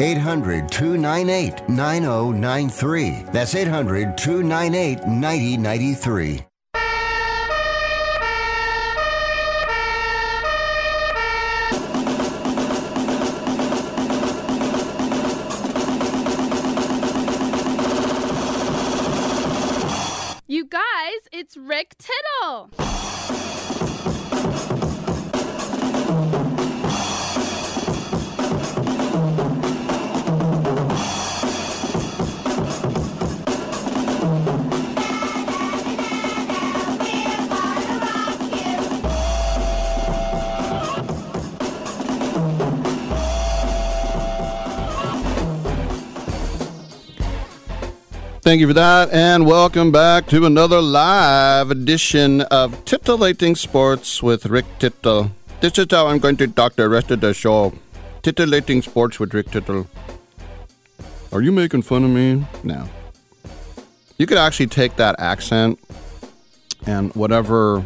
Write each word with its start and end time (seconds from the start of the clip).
800 0.00 0.70
298 0.70 1.68
9093. 1.68 3.24
That's 3.32 3.54
800 3.54 4.18
298 4.18 5.06
9093. 5.06 6.46
You 20.46 20.66
guys, 20.66 20.82
it's 21.32 21.56
Rick 21.56 21.96
Tittle. 21.98 22.70
Thank 48.44 48.60
you 48.60 48.66
for 48.66 48.74
that, 48.74 49.10
and 49.10 49.46
welcome 49.46 49.90
back 49.90 50.26
to 50.26 50.44
another 50.44 50.78
live 50.78 51.70
edition 51.70 52.42
of 52.42 52.84
Titillating 52.84 53.54
Sports 53.54 54.22
with 54.22 54.44
Rick 54.44 54.66
Tittle. 54.78 55.30
This 55.62 55.78
is 55.78 55.86
how 55.90 56.08
I'm 56.08 56.18
going 56.18 56.36
to 56.36 56.46
talk 56.48 56.74
the 56.74 56.86
rest 56.86 57.10
of 57.10 57.22
the 57.22 57.32
show. 57.32 57.72
Titillating 58.22 58.82
Sports 58.82 59.18
with 59.18 59.32
Rick 59.32 59.50
Tittle. 59.50 59.86
Are 61.32 61.40
you 61.40 61.52
making 61.52 61.80
fun 61.80 62.04
of 62.04 62.10
me? 62.10 62.46
No. 62.62 62.86
You 64.18 64.26
could 64.26 64.36
actually 64.36 64.66
take 64.66 64.96
that 64.96 65.18
accent 65.18 65.80
and 66.86 67.14
whatever 67.14 67.82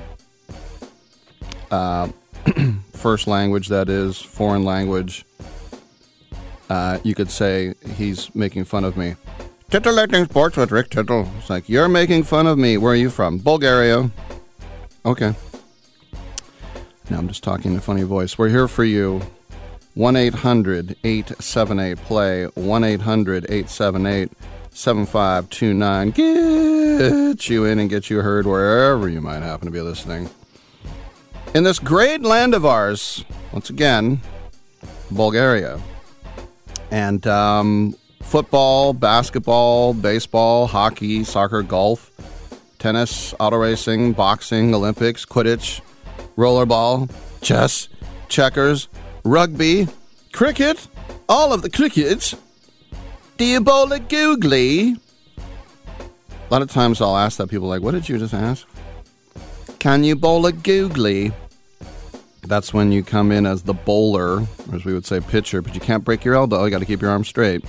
uh, 1.70 2.08
first 2.94 3.28
language 3.28 3.68
that 3.68 3.88
is, 3.88 4.20
foreign 4.20 4.64
language, 4.64 5.24
uh, 6.68 6.98
you 7.04 7.14
could 7.14 7.30
say 7.30 7.74
he's 7.94 8.34
making 8.34 8.64
fun 8.64 8.82
of 8.82 8.96
me. 8.96 9.14
Titillating 9.70 10.24
Sports 10.24 10.56
with 10.56 10.72
Rick 10.72 10.88
Tittle. 10.88 11.30
It's 11.36 11.50
like, 11.50 11.68
you're 11.68 11.88
making 11.88 12.22
fun 12.22 12.46
of 12.46 12.56
me. 12.56 12.78
Where 12.78 12.94
are 12.94 12.96
you 12.96 13.10
from? 13.10 13.36
Bulgaria. 13.36 14.10
Okay. 15.04 15.34
Now 17.10 17.18
I'm 17.18 17.28
just 17.28 17.44
talking 17.44 17.72
in 17.72 17.76
a 17.76 17.80
funny 17.82 18.02
voice. 18.02 18.38
We're 18.38 18.48
here 18.48 18.66
for 18.66 18.84
you. 18.84 19.20
1 19.92 20.16
800 20.16 20.96
878 21.04 21.98
play. 21.98 22.46
1 22.46 22.84
800 22.84 23.44
878 23.44 24.32
7529. 24.70 26.10
Get 26.12 27.50
you 27.50 27.66
in 27.66 27.78
and 27.78 27.90
get 27.90 28.08
you 28.08 28.22
heard 28.22 28.46
wherever 28.46 29.06
you 29.06 29.20
might 29.20 29.42
happen 29.42 29.66
to 29.66 29.70
be 29.72 29.82
listening. 29.82 30.30
In 31.54 31.64
this 31.64 31.78
great 31.78 32.22
land 32.22 32.54
of 32.54 32.64
ours, 32.64 33.22
once 33.52 33.68
again, 33.68 34.22
Bulgaria. 35.10 35.78
And 36.90 37.26
um, 37.26 37.94
football, 38.28 38.92
basketball, 38.92 39.94
baseball, 39.94 40.66
hockey, 40.66 41.24
soccer, 41.24 41.62
golf, 41.62 42.10
tennis, 42.78 43.34
auto 43.40 43.56
racing, 43.56 44.12
boxing, 44.12 44.74
Olympics, 44.74 45.24
Quidditch, 45.24 45.80
rollerball, 46.36 47.10
chess, 47.40 47.88
checkers, 48.28 48.88
rugby, 49.24 49.88
cricket, 50.32 50.88
all 51.26 51.54
of 51.54 51.62
the 51.62 51.70
crickets. 51.70 52.36
Do 53.38 53.46
you 53.46 53.62
bowl 53.62 53.90
a 53.92 53.98
googly? 53.98 54.96
A 55.38 56.50
lot 56.50 56.60
of 56.60 56.70
times 56.70 57.00
I'll 57.00 57.16
ask 57.16 57.38
that 57.38 57.48
people 57.48 57.66
like, 57.66 57.80
what 57.80 57.92
did 57.92 58.10
you 58.10 58.18
just 58.18 58.34
ask? 58.34 58.66
Can 59.78 60.04
you 60.04 60.14
bowl 60.14 60.44
a 60.44 60.52
googly? 60.52 61.32
That's 62.42 62.74
when 62.74 62.92
you 62.92 63.02
come 63.02 63.32
in 63.32 63.46
as 63.46 63.62
the 63.62 63.74
bowler, 63.74 64.46
as 64.74 64.84
we 64.84 64.92
would 64.92 65.06
say, 65.06 65.20
pitcher, 65.20 65.62
but 65.62 65.74
you 65.74 65.80
can't 65.80 66.04
break 66.04 66.26
your 66.26 66.34
elbow. 66.34 66.64
You 66.64 66.70
got 66.70 66.80
to 66.80 66.86
keep 66.86 67.00
your 67.00 67.10
arm 67.10 67.24
straight 67.24 67.64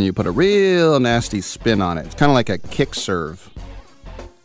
and 0.00 0.06
you 0.06 0.14
put 0.14 0.26
a 0.26 0.30
real 0.30 0.98
nasty 0.98 1.42
spin 1.42 1.82
on 1.82 1.98
it. 1.98 2.06
It's 2.06 2.14
kind 2.14 2.30
of 2.30 2.34
like 2.34 2.48
a 2.48 2.56
kick 2.56 2.94
serve 2.94 3.50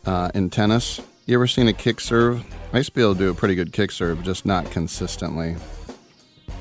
uh, 0.04 0.30
in 0.34 0.50
tennis. 0.50 1.00
You 1.24 1.34
ever 1.36 1.46
seen 1.46 1.66
a 1.66 1.72
kick 1.72 1.98
serve? 1.98 2.44
I 2.74 2.76
used 2.76 2.90
to 2.90 2.94
be 2.94 3.00
able 3.00 3.14
to 3.14 3.18
do 3.18 3.30
a 3.30 3.34
pretty 3.34 3.54
good 3.54 3.72
kick 3.72 3.90
serve, 3.90 4.22
just 4.22 4.44
not 4.44 4.70
consistently. 4.70 5.56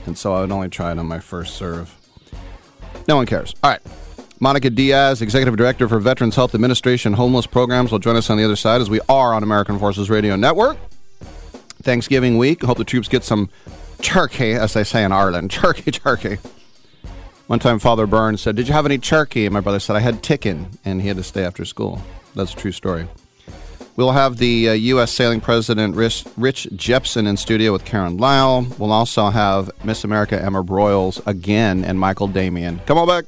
And 0.06 0.18
so 0.18 0.34
I 0.34 0.40
would 0.40 0.52
only 0.54 0.70
try 0.70 0.94
it 0.94 0.98
on 0.98 1.08
my 1.08 1.20
first 1.20 1.56
serve. 1.56 1.94
No 3.06 3.18
one 3.18 3.26
cares. 3.26 3.54
All 3.62 3.70
right. 3.70 3.82
Monica 4.40 4.70
Diaz, 4.70 5.22
Executive 5.22 5.58
Director 5.58 5.90
for 5.90 6.00
Veterans 6.00 6.38
Health 6.38 6.56
Administration 6.56 7.12
Homeless 7.12 7.48
Programs, 7.48 7.92
will 7.92 8.00
join 8.00 8.16
us 8.16 8.30
on 8.30 8.38
the 8.38 8.46
other 8.46 8.56
side 8.56 8.80
as 8.80 8.90
we 8.90 9.02
are 9.10 9.34
on 9.34 9.44
American 9.44 9.78
Forces 9.78 10.10
Radio 10.10 10.38
Network. 10.38 10.78
Thanksgiving 11.84 12.38
week. 12.38 12.64
Hope 12.64 12.78
the 12.78 12.86
troops 12.86 13.10
get 13.10 13.26
some 13.26 13.50
turkey, 14.02 14.54
as 14.54 14.74
they 14.74 14.86
say 14.86 15.04
in 15.04 15.12
Ireland. 15.12 15.52
Turkey, 15.52 15.92
turkey. 15.92 16.38
One 17.48 17.60
time, 17.60 17.78
Father 17.78 18.08
Burns 18.08 18.42
said, 18.42 18.56
Did 18.56 18.68
you 18.68 18.74
have 18.74 18.88
any 18.88 18.98
turkey? 18.98 19.46
And 19.46 19.54
my 19.54 19.60
brother 19.60 19.80
said, 19.80 19.96
I 19.96 20.00
had 20.00 20.24
chicken, 20.24 20.80
and 20.84 21.02
he 21.02 21.08
had 21.08 21.18
to 21.18 21.24
stay 21.24 21.44
after 21.44 21.64
school. 21.64 22.02
That's 22.34 22.54
a 22.54 22.56
true 22.56 22.72
story. 22.72 23.08
We'll 23.96 24.12
have 24.12 24.38
the 24.38 24.70
uh, 24.70 24.74
U.S. 24.74 25.12
sailing 25.12 25.42
president, 25.42 25.96
Rich, 25.96 26.26
Rich 26.36 26.70
Jepson, 26.76 27.28
in 27.28 27.38
studio 27.38 27.72
with 27.72 27.86
Karen 27.86 28.18
Lyle. 28.18 28.66
We'll 28.80 28.92
also 28.92 29.30
have 29.30 29.70
Miss 29.86 30.04
America 30.04 30.42
Emma 30.42 30.64
Broyles 30.64 31.26
again 31.28 31.86
and 31.86 32.00
Michael 32.00 32.28
Damian. 32.28 32.80
Come 32.88 32.98
on 32.98 33.08
back. 33.08 33.26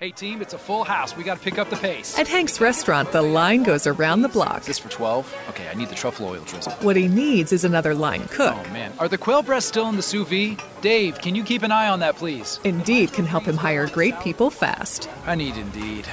Hey 0.00 0.10
team, 0.10 0.40
it's 0.40 0.54
a 0.54 0.58
full 0.58 0.82
house. 0.82 1.14
We 1.14 1.24
got 1.24 1.36
to 1.36 1.42
pick 1.42 1.58
up 1.58 1.68
the 1.68 1.76
pace. 1.76 2.18
At 2.18 2.26
Hank's 2.26 2.58
restaurant, 2.58 3.12
the 3.12 3.20
line 3.20 3.62
goes 3.64 3.86
around 3.86 4.22
the 4.22 4.30
block. 4.30 4.62
Is 4.62 4.68
this 4.68 4.78
for 4.78 4.88
12? 4.88 5.34
Okay, 5.50 5.68
I 5.68 5.74
need 5.74 5.90
the 5.90 5.94
truffle 5.94 6.26
oil 6.26 6.42
drizzle. 6.44 6.72
What 6.80 6.96
he 6.96 7.06
needs 7.06 7.52
is 7.52 7.64
another 7.64 7.94
line 7.94 8.26
cook. 8.28 8.56
Oh 8.56 8.70
man, 8.72 8.94
are 8.98 9.08
the 9.08 9.18
quail 9.18 9.42
breasts 9.42 9.68
still 9.68 9.90
in 9.90 9.96
the 9.96 10.02
sous 10.02 10.26
vide? 10.26 10.58
Dave, 10.80 11.20
can 11.20 11.34
you 11.34 11.44
keep 11.44 11.62
an 11.62 11.70
eye 11.70 11.90
on 11.90 11.98
that, 11.98 12.16
please? 12.16 12.60
Indeed 12.64 13.12
can 13.12 13.26
help 13.26 13.44
him 13.44 13.58
hire 13.58 13.88
great 13.88 14.18
people 14.20 14.48
fast. 14.48 15.06
I 15.26 15.34
need 15.34 15.58
Indeed. 15.58 16.08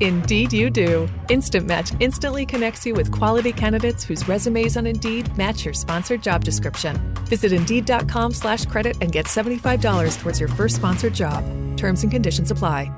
Indeed, 0.00 0.52
you 0.52 0.68
do. 0.68 1.08
Instant 1.28 1.64
Match 1.64 1.92
instantly 2.00 2.44
connects 2.44 2.84
you 2.84 2.94
with 2.94 3.12
quality 3.12 3.52
candidates 3.52 4.02
whose 4.02 4.26
resumes 4.26 4.76
on 4.76 4.84
Indeed 4.84 5.32
match 5.38 5.64
your 5.64 5.74
sponsored 5.74 6.24
job 6.24 6.42
description. 6.42 6.96
Visit 7.26 7.52
Indeed.com/credit 7.52 8.96
and 9.00 9.12
get 9.12 9.28
seventy-five 9.28 9.80
dollars 9.80 10.16
towards 10.16 10.40
your 10.40 10.48
first 10.48 10.74
sponsored 10.74 11.14
job. 11.14 11.44
Terms 11.76 12.02
and 12.02 12.10
conditions 12.10 12.50
apply. 12.50 12.90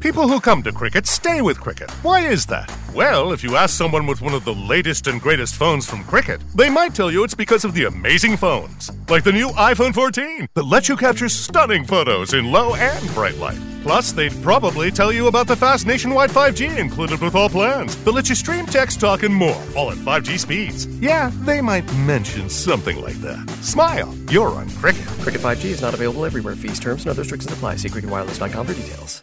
People 0.00 0.28
who 0.28 0.40
come 0.40 0.62
to 0.62 0.72
Cricket 0.72 1.06
stay 1.06 1.42
with 1.42 1.60
Cricket. 1.60 1.90
Why 2.02 2.26
is 2.26 2.46
that? 2.46 2.74
Well, 2.94 3.32
if 3.32 3.44
you 3.44 3.56
ask 3.56 3.76
someone 3.76 4.06
with 4.06 4.22
one 4.22 4.32
of 4.32 4.46
the 4.46 4.54
latest 4.54 5.06
and 5.08 5.20
greatest 5.20 5.56
phones 5.56 5.86
from 5.86 6.04
Cricket, 6.04 6.40
they 6.54 6.70
might 6.70 6.94
tell 6.94 7.10
you 7.10 7.22
it's 7.22 7.34
because 7.34 7.66
of 7.66 7.74
the 7.74 7.84
amazing 7.84 8.38
phones. 8.38 8.90
Like 9.10 9.24
the 9.24 9.32
new 9.32 9.48
iPhone 9.48 9.92
14 9.92 10.48
that 10.54 10.62
lets 10.62 10.88
you 10.88 10.96
capture 10.96 11.28
stunning 11.28 11.84
photos 11.84 12.32
in 12.32 12.50
low 12.50 12.74
and 12.76 13.06
bright 13.10 13.36
light. 13.36 13.60
Plus, 13.82 14.12
they'd 14.12 14.32
probably 14.42 14.90
tell 14.90 15.12
you 15.12 15.26
about 15.26 15.46
the 15.46 15.54
fast 15.54 15.86
nationwide 15.86 16.30
5G 16.30 16.78
included 16.78 17.20
with 17.20 17.34
all 17.34 17.50
plans 17.50 17.94
that 17.96 18.12
lets 18.12 18.30
you 18.30 18.34
stream 18.34 18.64
text, 18.64 19.00
talk, 19.00 19.22
and 19.22 19.34
more, 19.34 19.62
all 19.76 19.90
at 19.90 19.98
5G 19.98 20.38
speeds. 20.38 20.86
Yeah, 20.98 21.30
they 21.44 21.60
might 21.60 21.84
mention 21.96 22.48
something 22.48 23.02
like 23.02 23.20
that. 23.20 23.46
Smile, 23.62 24.16
you're 24.30 24.48
on 24.48 24.70
Cricket. 24.70 25.06
Cricket 25.20 25.42
5G 25.42 25.66
is 25.66 25.82
not 25.82 25.92
available 25.92 26.24
everywhere. 26.24 26.56
Fees, 26.56 26.80
terms, 26.80 27.02
and 27.02 27.10
other 27.10 27.20
restrictions 27.20 27.52
apply. 27.52 27.76
See 27.76 27.90
cricketwireless.com 27.90 28.66
for 28.66 28.72
details. 28.72 29.22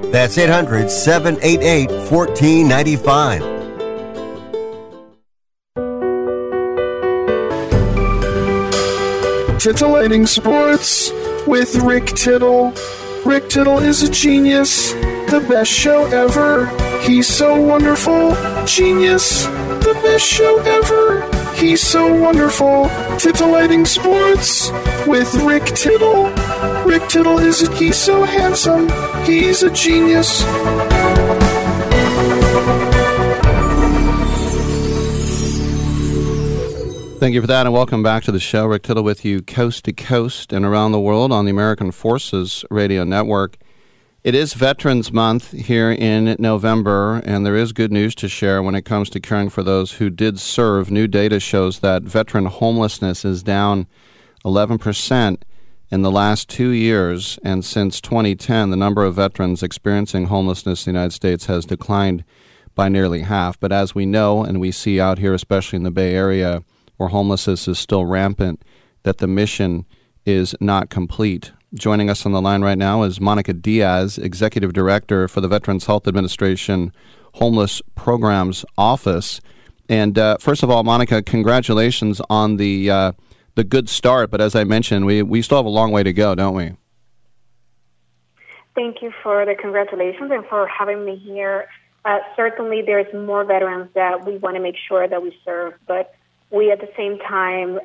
That's 0.11 0.37
800 0.37 0.91
788 0.91 1.89
1495. 2.11 3.61
Titillating 9.57 10.25
Sports 10.25 11.11
with 11.47 11.75
Rick 11.75 12.07
Tittle. 12.07 12.73
Rick 13.25 13.49
Tittle 13.49 13.79
is 13.79 14.03
a 14.03 14.11
genius, 14.11 14.91
the 14.91 15.45
best 15.47 15.71
show 15.71 16.05
ever. 16.07 16.67
He's 17.01 17.27
so 17.27 17.61
wonderful, 17.61 18.35
genius, 18.65 19.45
the 19.45 19.97
best 20.03 20.25
show 20.25 20.59
ever. 20.59 21.40
He's 21.61 21.83
so 21.83 22.11
wonderful. 22.11 22.89
Titillating 23.19 23.85
Sports 23.85 24.71
with 25.05 25.31
Rick 25.35 25.63
Tittle. 25.65 26.25
Rick 26.85 27.07
Tittle 27.07 27.37
is 27.37 27.61
a, 27.61 27.75
he's 27.75 27.97
so 27.97 28.23
handsome. 28.23 28.89
He's 29.25 29.61
a 29.61 29.69
genius. 29.69 30.41
Thank 37.19 37.35
you 37.35 37.41
for 37.41 37.47
that, 37.47 37.67
and 37.67 37.73
welcome 37.73 38.01
back 38.01 38.23
to 38.23 38.31
the 38.31 38.39
show. 38.39 38.65
Rick 38.65 38.81
Tittle 38.81 39.03
with 39.03 39.23
you, 39.23 39.43
coast 39.43 39.85
to 39.85 39.93
coast 39.93 40.51
and 40.51 40.65
around 40.65 40.93
the 40.93 40.99
world 40.99 41.31
on 41.31 41.45
the 41.45 41.51
American 41.51 41.91
Forces 41.91 42.65
Radio 42.71 43.03
Network. 43.03 43.57
It 44.23 44.35
is 44.35 44.53
Veterans 44.53 45.11
Month 45.11 45.51
here 45.51 45.91
in 45.91 46.35
November, 46.37 47.23
and 47.25 47.43
there 47.43 47.55
is 47.55 47.73
good 47.73 47.91
news 47.91 48.13
to 48.15 48.27
share 48.27 48.61
when 48.61 48.75
it 48.75 48.85
comes 48.85 49.09
to 49.09 49.19
caring 49.19 49.49
for 49.49 49.63
those 49.63 49.93
who 49.93 50.11
did 50.11 50.39
serve. 50.39 50.91
New 50.91 51.07
data 51.07 51.39
shows 51.39 51.79
that 51.79 52.03
veteran 52.03 52.45
homelessness 52.45 53.25
is 53.25 53.41
down 53.41 53.87
11% 54.45 55.41
in 55.89 56.01
the 56.03 56.11
last 56.11 56.47
two 56.49 56.69
years, 56.69 57.39
and 57.43 57.65
since 57.65 57.99
2010, 57.99 58.69
the 58.69 58.77
number 58.77 59.03
of 59.03 59.15
veterans 59.15 59.63
experiencing 59.63 60.25
homelessness 60.25 60.85
in 60.85 60.93
the 60.93 60.99
United 60.99 61.15
States 61.15 61.47
has 61.47 61.65
declined 61.65 62.23
by 62.75 62.89
nearly 62.89 63.21
half. 63.21 63.59
But 63.59 63.71
as 63.71 63.95
we 63.95 64.05
know, 64.05 64.43
and 64.43 64.61
we 64.61 64.71
see 64.71 65.01
out 65.01 65.17
here, 65.17 65.33
especially 65.33 65.77
in 65.77 65.83
the 65.83 65.89
Bay 65.89 66.13
Area, 66.13 66.63
where 66.97 67.09
homelessness 67.09 67.67
is 67.67 67.79
still 67.79 68.05
rampant, 68.05 68.63
that 69.01 69.17
the 69.17 69.25
mission 69.25 69.83
is 70.27 70.53
not 70.61 70.91
complete. 70.91 71.53
Joining 71.73 72.09
us 72.09 72.25
on 72.25 72.33
the 72.33 72.41
line 72.41 72.63
right 72.63 72.77
now 72.77 73.03
is 73.03 73.21
Monica 73.21 73.53
Diaz, 73.53 74.17
Executive 74.17 74.73
Director 74.73 75.29
for 75.29 75.39
the 75.39 75.47
Veterans 75.47 75.85
Health 75.85 76.05
Administration 76.05 76.91
Homeless 77.35 77.81
Programs 77.95 78.65
Office. 78.77 79.39
And 79.87 80.19
uh, 80.19 80.35
first 80.37 80.63
of 80.63 80.69
all, 80.69 80.83
Monica, 80.83 81.23
congratulations 81.23 82.21
on 82.29 82.57
the 82.57 82.91
uh, 82.91 83.11
the 83.55 83.63
good 83.63 83.87
start. 83.87 84.31
But 84.31 84.41
as 84.41 84.53
I 84.53 84.65
mentioned, 84.65 85.05
we 85.05 85.23
we 85.23 85.41
still 85.41 85.59
have 85.59 85.65
a 85.65 85.69
long 85.69 85.93
way 85.93 86.03
to 86.03 86.11
go, 86.11 86.35
don't 86.35 86.55
we? 86.55 86.73
Thank 88.75 89.01
you 89.01 89.13
for 89.23 89.45
the 89.45 89.55
congratulations 89.55 90.29
and 90.29 90.45
for 90.47 90.67
having 90.67 91.05
me 91.05 91.15
here. 91.15 91.67
Uh, 92.03 92.19
certainly, 92.35 92.81
there's 92.81 93.13
more 93.13 93.45
veterans 93.45 93.89
that 93.95 94.25
we 94.25 94.37
want 94.39 94.57
to 94.57 94.61
make 94.61 94.75
sure 94.89 95.07
that 95.07 95.23
we 95.23 95.33
serve, 95.45 95.75
but 95.87 96.15
we 96.49 96.69
at 96.69 96.81
the 96.81 96.89
same 96.97 97.17
time, 97.19 97.79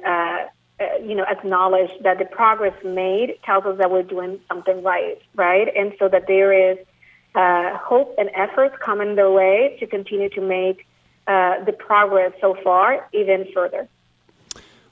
uh, 0.78 0.84
you 1.02 1.14
know, 1.14 1.24
acknowledge 1.24 1.90
that 2.02 2.18
the 2.18 2.24
progress 2.24 2.74
made 2.84 3.38
tells 3.44 3.64
us 3.64 3.78
that 3.78 3.90
we're 3.90 4.02
doing 4.02 4.38
something 4.48 4.82
right, 4.82 5.18
right? 5.34 5.68
And 5.74 5.94
so 5.98 6.08
that 6.08 6.26
there 6.26 6.52
is 6.52 6.78
uh, 7.34 7.76
hope 7.78 8.14
and 8.18 8.30
efforts 8.34 8.76
coming 8.80 9.14
their 9.14 9.30
way 9.30 9.76
to 9.80 9.86
continue 9.86 10.28
to 10.30 10.40
make 10.40 10.86
uh, 11.26 11.64
the 11.64 11.72
progress 11.72 12.32
so 12.40 12.56
far 12.62 13.08
even 13.12 13.46
further. 13.54 13.88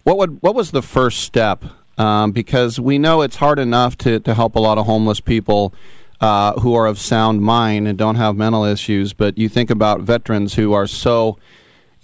What 0.05 0.19
would 0.19 0.43
what 0.43 0.55
was 0.55 0.71
the 0.71 0.83
first 0.83 1.21
step? 1.21 1.65
Um, 1.97 2.33
because 2.33 2.81
we 2.81 2.99
know 2.99 3.23
it's 3.23 3.37
hard 3.37 3.59
enough 3.59 3.97
to, 3.99 4.19
to 4.21 4.35
help 4.35 4.57
a 4.57 4.61
lot 4.61 4.79
of 4.79 4.87
homeless 4.87 5.21
people 5.21 5.73
uh, 6.21 6.59
who 6.61 6.75
are 6.75 6.87
of 6.87 6.99
sound 6.99 7.41
mind 7.41 7.87
and 7.87 7.97
don't 7.97 8.17
have 8.17 8.37
mental 8.37 8.65
issues, 8.65 9.13
but 9.13 9.39
you 9.39 9.49
think 9.49 9.71
about 9.71 10.01
veterans 10.01 10.55
who 10.55 10.73
are 10.73 10.87
so 10.87 11.39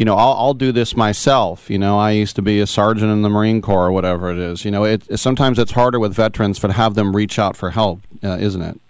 you 0.00 0.06
know, 0.06 0.16
I'll, 0.16 0.32
I'll 0.32 0.54
do 0.54 0.72
this 0.72 0.96
myself. 0.96 1.68
You 1.68 1.78
know, 1.78 1.98
I 1.98 2.12
used 2.12 2.34
to 2.36 2.42
be 2.42 2.58
a 2.58 2.66
sergeant 2.66 3.12
in 3.12 3.20
the 3.20 3.28
Marine 3.28 3.60
Corps 3.60 3.88
or 3.88 3.92
whatever 3.92 4.30
it 4.30 4.38
is. 4.38 4.64
You 4.64 4.70
know, 4.70 4.84
it, 4.84 5.20
sometimes 5.20 5.58
it's 5.58 5.72
harder 5.72 6.00
with 6.00 6.14
veterans 6.14 6.58
to 6.60 6.72
have 6.72 6.94
them 6.94 7.14
reach 7.14 7.38
out 7.38 7.54
for 7.54 7.72
help, 7.72 8.00
uh, 8.24 8.38
isn't 8.40 8.62
it? 8.62 8.80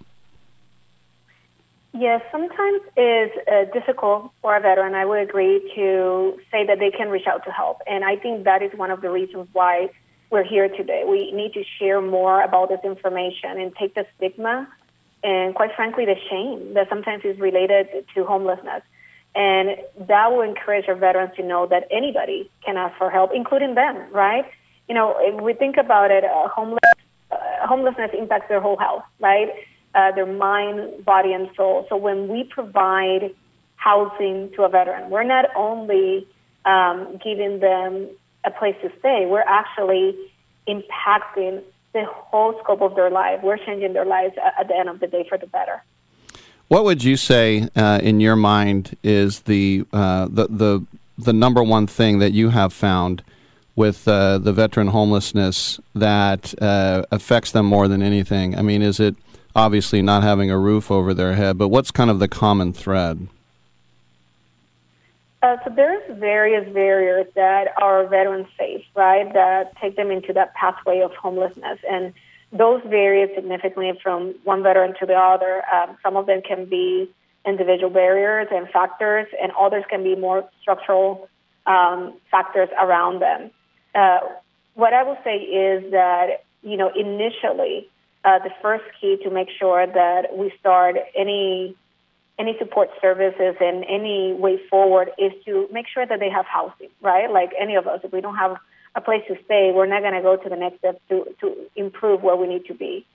Yes, 1.93 2.23
sometimes 2.31 2.83
it's 2.97 3.49
uh, 3.49 3.65
difficult 3.77 4.31
for 4.41 4.57
a 4.57 4.61
veteran. 4.61 4.95
I 4.95 5.05
would 5.05 5.19
agree 5.19 5.59
to 5.75 6.39
say 6.53 6.65
that 6.65 6.79
they 6.79 6.93
can 6.93 7.09
reach 7.09 7.27
out 7.27 7.45
to 7.45 7.51
help, 7.51 7.79
and 7.89 8.05
I 8.05 8.15
think 8.15 8.45
that 8.45 8.63
is 8.63 8.73
one 8.75 8.93
of 8.93 9.01
the 9.01 9.11
reasons 9.11 9.49
why 9.53 9.91
we're 10.31 10.45
here 10.45 10.69
today. 10.69 11.03
We 11.05 11.33
need 11.33 11.55
to 11.55 11.65
share 11.81 12.01
more 12.01 12.41
about 12.41 12.69
this 12.69 12.79
information 12.85 13.59
and 13.61 13.75
take 13.75 13.97
the 13.97 14.07
stigma 14.17 14.69
and, 15.25 15.57
quite 15.57 15.75
frankly, 15.75 16.05
the 16.05 16.15
shame 16.31 16.75
that 16.75 16.89
sometimes 16.89 17.25
is 17.25 17.37
related 17.41 18.07
to 18.15 18.25
homelessness 18.25 18.85
and 19.35 19.77
that 20.09 20.33
will 20.33 20.43
encourage 20.43 20.89
our 20.89 20.95
veterans 20.95 21.33
to 21.37 21.43
know 21.43 21.67
that 21.67 21.87
anybody 21.91 22.51
can 22.65 22.77
ask 22.77 22.97
for 22.99 23.11
help, 23.11 23.31
including 23.35 23.75
them, 23.75 23.97
right? 24.13 24.45
You 24.89 24.95
know, 24.95 25.17
if 25.19 25.41
we 25.41 25.53
think 25.53 25.77
about 25.77 26.11
it, 26.11 26.25
uh, 26.25 26.49
homeless, 26.49 26.81
uh, 27.31 27.37
homelessness 27.63 28.11
impacts 28.19 28.49
their 28.49 28.61
whole 28.61 28.77
health, 28.77 29.05
right? 29.21 29.51
Uh, 29.95 30.13
their 30.13 30.27
mind, 30.27 31.05
body, 31.05 31.33
and 31.33 31.49
soul. 31.57 31.87
So 31.89 31.97
when 31.97 32.29
we 32.29 32.45
provide 32.45 33.35
housing 33.77 34.51
to 34.57 34.65
a 34.65 34.69
veteran, 34.69 35.11
we're 35.11 35.25
not 35.25 35.47
only 35.55 36.27
um, 36.65 37.19
giving 37.23 37.61
them 37.61 38.09
a 38.45 38.51
place 38.51 38.77
to 38.83 38.91
stay, 38.99 39.27
we're 39.27 39.45
actually 39.47 40.17
impacting 40.67 41.63
the 41.93 42.05
whole 42.07 42.59
scope 42.63 42.83
of 42.83 42.95
their 42.95 43.11
life. 43.11 43.41
We're 43.43 43.59
changing 43.59 43.93
their 43.93 44.05
lives 44.05 44.35
at 44.59 44.69
the 44.69 44.77
end 44.77 44.89
of 44.89 45.01
the 45.01 45.07
day 45.07 45.25
for 45.29 45.39
the 45.39 45.47
better. 45.47 45.83
What 46.71 46.85
would 46.85 47.03
you 47.03 47.17
say, 47.17 47.69
uh, 47.75 47.99
in 48.01 48.21
your 48.21 48.37
mind, 48.37 48.97
is 49.03 49.41
the, 49.41 49.85
uh, 49.93 50.29
the 50.31 50.47
the 50.47 50.87
the 51.19 51.33
number 51.33 51.65
one 51.65 51.89
thing 51.89 52.21
that 52.21 52.31
you 52.31 52.51
have 52.51 52.73
found 52.73 53.25
with 53.75 54.07
uh, 54.07 54.39
the 54.39 54.53
veteran 54.53 54.87
homelessness 54.87 55.81
that 55.97 56.55
uh, 56.63 57.03
affects 57.11 57.51
them 57.51 57.67
more 57.67 57.89
than 57.89 58.03
anything? 58.03 58.57
I 58.57 58.63
mean, 58.63 58.83
is 58.83 59.01
it 59.01 59.17
obviously 59.57 60.01
not 60.01 60.23
having 60.23 60.49
a 60.49 60.57
roof 60.57 60.93
over 60.93 61.13
their 61.13 61.35
head, 61.35 61.59
but 61.59 61.71
what's 61.71 61.91
kind 61.91 62.09
of 62.09 62.21
the 62.21 62.29
common 62.29 62.73
thread? 62.73 63.27
Uh, 65.43 65.57
so 65.65 65.73
there's 65.75 66.19
various 66.21 66.73
barriers 66.73 67.27
that 67.35 67.73
our 67.83 68.07
veterans 68.07 68.47
face, 68.57 68.85
right, 68.95 69.33
that 69.33 69.77
take 69.79 69.97
them 69.97 70.13
into 70.13 70.33
that 70.35 70.55
pathway 70.55 71.01
of 71.01 71.13
homelessness. 71.15 71.81
And 71.91 72.15
those 72.53 72.83
vary 72.87 73.33
significantly 73.35 73.93
from 74.03 74.35
one 74.45 74.63
veteran 74.63 74.95
to 75.01 75.07
the 75.07 75.15
other. 75.15 75.63
Um, 75.73 75.97
some 76.03 76.17
of 76.17 76.27
them 76.27 76.43
can 76.43 76.65
be 76.65 77.11
individual 77.47 77.91
barriers 77.91 78.49
and 78.51 78.69
factors, 78.69 79.27
and 79.41 79.53
others 79.59 79.85
can 79.89 80.03
be 80.03 80.17
more 80.17 80.49
structural 80.61 81.29
um, 81.67 82.15
factors 82.31 82.69
around 82.81 83.21
them. 83.21 83.51
Uh, 83.95 84.19
what 84.75 84.93
I 84.93 85.03
will 85.03 85.19
say 85.25 85.37
is 85.37 85.91
that, 85.93 86.45
you 86.63 86.77
know, 86.77 86.91
initially, 86.95 87.89
uh, 88.25 88.39
the 88.41 88.51
first 88.61 88.85
key 89.01 89.17
to 89.23 89.31
make 89.31 89.49
sure 89.59 89.87
that 89.87 90.37
we 90.37 90.53
start 90.61 90.97
any 91.17 91.77
any 92.39 92.57
support 92.59 92.89
services 93.03 93.55
and 93.61 93.85
any 93.87 94.33
way 94.33 94.59
forward 94.71 95.11
is 95.19 95.31
to 95.45 95.69
make 95.71 95.87
sure 95.87 96.07
that 96.07 96.21
they 96.21 96.31
have 96.31 96.47
housing, 96.47 96.89
right? 97.03 97.31
Like 97.31 97.51
any 97.61 97.75
of 97.75 97.87
us, 97.87 98.01
if 98.03 98.13
we 98.13 98.23
don't 98.23 98.37
have 98.37 98.57
a 98.95 99.01
place 99.01 99.23
to 99.29 99.37
stay, 99.45 99.73
we're 99.75 99.87
not 99.87 100.03
going 100.03 100.15
to 100.15 100.23
go 100.23 100.37
to 100.37 100.49
the 100.49 100.57
next 100.57 100.79
step 100.79 101.01
to, 101.09 101.27
to 101.41 101.57
improve 101.77 102.23
where 102.23 102.37
we 102.37 102.47
need 102.49 102.65
to 102.67 102.75
be. 102.75 103.07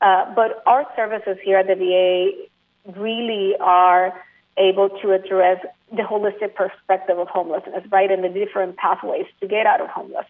Uh, 0.00 0.32
but 0.34 0.62
our 0.66 0.86
services 0.96 1.38
here 1.42 1.58
at 1.58 1.66
the 1.66 1.74
VA 1.74 2.92
really 2.98 3.54
are 3.58 4.12
able 4.56 4.88
to 4.88 5.12
address 5.12 5.64
the 5.90 6.02
holistic 6.02 6.54
perspective 6.54 7.18
of 7.18 7.28
homelessness, 7.28 7.84
right, 7.90 8.10
and 8.10 8.22
the 8.22 8.28
different 8.28 8.76
pathways 8.76 9.26
to 9.40 9.48
get 9.48 9.66
out 9.66 9.80
of 9.80 9.88
homelessness. 9.88 10.28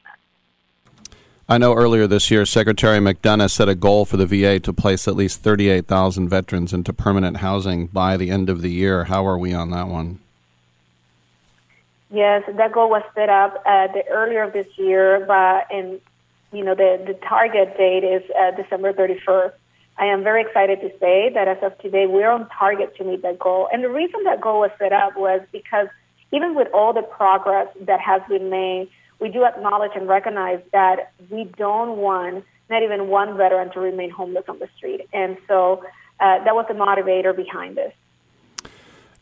I 1.46 1.58
know 1.58 1.75
earlier 1.75 2.06
this 2.06 2.30
year, 2.30 2.46
Secretary 2.46 2.99
McDonough 2.99 3.50
set 3.50 3.68
a 3.68 3.75
goal 3.75 4.06
for 4.06 4.16
the 4.16 4.25
VA 4.25 4.58
to 4.61 4.73
place 4.73 5.06
at 5.06 5.14
least 5.14 5.42
38,000 5.42 6.28
veterans 6.28 6.73
into 6.73 6.94
permanent 6.94 7.38
housing 7.38 7.87
by 7.88 8.16
the 8.16 8.30
end 8.30 8.49
of 8.49 8.62
the 8.62 8.70
year. 8.70 9.04
How 9.04 9.26
are 9.26 9.37
we 9.37 9.52
on 9.52 9.70
that 9.70 9.88
one? 9.88 10.20
Yes, 12.14 12.42
that 12.56 12.73
goal 12.73 12.88
was 12.90 13.02
set 13.14 13.28
up 13.28 13.62
uh, 13.66 13.88
the 13.88 14.04
earlier 14.09 14.49
this 14.50 14.66
year, 14.76 15.25
but 15.26 15.66
and 15.75 16.00
you 16.52 16.64
know 16.64 16.75
the 16.75 17.02
the 17.06 17.14
target 17.14 17.76
date 17.76 18.04
is 18.04 18.23
uh, 18.40 18.52
December 18.52 18.92
31st. 18.92 19.52
I 19.99 20.06
am 20.06 20.23
very 20.23 20.42
excited 20.42 20.80
to 20.80 20.90
say 20.99 21.30
that 21.35 21.47
as 21.49 21.59
of 21.62 21.76
today, 21.78 22.06
we're 22.06 22.30
on 22.30 22.49
target 22.49 22.97
to 22.97 23.04
meet 23.04 23.23
that 23.23 23.38
goal. 23.38 23.68
And 23.73 23.83
the 23.83 23.88
reason 23.88 24.25
that 24.25 24.40
goal 24.40 24.61
was 24.61 24.71
set 24.78 24.92
up 24.92 25.16
was 25.16 25.40
because 25.52 25.88
even 26.33 26.54
with 26.54 26.68
all 26.73 26.92
the 26.92 27.02
progress 27.02 27.68
that 27.83 28.00
has 28.00 28.23
been 28.28 28.50
made 28.50 28.88
we 29.21 29.28
do 29.30 29.44
acknowledge 29.44 29.92
and 29.94 30.09
recognize 30.09 30.61
that 30.73 31.12
we 31.30 31.44
don't 31.56 31.97
want 31.97 32.44
not 32.71 32.83
even 32.83 33.09
one 33.09 33.37
veteran 33.37 33.71
to 33.73 33.80
remain 33.80 34.11
homeless 34.11 34.44
on 34.49 34.59
the 34.59 34.68
street. 34.76 35.02
And 35.12 35.37
so 35.47 35.85
uh, 36.21 36.44
that 36.44 36.54
was 36.54 36.66
the 36.68 36.75
motivator 36.75 37.35
behind 37.35 37.76
this. 37.76 37.92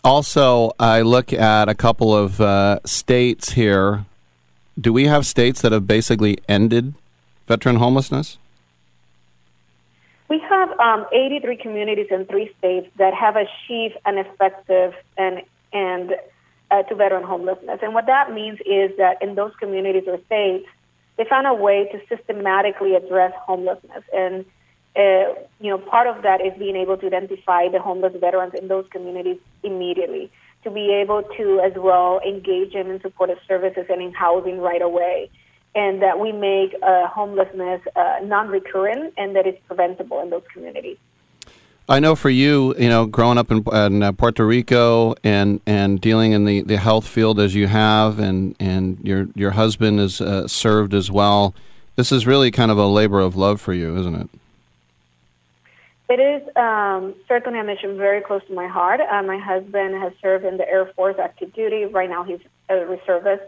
Also, 0.05 0.73
I 0.81 1.03
look 1.03 1.33
at 1.33 1.69
a 1.69 1.75
couple 1.75 2.15
of 2.15 2.41
uh, 2.41 2.81
states 2.85 3.53
here. 3.53 4.05
Do 4.81 4.93
we 4.93 5.07
have 5.07 5.27
states 5.27 5.63
that 5.63 5.71
have 5.71 5.87
basically 5.87 6.39
ended 6.49 6.95
veteran 7.47 7.77
homelessness? 7.77 8.39
We 10.29 10.41
have 10.41 10.71
um, 10.81 11.07
83 11.13 11.57
communities 11.59 12.07
in 12.11 12.25
three 12.27 12.53
states 12.59 12.89
that 12.97 13.15
have 13.15 13.37
achieved 13.37 13.97
an 14.05 14.19
effective 14.19 14.95
and 15.17 16.15
uh, 16.73 16.83
to 16.85 16.95
veteran 16.95 17.23
homelessness. 17.23 17.81
And 17.83 17.95
what 17.95 18.07
that 18.07 18.33
means 18.33 18.59
is 18.61 18.97
that 18.97 19.19
in 19.21 19.35
those 19.35 19.53
communities 19.61 20.05
or 20.07 20.19
states, 20.27 20.67
they 21.17 21.25
found 21.25 21.47
a 21.47 21.55
way 21.55 21.89
to 21.93 22.17
systematically 22.17 22.95
address 22.95 23.33
homelessness. 23.37 24.03
And, 24.15 24.47
uh, 24.95 25.35
you 25.61 25.71
know, 25.71 25.79
part 25.79 26.07
of 26.07 26.23
that 26.23 26.41
is 26.45 26.53
being 26.59 26.77
able 26.77 26.97
to 26.99 27.07
identify 27.07 27.69
the 27.69 27.81
homeless 27.81 28.15
veterans 28.21 28.53
in 28.55 28.69
those 28.69 28.87
communities 28.91 29.39
immediately, 29.63 30.31
to 30.65 30.71
be 30.71 30.93
able 30.93 31.23
to 31.37 31.61
as 31.61 31.73
well 31.77 32.21
engage 32.27 32.73
them 32.75 32.91
in 32.91 33.01
supportive 33.01 33.39
services 33.49 33.87
and 33.89 34.03
in 34.03 34.13
housing 34.13 34.61
right 34.61 34.83
away. 34.83 35.31
And 35.75 36.03
that 36.03 36.21
we 36.21 36.33
make 36.33 36.75
uh, 36.83 37.07
homelessness 37.07 37.81
uh, 37.97 38.17
non 38.23 38.49
recurrent 38.49 39.15
and 39.17 39.35
that 39.37 39.47
it's 39.47 39.59
preventable 39.67 40.21
in 40.21 40.29
those 40.29 40.43
communities. 40.53 40.99
I 41.89 41.99
know 41.99 42.15
for 42.15 42.31
you, 42.31 42.75
you 42.79 42.89
know, 42.89 43.07
growing 43.07 43.39
up 43.39 43.51
in, 43.51 43.65
in 43.73 44.03
uh, 44.03 44.13
Puerto 44.13 44.47
Rico 44.47 45.15
and, 45.25 45.61
and 45.67 46.01
dealing 46.01 46.33
in 46.33 46.45
the, 46.45 46.61
the 46.61 46.77
health 46.77 47.09
field 47.09 47.41
as 47.41 47.55
you 47.55 47.67
have, 47.67 48.19
and, 48.19 48.55
and 48.61 48.99
your 49.03 49.29
your 49.35 49.53
husband 49.53 49.99
is 49.99 50.21
uh, 50.21 50.47
served 50.47 50.95
as 50.95 51.11
well. 51.11 51.55
This 51.97 52.13
is 52.13 52.27
really 52.27 52.51
kind 52.51 52.71
of 52.71 52.79
a 52.79 52.87
labor 52.87 53.21
of 53.21 53.35
love 53.35 53.61
for 53.61 53.73
you, 53.73 53.99
isn't 53.99 54.15
it? 54.15 54.31
It 56.13 56.21
is 56.21 56.57
um, 56.57 57.15
certainly 57.27 57.59
a 57.59 57.65
mission 57.65 57.97
very 57.97 58.21
close 58.21 58.43
to 58.49 58.55
my 58.55 58.69
heart. 58.69 59.01
Uh, 59.01 59.23
my 59.23 59.39
husband 59.39 59.95
has 60.03 60.13
served 60.21 60.45
in 60.45 60.59
the 60.59 60.69
Air 60.69 60.87
Force 60.95 61.17
active 61.19 61.55
duty. 61.55 61.87
Right 61.87 62.11
now, 62.11 62.23
he's 62.23 62.41
a 62.69 62.85
reservist, 62.85 63.45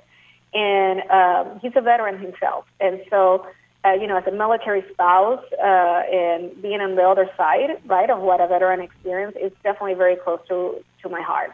and 0.54 1.02
um, 1.10 1.60
he's 1.60 1.72
a 1.76 1.82
veteran 1.82 2.18
himself. 2.18 2.64
And 2.80 3.02
so 3.10 3.46
uh, 3.84 3.92
you 3.92 4.06
know, 4.06 4.16
as 4.16 4.26
a 4.26 4.30
military 4.30 4.82
spouse 4.92 5.44
uh, 5.62 6.02
and 6.10 6.62
being 6.62 6.80
on 6.80 6.94
the 6.96 7.02
other 7.02 7.28
side, 7.36 7.70
right, 7.86 8.08
of 8.08 8.20
what 8.20 8.40
a 8.40 8.46
veteran 8.46 8.80
experience 8.80 9.36
is 9.40 9.52
definitely 9.62 9.94
very 9.94 10.16
close 10.16 10.40
to, 10.48 10.82
to 11.02 11.08
my 11.08 11.20
heart. 11.20 11.52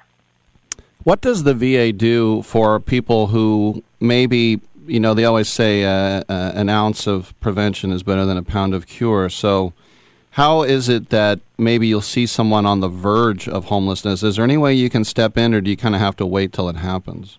What 1.02 1.20
does 1.20 1.42
the 1.42 1.54
VA 1.54 1.92
do 1.92 2.42
for 2.42 2.78
people 2.78 3.28
who 3.28 3.82
maybe, 3.98 4.60
you 4.86 5.00
know, 5.00 5.14
they 5.14 5.24
always 5.24 5.48
say 5.48 5.84
uh, 5.84 6.22
uh, 6.28 6.52
an 6.54 6.68
ounce 6.68 7.08
of 7.08 7.34
prevention 7.40 7.90
is 7.90 8.02
better 8.02 8.24
than 8.24 8.36
a 8.36 8.42
pound 8.44 8.74
of 8.74 8.86
cure. 8.86 9.28
So, 9.28 9.72
how 10.40 10.62
is 10.62 10.88
it 10.88 11.10
that 11.10 11.38
maybe 11.58 11.86
you'll 11.86 12.00
see 12.00 12.24
someone 12.24 12.64
on 12.64 12.80
the 12.80 12.88
verge 12.88 13.46
of 13.46 13.66
homelessness? 13.66 14.22
Is 14.22 14.36
there 14.36 14.44
any 14.44 14.56
way 14.56 14.72
you 14.72 14.88
can 14.88 15.04
step 15.04 15.36
in, 15.36 15.52
or 15.52 15.60
do 15.60 15.68
you 15.68 15.76
kind 15.76 15.94
of 15.94 16.00
have 16.00 16.16
to 16.16 16.24
wait 16.24 16.50
till 16.54 16.70
it 16.70 16.76
happens? 16.76 17.38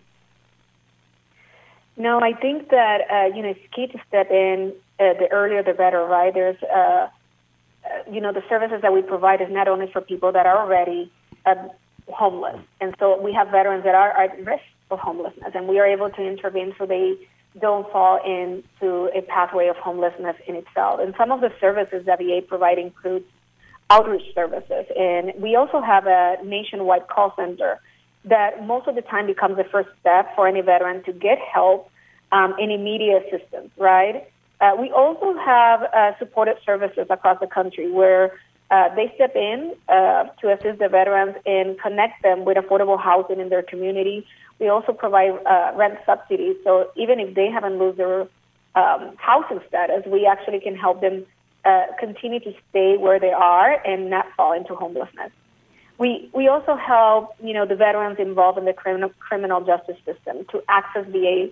No, 1.98 2.20
I 2.20 2.34
think 2.34 2.70
that 2.70 3.00
uh, 3.10 3.36
you 3.36 3.42
know 3.42 3.50
it's 3.50 3.74
key 3.76 3.88
to 3.88 4.00
step 4.08 4.30
in. 4.30 4.74
Uh, 5.00 5.14
the 5.18 5.28
earlier, 5.32 5.64
the 5.64 5.74
better, 5.74 6.06
right? 6.06 6.32
There's, 6.32 6.62
uh, 6.62 6.78
uh, 6.78 7.08
you 8.12 8.22
know, 8.22 8.32
the 8.32 8.44
services 8.48 8.84
that 8.84 8.94
we 8.94 9.02
provide 9.02 9.42
is 9.42 9.48
not 9.50 9.68
only 9.68 9.88
for 9.92 10.00
people 10.00 10.32
that 10.34 10.46
are 10.46 10.60
already 10.64 11.12
uh, 11.48 11.56
homeless, 12.08 12.60
and 12.82 12.96
so 13.00 13.20
we 13.20 13.34
have 13.34 13.48
veterans 13.50 13.84
that 13.84 13.96
are 13.96 14.12
at 14.12 14.38
risk 14.46 14.62
of 14.92 15.00
homelessness, 15.00 15.54
and 15.56 15.68
we 15.68 15.80
are 15.80 15.88
able 15.88 16.12
to 16.12 16.22
intervene 16.22 16.76
so 16.78 16.86
they 16.86 17.18
don't 17.60 17.90
fall 17.92 18.20
into 18.24 19.10
a 19.16 19.22
pathway 19.22 19.68
of 19.68 19.76
homelessness 19.78 20.36
in 20.48 20.56
itself. 20.56 21.00
And 21.02 21.14
some 21.18 21.32
of 21.32 21.42
the 21.42 21.52
services 21.60 22.06
that 22.06 22.20
VA 22.20 22.42
provide 22.48 22.78
include 22.78 23.26
outreach 23.90 24.34
services, 24.34 24.86
and 24.98 25.34
we 25.38 25.56
also 25.56 25.82
have 25.82 26.06
a 26.08 26.38
nationwide 26.46 27.08
call 27.10 27.34
center 27.36 27.80
that 28.26 28.66
most 28.66 28.88
of 28.88 28.96
the 28.96 29.02
time 29.02 29.26
becomes 29.26 29.58
the 29.58 29.66
first 29.66 29.90
step 30.00 30.34
for 30.36 30.48
any 30.48 30.62
veteran 30.62 31.04
to 31.04 31.12
get 31.12 31.40
help 31.40 31.90
um, 32.32 32.54
and 32.58 32.72
immediate 32.72 33.26
assistance, 33.26 33.70
right? 33.78 34.32
Uh, 34.62 34.76
we 34.80 34.92
also 34.92 35.36
have 35.40 35.82
uh, 35.84 36.12
supportive 36.20 36.58
services 36.66 37.08
across 37.10 37.40
the 37.40 37.48
country 37.48 37.92
where 37.92 38.40
uh, 38.70 38.94
they 38.96 39.12
step 39.16 39.36
in 39.36 39.76
uh, 39.90 40.26
to 40.40 40.54
assist 40.54 40.80
the 40.80 40.88
veterans 40.88 41.36
and 41.46 41.80
connect 41.82 42.22
them 42.24 42.46
with 42.46 42.58
affordable 42.58 43.00
housing 43.00 43.40
in 43.40 43.50
their 43.50 43.64
community. 43.64 44.26
We 44.62 44.70
also 44.70 44.94
provide 44.94 45.32
uh, 45.44 45.72
rent 45.76 45.98
subsidies, 46.06 46.56
so 46.64 46.92
even 46.96 47.20
if 47.20 47.34
they 47.34 47.50
haven't 47.50 47.80
lost 47.80 47.98
their 47.98 48.28
um, 48.76 49.16
housing 49.18 49.60
status, 49.68 50.04
we 50.06 50.28
actually 50.28 50.60
can 50.60 50.76
help 50.76 51.02
them 51.02 51.26
uh, 51.66 51.88
continue 52.00 52.40
to 52.42 52.54
stay 52.70 52.96
where 52.96 53.20
they 53.20 53.32
are 53.32 53.82
and 53.84 54.12
not 54.12 54.28
fall 54.38 54.54
into 54.54 54.76
homelessness. 54.76 55.32
We 55.98 56.30
we 56.34 56.48
also 56.48 56.76
help 56.76 57.36
you 57.44 57.54
know 57.56 57.66
the 57.66 57.76
veterans 57.76 58.18
involved 58.20 58.60
in 58.60 58.66
the 58.66 58.74
criminal 58.74 59.10
criminal 59.20 59.62
justice 59.62 59.98
system 60.06 60.46
to 60.52 60.62
access 60.70 61.08
VA 61.08 61.50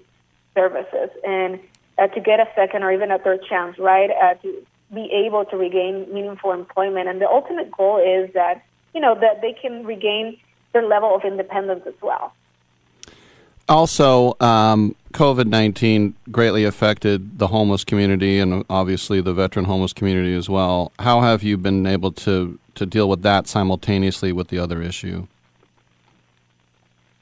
services 0.54 1.10
and 1.28 1.60
uh, 1.98 2.08
to 2.10 2.20
get 2.22 2.40
a 2.40 2.48
second 2.56 2.84
or 2.84 2.92
even 2.92 3.10
a 3.10 3.18
third 3.18 3.40
chance, 3.50 3.80
right? 3.80 4.12
Uh, 4.12 4.36
to 4.36 4.66
be 4.94 5.10
able 5.12 5.46
to 5.46 5.58
regain 5.58 6.06
meaningful 6.14 6.52
employment, 6.52 7.10
and 7.10 7.20
the 7.20 7.28
ultimate 7.28 7.72
goal 7.72 7.98
is 7.98 8.32
that 8.36 8.64
you 8.94 9.02
know 9.02 9.16
that 9.16 9.42
they 9.42 9.54
can 9.54 9.84
regain 9.84 10.38
their 10.74 10.86
level 10.86 11.16
of 11.16 11.24
independence 11.24 11.82
as 11.88 12.00
well. 12.04 12.34
Also, 13.70 14.36
um, 14.40 14.96
COVID 15.14 15.46
19 15.46 16.16
greatly 16.32 16.64
affected 16.64 17.38
the 17.38 17.48
homeless 17.48 17.84
community 17.84 18.40
and 18.40 18.66
obviously 18.68 19.22
the 19.22 19.34
veteran 19.34 19.66
homeless 19.66 19.94
community 19.94 20.34
as 20.34 20.50
well. 20.50 20.92
How 20.98 21.22
have 21.22 21.44
you 21.44 21.56
been 21.56 21.86
able 21.86 22.12
to, 22.14 22.58
to 22.74 22.86
deal 22.88 23.08
with 23.08 23.22
that 23.22 23.48
simultaneously 23.48 24.32
with 24.32 24.48
the 24.48 24.58
other 24.58 24.82
issue? 24.82 25.28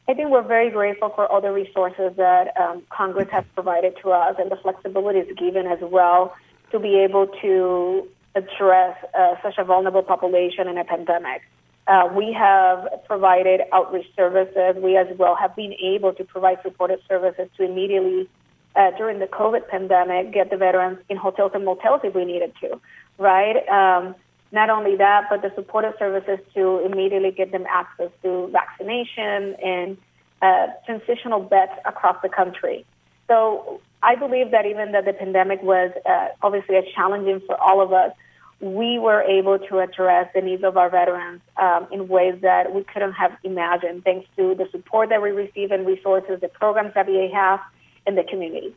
I 0.07 0.13
think 0.13 0.29
we're 0.29 0.41
very 0.41 0.69
grateful 0.69 1.09
for 1.09 1.27
all 1.27 1.41
the 1.41 1.51
resources 1.51 2.13
that 2.15 2.55
um, 2.57 2.81
Congress 2.89 3.27
has 3.31 3.43
provided 3.53 3.97
to 4.03 4.11
us 4.11 4.37
and 4.39 4.49
the 4.49 4.55
flexibility 4.55 5.19
is 5.19 5.37
given 5.37 5.67
as 5.67 5.79
well 5.81 6.33
to 6.71 6.79
be 6.79 6.95
able 6.99 7.27
to 7.41 8.07
address 8.35 8.95
uh, 9.19 9.35
such 9.43 9.57
a 9.57 9.65
vulnerable 9.65 10.03
population 10.03 10.69
in 10.69 10.77
a 10.77 10.85
pandemic. 10.85 11.41
Uh, 11.87 12.09
we 12.13 12.33
have 12.33 12.85
provided 13.05 13.61
outreach 13.71 14.07
services. 14.15 14.75
We 14.81 14.97
as 14.97 15.07
well 15.17 15.35
have 15.35 15.55
been 15.55 15.73
able 15.73 16.13
to 16.13 16.23
provide 16.25 16.57
supportive 16.61 16.99
services 17.07 17.47
to 17.55 17.63
immediately, 17.63 18.29
uh, 18.75 18.91
during 18.97 19.19
the 19.19 19.27
COVID 19.27 19.69
pandemic, 19.69 20.33
get 20.33 20.49
the 20.49 20.57
veterans 20.57 20.99
in 21.07 21.15
hotels 21.15 21.51
and 21.55 21.63
motels 21.63 22.01
if 22.03 22.13
we 22.13 22.25
needed 22.25 22.53
to, 22.61 22.81
right? 23.17 23.57
Um, 23.69 24.15
not 24.51 24.69
only 24.69 24.97
that, 24.97 25.27
but 25.29 25.41
the 25.41 25.51
supportive 25.55 25.93
services 25.97 26.39
to 26.55 26.79
immediately 26.85 27.31
get 27.31 27.51
them 27.51 27.65
access 27.69 28.11
to 28.23 28.49
vaccination 28.51 29.55
and 29.63 29.97
uh, 30.41 30.67
transitional 30.85 31.41
beds 31.41 31.71
across 31.85 32.17
the 32.21 32.29
country. 32.29 32.85
So 33.27 33.81
I 34.03 34.15
believe 34.15 34.51
that 34.51 34.65
even 34.65 34.91
though 34.91 35.01
the 35.01 35.13
pandemic 35.13 35.61
was 35.63 35.91
uh, 36.05 36.27
obviously 36.41 36.75
a 36.77 36.83
challenging 36.93 37.41
for 37.45 37.59
all 37.61 37.81
of 37.81 37.91
us, 37.93 38.11
we 38.59 38.97
were 38.97 39.21
able 39.21 39.59
to 39.59 39.79
address 39.79 40.29
the 40.33 40.41
needs 40.41 40.63
of 40.63 40.77
our 40.77 40.89
veterans 40.89 41.41
um, 41.57 41.87
in 41.91 42.07
ways 42.07 42.39
that 42.41 42.73
we 42.73 42.83
couldn't 42.83 43.13
have 43.13 43.37
imagined, 43.43 44.03
thanks 44.03 44.27
to 44.35 44.55
the 44.55 44.67
support 44.71 45.09
that 45.09 45.21
we 45.21 45.29
receive 45.29 45.71
and 45.71 45.85
resources, 45.85 46.41
the 46.41 46.47
programs 46.47 46.93
that 46.95 47.05
VA 47.05 47.29
has, 47.33 47.59
and 48.07 48.17
the 48.17 48.23
community. 48.23 48.73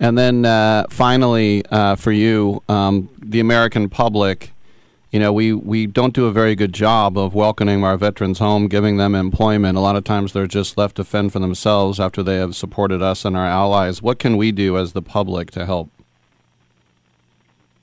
And 0.00 0.16
then 0.16 0.44
uh, 0.44 0.86
finally, 0.90 1.64
uh, 1.70 1.96
for 1.96 2.12
you, 2.12 2.62
um, 2.68 3.08
the 3.20 3.40
American 3.40 3.88
public, 3.88 4.52
you 5.10 5.18
know, 5.18 5.32
we, 5.32 5.52
we 5.52 5.86
don't 5.86 6.14
do 6.14 6.26
a 6.26 6.32
very 6.32 6.54
good 6.54 6.72
job 6.72 7.16
of 7.16 7.34
welcoming 7.34 7.82
our 7.84 7.96
veterans 7.96 8.38
home, 8.38 8.68
giving 8.68 8.96
them 8.96 9.14
employment. 9.14 9.78
A 9.78 9.80
lot 9.80 9.96
of 9.96 10.04
times 10.04 10.32
they're 10.32 10.46
just 10.46 10.76
left 10.76 10.96
to 10.96 11.04
fend 11.04 11.32
for 11.32 11.38
themselves 11.38 11.98
after 11.98 12.22
they 12.22 12.36
have 12.36 12.54
supported 12.54 13.00
us 13.00 13.24
and 13.24 13.36
our 13.36 13.46
allies. 13.46 14.02
What 14.02 14.18
can 14.18 14.36
we 14.36 14.52
do 14.52 14.76
as 14.76 14.92
the 14.92 15.02
public 15.02 15.50
to 15.52 15.66
help? 15.66 15.90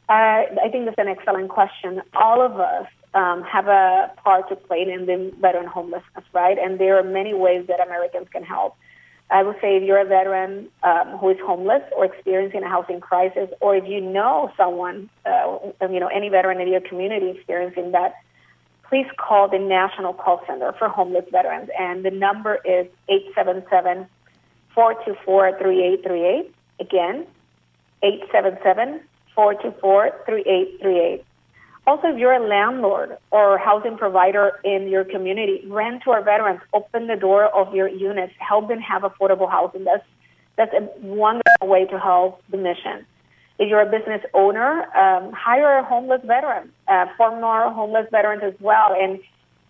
Uh, 0.08 0.46
I 0.64 0.70
think 0.72 0.86
that's 0.86 1.00
an 1.00 1.08
excellent 1.08 1.50
question. 1.50 2.02
All 2.14 2.42
of 2.42 2.60
us 2.60 2.88
um, 3.16 3.42
have 3.44 3.68
a 3.68 4.12
part 4.24 4.50
to 4.50 4.56
play 4.56 4.82
in 4.82 5.06
the 5.06 5.34
veteran 5.40 5.66
homelessness, 5.66 6.26
right? 6.34 6.58
And 6.60 6.80
there 6.80 7.00
are 7.00 7.04
many 7.04 7.34
ways 7.34 7.66
that 7.68 7.80
Americans 7.80 8.28
can 8.32 8.44
help. 8.44 8.76
I 9.32 9.42
would 9.42 9.56
say 9.60 9.78
if 9.78 9.84
you're 9.84 10.00
a 10.00 10.06
veteran 10.06 10.70
um, 10.84 11.18
who 11.18 11.30
is 11.30 11.38
homeless 11.44 11.82
or 11.98 12.06
experiencing 12.06 12.62
a 12.62 12.70
housing 12.70 13.00
crisis, 13.00 13.50
or 13.60 13.76
if 13.76 13.86
you 13.88 14.00
know 14.00 14.52
someone, 14.56 15.10
uh, 15.26 15.58
you 15.90 16.00
know, 16.00 16.08
any 16.08 16.30
veteran 16.30 16.62
in 16.62 16.68
your 16.68 16.82
community 16.82 17.32
experiencing 17.32 17.92
that, 17.94 18.16
please 18.88 19.08
call 19.18 19.50
the 19.50 19.58
National 19.58 20.14
Call 20.14 20.44
Center 20.46 20.74
for 20.74 20.88
Homeless 20.88 21.26
Veterans. 21.32 21.70
And 21.80 22.06
the 22.06 22.12
number 22.12 22.56
is 22.64 22.86
877 23.10 24.08
424 24.76 25.58
3838. 25.58 26.54
Again, 26.80 27.26
877 28.04 29.02
424 29.36 30.24
3838. 30.26 31.26
Also, 31.88 32.08
if 32.08 32.18
you're 32.18 32.34
a 32.34 32.48
landlord 32.48 33.18
or 33.30 33.60
housing 33.60 33.96
provider 33.98 34.60
in 34.64 34.88
your 34.88 35.04
community, 35.04 35.64
rent 35.68 36.02
to 36.04 36.12
our 36.12 36.24
veterans, 36.24 36.62
open 36.74 37.06
the 37.06 37.16
door 37.16 37.46
of 37.46 37.76
your 37.76 37.88
units, 37.88 38.34
help 38.40 38.68
them 38.68 38.80
have 38.80 39.04
affordable 39.04 39.50
housing. 39.50 39.84
That's, 39.84 40.04
that's 40.58 40.74
a 40.74 40.90
wonderful 41.06 41.68
way 41.68 41.86
to 41.86 42.00
help 42.00 42.42
the 42.50 42.58
mission. 42.58 43.06
If 43.60 43.70
you're 43.70 43.82
a 43.82 43.90
business 43.90 44.22
owner, 44.34 44.84
um, 44.98 45.32
hire 45.32 45.78
a 45.78 45.84
homeless 45.84 46.22
veteran, 46.26 46.72
uh, 46.88 47.06
former 47.18 47.70
homeless 47.70 48.08
veterans 48.10 48.42
as 48.44 48.56
well, 48.60 48.96
and 49.00 49.20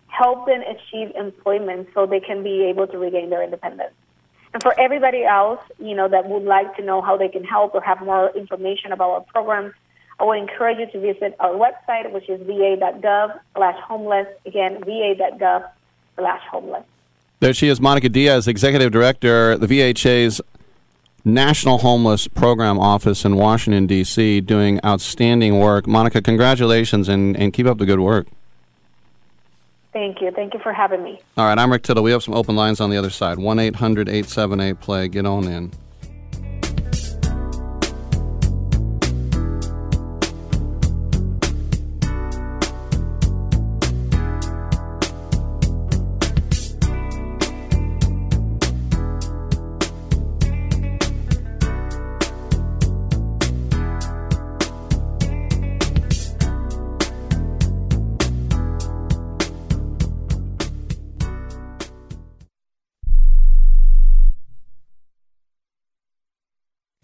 help 0.08 0.46
them 0.46 0.62
achieve 0.62 1.14
employment 1.14 1.88
so 1.92 2.06
they 2.06 2.20
can 2.20 2.42
be 2.42 2.64
able 2.64 2.86
to 2.86 2.98
regain 2.98 3.28
their 3.28 3.42
independence. 3.42 3.92
And 4.56 4.62
for 4.62 4.74
everybody 4.80 5.22
else, 5.22 5.60
you 5.78 5.94
know, 5.94 6.08
that 6.08 6.30
would 6.30 6.44
like 6.44 6.76
to 6.76 6.82
know 6.82 7.02
how 7.02 7.18
they 7.18 7.28
can 7.28 7.44
help 7.44 7.74
or 7.74 7.82
have 7.82 8.00
more 8.00 8.30
information 8.34 8.90
about 8.90 9.10
our 9.10 9.20
programs, 9.20 9.74
I 10.18 10.24
would 10.24 10.38
encourage 10.38 10.78
you 10.78 10.86
to 10.92 10.98
visit 10.98 11.36
our 11.40 11.50
website, 11.50 12.10
which 12.10 12.26
is 12.30 12.40
va.gov 12.40 13.38
slash 13.54 13.78
homeless. 13.86 14.26
Again, 14.46 14.82
va.gov 14.82 15.68
slash 16.16 16.40
homeless. 16.50 16.84
There 17.40 17.52
she 17.52 17.68
is, 17.68 17.82
Monica 17.82 18.08
Diaz, 18.08 18.48
Executive 18.48 18.90
Director, 18.90 19.58
the 19.58 19.66
VHA's 19.66 20.40
National 21.22 21.76
Homeless 21.76 22.26
Program 22.26 22.78
Office 22.78 23.26
in 23.26 23.36
Washington, 23.36 23.86
D.C., 23.86 24.40
doing 24.40 24.80
outstanding 24.86 25.58
work. 25.58 25.86
Monica, 25.86 26.22
congratulations 26.22 27.10
and, 27.10 27.36
and 27.36 27.52
keep 27.52 27.66
up 27.66 27.76
the 27.76 27.84
good 27.84 28.00
work. 28.00 28.26
Thank 29.96 30.20
you. 30.20 30.30
Thank 30.30 30.52
you 30.52 30.60
for 30.60 30.74
having 30.74 31.02
me. 31.02 31.18
All 31.38 31.46
right, 31.46 31.58
I'm 31.58 31.72
Rick 31.72 31.84
Tittle. 31.84 32.02
We 32.02 32.10
have 32.10 32.22
some 32.22 32.34
open 32.34 32.54
lines 32.54 32.82
on 32.82 32.90
the 32.90 32.98
other 32.98 33.08
side 33.08 33.38
1 33.38 33.58
800 33.58 34.10
878 34.10 34.78
play. 34.78 35.08
Get 35.08 35.24
on 35.24 35.48
in. 35.48 35.72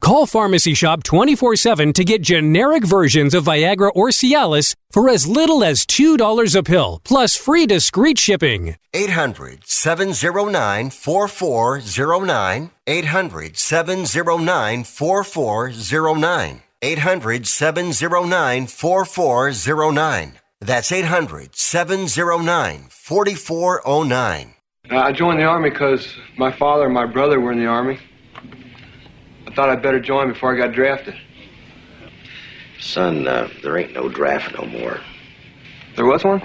Call 0.00 0.26
Pharmacy 0.26 0.74
Shop 0.74 1.02
24 1.02 1.56
7 1.56 1.92
to 1.94 2.04
get 2.04 2.22
generic 2.22 2.84
versions 2.84 3.34
of 3.34 3.44
Viagra 3.44 3.90
or 3.94 4.08
Cialis 4.08 4.74
for 4.90 5.08
as 5.08 5.26
little 5.26 5.64
as 5.64 5.86
$2 5.86 6.54
a 6.56 6.62
pill, 6.62 7.00
plus 7.04 7.36
free 7.36 7.66
discreet 7.66 8.18
shipping. 8.18 8.76
800 8.94 9.66
709 9.66 10.90
4409. 10.90 12.70
800 12.86 13.56
709 13.56 14.84
4409. 14.84 16.62
800 16.82 17.46
709 17.46 18.66
4409. 18.66 20.32
That's 20.60 20.92
800 20.92 21.56
709 21.56 22.86
4409. 22.90 24.54
Uh, 24.88 24.98
I 24.98 25.10
joined 25.10 25.40
the 25.40 25.44
Army 25.44 25.70
because 25.70 26.16
my 26.36 26.52
father 26.52 26.84
and 26.84 26.94
my 26.94 27.06
brother 27.06 27.40
were 27.40 27.50
in 27.50 27.58
the 27.58 27.66
Army. 27.66 27.98
I 29.46 29.50
thought 29.52 29.70
I'd 29.70 29.82
better 29.82 30.00
join 30.00 30.32
before 30.32 30.54
I 30.54 30.58
got 30.58 30.72
drafted. 30.72 31.14
Son, 32.80 33.26
uh, 33.26 33.48
there 33.62 33.78
ain't 33.78 33.94
no 33.94 34.08
draft 34.08 34.54
no 34.58 34.66
more. 34.66 35.00
There 35.94 36.06
was 36.06 36.24
one? 36.24 36.40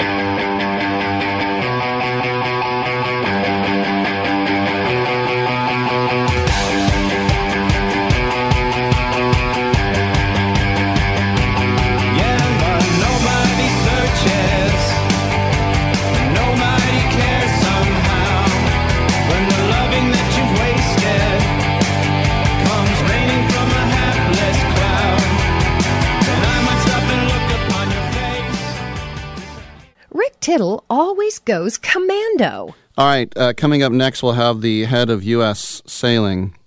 Tittle 30.42 30.84
always 30.90 31.38
goes 31.40 31.78
commando. 31.78 32.76
All 32.98 33.08
right, 33.08 33.32
uh, 33.38 33.54
coming 33.54 33.84
up 33.84 33.92
next, 33.92 34.22
we'll 34.22 34.34
have 34.34 34.62
the 34.62 34.86
head 34.86 35.10
of 35.10 35.24
U.S. 35.24 35.82
Sailing, 35.86 36.58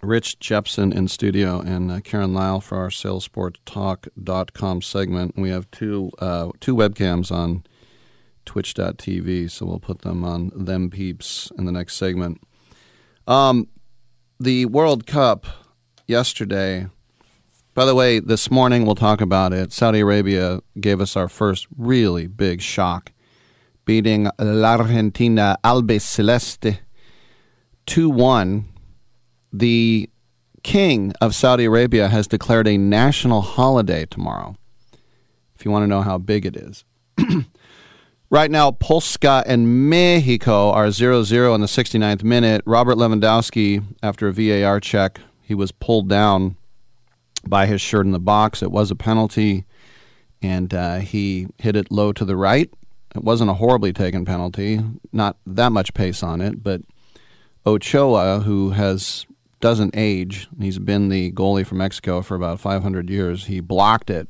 Rich 0.00 0.38
Jepson, 0.38 0.92
in 0.92 1.08
studio, 1.08 1.60
and 1.60 1.90
uh, 1.90 2.00
Karen 2.00 2.32
Lyle 2.32 2.60
for 2.60 2.78
our 2.78 2.88
SailsportTalk.com 2.88 4.82
segment. 4.82 5.36
We 5.36 5.50
have 5.50 5.70
two 5.70 6.12
uh, 6.20 6.50
two 6.60 6.76
webcams 6.76 7.32
on 7.32 7.64
Twitch.tv, 8.46 9.50
so 9.50 9.66
we'll 9.66 9.80
put 9.80 10.02
them 10.02 10.24
on 10.24 10.52
them 10.54 10.88
peeps 10.88 11.50
in 11.58 11.66
the 11.66 11.72
next 11.72 11.96
segment. 11.96 12.40
Um, 13.26 13.66
the 14.40 14.66
World 14.66 15.06
Cup 15.06 15.46
yesterday. 16.06 16.86
By 17.78 17.84
the 17.84 17.94
way, 17.94 18.18
this 18.18 18.50
morning 18.50 18.84
we'll 18.84 18.96
talk 18.96 19.20
about 19.20 19.52
it. 19.52 19.72
Saudi 19.72 20.00
Arabia 20.00 20.62
gave 20.80 21.00
us 21.00 21.14
our 21.14 21.28
first 21.28 21.68
really 21.76 22.26
big 22.26 22.60
shock, 22.60 23.12
beating 23.84 24.28
La 24.36 24.78
Argentina 24.78 25.56
Albiceleste 25.62 26.80
2 27.86 28.10
1. 28.10 28.68
The 29.52 30.10
king 30.64 31.12
of 31.20 31.36
Saudi 31.36 31.66
Arabia 31.66 32.08
has 32.08 32.26
declared 32.26 32.66
a 32.66 32.76
national 32.76 33.42
holiday 33.42 34.06
tomorrow, 34.06 34.56
if 35.54 35.64
you 35.64 35.70
want 35.70 35.84
to 35.84 35.86
know 35.86 36.02
how 36.02 36.18
big 36.18 36.46
it 36.46 36.56
is. 36.56 36.84
Right 38.28 38.50
now, 38.50 38.72
Polska 38.72 39.44
and 39.46 39.88
Mexico 39.88 40.70
are 40.72 40.90
0 40.90 41.22
0 41.22 41.54
in 41.54 41.60
the 41.60 41.66
69th 41.68 42.24
minute. 42.24 42.60
Robert 42.66 42.96
Lewandowski, 42.96 43.84
after 44.02 44.26
a 44.26 44.32
VAR 44.32 44.80
check, 44.80 45.20
he 45.40 45.54
was 45.54 45.70
pulled 45.70 46.08
down 46.08 46.56
by 47.46 47.66
his 47.66 47.80
shirt 47.80 48.06
in 48.06 48.12
the 48.12 48.18
box. 48.18 48.62
It 48.62 48.70
was 48.70 48.90
a 48.90 48.96
penalty, 48.96 49.64
and 50.42 50.72
uh, 50.72 50.98
he 50.98 51.48
hit 51.58 51.76
it 51.76 51.90
low 51.90 52.12
to 52.12 52.24
the 52.24 52.36
right. 52.36 52.70
It 53.14 53.24
wasn't 53.24 53.50
a 53.50 53.54
horribly 53.54 53.92
taken 53.92 54.24
penalty, 54.24 54.80
not 55.12 55.36
that 55.46 55.72
much 55.72 55.94
pace 55.94 56.22
on 56.22 56.40
it, 56.40 56.62
but 56.62 56.82
Ochoa, 57.66 58.40
who 58.40 58.70
has 58.70 59.26
doesn't 59.60 59.96
age, 59.96 60.48
he's 60.60 60.78
been 60.78 61.08
the 61.08 61.32
goalie 61.32 61.66
for 61.66 61.74
Mexico 61.74 62.22
for 62.22 62.36
about 62.36 62.60
500 62.60 63.10
years. 63.10 63.46
He 63.46 63.60
blocked 63.60 64.08
it, 64.08 64.28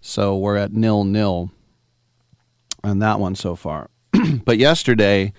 so 0.00 0.36
we're 0.36 0.56
at 0.56 0.72
nil 0.72 1.04
nil 1.04 1.52
on 2.82 2.98
that 2.98 3.20
one 3.20 3.34
so 3.34 3.54
far. 3.54 3.88
but 4.44 4.58
yesterday, 4.58 5.32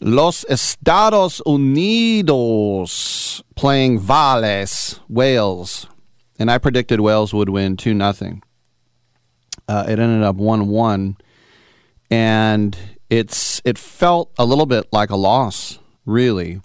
Los 0.00 0.44
Estados 0.44 1.42
Unidos 1.44 3.42
playing 3.56 4.06
Wales, 4.06 5.00
Wales, 5.08 5.86
and 6.38 6.50
I 6.50 6.58
predicted 6.58 7.00
Wales 7.00 7.34
would 7.34 7.48
win 7.48 7.76
two 7.76 7.94
nothing. 7.94 8.42
Uh, 9.66 9.86
it 9.88 9.98
ended 9.98 10.22
up 10.22 10.36
one 10.36 10.68
one, 10.68 11.16
and 12.10 12.78
it's 13.10 13.60
it 13.64 13.76
felt 13.76 14.32
a 14.38 14.44
little 14.44 14.66
bit 14.66 14.86
like 14.92 15.10
a 15.10 15.16
loss, 15.16 15.80
really. 16.06 16.60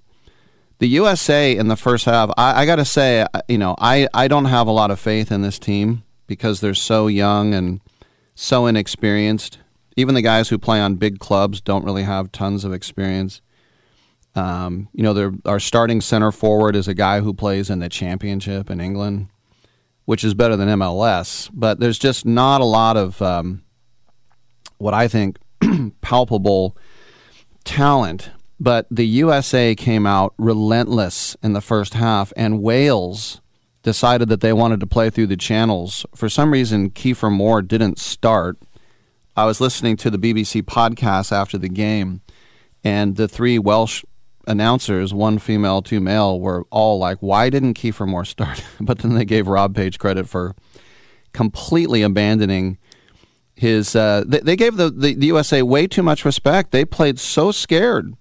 The 0.78 0.88
USA 0.88 1.56
in 1.56 1.70
the 1.70 1.76
first 1.76 2.06
half, 2.06 2.30
I, 2.38 2.62
I 2.62 2.66
got 2.66 2.76
to 2.76 2.86
say, 2.86 3.26
you 3.48 3.58
know, 3.58 3.76
I, 3.80 4.08
I 4.14 4.28
don't 4.28 4.46
have 4.46 4.68
a 4.68 4.72
lot 4.72 4.92
of 4.92 5.00
faith 5.00 5.32
in 5.32 5.42
this 5.42 5.58
team 5.58 6.04
because 6.28 6.60
they're 6.60 6.74
so 6.74 7.08
young 7.08 7.54
and 7.54 7.80
so 8.36 8.66
inexperienced 8.66 9.60
even 9.96 10.16
the 10.16 10.22
guys 10.22 10.50
who 10.50 10.58
play 10.58 10.80
on 10.80 10.96
big 10.96 11.20
clubs 11.20 11.62
don't 11.62 11.86
really 11.86 12.04
have 12.04 12.32
tons 12.32 12.64
of 12.64 12.74
experience. 12.74 13.42
Um, 14.36 14.90
you 14.94 15.04
know, 15.04 15.38
our 15.46 15.60
starting 15.60 16.02
center 16.02 16.32
forward 16.32 16.76
is 16.76 16.88
a 16.88 16.94
guy 16.94 17.20
who 17.20 17.34
plays 17.34 17.70
in 17.70 17.80
the 17.80 17.90
championship 17.90 18.70
in 18.70 18.82
England, 18.82 19.28
which 20.06 20.24
is 20.24 20.34
better 20.34 20.56
than 20.56 20.70
MLS. 20.80 21.50
But 21.54 21.80
there's 21.80 22.00
just 22.00 22.26
not 22.26 22.62
a 22.62 22.66
lot 22.66 22.98
of 22.98 23.22
um, 23.22 23.64
what 24.78 24.94
I 24.94 25.08
think 25.08 25.38
palpable 26.02 26.76
talent. 27.64 28.32
But 28.60 28.88
the 28.90 29.06
USA 29.06 29.76
came 29.76 30.08
out 30.08 30.34
relentless 30.38 31.36
in 31.44 31.54
the 31.54 31.62
first 31.62 31.96
half, 31.96 32.32
and 32.36 32.62
Wales 32.62 33.42
decided 33.84 34.30
that 34.30 34.42
they 34.42 34.54
wanted 34.54 34.80
to 34.80 34.88
play 34.88 35.10
through 35.10 35.28
the 35.28 35.38
channels. 35.38 36.06
For 36.16 36.30
some 36.30 36.52
reason, 36.52 36.90
Kiefer 36.90 37.32
Moore 37.32 37.62
didn't 37.62 38.00
start 38.00 38.58
I 39.36 39.46
was 39.46 39.60
listening 39.60 39.98
to 39.98 40.12
the 40.12 40.20
BBC 40.20 40.62
podcast 40.62 41.32
after 41.32 41.58
the 41.58 41.70
game, 41.70 42.22
and 42.84 43.16
the 43.16 43.28
three 43.28 43.58
Welsh 43.58 44.04
announcers, 44.46 45.12
one 45.12 45.40
female, 45.40 45.82
two 45.82 46.00
male, 46.00 46.40
were 46.40 46.66
all 46.70 47.00
like, 47.00 47.18
"Why 47.20 47.50
didn't 47.50 47.74
Kiefer 47.74 48.08
Moore 48.08 48.26
start?" 48.26 48.64
but 48.80 49.00
then 49.00 49.16
they 49.16 49.26
gave 49.26 49.48
Rob 49.48 49.76
Page 49.76 49.98
credit 49.98 50.30
for 50.30 50.56
completely 51.34 52.04
abandoning 52.04 52.78
his. 53.56 53.96
Uh, 53.96 54.24
they, 54.28 54.40
they, 54.40 54.56
gave 54.56 54.78
the, 54.78 54.92
the, 54.92 55.16
the 55.16 55.28
USA 55.28 55.64
way 55.64 55.88
too 55.88 56.04
much 56.04 56.26
respect. 56.26 56.70
They 56.70 56.86
played 56.86 57.18
so 57.18 57.52
scared, 57.52 58.14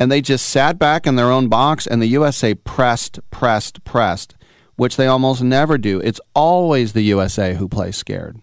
and 0.00 0.10
they 0.10 0.20
just 0.20 0.48
sat 0.48 0.76
back 0.76 1.06
in 1.06 1.14
their 1.14 1.30
own 1.30 1.46
box, 1.46 1.86
and 1.86 2.02
the 2.02 2.06
USA 2.06 2.54
pressed, 2.54 3.20
pressed, 3.30 3.84
pressed, 3.84 4.34
which 4.74 4.96
they 4.96 5.06
almost 5.06 5.40
never 5.40 5.78
do. 5.78 6.00
It's 6.00 6.20
always 6.34 6.94
the 6.94 7.02
USA 7.02 7.54
who 7.54 7.68
plays 7.68 7.96
scared. 7.96 8.42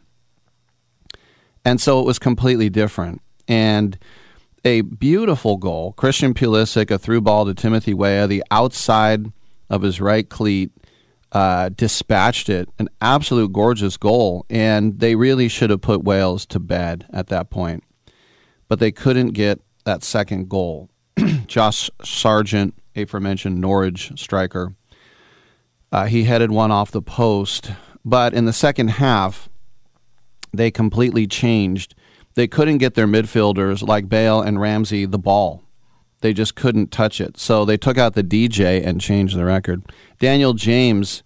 And 1.69 1.79
so 1.79 1.99
it 1.99 2.05
was 2.08 2.17
completely 2.17 2.67
different. 2.71 3.21
And 3.47 3.99
a 4.65 4.82
beautiful 4.82 5.58
goal. 5.58 5.93
Christian 5.93 6.34
Pulisic, 6.34 6.89
a 6.89 6.97
through 6.97 7.21
ball 7.21 7.45
to 7.45 7.53
Timothy 7.53 7.93
Weah, 7.93 8.25
the 8.25 8.43
outside 8.49 9.32
of 9.69 9.84
his 9.84 10.01
right 10.01 10.27
cleat, 10.27 10.71
uh, 11.32 11.69
dispatched 11.69 12.49
it. 12.49 12.69
An 12.79 12.89
absolute 13.01 13.53
gorgeous 13.53 13.97
goal. 13.97 14.47
And 14.49 14.99
they 14.99 15.13
really 15.13 15.47
should 15.47 15.69
have 15.69 15.82
put 15.82 16.03
Wales 16.03 16.47
to 16.47 16.60
bed 16.60 17.05
at 17.13 17.27
that 17.27 17.51
point. 17.51 17.84
But 18.67 18.79
they 18.79 18.91
couldn't 18.91 19.34
get 19.34 19.62
that 19.86 20.03
second 20.03 20.49
goal. 20.49 20.89
Josh 21.45 21.91
Sargent, 22.03 22.73
aforementioned 22.95 23.62
Norwich 23.62 24.12
striker, 24.15 24.73
uh, 25.91 26.05
he 26.05 26.23
headed 26.23 26.49
one 26.49 26.71
off 26.71 26.89
the 26.89 27.03
post. 27.03 27.73
But 28.03 28.34
in 28.34 28.45
the 28.45 28.53
second 28.53 28.88
half, 28.88 29.49
they 30.53 30.71
completely 30.71 31.27
changed. 31.27 31.95
they 32.35 32.47
couldn't 32.47 32.77
get 32.77 32.93
their 32.93 33.07
midfielders 33.07 33.85
like 33.85 34.07
Bale 34.07 34.41
and 34.41 34.62
Ramsey 34.62 35.05
the 35.05 35.19
ball. 35.19 35.63
They 36.21 36.33
just 36.33 36.55
couldn't 36.55 36.91
touch 36.91 37.19
it. 37.19 37.38
So 37.38 37.65
they 37.65 37.77
took 37.77 37.97
out 37.97 38.13
the 38.13 38.23
DJ 38.23 38.85
and 38.85 39.01
changed 39.01 39.35
the 39.35 39.45
record. 39.45 39.83
Daniel 40.19 40.53
James 40.53 41.23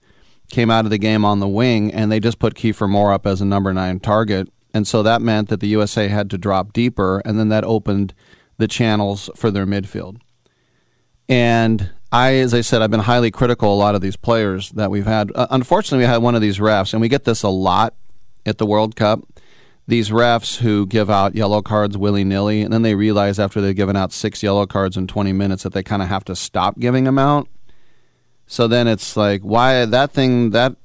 came 0.50 0.72
out 0.72 0.86
of 0.86 0.92
the 0.92 0.98
game 0.98 1.26
on 1.26 1.40
the 1.40 1.48
wing, 1.48 1.92
and 1.92 2.12
they 2.12 2.20
just 2.20 2.40
put 2.40 2.56
Kiefer 2.56 2.90
Moore 2.90 3.12
up 3.12 3.26
as 3.26 3.42
a 3.42 3.46
number 3.46 3.74
nine 3.74 4.00
target. 4.00 4.50
And 4.74 4.88
so 4.88 5.04
that 5.04 5.22
meant 5.22 5.50
that 5.50 5.60
the 5.60 5.68
USA 5.68 6.08
had 6.08 6.30
to 6.32 6.38
drop 6.38 6.74
deeper, 6.74 7.22
and 7.26 7.40
then 7.40 7.50
that 7.50 7.64
opened 7.64 8.14
the 8.58 8.68
channels 8.68 9.30
for 9.36 9.52
their 9.52 9.66
midfield. 9.66 10.18
And 11.28 11.92
I, 12.12 12.36
as 12.36 12.54
I 12.54 12.62
said, 12.62 12.82
I've 12.82 12.92
been 12.92 13.02
highly 13.02 13.32
critical 13.32 13.74
a 13.74 13.76
lot 13.76 13.96
of 13.96 14.02
these 14.02 14.16
players 14.16 14.70
that 14.72 14.92
we've 14.92 15.06
had. 15.06 15.32
Uh, 15.34 15.48
unfortunately, 15.50 16.06
we 16.06 16.10
had 16.10 16.22
one 16.22 16.36
of 16.36 16.42
these 16.42 16.60
refs, 16.60 16.94
and 16.94 17.02
we 17.02 17.10
get 17.10 17.24
this 17.24 17.44
a 17.44 17.50
lot 17.50 17.96
at 18.46 18.58
the 18.58 18.66
World 18.66 18.96
Cup. 18.96 19.22
These 19.88 20.10
refs 20.10 20.58
who 20.58 20.86
give 20.86 21.10
out 21.10 21.36
yellow 21.36 21.62
cards 21.62 21.98
willy 21.98 22.24
nilly, 22.24 22.62
and 22.62 22.72
then 22.72 22.84
they 22.84 22.96
realize 22.96 23.38
after 23.40 23.60
they've 23.60 23.76
given 23.76 23.98
out 23.98 24.14
six 24.14 24.42
yellow 24.42 24.66
cards 24.66 24.96
in 24.96 25.08
20 25.08 25.34
minutes 25.34 25.64
that 25.64 25.74
they 25.74 25.84
kind 25.84 26.02
of 26.02 26.08
have 26.08 26.24
to 26.26 26.36
stop 26.36 26.80
giving 26.80 27.04
them 27.04 27.20
out. 27.20 27.48
So 28.48 28.68
then 28.68 28.88
it's 28.88 29.18
like, 29.18 29.42
why 29.42 29.86
that 29.86 30.12
thing, 30.12 30.52
that 30.52 30.76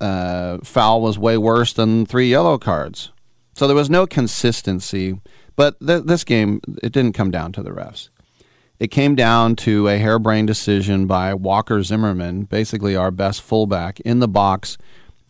uh, 0.00 0.58
foul 0.62 1.02
was 1.02 1.18
way 1.18 1.36
worse 1.36 1.72
than 1.72 2.06
three 2.06 2.30
yellow 2.30 2.58
cards. 2.58 3.12
So 3.54 3.66
there 3.66 3.76
was 3.76 3.90
no 3.90 4.06
consistency. 4.06 5.18
But 5.56 5.80
th- 5.80 6.04
this 6.04 6.24
game, 6.24 6.60
it 6.82 6.92
didn't 6.92 7.14
come 7.14 7.30
down 7.30 7.52
to 7.52 7.62
the 7.62 7.70
refs. 7.70 8.10
It 8.78 8.88
came 8.88 9.14
down 9.14 9.56
to 9.56 9.88
a 9.88 9.96
harebrained 9.96 10.48
decision 10.48 11.06
by 11.06 11.32
Walker 11.32 11.82
Zimmerman, 11.82 12.44
basically 12.44 12.94
our 12.94 13.10
best 13.10 13.40
fullback, 13.40 14.00
in 14.00 14.18
the 14.18 14.28
box. 14.28 14.76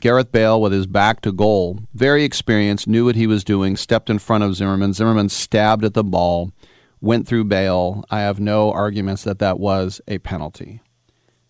Gareth 0.00 0.30
Bale, 0.30 0.60
with 0.60 0.72
his 0.72 0.86
back 0.86 1.20
to 1.22 1.32
goal, 1.32 1.80
very 1.94 2.22
experienced, 2.24 2.86
knew 2.86 3.06
what 3.06 3.16
he 3.16 3.26
was 3.26 3.44
doing, 3.44 3.76
stepped 3.76 4.10
in 4.10 4.18
front 4.18 4.44
of 4.44 4.54
Zimmerman. 4.54 4.92
Zimmerman 4.92 5.28
stabbed 5.28 5.84
at 5.84 5.94
the 5.94 6.04
ball, 6.04 6.52
went 7.00 7.26
through 7.26 7.44
Bale. 7.44 8.04
I 8.10 8.20
have 8.20 8.38
no 8.38 8.72
arguments 8.72 9.24
that 9.24 9.38
that 9.38 9.58
was 9.58 10.00
a 10.06 10.18
penalty 10.18 10.80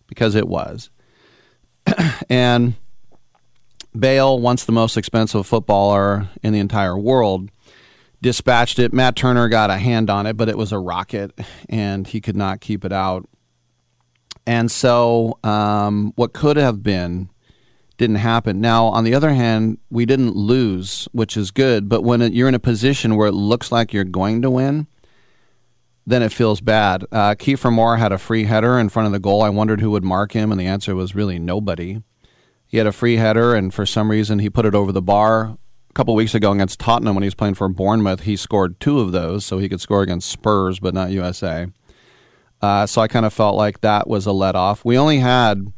because 0.07 0.33
it 0.35 0.47
was. 0.47 0.89
and 2.29 2.75
Bale, 3.97 4.39
once 4.39 4.63
the 4.63 4.71
most 4.71 4.95
expensive 4.95 5.45
footballer 5.45 6.29
in 6.41 6.53
the 6.53 6.59
entire 6.59 6.97
world, 6.97 7.51
dispatched 8.21 8.79
it. 8.79 8.93
Matt 8.93 9.15
Turner 9.15 9.49
got 9.49 9.69
a 9.69 9.77
hand 9.77 10.09
on 10.09 10.25
it, 10.25 10.37
but 10.37 10.49
it 10.49 10.57
was 10.57 10.71
a 10.71 10.79
rocket, 10.79 11.37
and 11.69 12.07
he 12.07 12.21
could 12.21 12.35
not 12.35 12.61
keep 12.61 12.85
it 12.85 12.93
out. 12.93 13.27
And 14.45 14.71
so, 14.71 15.37
um, 15.43 16.13
what 16.15 16.33
could 16.33 16.57
have 16.57 16.81
been 16.81 17.29
didn't 17.97 18.17
happen. 18.17 18.61
Now, 18.61 18.85
on 18.85 19.03
the 19.03 19.13
other 19.13 19.33
hand, 19.33 19.79
we 19.89 20.05
didn't 20.05 20.35
lose, 20.35 21.07
which 21.11 21.35
is 21.35 21.51
good. 21.51 21.89
But 21.89 22.03
when 22.03 22.21
it, 22.21 22.33
you're 22.33 22.47
in 22.47 22.55
a 22.55 22.59
position 22.59 23.15
where 23.15 23.27
it 23.27 23.33
looks 23.33 23.71
like 23.71 23.91
you're 23.91 24.03
going 24.03 24.41
to 24.43 24.49
win, 24.49 24.87
then 26.05 26.23
it 26.23 26.31
feels 26.31 26.61
bad. 26.61 27.05
Uh, 27.11 27.35
Kiefer 27.35 27.71
Moore 27.71 27.97
had 27.97 28.11
a 28.11 28.17
free 28.17 28.45
header 28.45 28.79
in 28.79 28.89
front 28.89 29.07
of 29.07 29.11
the 29.11 29.19
goal. 29.19 29.41
I 29.41 29.49
wondered 29.49 29.81
who 29.81 29.91
would 29.91 30.03
mark 30.03 30.31
him, 30.31 30.51
and 30.51 30.61
the 30.61 30.67
answer 30.67 30.95
was 30.95 31.15
really 31.15 31.39
nobody. 31.39 32.01
He 32.65 32.77
had 32.77 32.87
a 32.87 32.91
free 32.91 33.17
header, 33.17 33.55
and 33.55 33.73
for 33.73 33.85
some 33.85 34.11
reason, 34.11 34.39
he 34.39 34.49
put 34.49 34.65
it 34.65 34.75
over 34.75 34.91
the 34.91 35.01
bar 35.01 35.57
A 35.89 35.93
couple 35.93 36.13
weeks 36.15 36.35
ago 36.35 36.51
against 36.51 36.79
Tottenham 36.79 37.15
when 37.15 37.23
he 37.23 37.27
was 37.27 37.35
playing 37.35 37.55
for 37.55 37.67
Bournemouth, 37.67 38.21
he 38.21 38.35
scored 38.35 38.79
two 38.79 38.99
of 38.99 39.11
those, 39.11 39.45
so 39.45 39.57
he 39.57 39.67
could 39.67 39.81
score 39.81 40.01
against 40.01 40.29
Spurs, 40.29 40.79
but 40.79 40.93
not 40.93 41.11
USA. 41.11 41.67
Uh, 42.61 42.85
so 42.85 43.01
I 43.01 43.07
kind 43.07 43.25
of 43.25 43.33
felt 43.33 43.55
like 43.55 43.81
that 43.81 44.07
was 44.07 44.25
a 44.25 44.31
let 44.31 44.55
off. 44.55 44.85
We 44.85 44.97
only 44.97 45.19
had 45.19 45.71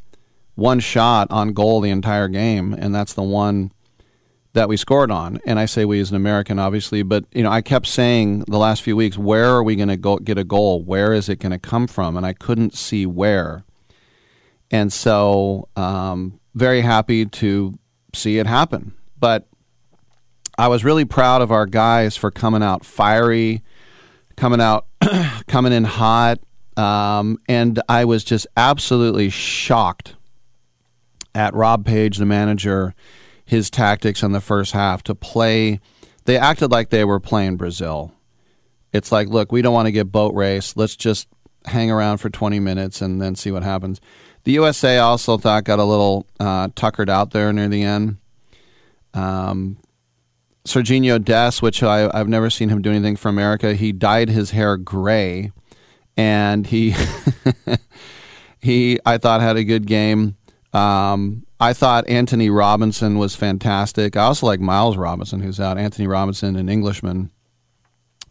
one 0.60 0.80
shot 0.80 1.28
on 1.32 1.54
goal 1.54 1.82
the 1.82 1.90
entire 1.90 2.28
game, 2.28 2.74
and 2.74 2.94
that's 2.94 3.14
the 3.14 3.24
one 3.24 3.72
that 4.54 4.68
we 4.68 4.78
scored 4.78 5.12
on. 5.12 5.40
And 5.46 5.60
I 5.60 5.66
say 5.66 5.86
we 5.86 6.00
as 6.00 6.10
an 6.10 6.16
American, 6.16 6.60
obviously, 6.60 7.04
but 7.04 7.26
you 7.34 7.44
know, 7.44 7.52
I 7.52 7.62
kept 7.62 7.88
saying 7.88 8.42
the 8.48 8.58
last 8.58 8.82
few 8.82 8.96
weeks, 8.96 9.18
where 9.18 9.46
are 9.46 9.64
we 9.64 9.76
going 9.76 9.90
to 9.90 9.98
go 9.98 10.18
get 10.18 10.38
a 10.38 10.44
goal? 10.44 10.84
Where 10.84 11.14
is 11.14 11.30
it 11.30 11.38
going 11.38 11.52
to 11.52 11.60
come 11.60 11.88
from? 11.88 12.18
And 12.18 12.26
I 12.26 12.34
couldn't 12.34 12.76
see 12.76 13.06
where. 13.06 13.64
And 14.72 14.92
so, 14.92 15.68
um, 15.76 16.40
very 16.56 16.82
happy 16.82 17.26
to 17.26 17.78
see 18.14 18.38
it 18.38 18.46
happen. 18.46 18.94
But 19.20 19.48
I 20.58 20.68
was 20.68 20.84
really 20.84 21.06
proud 21.06 21.42
of 21.42 21.52
our 21.52 21.66
guys 21.66 22.18
for 22.18 22.32
coming 22.32 22.64
out 22.64 22.86
fiery, 22.86 23.64
coming 24.36 24.62
out, 24.62 24.86
coming 25.48 25.74
in 25.74 25.86
hot. 25.86 26.40
Um, 26.76 27.38
and 27.48 27.82
I 27.90 28.06
was 28.06 28.24
just 28.24 28.48
absolutely 28.56 29.30
shocked 29.30 30.16
at 31.36 31.54
Rob 31.54 31.86
Page, 31.86 32.18
the 32.18 32.26
manager, 32.26 32.94
his 33.46 33.70
tactics 33.70 34.24
in 34.24 34.32
the 34.32 34.42
first 34.42 34.74
half 34.74 35.04
to 35.04 35.16
play. 35.16 35.80
They 36.26 36.38
acted 36.38 36.72
like 36.72 36.90
they 36.90 37.06
were 37.06 37.20
playing 37.20 37.58
Brazil. 37.58 38.14
It's 38.92 39.12
like, 39.12 39.28
look, 39.28 39.52
we 39.52 39.62
don't 39.62 39.74
want 39.74 39.88
to 39.88 39.92
get 39.92 40.12
boat 40.12 40.34
race. 40.34 40.76
Let's 40.76 40.96
just 40.96 41.28
hang 41.66 41.92
around 41.92 42.18
for 42.18 42.30
20 42.30 42.60
minutes 42.60 43.02
and 43.02 43.22
then 43.22 43.36
see 43.36 43.52
what 43.52 43.64
happens. 43.64 44.02
The 44.44 44.54
USA 44.54 44.98
also 45.00 45.38
thought 45.38 45.66
got 45.66 45.80
a 45.80 45.84
little 45.84 46.26
uh, 46.40 46.70
tuckered 46.76 47.10
out 47.10 47.32
there 47.32 47.52
near 47.54 47.68
the 47.68 47.84
end. 47.84 48.18
Um, 49.14 49.78
Sergiño 50.66 51.24
Dest, 51.24 51.62
which 51.62 51.82
I, 51.84 52.16
have 52.16 52.28
never 52.28 52.50
seen 52.50 52.70
him 52.70 52.82
do 52.82 52.92
anything 52.92 53.16
for 53.16 53.30
America, 53.30 53.74
he 53.74 53.92
dyed 53.92 54.30
his 54.30 54.52
hair 54.52 54.78
gray, 54.78 55.52
and 56.16 56.68
he 56.68 56.96
he 58.60 59.00
I 59.06 59.18
thought 59.18 59.42
had 59.42 59.58
a 59.58 59.64
good 59.64 59.88
game. 59.88 60.36
Um, 60.74 61.46
I 61.60 61.74
thought 61.74 62.08
Antonee 62.08 62.50
Robinson 62.50 63.18
was 63.18 63.36
fantastic. 63.36 64.16
I 64.16 64.24
also 64.24 64.46
like 64.46 64.60
Miles 64.60 64.98
Robinson, 64.98 65.42
who's 65.42 65.60
out. 65.60 65.78
Antonee 65.78 66.08
Robinson, 66.08 66.56
an 66.56 66.70
Englishman 66.70 67.32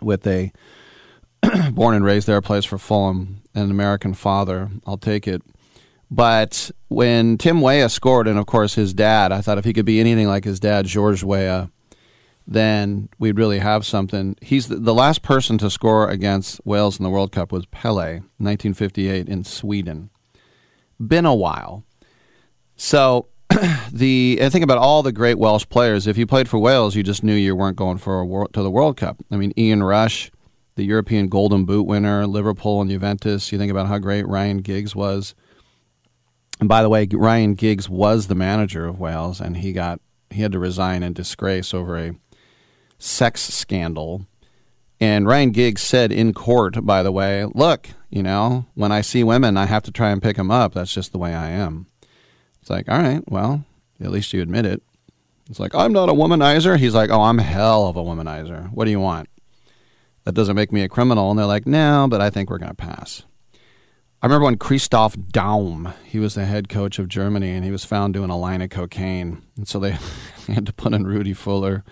with 0.00 0.26
a 0.26 0.52
born 1.72 1.94
and 1.94 2.04
raised 2.04 2.26
there, 2.26 2.40
plays 2.40 2.64
for 2.64 2.78
Fulham, 2.78 3.42
an 3.54 3.70
American 3.70 4.14
father. 4.14 4.70
I'll 4.86 4.98
take 4.98 5.26
it. 5.26 5.42
But 6.10 6.70
when 6.88 7.36
Tim 7.36 7.60
Weah 7.60 7.88
scored, 7.88 8.28
and 8.28 8.38
of 8.38 8.46
course 8.46 8.74
his 8.74 8.94
dad, 8.94 9.30
I 9.30 9.40
thought 9.40 9.58
if 9.58 9.64
he 9.64 9.72
could 9.72 9.84
be 9.84 10.00
anything 10.00 10.26
like 10.26 10.44
his 10.44 10.58
dad, 10.58 10.86
George 10.86 11.22
Weah, 11.22 11.70
then 12.46 13.10
we'd 13.18 13.36
really 13.36 13.58
have 13.58 13.84
something. 13.84 14.34
He's 14.40 14.68
the, 14.68 14.76
the, 14.76 14.94
last 14.94 15.22
person 15.22 15.58
to 15.58 15.68
score 15.68 16.08
against 16.08 16.64
Wales 16.64 16.98
in 16.98 17.04
the 17.04 17.10
World 17.10 17.30
Cup 17.30 17.52
was 17.52 17.66
Pele, 17.66 18.20
1958 18.38 19.28
in 19.28 19.44
Sweden. 19.44 20.08
Been 20.98 21.26
a 21.26 21.34
while. 21.34 21.84
So 22.78 23.26
the 23.92 24.38
I 24.40 24.48
think 24.48 24.64
about 24.64 24.78
all 24.78 25.02
the 25.02 25.12
great 25.12 25.38
Welsh 25.38 25.66
players. 25.68 26.06
If 26.06 26.16
you 26.16 26.26
played 26.26 26.48
for 26.48 26.58
Wales, 26.58 26.94
you 26.96 27.02
just 27.02 27.22
knew 27.22 27.34
you 27.34 27.54
weren't 27.54 27.76
going 27.76 27.98
for 27.98 28.20
a 28.20 28.24
world, 28.24 28.54
to 28.54 28.62
the 28.62 28.70
World 28.70 28.96
Cup. 28.96 29.18
I 29.30 29.36
mean, 29.36 29.52
Ian 29.58 29.82
Rush, 29.82 30.30
the 30.76 30.84
European 30.84 31.28
Golden 31.28 31.64
Boot 31.64 31.82
winner, 31.82 32.26
Liverpool 32.26 32.80
and 32.80 32.88
Juventus. 32.88 33.52
You 33.52 33.58
think 33.58 33.70
about 33.70 33.88
how 33.88 33.98
great 33.98 34.26
Ryan 34.26 34.58
Giggs 34.58 34.94
was. 34.94 35.34
And 36.60 36.68
by 36.68 36.82
the 36.82 36.88
way, 36.88 37.06
Ryan 37.10 37.54
Giggs 37.54 37.88
was 37.88 38.28
the 38.28 38.34
manager 38.34 38.86
of 38.86 38.98
Wales, 39.00 39.40
and 39.40 39.58
he 39.58 39.72
got 39.72 40.00
he 40.30 40.42
had 40.42 40.52
to 40.52 40.58
resign 40.58 41.02
in 41.02 41.12
disgrace 41.12 41.74
over 41.74 41.98
a 41.98 42.14
sex 42.98 43.42
scandal. 43.42 44.26
And 45.00 45.26
Ryan 45.26 45.50
Giggs 45.50 45.82
said 45.82 46.12
in 46.12 46.32
court, 46.32 46.84
by 46.84 47.02
the 47.02 47.12
way, 47.12 47.44
look, 47.44 47.88
you 48.08 48.22
know, 48.22 48.66
when 48.74 48.92
I 48.92 49.00
see 49.00 49.24
women, 49.24 49.56
I 49.56 49.66
have 49.66 49.82
to 49.84 49.92
try 49.92 50.10
and 50.10 50.22
pick 50.22 50.36
them 50.36 50.50
up. 50.50 50.74
That's 50.74 50.94
just 50.94 51.10
the 51.10 51.18
way 51.18 51.34
I 51.34 51.50
am. 51.50 51.87
It's 52.68 52.70
like, 52.70 52.88
all 52.90 53.00
right, 53.00 53.22
well, 53.30 53.64
at 53.98 54.10
least 54.10 54.34
you 54.34 54.42
admit 54.42 54.66
it. 54.66 54.82
It's 55.48 55.58
like, 55.58 55.74
I'm 55.74 55.90
not 55.90 56.10
a 56.10 56.12
womanizer. 56.12 56.76
He's 56.76 56.94
like, 56.94 57.08
oh, 57.08 57.22
I'm 57.22 57.38
hell 57.38 57.86
of 57.86 57.96
a 57.96 58.02
womanizer. 58.02 58.70
What 58.72 58.84
do 58.84 58.90
you 58.90 59.00
want? 59.00 59.30
That 60.24 60.34
doesn't 60.34 60.54
make 60.54 60.70
me 60.70 60.82
a 60.82 60.88
criminal. 60.90 61.30
And 61.30 61.38
they're 61.38 61.46
like, 61.46 61.66
no, 61.66 62.06
but 62.10 62.20
I 62.20 62.28
think 62.28 62.50
we're 62.50 62.58
going 62.58 62.68
to 62.68 62.74
pass. 62.74 63.22
I 64.20 64.26
remember 64.26 64.44
when 64.44 64.58
Christoph 64.58 65.16
Daum, 65.16 65.94
he 66.04 66.18
was 66.18 66.34
the 66.34 66.44
head 66.44 66.68
coach 66.68 66.98
of 66.98 67.08
Germany, 67.08 67.52
and 67.52 67.64
he 67.64 67.70
was 67.70 67.86
found 67.86 68.12
doing 68.12 68.28
a 68.28 68.36
line 68.36 68.60
of 68.60 68.68
cocaine. 68.68 69.40
And 69.56 69.66
so 69.66 69.78
they 69.78 69.96
had 70.46 70.66
to 70.66 70.74
put 70.74 70.92
in 70.92 71.06
Rudi 71.06 71.32
Völler 71.32 71.84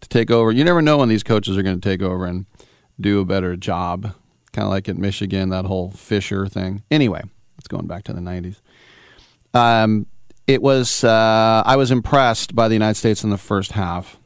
to 0.00 0.08
take 0.08 0.30
over. 0.30 0.50
You 0.50 0.64
never 0.64 0.80
know 0.80 0.96
when 0.96 1.10
these 1.10 1.22
coaches 1.22 1.58
are 1.58 1.62
going 1.62 1.78
to 1.78 1.86
take 1.86 2.00
over 2.00 2.24
and 2.24 2.46
do 2.98 3.20
a 3.20 3.26
better 3.26 3.54
job. 3.54 4.14
Kind 4.54 4.64
of 4.64 4.70
like 4.70 4.88
at 4.88 4.96
Michigan, 4.96 5.50
that 5.50 5.66
whole 5.66 5.90
Fisher 5.90 6.46
thing. 6.46 6.84
Anyway, 6.90 7.20
it's 7.58 7.68
going 7.68 7.86
back 7.86 8.04
to 8.04 8.14
the 8.14 8.20
90s. 8.20 8.62
Um, 9.52 10.06
it 10.46 10.62
was, 10.62 11.04
uh, 11.04 11.62
I 11.64 11.76
was 11.76 11.90
impressed 11.90 12.54
by 12.54 12.68
the 12.68 12.74
United 12.74 12.96
States 12.96 13.24
in 13.24 13.30
the 13.30 13.38
first 13.38 13.72
half. 13.72 14.18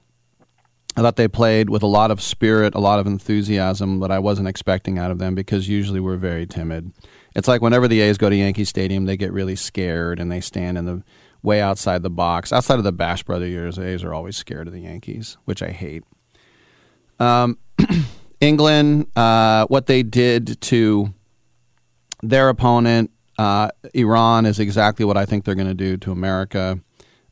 I 0.97 1.03
thought 1.03 1.17
they 1.17 1.29
played 1.29 1.69
with 1.69 1.83
a 1.83 1.87
lot 1.87 2.11
of 2.11 2.23
spirit, 2.23 2.75
a 2.75 2.81
lot 2.81 2.99
of 2.99 3.07
enthusiasm 3.07 4.01
that 4.01 4.11
I 4.11 4.19
wasn't 4.19 4.49
expecting 4.49 4.99
out 4.99 5.11
of 5.11 5.19
them 5.19 5.35
because 5.35 5.69
usually 5.69 6.01
we're 6.01 6.17
very 6.17 6.47
timid. 6.47 6.93
It's 7.35 7.49
like 7.49 7.61
whenever 7.61 7.87
the 7.87 8.01
A's 8.01 8.17
go 8.17 8.31
to 8.31 8.37
Yankee 8.37 8.65
Stadium, 8.65 9.05
they 9.05 9.19
get 9.19 9.31
really 9.31 9.57
scared 9.57 10.19
and 10.19 10.33
they 10.33 10.41
stand 10.41 10.79
in 10.79 10.87
the 10.87 11.03
way 11.43 11.61
outside 11.61 12.03
the 12.03 12.09
box. 12.09 12.51
Outside 12.51 12.79
of 12.79 12.85
the 12.85 12.93
Bash 12.93 13.23
Brother 13.23 13.47
years, 13.47 13.77
the 13.77 13.87
A's 13.87 14.03
are 14.03 14.15
always 14.15 14.39
scared 14.39 14.69
of 14.69 14.73
the 14.73 14.81
Yankees, 14.81 15.37
which 15.45 15.63
I 15.63 15.71
hate. 15.71 16.03
Um, 17.21 17.59
England, 18.41 19.09
uh, 19.17 19.67
what 19.67 19.87
they 19.87 20.03
did 20.03 20.61
to 20.63 21.13
their 22.23 22.49
opponent, 22.49 23.11
uh, 23.39 23.71
Iran, 23.95 24.47
is 24.47 24.59
exactly 24.59 25.05
what 25.05 25.17
I 25.17 25.27
think 25.27 25.45
they're 25.45 25.55
going 25.55 25.67
to 25.69 25.75
do 25.75 25.97
to 25.99 26.13
America. 26.13 26.81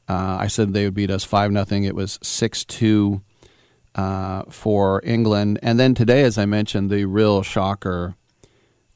Uh, 0.09 0.37
I 0.41 0.49
said 0.49 0.73
they 0.73 0.85
would 0.85 0.95
beat 0.95 1.11
us 1.11 1.25
five 1.25 1.51
nothing. 1.51 1.85
It 1.85 1.95
was 1.95 2.19
six 2.23 2.65
two. 2.65 3.23
uh, 3.95 4.43
for 4.49 5.01
England. 5.05 5.59
And 5.63 5.79
then 5.79 5.95
today, 5.95 6.23
as 6.23 6.39
I 6.39 6.47
mentioned, 6.47 6.91
the 6.91 7.05
real 7.05 7.43
shocker 7.43 8.17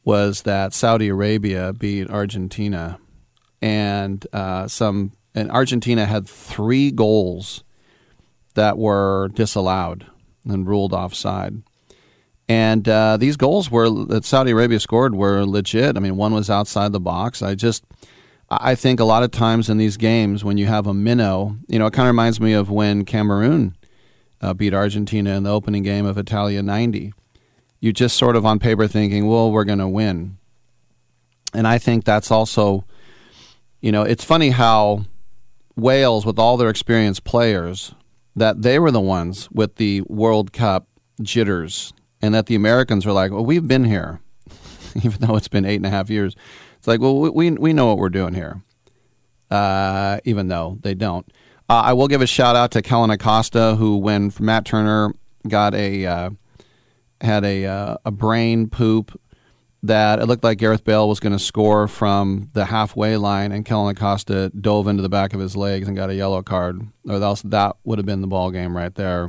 was 0.05 0.43
that 0.43 0.73
Saudi 0.73 1.09
Arabia 1.09 1.73
beat 1.73 2.11
Argentina, 2.11 2.99
and 3.61 4.27
uh, 4.33 4.67
some 4.67 5.13
and 5.35 5.51
Argentina 5.51 6.07
had 6.07 6.29
three 6.29 6.91
goals 6.91 7.63
that 8.55 8.79
were 8.79 9.29
disallowed 9.35 10.07
and 10.45 10.67
ruled 10.67 10.93
offside. 10.93 11.63
And 12.49 12.89
uh, 12.89 13.19
these 13.19 13.37
goals 13.37 13.71
were 13.71 13.91
that 14.07 14.25
Saudi 14.25 14.53
Arabia 14.53 14.81
scored 14.81 15.15
were 15.15 15.45
legit. 15.45 15.97
I 15.97 16.01
mean, 16.01 16.17
one 16.17 16.33
was 16.33 16.49
outside 16.49 16.93
the 16.93 17.01
box. 17.01 17.43
I 17.43 17.55
just, 17.55 17.85
I 18.49 18.75
think 18.75 19.01
a 19.01 19.05
lot 19.05 19.23
of 19.23 19.31
times 19.31 19.69
in 19.69 19.77
these 19.77 19.99
games 19.99 20.45
when 20.45 20.57
you 20.57 20.67
have 20.67 20.87
a 20.87 20.95
minnow, 20.95 21.59
you 21.69 21.79
know, 21.79 21.87
it 21.87 21.93
kind 21.93 22.09
of 22.09 22.15
reminds 22.15 22.41
me 22.41 22.55
of 22.55 22.71
when 22.71 23.05
Cameroon 23.05 23.77
uh, 24.41 24.55
beat 24.55 24.73
Argentina 24.73 25.37
in 25.37 25.43
the 25.43 25.51
opening 25.51 25.83
game 25.83 26.07
of 26.07 26.17
Italia 26.17 26.63
'90. 26.63 27.13
You 27.81 27.93
just 27.93 28.17
sort 28.17 28.35
of 28.35 28.47
on 28.47 28.59
paper 28.59 28.89
thinking, 28.89 29.29
well, 29.29 29.53
we're 29.53 29.65
going 29.65 29.79
to 29.79 29.89
win. 29.89 30.39
And 31.55 31.67
I 31.67 31.79
think 31.79 32.05
that's 32.05 32.31
also, 32.31 32.85
you 33.81 33.93
know, 33.93 34.03
it's 34.03 34.25
funny 34.25 34.51
how 34.51 35.05
Wales, 35.77 36.27
with 36.27 36.39
all 36.39 36.57
their 36.57 36.71
experienced 36.71 37.25
players, 37.25 37.95
that 38.35 38.63
they 38.63 38.79
were 38.79 38.91
the 38.91 39.01
ones 39.01 39.49
with 39.53 39.77
the 39.77 40.01
World 40.03 40.53
Cup 40.53 40.89
jitters 41.23 41.93
and 42.21 42.35
that 42.35 42.47
the 42.47 42.55
Americans 42.55 43.07
are 43.07 43.13
like, 43.13 43.31
well, 43.31 43.45
we've 43.45 43.67
been 43.67 43.85
here, 43.85 44.21
even 45.03 45.21
though 45.21 45.37
it's 45.37 45.49
been 45.49 45.65
eight 45.65 45.77
and 45.77 45.87
a 45.87 45.91
half 45.91 46.11
years. 46.11 46.35
It's 46.77 46.87
like, 46.87 47.01
well, 47.01 47.19
we 47.19 47.51
we 47.51 47.73
know 47.73 47.87
what 47.87 47.99
we're 47.99 48.09
doing 48.09 48.35
here, 48.35 48.63
uh, 49.51 50.21
even 50.25 50.49
though 50.49 50.79
they 50.83 50.95
don't. 50.95 51.31
Uh, 51.69 51.83
I 51.85 51.93
will 51.93 52.09
give 52.09 52.23
a 52.23 52.27
shout 52.27 52.57
out 52.57 52.71
to 52.73 52.83
Kellyn 52.83 53.11
Acosta, 53.11 53.75
who, 53.77 53.99
when 53.99 54.33
Matt 54.41 54.65
Turner 54.65 55.13
got 55.47 55.75
a 55.75 56.07
uh, 56.07 56.31
had 57.21 57.45
a 57.45 57.67
uh, 57.67 57.97
a 58.05 58.11
brain 58.11 58.69
poop 58.69 59.21
that 59.83 60.19
it 60.19 60.27
looked 60.27 60.43
like 60.43 60.59
Gareth 60.59 60.85
Bale 60.85 61.09
was 61.09 61.21
going 61.21 61.33
to 61.33 61.39
score 61.39 61.87
from 61.87 62.51
the 62.53 62.65
halfway 62.65 63.17
line, 63.17 63.53
and 63.53 63.65
Kellyn 63.65 63.97
Acosta 63.97 64.51
dove 64.51 64.89
into 64.89 65.03
the 65.03 65.09
back 65.09 65.35
of 65.35 65.41
his 65.41 65.57
legs 65.57 65.87
and 65.87 65.97
got 65.97 66.11
a 66.11 66.15
yellow 66.15 66.43
card. 66.43 66.83
Or 67.09 67.23
else 67.23 67.43
that 67.43 67.77
would 67.85 67.99
have 67.99 68.07
been 68.07 68.21
the 68.21 68.27
ball 68.27 68.51
game 68.51 68.77
right 68.77 68.95
there, 68.95 69.29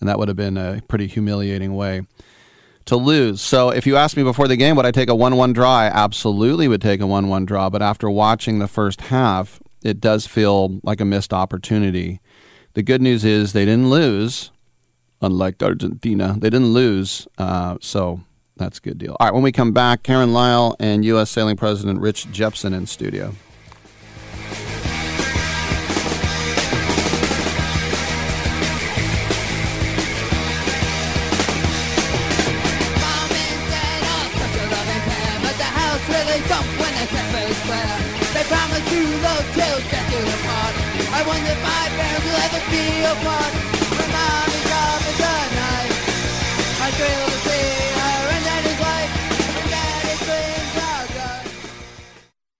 and 0.00 0.08
that 0.08 0.18
would 0.18 0.28
have 0.28 0.36
been 0.36 0.56
a 0.56 0.80
pretty 0.88 1.06
humiliating 1.06 1.74
way 1.74 2.02
to 2.86 2.96
lose. 2.96 3.40
So 3.40 3.70
if 3.70 3.86
you 3.86 3.96
asked 3.96 4.16
me 4.16 4.22
before 4.22 4.48
the 4.48 4.56
game, 4.56 4.74
would 4.76 4.86
I 4.86 4.90
take 4.90 5.08
a 5.08 5.14
1 5.14 5.36
1 5.36 5.52
draw? 5.52 5.78
I 5.78 5.86
absolutely 5.86 6.68
would 6.68 6.80
take 6.80 7.00
a 7.00 7.06
1 7.06 7.28
1 7.28 7.44
draw. 7.44 7.68
But 7.70 7.82
after 7.82 8.08
watching 8.08 8.58
the 8.58 8.68
first 8.68 9.02
half, 9.02 9.60
it 9.82 10.00
does 10.00 10.26
feel 10.26 10.80
like 10.82 11.00
a 11.00 11.04
missed 11.04 11.32
opportunity. 11.32 12.20
The 12.74 12.82
good 12.82 13.02
news 13.02 13.24
is 13.24 13.52
they 13.52 13.64
didn't 13.64 13.90
lose, 13.90 14.50
unlike 15.20 15.62
Argentina. 15.62 16.36
They 16.38 16.50
didn't 16.50 16.72
lose. 16.72 17.28
Uh, 17.36 17.76
so 17.80 18.20
that's 18.56 18.78
a 18.78 18.82
good 18.82 18.98
deal. 18.98 19.16
All 19.20 19.26
right, 19.26 19.34
when 19.34 19.42
we 19.42 19.52
come 19.52 19.72
back, 19.72 20.02
Karen 20.02 20.32
Lyle 20.32 20.74
and 20.80 21.04
U.S. 21.04 21.30
Sailing 21.30 21.56
President 21.56 22.00
Rich 22.00 22.30
Jepson 22.30 22.72
in 22.72 22.86
studio. 22.86 23.34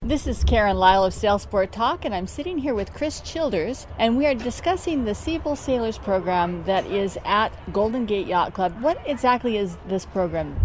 This 0.09 0.25
is 0.25 0.43
Karen 0.43 0.77
Lyle 0.77 1.05
of 1.05 1.13
Sailsport 1.13 1.69
Talk, 1.69 2.03
and 2.03 2.15
I'm 2.15 2.25
sitting 2.25 2.57
here 2.57 2.73
with 2.73 2.93
Chris 2.93 3.21
Childers, 3.21 3.85
and 3.99 4.17
we 4.17 4.25
are 4.25 4.33
discussing 4.33 5.05
the 5.05 5.13
Siebel 5.13 5.55
Sailors 5.55 5.99
program 5.99 6.63
that 6.63 6.85
is 6.87 7.17
at 7.25 7.51
Golden 7.71 8.07
Gate 8.07 8.25
Yacht 8.25 8.53
Club. 8.53 8.81
What 8.81 8.99
exactly 9.05 9.57
is 9.57 9.77
this 9.87 10.05
program? 10.07 10.55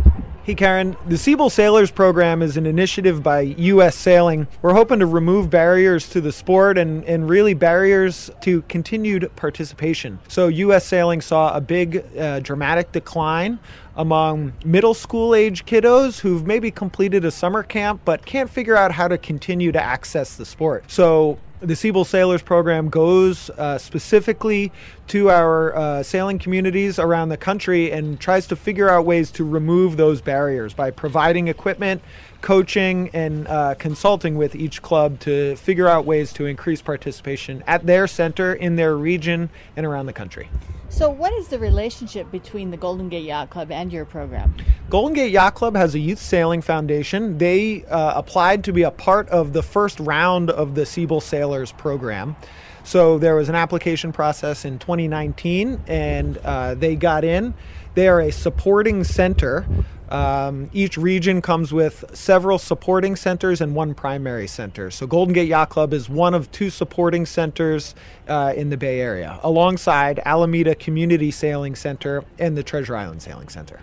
Hey, 0.44 0.54
Karen. 0.54 0.94
The 1.08 1.16
Siebel 1.16 1.48
Sailors 1.48 1.90
Program 1.90 2.42
is 2.42 2.58
an 2.58 2.66
initiative 2.66 3.22
by 3.22 3.40
U.S. 3.40 3.96
Sailing. 3.96 4.46
We're 4.60 4.74
hoping 4.74 4.98
to 4.98 5.06
remove 5.06 5.48
barriers 5.48 6.06
to 6.10 6.20
the 6.20 6.32
sport 6.32 6.76
and, 6.76 7.02
and 7.06 7.26
really 7.26 7.54
barriers 7.54 8.30
to 8.42 8.60
continued 8.68 9.34
participation. 9.36 10.18
So, 10.28 10.48
U.S. 10.48 10.84
Sailing 10.84 11.22
saw 11.22 11.56
a 11.56 11.62
big, 11.62 12.04
uh, 12.18 12.40
dramatic 12.40 12.92
decline 12.92 13.58
among 13.96 14.52
middle 14.66 14.92
school 14.92 15.34
age 15.34 15.64
kiddos 15.64 16.20
who've 16.20 16.46
maybe 16.46 16.70
completed 16.70 17.24
a 17.24 17.30
summer 17.30 17.62
camp 17.62 18.02
but 18.04 18.26
can't 18.26 18.50
figure 18.50 18.76
out 18.76 18.92
how 18.92 19.08
to 19.08 19.16
continue 19.16 19.72
to 19.72 19.82
access 19.82 20.36
the 20.36 20.44
sport. 20.44 20.84
So, 20.88 21.38
the 21.64 21.74
Siebel 21.74 22.04
Sailors 22.04 22.42
program 22.42 22.88
goes 22.88 23.48
uh, 23.50 23.78
specifically 23.78 24.70
to 25.08 25.30
our 25.30 25.74
uh, 25.74 26.02
sailing 26.02 26.38
communities 26.38 26.98
around 26.98 27.30
the 27.30 27.36
country 27.36 27.90
and 27.90 28.20
tries 28.20 28.46
to 28.48 28.56
figure 28.56 28.88
out 28.88 29.06
ways 29.06 29.30
to 29.32 29.44
remove 29.44 29.96
those 29.96 30.20
barriers 30.20 30.74
by 30.74 30.90
providing 30.90 31.48
equipment, 31.48 32.02
coaching, 32.42 33.10
and 33.14 33.48
uh, 33.48 33.74
consulting 33.78 34.36
with 34.36 34.54
each 34.54 34.82
club 34.82 35.18
to 35.20 35.56
figure 35.56 35.88
out 35.88 36.04
ways 36.04 36.32
to 36.34 36.46
increase 36.46 36.82
participation 36.82 37.64
at 37.66 37.86
their 37.86 38.06
center, 38.06 38.52
in 38.52 38.76
their 38.76 38.96
region, 38.96 39.48
and 39.76 39.86
around 39.86 40.06
the 40.06 40.12
country. 40.12 40.48
So, 40.94 41.10
what 41.10 41.32
is 41.32 41.48
the 41.48 41.58
relationship 41.58 42.30
between 42.30 42.70
the 42.70 42.76
Golden 42.76 43.08
Gate 43.08 43.24
Yacht 43.24 43.50
Club 43.50 43.72
and 43.72 43.92
your 43.92 44.04
program? 44.04 44.54
Golden 44.88 45.12
Gate 45.12 45.32
Yacht 45.32 45.56
Club 45.56 45.74
has 45.74 45.96
a 45.96 45.98
youth 45.98 46.20
sailing 46.20 46.62
foundation. 46.62 47.36
They 47.36 47.84
uh, 47.86 48.16
applied 48.16 48.62
to 48.62 48.72
be 48.72 48.84
a 48.84 48.92
part 48.92 49.28
of 49.30 49.52
the 49.52 49.62
first 49.64 49.98
round 49.98 50.50
of 50.50 50.76
the 50.76 50.86
Siebel 50.86 51.20
Sailors 51.20 51.72
program. 51.72 52.36
So 52.84 53.18
there 53.18 53.34
was 53.34 53.48
an 53.48 53.56
application 53.56 54.12
process 54.12 54.64
in 54.64 54.78
2019, 54.78 55.82
and 55.88 56.38
uh, 56.38 56.76
they 56.76 56.94
got 56.94 57.24
in. 57.24 57.54
They 57.94 58.06
are 58.06 58.20
a 58.20 58.30
supporting 58.30 59.02
center. 59.02 59.66
Um, 60.14 60.70
each 60.72 60.96
region 60.96 61.42
comes 61.42 61.72
with 61.72 62.04
several 62.14 62.58
supporting 62.58 63.16
centers 63.16 63.60
and 63.60 63.74
one 63.74 63.94
primary 63.94 64.46
center. 64.46 64.90
So 64.90 65.08
Golden 65.08 65.34
Gate 65.34 65.48
Yacht 65.48 65.70
Club 65.70 65.92
is 65.92 66.08
one 66.08 66.34
of 66.34 66.50
two 66.52 66.70
supporting 66.70 67.26
centers 67.26 67.96
uh, 68.28 68.52
in 68.54 68.70
the 68.70 68.76
Bay 68.76 69.00
Area, 69.00 69.40
alongside 69.42 70.20
Alameda 70.24 70.76
Community 70.76 71.32
Sailing 71.32 71.74
Center 71.74 72.24
and 72.38 72.56
the 72.56 72.62
Treasure 72.62 72.94
Island 72.96 73.22
Sailing 73.22 73.48
Center. 73.48 73.80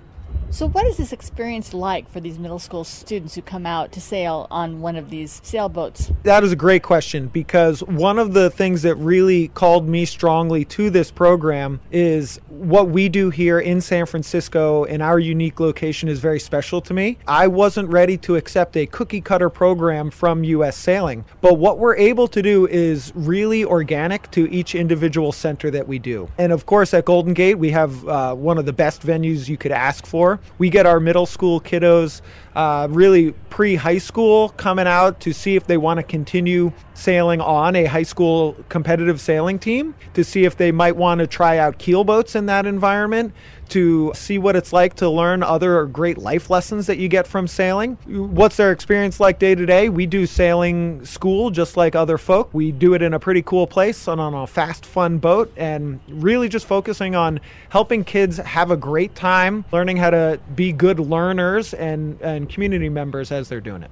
So, 0.53 0.67
what 0.67 0.85
is 0.85 0.97
this 0.97 1.13
experience 1.13 1.73
like 1.73 2.09
for 2.09 2.19
these 2.19 2.37
middle 2.37 2.59
school 2.59 2.83
students 2.83 3.35
who 3.35 3.41
come 3.41 3.65
out 3.65 3.93
to 3.93 4.01
sail 4.01 4.47
on 4.51 4.81
one 4.81 4.97
of 4.97 5.09
these 5.09 5.39
sailboats? 5.45 6.11
That 6.23 6.43
is 6.43 6.51
a 6.51 6.57
great 6.57 6.83
question 6.83 7.27
because 7.29 7.81
one 7.83 8.19
of 8.19 8.33
the 8.33 8.49
things 8.49 8.81
that 8.81 8.95
really 8.95 9.47
called 9.47 9.87
me 9.87 10.03
strongly 10.03 10.65
to 10.65 10.89
this 10.89 11.09
program 11.09 11.79
is 11.89 12.37
what 12.49 12.89
we 12.89 13.07
do 13.07 13.29
here 13.29 13.61
in 13.61 13.79
San 13.79 14.05
Francisco 14.05 14.83
and 14.83 15.01
our 15.01 15.19
unique 15.19 15.61
location 15.61 16.09
is 16.09 16.19
very 16.19 16.39
special 16.39 16.81
to 16.81 16.93
me. 16.93 17.17
I 17.29 17.47
wasn't 17.47 17.87
ready 17.87 18.17
to 18.17 18.35
accept 18.35 18.75
a 18.75 18.85
cookie 18.85 19.21
cutter 19.21 19.49
program 19.49 20.11
from 20.11 20.43
US 20.43 20.75
Sailing, 20.75 21.23
but 21.39 21.59
what 21.59 21.79
we're 21.79 21.95
able 21.95 22.27
to 22.27 22.41
do 22.41 22.67
is 22.67 23.13
really 23.15 23.63
organic 23.63 24.29
to 24.31 24.51
each 24.51 24.75
individual 24.75 25.31
center 25.31 25.71
that 25.71 25.87
we 25.87 25.97
do. 25.97 26.27
And 26.37 26.51
of 26.51 26.65
course, 26.65 26.93
at 26.93 27.05
Golden 27.05 27.33
Gate, 27.33 27.55
we 27.55 27.71
have 27.71 28.05
uh, 28.05 28.35
one 28.35 28.57
of 28.57 28.65
the 28.65 28.73
best 28.73 29.01
venues 29.01 29.47
you 29.47 29.55
could 29.55 29.71
ask 29.71 30.05
for. 30.05 30.40
We 30.57 30.69
get 30.69 30.85
our 30.85 30.99
middle 30.99 31.25
school 31.25 31.59
kiddos, 31.59 32.21
uh, 32.55 32.87
really 32.89 33.33
pre 33.49 33.75
high 33.75 33.97
school, 33.97 34.49
coming 34.49 34.87
out 34.87 35.19
to 35.21 35.33
see 35.33 35.55
if 35.55 35.67
they 35.67 35.77
want 35.77 35.97
to 35.97 36.03
continue 36.03 36.71
sailing 36.93 37.41
on 37.41 37.75
a 37.75 37.85
high 37.85 38.03
school 38.03 38.55
competitive 38.69 39.19
sailing 39.19 39.59
team, 39.59 39.95
to 40.13 40.23
see 40.23 40.45
if 40.45 40.55
they 40.57 40.71
might 40.71 40.95
want 40.95 41.19
to 41.19 41.27
try 41.27 41.57
out 41.57 41.77
keel 41.77 42.03
boats 42.03 42.35
in 42.35 42.45
that 42.45 42.65
environment, 42.65 43.33
to 43.69 44.11
see 44.13 44.37
what 44.37 44.55
it's 44.55 44.73
like 44.73 44.95
to 44.95 45.09
learn 45.09 45.41
other 45.43 45.85
great 45.85 46.17
life 46.17 46.49
lessons 46.49 46.87
that 46.87 46.97
you 46.97 47.07
get 47.07 47.25
from 47.25 47.47
sailing. 47.47 47.93
What's 48.05 48.57
their 48.57 48.71
experience 48.71 49.19
like 49.19 49.39
day 49.39 49.55
to 49.55 49.65
day? 49.65 49.87
We 49.87 50.05
do 50.05 50.25
sailing 50.25 51.05
school 51.05 51.51
just 51.51 51.77
like 51.77 51.95
other 51.95 52.17
folk. 52.17 52.53
We 52.53 52.71
do 52.73 52.93
it 52.93 53.01
in 53.01 53.13
a 53.13 53.19
pretty 53.19 53.41
cool 53.41 53.67
place 53.67 54.07
and 54.07 54.19
on 54.19 54.33
a 54.33 54.45
fast, 54.45 54.85
fun 54.85 55.19
boat, 55.19 55.51
and 55.55 56.01
really 56.09 56.49
just 56.49 56.65
focusing 56.65 57.15
on 57.15 57.39
helping 57.69 58.03
kids 58.03 58.37
have 58.37 58.71
a 58.71 58.77
great 58.77 59.15
time, 59.15 59.63
learning 59.71 59.97
how 59.97 60.09
to 60.09 60.39
be 60.53 60.73
good 60.73 60.99
learners 60.99 61.73
and, 61.73 62.19
and 62.21 62.40
community 62.47 62.89
members 62.89 63.31
as 63.31 63.49
they're 63.49 63.61
doing 63.61 63.83
it. 63.83 63.91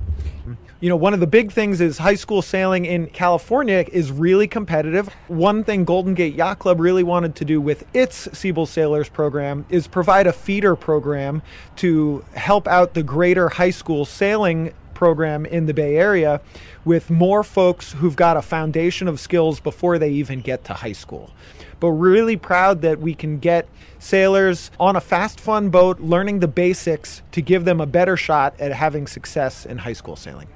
You 0.79 0.89
know, 0.89 0.95
one 0.95 1.13
of 1.13 1.19
the 1.19 1.27
big 1.27 1.51
things 1.51 1.81
is 1.81 1.97
high 1.97 2.15
school 2.15 2.41
sailing 2.41 2.85
in 2.85 3.07
California 3.07 3.85
is 3.91 4.11
really 4.11 4.47
competitive. 4.47 5.09
One 5.27 5.63
thing 5.63 5.83
Golden 5.83 6.13
Gate 6.13 6.35
Yacht 6.35 6.59
Club 6.59 6.79
really 6.79 7.03
wanted 7.03 7.35
to 7.35 7.45
do 7.45 7.59
with 7.59 7.85
its 7.93 8.29
Siebel 8.37 8.65
Sailors 8.65 9.09
program 9.09 9.65
is 9.69 9.87
provide 9.87 10.25
a 10.25 10.33
feeder 10.33 10.75
program 10.75 11.41
to 11.77 12.23
help 12.33 12.67
out 12.67 12.93
the 12.93 13.03
greater 13.03 13.49
high 13.49 13.71
school 13.71 14.05
sailing 14.05 14.73
program 14.93 15.45
in 15.45 15.65
the 15.65 15.73
Bay 15.73 15.95
Area 15.95 16.41
with 16.85 17.09
more 17.09 17.43
folks 17.43 17.93
who've 17.93 18.15
got 18.15 18.37
a 18.37 18.41
foundation 18.41 19.07
of 19.07 19.19
skills 19.19 19.59
before 19.59 19.97
they 19.97 20.09
even 20.09 20.41
get 20.41 20.65
to 20.65 20.73
high 20.73 20.91
school. 20.91 21.31
But 21.79 21.91
we're 21.91 22.11
really 22.11 22.37
proud 22.37 22.81
that 22.81 22.99
we 22.99 23.13
can 23.13 23.39
get 23.39 23.67
sailors 23.99 24.71
on 24.79 24.95
a 24.95 25.01
fast, 25.01 25.39
fun 25.39 25.69
boat 25.69 25.99
learning 25.99 26.39
the 26.39 26.47
basics 26.47 27.21
to 27.31 27.41
give 27.41 27.65
them 27.65 27.79
a 27.81 27.85
better 27.85 28.17
shot 28.17 28.59
at 28.59 28.73
having 28.73 29.07
success 29.07 29.65
in 29.65 29.77
high 29.79 29.93
school 29.93 30.15
sailing. 30.15 30.47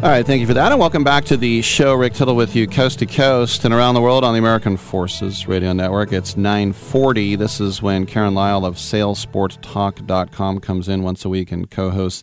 All 0.00 0.04
right, 0.04 0.24
thank 0.24 0.40
you 0.40 0.46
for 0.46 0.54
that, 0.54 0.70
and 0.70 0.80
welcome 0.80 1.02
back 1.02 1.24
to 1.24 1.36
the 1.36 1.60
show. 1.60 1.92
Rick 1.92 2.12
Tittle 2.12 2.36
with 2.36 2.54
you, 2.54 2.68
coast 2.68 3.00
to 3.00 3.06
coast 3.06 3.64
and 3.64 3.74
around 3.74 3.94
the 3.94 4.00
world 4.00 4.22
on 4.22 4.32
the 4.32 4.38
American 4.38 4.76
Forces 4.76 5.48
Radio 5.48 5.72
Network. 5.72 6.12
It's 6.12 6.36
9:40. 6.36 7.36
This 7.36 7.60
is 7.60 7.82
when 7.82 8.06
Karen 8.06 8.32
Lyle 8.32 8.64
of 8.64 8.76
SailSportTalk.com 8.76 10.60
comes 10.60 10.88
in 10.88 11.02
once 11.02 11.24
a 11.24 11.28
week 11.28 11.50
and 11.50 11.68
co-hosts 11.68 12.22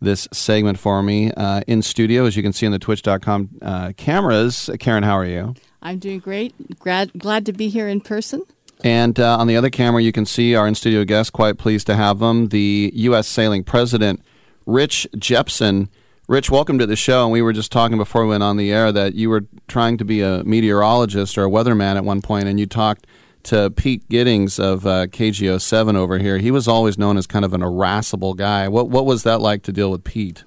this 0.00 0.28
segment 0.32 0.78
for 0.78 1.02
me 1.02 1.32
uh, 1.32 1.62
in 1.66 1.82
studio, 1.82 2.26
as 2.26 2.36
you 2.36 2.44
can 2.44 2.52
see 2.52 2.64
on 2.64 2.70
the 2.70 2.78
Twitch.com 2.78 3.48
uh, 3.60 3.92
cameras. 3.96 4.70
Karen, 4.78 5.02
how 5.02 5.18
are 5.18 5.26
you? 5.26 5.54
I'm 5.82 5.98
doing 5.98 6.20
great. 6.20 6.78
Glad 6.78 7.10
glad 7.18 7.44
to 7.46 7.52
be 7.52 7.68
here 7.68 7.88
in 7.88 8.02
person. 8.02 8.44
And 8.84 9.18
uh, 9.18 9.36
on 9.36 9.48
the 9.48 9.56
other 9.56 9.70
camera, 9.70 10.00
you 10.00 10.12
can 10.12 10.26
see 10.26 10.54
our 10.54 10.68
in 10.68 10.76
studio 10.76 11.02
guest. 11.02 11.32
Quite 11.32 11.58
pleased 11.58 11.88
to 11.88 11.96
have 11.96 12.20
them, 12.20 12.50
the 12.50 12.92
U.S. 12.94 13.26
Sailing 13.26 13.64
President, 13.64 14.22
Rich 14.64 15.08
Jepson. 15.18 15.88
Rich, 16.28 16.50
welcome 16.50 16.78
to 16.78 16.86
the 16.86 16.96
show. 16.96 17.22
And 17.24 17.32
we 17.32 17.40
were 17.40 17.52
just 17.52 17.70
talking 17.70 17.98
before 17.98 18.22
we 18.24 18.30
went 18.30 18.42
on 18.42 18.56
the 18.56 18.72
air 18.72 18.90
that 18.90 19.14
you 19.14 19.30
were 19.30 19.44
trying 19.68 19.96
to 19.98 20.04
be 20.04 20.22
a 20.22 20.42
meteorologist 20.44 21.38
or 21.38 21.44
a 21.44 21.48
weatherman 21.48 21.96
at 21.96 22.04
one 22.04 22.20
point, 22.20 22.48
and 22.48 22.58
you 22.58 22.66
talked 22.66 23.06
to 23.44 23.70
Pete 23.70 24.08
Giddings 24.08 24.58
of 24.58 24.84
uh, 24.86 25.06
KGO7 25.06 25.94
over 25.94 26.18
here. 26.18 26.38
He 26.38 26.50
was 26.50 26.66
always 26.66 26.98
known 26.98 27.16
as 27.16 27.28
kind 27.28 27.44
of 27.44 27.54
an 27.54 27.62
irascible 27.62 28.34
guy. 28.34 28.66
What 28.66 28.88
what 28.88 29.06
was 29.06 29.22
that 29.22 29.40
like 29.40 29.62
to 29.64 29.72
deal 29.72 29.88
with 29.90 30.02
Pete? 30.02 30.42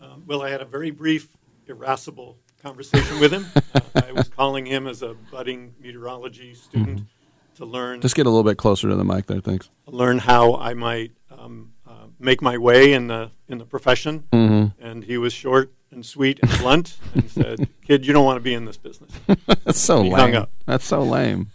Um, 0.00 0.22
well, 0.28 0.42
I 0.42 0.50
had 0.50 0.60
a 0.60 0.64
very 0.64 0.92
brief, 0.92 1.36
irascible 1.66 2.38
conversation 2.62 3.18
with 3.18 3.32
him. 3.32 3.46
uh, 3.74 3.80
I 4.06 4.12
was 4.12 4.28
calling 4.36 4.64
him 4.64 4.86
as 4.86 5.02
a 5.02 5.14
budding 5.32 5.74
meteorology 5.80 6.54
student 6.54 7.00
Mm-hmm. 7.00 7.54
to 7.56 7.64
learn 7.64 8.00
Just 8.00 8.14
get 8.14 8.26
a 8.26 8.30
little 8.30 8.44
bit 8.48 8.58
closer 8.58 8.88
to 8.88 8.94
the 8.94 9.04
mic 9.04 9.26
there, 9.26 9.40
thanks. 9.40 9.70
learn 9.86 10.18
how 10.18 10.54
I 10.54 10.74
might 10.74 11.10
um, 11.36 11.72
make 12.20 12.40
my 12.42 12.58
way 12.58 12.92
in 12.92 13.06
the 13.08 13.30
in 13.48 13.58
the 13.58 13.64
profession. 13.64 14.24
Mhm. 14.32 14.72
And 14.80 15.04
he 15.04 15.18
was 15.18 15.32
short 15.32 15.72
and 15.90 16.04
sweet 16.06 16.38
and 16.42 16.50
blunt, 16.58 16.96
and 17.14 17.28
said, 17.30 17.68
"Kid, 17.86 18.06
you 18.06 18.12
don't 18.12 18.24
want 18.24 18.36
to 18.36 18.40
be 18.42 18.54
in 18.54 18.64
this 18.64 18.76
business." 18.76 19.10
That's 19.64 19.80
so 19.80 20.02
he 20.02 20.10
lame. 20.10 20.18
hung 20.20 20.34
up. 20.34 20.50
That's 20.66 20.84
so 20.84 21.02
lame. 21.02 21.48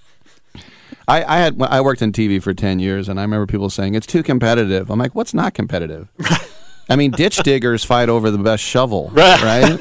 I, 1.08 1.24
I 1.24 1.38
had 1.38 1.62
I 1.62 1.82
worked 1.82 2.02
in 2.02 2.12
TV 2.12 2.42
for 2.42 2.54
ten 2.54 2.80
years, 2.80 3.08
and 3.08 3.20
I 3.20 3.24
remember 3.24 3.46
people 3.46 3.70
saying 3.70 3.96
it's 3.96 4.08
too 4.08 4.24
competitive. 4.24 4.90
I'm 4.90 4.98
like, 5.00 5.14
what's 5.14 5.34
not 5.34 5.54
competitive? 5.54 6.10
I 6.90 6.96
mean, 6.96 7.12
ditch 7.12 7.38
diggers 7.38 7.84
fight 7.84 8.10
over 8.10 8.30
the 8.32 8.38
best 8.38 8.64
shovel, 8.64 9.10
right? 9.14 9.80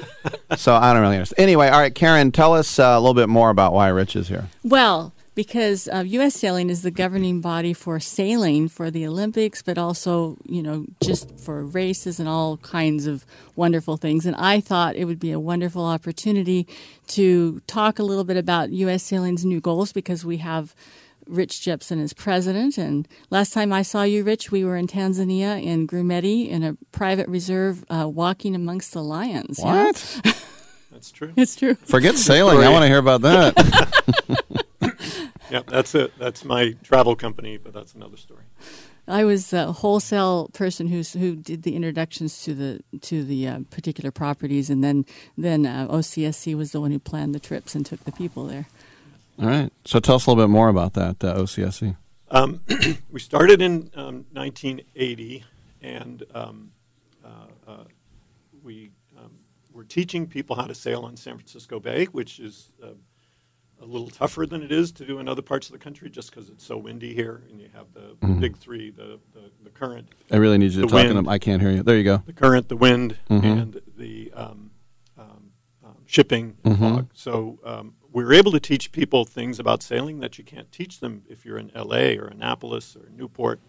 so 0.57 0.74
I 0.74 0.93
don't 0.93 1.03
really 1.03 1.16
understand. 1.16 1.39
Anyway, 1.43 1.68
all 1.68 1.78
right, 1.80 1.95
Karen, 1.95 2.30
tell 2.32 2.55
us 2.55 2.78
uh, 2.78 2.82
a 2.82 3.01
little 3.01 3.14
bit 3.14 3.28
more 3.28 3.51
about 3.51 3.72
why 3.74 3.89
Rich 3.89 4.16
is 4.16 4.28
here. 4.28 4.49
Well, 4.62 5.12
because 5.35 5.89
uh, 5.89 6.05
U.S. 6.07 6.35
Sailing 6.35 6.70
is 6.70 6.82
the 6.82 6.91
governing 6.91 7.41
body 7.41 7.72
for 7.72 7.99
sailing 7.99 8.68
for 8.68 8.91
the 8.91 9.07
Olympics, 9.07 9.62
but 9.62 9.78
also, 9.78 10.37
you 10.45 10.62
know, 10.62 10.87
just 11.03 11.39
for 11.39 11.64
races 11.64 12.20
and 12.20 12.28
all 12.28 12.59
kinds 12.59 13.07
of 13.07 13.26
wonderful 13.57 13.97
things. 13.97 14.26
And 14.26 14.37
I 14.37 14.61
thought 14.61 14.97
it 14.97 15.07
would 15.07 15.18
be 15.18 15.32
a 15.32 15.41
wonderful 15.41 15.85
opportunity 15.85 16.66
to 17.09 17.61
talk 17.66 17.99
a 17.99 18.05
little 18.05 18.24
bit 18.24 18.37
about 18.37 18.70
U.S. 18.70 19.03
Sailing's 19.03 19.45
new 19.45 19.61
goals 19.61 19.93
because 19.93 20.24
we 20.24 20.39
have 20.39 20.74
Rich 21.26 21.62
Jepson 21.62 22.01
as 22.01 22.12
president. 22.12 22.78
And 22.78 23.09
last 23.30 23.53
time 23.53 23.72
I 23.72 23.82
saw 23.82 24.03
you, 24.03 24.24
Rich, 24.24 24.53
we 24.53 24.64
were 24.64 24.76
in 24.76 24.87
Tanzania 24.87 25.62
in 25.62 25.87
Grumeti 25.87 26.49
in 26.49 26.62
a 26.62 26.76
private 26.93 27.28
reserve 27.28 27.85
uh, 27.91 28.09
walking 28.09 28.55
amongst 28.55 28.93
the 28.93 29.03
lions. 29.03 29.59
yeah? 29.59 29.85
What? 29.85 30.20
That's 30.93 31.11
true. 31.11 31.32
It's 31.37 31.57
true. 31.57 31.74
Forget 31.74 32.14
sailing. 32.14 32.59
I 32.59 32.68
want 32.68 32.82
to 32.82 32.89
hear 32.89 32.99
about 32.99 33.22
that. 33.22 34.41
yeah, 35.55 35.63
that's 35.69 35.95
it. 35.95 36.13
That's 36.19 36.45
my 36.45 36.73
travel 36.83 37.15
company, 37.15 37.59
but 37.59 37.73
that's 37.73 37.95
another 37.95 38.17
story. 38.17 38.43
I 39.07 39.23
was 39.23 39.53
a 39.53 39.71
wholesale 39.71 40.49
person 40.53 40.89
who's 40.89 41.13
who 41.13 41.37
did 41.37 41.63
the 41.63 41.77
introductions 41.77 42.43
to 42.43 42.55
the 42.55 42.81
to 43.03 43.23
the 43.23 43.47
uh, 43.47 43.61
particular 43.71 44.11
properties, 44.11 44.69
and 44.69 44.83
then 44.83 45.05
then 45.39 45.65
uh, 45.65 45.87
OCSC 45.89 46.57
was 46.57 46.73
the 46.73 46.81
one 46.81 46.91
who 46.91 46.99
planned 46.99 47.37
the 47.37 47.39
trips 47.39 47.77
and 47.77 47.87
took 47.87 48.03
the 48.03 48.11
people 48.11 48.47
there. 48.47 48.67
all 49.39 49.47
right. 49.47 49.73
So 49.85 50.01
tell 50.01 50.17
us 50.17 50.27
a 50.27 50.31
little 50.31 50.43
bit 50.43 50.51
more 50.51 50.69
about 50.69 50.95
that 50.95 51.23
uh, 51.23 51.37
OCSC. 51.37 51.97
Um, 52.33 52.61
we 53.13 53.21
started 53.21 53.63
in 53.63 53.93
um, 53.95 54.27
1980, 54.33 55.45
and 55.83 56.25
um, 56.35 56.73
uh, 57.25 57.29
uh, 57.69 57.85
we 58.65 58.91
um, 59.17 59.31
were 59.73 59.85
teaching 59.85 60.27
people 60.27 60.57
how 60.57 60.65
to 60.65 60.75
sail 60.75 61.03
on 61.03 61.17
San 61.17 61.37
Francisco 61.37 61.79
Bay, 61.79 62.07
which 62.07 62.41
is 62.41 62.73
uh, 62.83 62.89
a 63.81 63.85
little 63.85 64.09
tougher 64.09 64.47
than 64.47 64.62
it 64.62 64.72
is 64.72 64.93
to 64.93 65.05
do 65.05 65.18
in 65.18 65.29
other 65.29 65.43
parts 65.43 65.66
of 65.68 65.72
the 65.72 65.79
country, 65.79 66.09
just 66.09 66.31
because 66.31 66.49
it's 66.49 66.64
so 66.64 66.77
windy 66.77 67.12
here, 67.14 67.43
and 67.51 67.61
you 67.61 67.68
have 67.75 67.87
the 67.93 68.16
Mhm. 68.27 68.41
big 68.41 68.57
three: 68.57 68.91
the, 68.91 69.18
the, 69.33 69.51
the 69.62 69.70
current. 69.70 70.09
I 70.31 70.37
really 70.37 70.59
need 70.59 70.72
you 70.72 70.83
to 70.83 70.89
talk 70.89 71.01
in 71.01 71.07
wind, 71.09 71.18
them. 71.18 71.29
I 71.29 71.39
can't 71.39 71.61
hear 71.61 71.70
you. 71.70 71.83
There 71.83 71.97
you 71.97 72.05
go. 72.05 72.22
The 72.27 72.33
current, 72.33 72.68
the 72.68 72.77
wind, 72.77 73.16
Mhm. 73.31 73.45
and 73.62 73.81
the 73.97 74.33
um, 74.35 74.70
um, 75.18 75.51
um, 75.85 75.97
shipping 76.07 76.57
and 76.64 76.77
Mhm. 76.77 76.95
fog. 76.95 77.11
So 77.14 77.59
um, 77.64 77.95
we're 78.12 78.33
able 78.33 78.53
to 78.53 78.61
teach 78.61 78.91
people 78.93 79.25
things 79.25 79.59
about 79.59 79.83
sailing 79.83 80.20
that 80.20 80.39
you 80.39 80.45
can't 80.45 80.70
teach 80.72 81.01
them 81.01 81.22
if 81.29 81.45
you're 81.45 81.59
in 81.59 81.70
L.A. 81.75 82.16
or 82.18 82.27
Annapolis 82.29 82.97
or 82.97 83.09
Newport. 83.16 83.61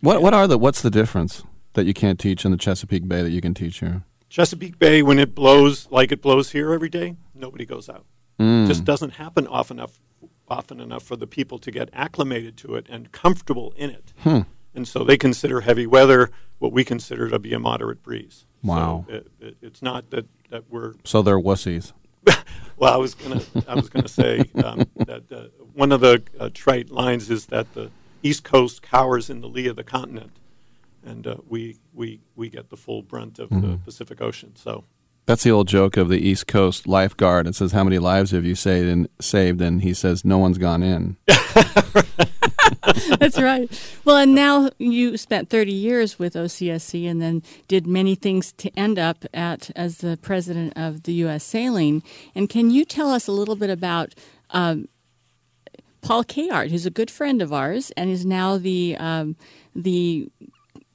What 0.00 0.20
what 0.20 0.34
are 0.34 0.46
the 0.48 0.58
what's 0.58 0.82
the 0.82 0.90
difference 0.90 1.44
that 1.74 1.86
you 1.86 1.94
can't 1.94 2.18
teach 2.18 2.44
in 2.44 2.50
the 2.50 2.56
Chesapeake 2.58 3.08
Bay 3.08 3.22
that 3.22 3.30
you 3.30 3.40
can 3.40 3.54
teach 3.54 3.78
here? 3.78 4.02
Chesapeake 4.28 4.78
Bay, 4.78 5.02
when 5.02 5.18
it 5.18 5.34
blows 5.34 5.88
like 5.90 6.10
it 6.10 6.20
blows 6.20 6.50
here 6.52 6.72
every 6.72 6.88
day, 6.88 7.16
nobody 7.34 7.64
goes 7.64 7.88
out. 7.88 8.04
Mm. 8.38 8.66
Just 8.66 8.84
doesn't 8.84 9.10
happen 9.14 9.46
often 9.46 9.78
enough, 9.78 9.98
often 10.48 10.80
enough 10.80 11.02
for 11.02 11.16
the 11.16 11.26
people 11.26 11.58
to 11.58 11.70
get 11.70 11.88
acclimated 11.92 12.56
to 12.58 12.74
it 12.74 12.86
and 12.88 13.12
comfortable 13.12 13.72
in 13.76 13.90
it. 13.90 14.12
Hmm. 14.18 14.40
And 14.74 14.88
so 14.88 15.04
they 15.04 15.16
consider 15.16 15.60
heavy 15.60 15.86
weather 15.86 16.30
what 16.58 16.72
we 16.72 16.84
consider 16.84 17.28
to 17.28 17.38
be 17.38 17.52
a 17.52 17.58
moderate 17.58 18.02
breeze. 18.02 18.46
Wow. 18.62 19.04
So 19.08 19.14
it, 19.14 19.26
it, 19.40 19.56
it's 19.60 19.82
not 19.82 20.10
that, 20.10 20.26
that 20.50 20.64
we're 20.70 20.94
So 21.04 21.22
they're 21.22 21.38
wussies. 21.40 21.92
well, 22.76 22.92
I 22.92 22.96
was 22.96 23.14
gonna, 23.14 23.40
I 23.68 23.74
was 23.74 23.88
gonna 23.88 24.08
say 24.08 24.44
um, 24.64 24.86
that 24.96 25.24
uh, 25.30 25.44
one 25.74 25.92
of 25.92 26.00
the 26.00 26.22
uh, 26.38 26.48
trite 26.54 26.90
lines 26.90 27.30
is 27.30 27.46
that 27.46 27.74
the 27.74 27.90
East 28.22 28.44
Coast 28.44 28.82
cowers 28.82 29.28
in 29.28 29.40
the 29.40 29.48
lee 29.48 29.66
of 29.66 29.74
the 29.76 29.82
continent, 29.84 30.30
and 31.04 31.26
uh, 31.26 31.36
we 31.48 31.76
we 31.92 32.20
we 32.36 32.48
get 32.48 32.70
the 32.70 32.76
full 32.76 33.02
brunt 33.02 33.40
of 33.40 33.48
the 33.50 33.56
Mhm. 33.56 33.84
Pacific 33.84 34.20
Ocean. 34.22 34.54
So 34.54 34.84
That's 35.26 35.44
the 35.44 35.50
old 35.50 35.68
joke 35.68 35.96
of 35.96 36.08
the 36.08 36.18
East 36.18 36.46
Coast 36.46 36.86
lifeguard. 36.88 37.46
It 37.46 37.54
says, 37.54 37.72
"How 37.72 37.84
many 37.84 37.98
lives 37.98 38.32
have 38.32 38.44
you 38.44 38.54
saved?" 38.54 38.88
And 38.88 39.08
saved, 39.20 39.60
and 39.60 39.82
he 39.82 39.94
says, 39.94 40.24
"No 40.24 40.38
one's 40.38 40.58
gone 40.58 40.82
in." 40.82 41.16
That's 43.18 43.40
right. 43.40 43.70
Well, 44.04 44.16
and 44.16 44.34
now 44.34 44.70
you 44.78 45.16
spent 45.16 45.48
30 45.48 45.72
years 45.72 46.18
with 46.18 46.34
OCSC 46.34 47.08
and 47.08 47.22
then 47.22 47.42
did 47.68 47.86
many 47.86 48.14
things 48.14 48.52
to 48.54 48.70
end 48.76 48.98
up 48.98 49.24
at 49.32 49.70
as 49.76 49.98
the 49.98 50.18
president 50.20 50.72
of 50.76 51.04
the 51.04 51.12
U.S. 51.14 51.44
Sailing. 51.44 52.02
And 52.34 52.48
can 52.48 52.70
you 52.70 52.84
tell 52.84 53.10
us 53.10 53.26
a 53.26 53.32
little 53.32 53.56
bit 53.56 53.70
about 53.70 54.14
um, 54.50 54.88
Paul 56.00 56.24
Cayard, 56.24 56.70
who's 56.70 56.86
a 56.86 56.90
good 56.90 57.10
friend 57.10 57.40
of 57.40 57.52
ours 57.52 57.92
and 57.96 58.10
is 58.10 58.26
now 58.26 58.58
the 58.58 58.96
um, 58.98 59.36
the 59.74 60.28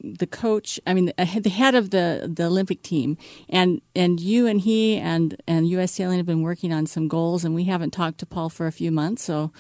the 0.02 0.28
coach, 0.28 0.80
I 0.86 0.94
mean, 0.94 1.12
the 1.18 1.50
head 1.50 1.76
of 1.76 1.90
the, 1.90 2.30
the 2.32 2.46
Olympic 2.46 2.82
team, 2.82 3.18
and 3.50 3.82
and 3.96 4.20
you 4.20 4.48
and 4.48 4.62
he 4.62 4.98
and 4.98 5.42
and 5.48 5.68
U.S. 5.70 5.92
Sailing 5.92 6.18
have 6.18 6.26
been 6.26 6.42
working 6.42 6.72
on 6.72 6.86
some 6.86 7.08
goals, 7.08 7.44
and 7.44 7.56
we 7.56 7.66
haven't 7.66 7.92
talked 7.92 8.20
to 8.20 8.26
Paul 8.26 8.50
for 8.50 8.68
a 8.68 8.72
few 8.72 8.92
months, 8.92 9.24
so 9.24 9.52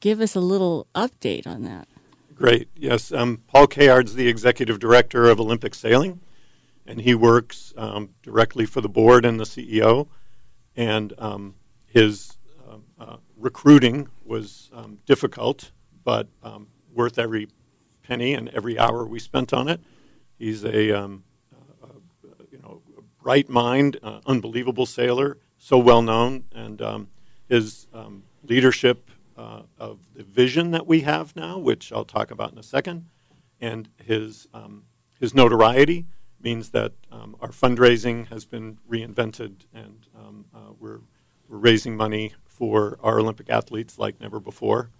give 0.00 0.20
us 0.20 0.34
a 0.34 0.40
little 0.40 0.86
update 0.94 1.46
on 1.46 1.62
that. 1.62 1.88
Great. 2.34 2.68
Yes. 2.76 3.12
Um, 3.12 3.42
Paul 3.46 3.66
Cayard's 3.66 4.14
the 4.14 4.28
executive 4.28 4.78
director 4.78 5.28
of 5.28 5.40
Olympic 5.40 5.74
Sailing, 5.74 6.20
and 6.86 7.00
he 7.00 7.14
works 7.14 7.72
um, 7.76 8.10
directly 8.22 8.66
for 8.66 8.80
the 8.80 8.88
board 8.88 9.24
and 9.24 9.40
the 9.40 9.44
CEO. 9.44 10.08
And 10.76 11.14
um, 11.16 11.54
his 11.86 12.36
um, 12.68 12.84
uh, 13.00 13.16
recruiting 13.38 14.08
was 14.22 14.70
um, 14.74 14.98
difficult, 15.06 15.70
but 16.04 16.28
um, 16.42 16.68
worth 16.92 17.18
every 17.18 17.48
penny 18.06 18.34
and 18.34 18.48
every 18.50 18.78
hour 18.78 19.04
we 19.06 19.18
spent 19.18 19.52
on 19.52 19.68
it. 19.68 19.80
He's 20.38 20.64
a 20.64 20.92
um, 20.92 21.24
uh, 21.82 21.86
uh, 21.86 22.44
you 22.50 22.58
know 22.58 22.82
a 22.98 23.02
bright 23.22 23.48
mind, 23.48 23.98
uh, 24.02 24.20
unbelievable 24.26 24.86
sailor, 24.86 25.38
so 25.58 25.78
well 25.78 26.02
known, 26.02 26.44
and 26.54 26.80
um, 26.82 27.08
his 27.48 27.86
um, 27.92 28.22
leadership 28.44 29.10
uh, 29.36 29.62
of 29.78 29.98
the 30.14 30.22
vision 30.22 30.70
that 30.70 30.86
we 30.86 31.00
have 31.00 31.34
now, 31.36 31.58
which 31.58 31.92
I'll 31.92 32.04
talk 32.04 32.30
about 32.30 32.52
in 32.52 32.58
a 32.58 32.62
second, 32.62 33.06
and 33.60 33.88
his 34.04 34.46
um, 34.54 34.84
his 35.18 35.34
notoriety 35.34 36.06
means 36.40 36.70
that 36.70 36.92
um, 37.10 37.34
our 37.40 37.48
fundraising 37.48 38.28
has 38.28 38.44
been 38.44 38.78
reinvented, 38.88 39.66
and 39.74 40.06
um, 40.14 40.44
uh, 40.54 40.72
we're, 40.78 41.00
we're 41.48 41.56
raising 41.56 41.96
money 41.96 42.34
for 42.44 42.98
our 43.02 43.18
Olympic 43.18 43.48
athletes 43.50 43.98
like 43.98 44.20
never 44.20 44.38
before, 44.38 44.90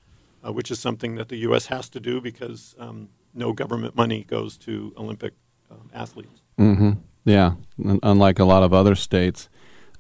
uh, 0.47 0.53
which 0.53 0.71
is 0.71 0.79
something 0.79 1.17
that 1.17 1.29
the 1.29 1.39
U.S. 1.39 1.67
has 1.67 1.89
to 1.91 2.01
do 2.01 2.21
because 2.21 2.75
um, 2.79 3.09
no 3.35 3.53
government 3.53 3.97
money 3.97 4.25
goes 4.25 4.57
to 4.59 4.93
Olympic 4.97 5.35
um, 5.71 5.91
athletes. 5.93 6.43
Mm-hmm. 6.59 6.93
Yeah, 7.25 7.55
un- 7.85 8.01
unlike 8.03 8.39
a 8.39 8.45
lot 8.45 8.63
of 8.63 8.73
other 8.73 8.95
states. 8.95 9.49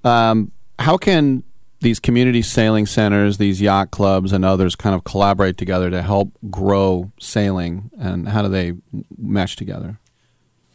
Um, 0.05 0.53
how 0.79 0.97
can 0.97 1.43
these 1.81 1.99
community 2.01 2.43
sailing 2.43 2.87
centers, 2.87 3.39
these 3.39 3.61
yacht 3.61 3.91
clubs, 3.91 4.33
and 4.33 4.45
others 4.45 4.77
kind 4.77 4.95
of 4.95 5.05
collaborate 5.05 5.59
together 5.59 5.91
to 5.91 6.03
help 6.03 6.33
grow 6.51 7.13
sailing, 7.21 7.91
and 7.99 8.29
how 8.29 8.43
do 8.43 8.49
they 8.49 8.75
mesh 9.19 9.57
together? 9.57 9.99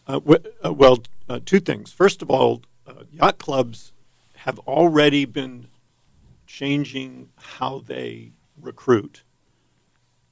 Uh, 0.07 0.13
w- 0.13 0.43
uh, 0.65 0.73
well, 0.73 0.99
uh, 1.29 1.39
two 1.45 1.59
things. 1.59 1.93
First 1.93 2.21
of 2.21 2.29
all, 2.29 2.61
uh, 2.85 3.03
yacht 3.11 3.37
clubs 3.37 3.93
have 4.37 4.59
already 4.59 5.25
been 5.25 5.67
changing 6.45 7.29
how 7.37 7.79
they 7.79 8.33
recruit. 8.59 9.23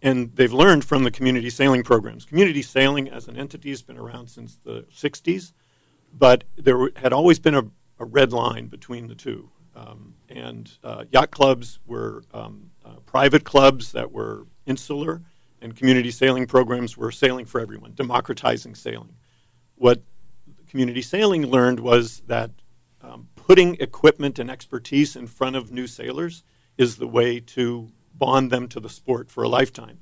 And 0.01 0.33
they've 0.35 0.53
learned 0.53 0.85
from 0.85 1.03
the 1.03 1.11
community 1.11 1.49
sailing 1.49 1.83
programs. 1.83 2.25
Community 2.25 2.61
sailing 2.61 3.09
as 3.09 3.27
an 3.27 3.37
entity 3.37 3.69
has 3.69 3.81
been 3.81 3.97
around 3.97 4.27
since 4.27 4.57
the 4.63 4.85
60s, 4.95 5.51
but 6.17 6.45
there 6.57 6.89
had 6.95 7.11
always 7.11 7.39
been 7.39 7.55
a, 7.55 7.63
a 7.99 8.05
red 8.05 8.31
line 8.31 8.67
between 8.67 9.07
the 9.07 9.15
two. 9.15 9.49
Um, 9.75 10.15
and 10.29 10.71
uh, 10.83 11.05
yacht 11.11 11.31
clubs 11.31 11.79
were 11.85 12.23
um, 12.33 12.71
uh, 12.85 12.95
private 13.05 13.43
clubs 13.43 13.91
that 13.91 14.11
were 14.11 14.45
insular, 14.65 15.21
and 15.61 15.75
community 15.75 16.11
sailing 16.11 16.47
programs 16.47 16.97
were 16.97 17.11
sailing 17.11 17.45
for 17.45 17.59
everyone, 17.59 17.93
democratizing 17.93 18.75
sailing. 18.75 19.15
What 19.75 20.01
community 20.67 21.01
sailing 21.01 21.47
learned 21.47 21.79
was 21.79 22.21
that 22.27 22.51
um, 23.01 23.29
putting 23.35 23.75
equipment 23.75 24.39
and 24.39 24.49
expertise 24.51 25.15
in 25.15 25.27
front 25.27 25.55
of 25.55 25.71
new 25.71 25.87
sailors 25.87 26.43
is 26.77 26.97
the 26.97 27.07
way 27.07 27.39
to 27.39 27.91
bond 28.19 28.51
them 28.51 28.67
to 28.67 28.79
the 28.79 28.89
sport 28.89 29.31
for 29.31 29.43
a 29.43 29.49
lifetime. 29.49 29.99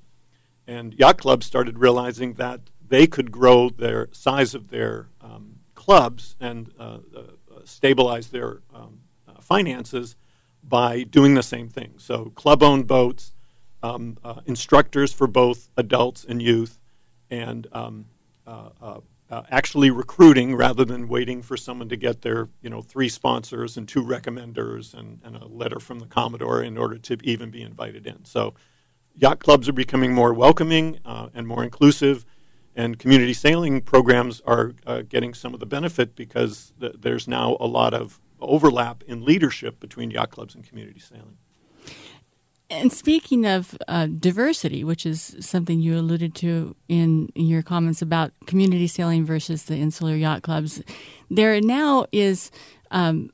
And 0.65 0.93
yacht 0.95 1.19
clubs 1.19 1.45
started 1.45 1.79
realizing 1.79 2.33
that 2.33 2.61
they 2.85 3.07
could 3.07 3.31
grow 3.31 3.69
their 3.69 4.09
size 4.11 4.53
of 4.53 4.69
their 4.69 5.07
um, 5.21 5.59
clubs 5.75 6.35
and 6.39 6.71
uh, 6.79 6.99
uh, 7.15 7.21
stabilize 7.63 8.29
their 8.29 8.61
um, 8.73 8.99
uh, 9.27 9.39
finances 9.39 10.15
by 10.63 11.03
doing 11.03 11.35
the 11.35 11.43
same 11.43 11.69
thing. 11.69 11.93
So, 11.97 12.31
club 12.31 12.61
owned 12.61 12.87
boats, 12.87 13.33
um, 13.81 14.17
uh, 14.23 14.41
instructors 14.45 15.13
for 15.13 15.27
both 15.27 15.69
adults 15.77 16.25
and 16.27 16.41
youth, 16.41 16.79
and 17.29 17.67
um, 17.71 18.05
uh, 19.29 19.43
actually 19.51 19.91
recruiting 19.91 20.55
rather 20.55 20.85
than 20.85 21.07
waiting 21.07 21.41
for 21.41 21.57
someone 21.57 21.89
to 21.89 21.97
get 21.97 22.21
their 22.21 22.49
you 22.61 22.69
know 22.69 22.81
three 22.81 23.09
sponsors 23.09 23.77
and 23.77 23.87
two 23.87 24.03
recommenders 24.03 24.93
and, 24.93 25.19
and 25.23 25.35
a 25.35 25.45
letter 25.45 25.79
from 25.79 25.99
the 25.99 26.05
commodore 26.05 26.61
in 26.61 26.77
order 26.77 26.97
to 26.97 27.17
even 27.23 27.51
be 27.51 27.61
invited 27.61 28.07
in. 28.07 28.23
So 28.25 28.53
yacht 29.15 29.39
clubs 29.39 29.67
are 29.67 29.73
becoming 29.73 30.13
more 30.13 30.33
welcoming 30.33 30.99
uh, 31.05 31.29
and 31.33 31.47
more 31.47 31.63
inclusive 31.63 32.25
and 32.75 32.99
community 32.99 33.33
sailing 33.33 33.81
programs 33.81 34.39
are 34.41 34.73
uh, 34.85 35.01
getting 35.01 35.33
some 35.33 35.53
of 35.53 35.59
the 35.59 35.65
benefit 35.65 36.15
because 36.15 36.73
th- 36.79 36.95
there's 36.99 37.27
now 37.27 37.57
a 37.59 37.65
lot 37.65 37.93
of 37.93 38.21
overlap 38.39 39.03
in 39.07 39.25
leadership 39.25 39.79
between 39.79 40.11
yacht 40.11 40.29
clubs 40.29 40.53
and 40.53 40.63
community 40.63 40.99
sailing 40.99 41.37
and 42.69 42.91
speaking 42.91 43.45
of 43.45 43.77
uh, 43.87 44.07
diversity, 44.07 44.83
which 44.83 45.05
is 45.05 45.35
something 45.39 45.79
you 45.79 45.97
alluded 45.97 46.35
to 46.35 46.75
in, 46.87 47.29
in, 47.35 47.45
your 47.45 47.61
comments 47.61 48.01
about 48.01 48.33
community 48.45 48.87
sailing 48.87 49.25
versus 49.25 49.63
the 49.63 49.75
insular 49.75 50.15
yacht 50.15 50.43
clubs, 50.43 50.81
there 51.29 51.59
now 51.61 52.05
is 52.11 52.51
um, 52.91 53.31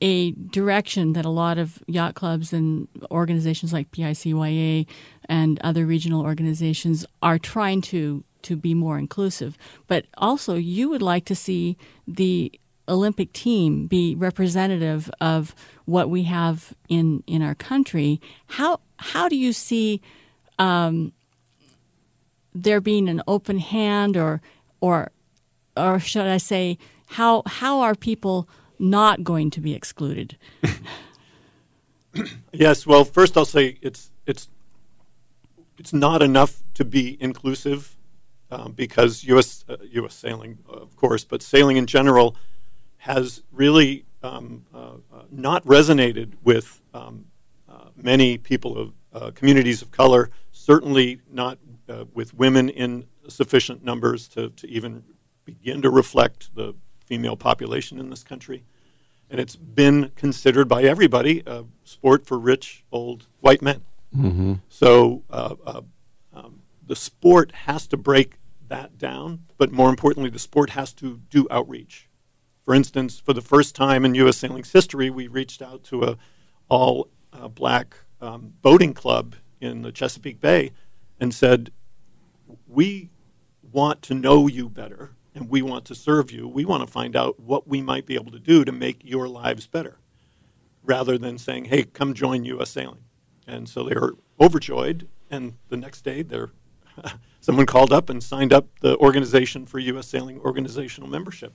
a 0.00 0.32
direction 0.32 1.12
that 1.12 1.24
a 1.24 1.30
lot 1.30 1.56
of 1.56 1.82
yacht 1.86 2.14
clubs 2.14 2.52
and 2.52 2.88
organizations 3.10 3.72
like 3.72 3.90
PICYA 3.92 4.86
and 5.28 5.60
other 5.60 5.86
regional 5.86 6.22
organizations 6.22 7.06
are 7.22 7.38
trying 7.38 7.80
to 7.80 8.24
to 8.42 8.56
be 8.56 8.74
more 8.74 8.98
inclusive. 8.98 9.56
But 9.86 10.04
also, 10.18 10.56
you 10.56 10.90
would 10.90 11.00
like 11.00 11.24
to 11.26 11.34
see 11.34 11.78
the 12.06 12.52
Olympic 12.88 13.32
team 13.32 13.86
be 13.86 14.14
representative 14.14 15.10
of 15.20 15.54
what 15.84 16.10
we 16.10 16.24
have 16.24 16.74
in 16.88 17.22
in 17.26 17.42
our 17.42 17.54
country, 17.54 18.20
how 18.46 18.80
how 18.98 19.28
do 19.28 19.36
you 19.36 19.52
see 19.52 20.00
um, 20.58 21.12
there 22.54 22.80
being 22.80 23.08
an 23.08 23.22
open 23.26 23.58
hand, 23.58 24.16
or 24.16 24.40
or 24.80 25.10
or 25.76 25.98
should 25.98 26.26
I 26.26 26.38
say, 26.38 26.78
how 27.06 27.42
how 27.46 27.80
are 27.80 27.94
people 27.94 28.48
not 28.78 29.24
going 29.24 29.50
to 29.50 29.60
be 29.60 29.74
excluded? 29.74 30.36
yes, 32.52 32.86
well, 32.86 33.04
first 33.04 33.36
I'll 33.36 33.44
say 33.44 33.78
it's 33.80 34.10
it's 34.26 34.48
it's 35.78 35.92
not 35.92 36.22
enough 36.22 36.62
to 36.74 36.84
be 36.84 37.16
inclusive 37.20 37.96
um, 38.50 38.72
because 38.72 39.24
U.S. 39.24 39.64
Uh, 39.68 39.76
U.S. 39.90 40.14
sailing, 40.14 40.58
of 40.68 40.94
course, 40.96 41.24
but 41.24 41.42
sailing 41.42 41.76
in 41.76 41.86
general 41.86 42.36
has 43.04 43.42
really 43.52 44.06
um, 44.22 44.64
uh, 44.74 44.92
uh, 45.12 45.24
not 45.30 45.62
resonated 45.66 46.32
with 46.42 46.80
um, 46.94 47.26
uh, 47.68 47.88
many 47.94 48.38
people 48.38 48.78
of 48.78 48.92
uh, 49.12 49.30
communities 49.32 49.82
of 49.82 49.90
color, 49.90 50.30
certainly 50.52 51.20
not 51.30 51.58
uh, 51.90 52.06
with 52.14 52.32
women 52.32 52.70
in 52.70 53.04
sufficient 53.28 53.84
numbers 53.84 54.26
to, 54.26 54.48
to 54.48 54.66
even 54.70 55.04
begin 55.44 55.82
to 55.82 55.90
reflect 55.90 56.54
the 56.54 56.74
female 57.04 57.36
population 57.36 58.00
in 58.00 58.08
this 58.08 58.24
country. 58.24 58.64
And 59.28 59.38
it's 59.38 59.56
been 59.56 60.10
considered 60.16 60.66
by 60.66 60.84
everybody 60.84 61.42
a 61.46 61.64
sport 61.84 62.24
for 62.24 62.38
rich, 62.38 62.84
old 62.90 63.26
white 63.40 63.60
men. 63.60 63.82
Mm-hmm. 64.16 64.54
So 64.70 65.24
um, 65.28 66.62
the 66.86 66.96
sport 66.96 67.52
has 67.52 67.86
to 67.88 67.98
break 67.98 68.38
that 68.68 68.96
down, 68.96 69.44
but 69.58 69.70
more 69.72 69.90
importantly, 69.90 70.30
the 70.30 70.38
sport 70.38 70.70
has 70.70 70.94
to 70.94 71.20
do 71.28 71.46
outreach. 71.50 72.08
For 72.64 72.74
instance, 72.74 73.20
for 73.20 73.34
the 73.34 73.42
first 73.42 73.74
time 73.74 74.04
in 74.04 74.14
U.S. 74.14 74.38
sailing's 74.38 74.72
history, 74.72 75.10
we 75.10 75.26
reached 75.26 75.60
out 75.60 75.84
to 75.84 76.04
a 76.04 76.16
all 76.68 77.08
uh, 77.32 77.48
black 77.48 77.94
um, 78.22 78.54
boating 78.62 78.94
club 78.94 79.36
in 79.60 79.82
the 79.82 79.92
Chesapeake 79.92 80.40
Bay 80.40 80.72
and 81.20 81.34
said, 81.34 81.70
"We 82.66 83.10
want 83.70 84.00
to 84.02 84.14
know 84.14 84.46
you 84.46 84.70
better, 84.70 85.10
and 85.34 85.50
we 85.50 85.60
want 85.60 85.84
to 85.86 85.94
serve 85.94 86.30
you. 86.30 86.48
We 86.48 86.64
want 86.64 86.86
to 86.86 86.90
find 86.90 87.14
out 87.14 87.38
what 87.38 87.68
we 87.68 87.82
might 87.82 88.06
be 88.06 88.14
able 88.14 88.32
to 88.32 88.38
do 88.38 88.64
to 88.64 88.72
make 88.72 89.00
your 89.04 89.28
lives 89.28 89.66
better." 89.66 89.98
Rather 90.82 91.18
than 91.18 91.36
saying, 91.36 91.66
"Hey, 91.66 91.84
come 91.84 92.14
join 92.14 92.46
U.S. 92.46 92.70
Sailing," 92.70 93.04
and 93.46 93.68
so 93.68 93.84
they 93.84 93.94
were 93.94 94.14
overjoyed. 94.40 95.06
And 95.30 95.54
the 95.68 95.76
next 95.76 96.02
day, 96.02 96.22
they're 96.22 96.52
someone 97.40 97.66
called 97.66 97.92
up 97.92 98.08
and 98.08 98.22
signed 98.22 98.54
up 98.54 98.68
the 98.80 98.96
organization 98.96 99.66
for 99.66 99.78
U.S. 99.80 100.06
Sailing 100.06 100.40
organizational 100.40 101.10
membership. 101.10 101.52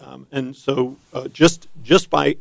Um, 0.00 0.26
and 0.32 0.56
so 0.56 0.96
uh, 1.12 1.28
just 1.28 1.68
just 1.82 2.10
by 2.10 2.36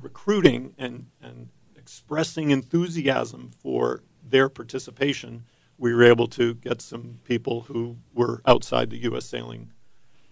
recruiting 0.00 0.74
and, 0.78 1.06
and 1.22 1.48
expressing 1.76 2.50
enthusiasm 2.50 3.50
for 3.62 4.02
their 4.28 4.48
participation, 4.48 5.44
we 5.78 5.94
were 5.94 6.04
able 6.04 6.26
to 6.28 6.54
get 6.54 6.82
some 6.82 7.20
people 7.24 7.62
who 7.62 7.96
were 8.14 8.42
outside 8.46 8.90
the 8.90 8.98
U.S. 9.04 9.24
sailing 9.24 9.70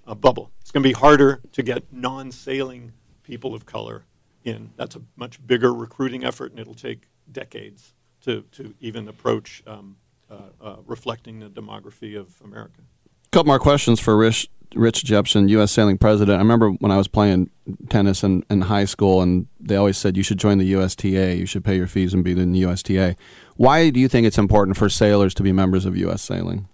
uh, 0.06 0.14
bubble. 0.14 0.50
It's 0.60 0.70
going 0.70 0.82
to 0.82 0.88
be 0.88 0.94
harder 0.94 1.40
to 1.52 1.62
get 1.62 1.84
non-sailing 1.92 2.92
people 3.22 3.54
of 3.54 3.66
color 3.66 4.04
in. 4.44 4.70
That's 4.76 4.96
a 4.96 5.02
much 5.16 5.44
bigger 5.46 5.72
recruiting 5.72 6.24
effort, 6.24 6.50
and 6.50 6.60
it'll 6.60 6.74
take 6.74 7.08
decades 7.30 7.94
to, 8.22 8.42
to 8.52 8.74
even 8.80 9.08
approach 9.08 9.62
um, 9.66 9.96
uh, 10.30 10.38
uh 10.60 10.76
reflecting 10.86 11.38
the 11.38 11.48
demography 11.48 12.18
of 12.18 12.40
America. 12.42 12.80
A 13.26 13.28
couple 13.30 13.48
more 13.48 13.58
questions 13.58 14.00
for 14.00 14.16
Rich. 14.16 14.48
Rich 14.74 15.04
Jepson, 15.04 15.48
U.S. 15.48 15.72
sailing 15.72 15.98
president. 15.98 16.36
I 16.36 16.38
remember 16.38 16.70
when 16.70 16.92
I 16.92 16.96
was 16.96 17.08
playing 17.08 17.50
tennis 17.88 18.22
in, 18.22 18.44
in 18.50 18.62
high 18.62 18.84
school, 18.84 19.22
and 19.22 19.46
they 19.60 19.76
always 19.76 19.96
said 19.96 20.16
you 20.16 20.22
should 20.22 20.38
join 20.38 20.58
the 20.58 20.74
USTA. 20.74 21.36
You 21.36 21.46
should 21.46 21.64
pay 21.64 21.76
your 21.76 21.86
fees 21.86 22.12
and 22.12 22.24
be 22.24 22.32
in 22.32 22.52
the 22.52 22.60
USTA. 22.60 23.16
Why 23.56 23.90
do 23.90 24.00
you 24.00 24.08
think 24.08 24.26
it's 24.26 24.38
important 24.38 24.76
for 24.76 24.88
sailors 24.88 25.34
to 25.34 25.42
be 25.42 25.52
members 25.52 25.86
of 25.86 25.96
U.S. 25.96 26.22
Sailing? 26.22 26.68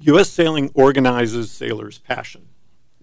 U.S. 0.00 0.28
Sailing 0.28 0.70
organizes 0.74 1.50
sailors' 1.50 1.98
passion, 1.98 2.48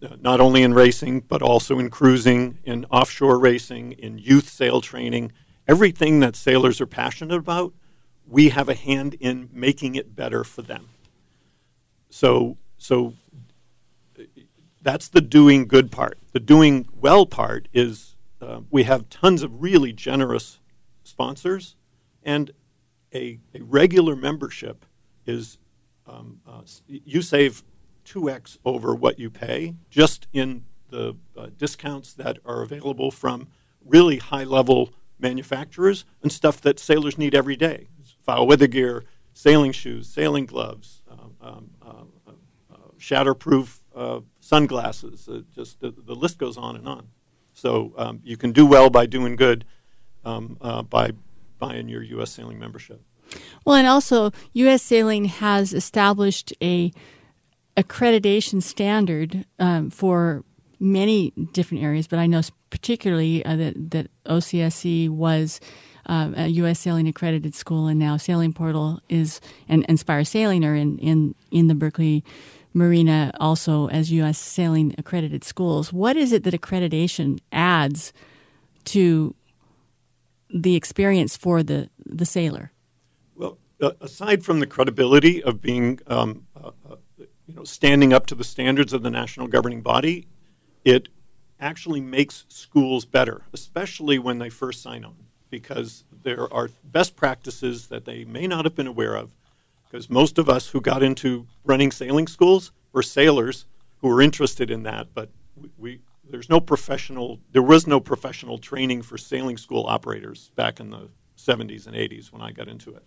uh, 0.04 0.18
not 0.20 0.40
only 0.40 0.62
in 0.62 0.74
racing, 0.74 1.22
but 1.22 1.42
also 1.42 1.80
in 1.80 1.90
cruising, 1.90 2.60
in 2.64 2.86
offshore 2.86 3.40
racing, 3.40 3.94
in 3.94 4.18
youth 4.18 4.50
sail 4.50 4.82
training. 4.82 5.32
Everything 5.68 6.20
that 6.20 6.36
sailors 6.36 6.82
are 6.82 6.88
passionate 6.88 7.38
about, 7.38 7.74
we 8.28 8.50
have 8.50 8.70
a 8.70 8.76
hand 8.76 9.16
in 9.20 9.50
making 9.52 9.96
it 9.96 10.16
better 10.16 10.44
for 10.44 10.62
them. 10.62 10.90
So 12.10 12.58
so 12.82 13.14
that's 14.82 15.08
the 15.08 15.22
doing 15.22 15.68
good 15.68 15.92
part. 15.92 16.18
The 16.32 16.40
doing 16.40 16.88
well 17.00 17.28
part 17.28 17.68
is 17.74 18.16
uh, 18.42 18.62
we 18.72 18.84
have 18.84 19.08
tons 19.10 19.44
of 19.44 19.62
really 19.62 19.94
generous 19.94 20.60
sponsors, 21.04 21.76
and 22.24 22.50
a, 23.14 23.38
a 23.54 23.62
regular 23.62 24.16
membership 24.16 24.84
is 25.28 25.60
um, 26.08 26.42
uh, 26.48 26.62
you 26.88 27.22
save 27.22 27.64
2x 28.06 28.58
over 28.66 28.96
what 28.96 29.20
you 29.20 29.30
pay 29.30 29.76
just 29.92 30.28
in 30.34 30.66
the 30.90 31.16
uh, 31.38 31.48
discounts 31.56 32.14
that 32.14 32.40
are 32.44 32.64
available 32.64 33.12
from 33.12 33.48
really 33.86 34.18
high 34.18 34.44
level 34.44 34.92
manufacturers 35.20 36.04
and 36.24 36.32
stuff 36.32 36.60
that 36.62 36.80
sailors 36.80 37.18
need 37.18 37.36
every 37.36 37.56
day 37.56 37.88
foul 38.22 38.48
weather 38.48 38.68
gear, 38.68 39.04
sailing 39.34 39.72
shoes, 39.72 40.08
sailing 40.08 40.46
gloves, 40.46 41.02
um, 41.10 41.36
um, 41.42 41.70
shatterproof 43.02 43.80
uh, 43.96 44.22
sunglasses. 44.40 45.28
Uh, 45.28 45.42
just 45.54 45.82
the, 45.82 45.92
the, 45.92 46.16
list 46.16 46.38
goes 46.38 46.58
on 46.58 46.76
and 46.76 46.88
on. 46.88 47.08
So 47.54 47.94
um, 47.98 48.22
you 48.24 48.38
can 48.38 48.52
do 48.52 48.66
well 48.66 48.90
by 48.90 49.06
doing 49.06 49.36
good 49.36 49.66
um, 50.24 50.58
uh, 50.62 50.84
by 50.84 51.12
buying 51.60 51.90
your 51.90 52.04
U.S. 52.04 52.32
sailing 52.32 52.60
membership. 52.60 53.02
Well, 53.66 53.76
and 53.76 53.88
also 53.88 54.32
U.S. 54.54 54.82
Sailing 54.82 55.26
has 55.26 55.74
established 55.74 56.54
a 56.62 56.92
accreditation 57.76 58.62
standard 58.62 59.46
um, 59.60 59.90
for 59.90 60.44
many 60.80 61.32
different 61.52 61.84
areas, 61.84 62.08
but 62.08 62.20
I 62.20 62.28
know 62.28 62.42
particularly 62.70 63.44
uh, 63.46 63.56
that 63.56 63.92
that 63.92 64.08
OCSC 64.26 65.10
was. 65.10 65.60
Uh, 66.08 66.32
a 66.36 66.48
U.S. 66.48 66.80
Sailing 66.80 67.08
accredited 67.08 67.54
school, 67.54 67.86
and 67.86 68.00
now 68.00 68.18
Sailing 68.18 68.54
Portal 68.54 69.00
is 69.08 69.40
and 69.70 69.86
Inspire 69.86 70.24
Sailing 70.24 70.66
are 70.66 70.74
in, 70.74 70.98
in, 70.98 71.36
in 71.52 71.68
the 71.68 71.76
Berkeley 71.76 72.26
Marina 72.74 73.32
also 73.40 73.88
as 73.88 74.12
U.S. 74.12 74.38
Sailing 74.38 74.96
accredited 74.98 75.44
schools. 75.44 75.92
What 75.92 76.16
is 76.16 76.32
it 76.32 76.44
that 76.44 76.54
accreditation 76.54 77.40
adds 77.52 78.14
to 78.86 79.36
the 80.54 80.76
experience 80.76 81.36
for 81.36 81.64
the, 81.64 81.90
the 82.06 82.26
sailor? 82.26 82.72
Well, 83.36 83.58
uh, 83.82 83.92
aside 84.00 84.44
from 84.44 84.60
the 84.60 84.68
credibility 84.68 85.44
of 85.44 85.62
being, 85.62 86.00
um, 86.08 86.48
uh, 86.56 86.72
uh, 86.90 86.96
you 87.46 87.56
know, 87.56 87.64
standing 87.64 88.14
up 88.14 88.26
to 88.28 88.36
the 88.36 88.44
standards 88.44 88.94
of 88.94 89.04
the 89.04 89.10
national 89.10 89.48
governing 89.48 89.82
body, 89.82 90.28
it 90.86 91.10
actually 91.60 92.02
makes 92.02 92.46
schools 92.50 93.06
better, 93.06 93.44
especially 93.54 94.18
when 94.18 94.40
they 94.40 94.50
first 94.50 94.82
sign 94.82 95.06
on, 95.06 95.16
because 95.50 96.06
there 96.24 96.52
are 96.54 96.70
best 96.84 97.16
practices 97.16 97.88
that 97.88 98.06
they 98.06 98.26
may 98.26 98.48
not 98.48 98.66
have 98.66 98.76
been 98.76 98.88
aware 98.88 99.16
of. 99.16 99.32
Because 99.92 100.10
most 100.10 100.38
of 100.38 100.48
us 100.48 100.70
who 100.70 100.80
got 100.80 101.04
into 101.04 101.48
running 101.66 101.92
sailing 101.92 102.26
schools 102.26 102.72
were 102.94 103.04
sailors 103.04 103.66
who 103.98 104.08
were 104.08 104.22
interested 104.22 104.72
in 104.72 104.84
that, 104.84 105.08
but 105.14 105.30
we, 105.58 105.70
we 105.78 106.02
there's 106.30 106.50
no 106.50 106.62
professional 106.62 107.42
there 107.52 107.62
was 107.62 107.86
no 107.86 108.00
professional 108.00 108.58
training 108.58 109.02
for 109.02 109.18
sailing 109.18 109.58
school 109.58 109.86
operators 109.86 110.52
back 110.56 110.80
in 110.80 110.92
the 110.92 111.10
70s 111.38 111.88
and 111.88 111.96
80s 111.96 112.32
when 112.32 112.42
I 112.42 112.54
got 112.54 112.70
into 112.70 112.92
it. 112.96 113.04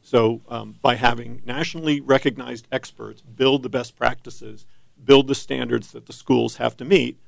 So 0.00 0.40
um, 0.48 0.76
by 0.80 0.94
having 0.94 1.42
nationally 1.44 2.00
recognized 2.00 2.68
experts 2.70 3.20
build 3.20 3.64
the 3.64 3.68
best 3.68 3.96
practices, 3.96 4.64
build 5.04 5.26
the 5.26 5.34
standards 5.34 5.90
that 5.90 6.06
the 6.06 6.12
schools 6.12 6.56
have 6.56 6.76
to 6.76 6.84
meet, 6.84 7.18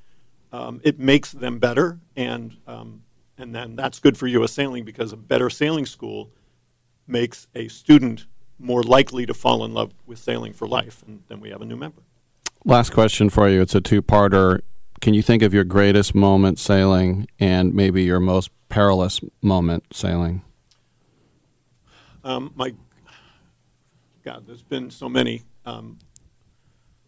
um, 0.52 0.80
it 0.84 1.00
makes 1.00 1.32
them 1.32 1.58
better, 1.58 1.98
and 2.14 2.58
um, 2.68 3.02
and 3.36 3.52
then 3.52 3.74
that's 3.74 3.98
good 3.98 4.16
for 4.16 4.28
U.S. 4.28 4.52
sailing 4.52 4.84
because 4.84 5.12
a 5.12 5.16
better 5.16 5.50
sailing 5.50 5.86
school 5.86 6.30
makes 7.08 7.48
a 7.56 7.66
student 7.66 8.26
more 8.60 8.82
likely 8.82 9.26
to 9.26 9.34
fall 9.34 9.64
in 9.64 9.74
love 9.74 9.92
with 10.06 10.18
sailing 10.18 10.52
for 10.52 10.68
life, 10.68 11.02
and 11.06 11.22
then 11.28 11.40
we 11.40 11.50
have 11.50 11.62
a 11.62 11.64
new 11.64 11.76
member. 11.76 12.02
Last 12.64 12.90
question 12.90 13.30
for 13.30 13.48
you. 13.48 13.62
It's 13.62 13.74
a 13.74 13.80
two-parter 13.80 14.60
can 15.00 15.14
you 15.14 15.22
think 15.22 15.42
of 15.42 15.54
your 15.54 15.64
greatest 15.64 16.14
moment 16.14 16.58
sailing 16.58 17.26
and 17.38 17.74
maybe 17.74 18.02
your 18.02 18.20
most 18.20 18.50
perilous 18.68 19.20
moment 19.40 19.84
sailing? 19.92 20.42
Um, 22.22 22.52
my 22.54 22.74
God, 24.22 24.46
there's 24.46 24.62
been 24.62 24.90
so 24.90 25.08
many. 25.08 25.44
Um, 25.64 25.98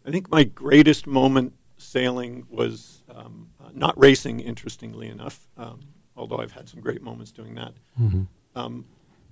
I 0.05 0.11
think 0.11 0.31
my 0.31 0.43
greatest 0.43 1.05
moment 1.05 1.53
sailing 1.77 2.47
was 2.49 3.03
um, 3.13 3.49
uh, 3.63 3.69
not 3.73 3.97
racing, 3.97 4.39
interestingly 4.39 5.07
enough, 5.07 5.47
um, 5.55 5.81
although 6.17 6.37
I've 6.37 6.51
had 6.51 6.67
some 6.67 6.81
great 6.81 7.03
moments 7.03 7.31
doing 7.31 7.53
that. 7.55 7.73
Mm-hmm. 8.01 8.23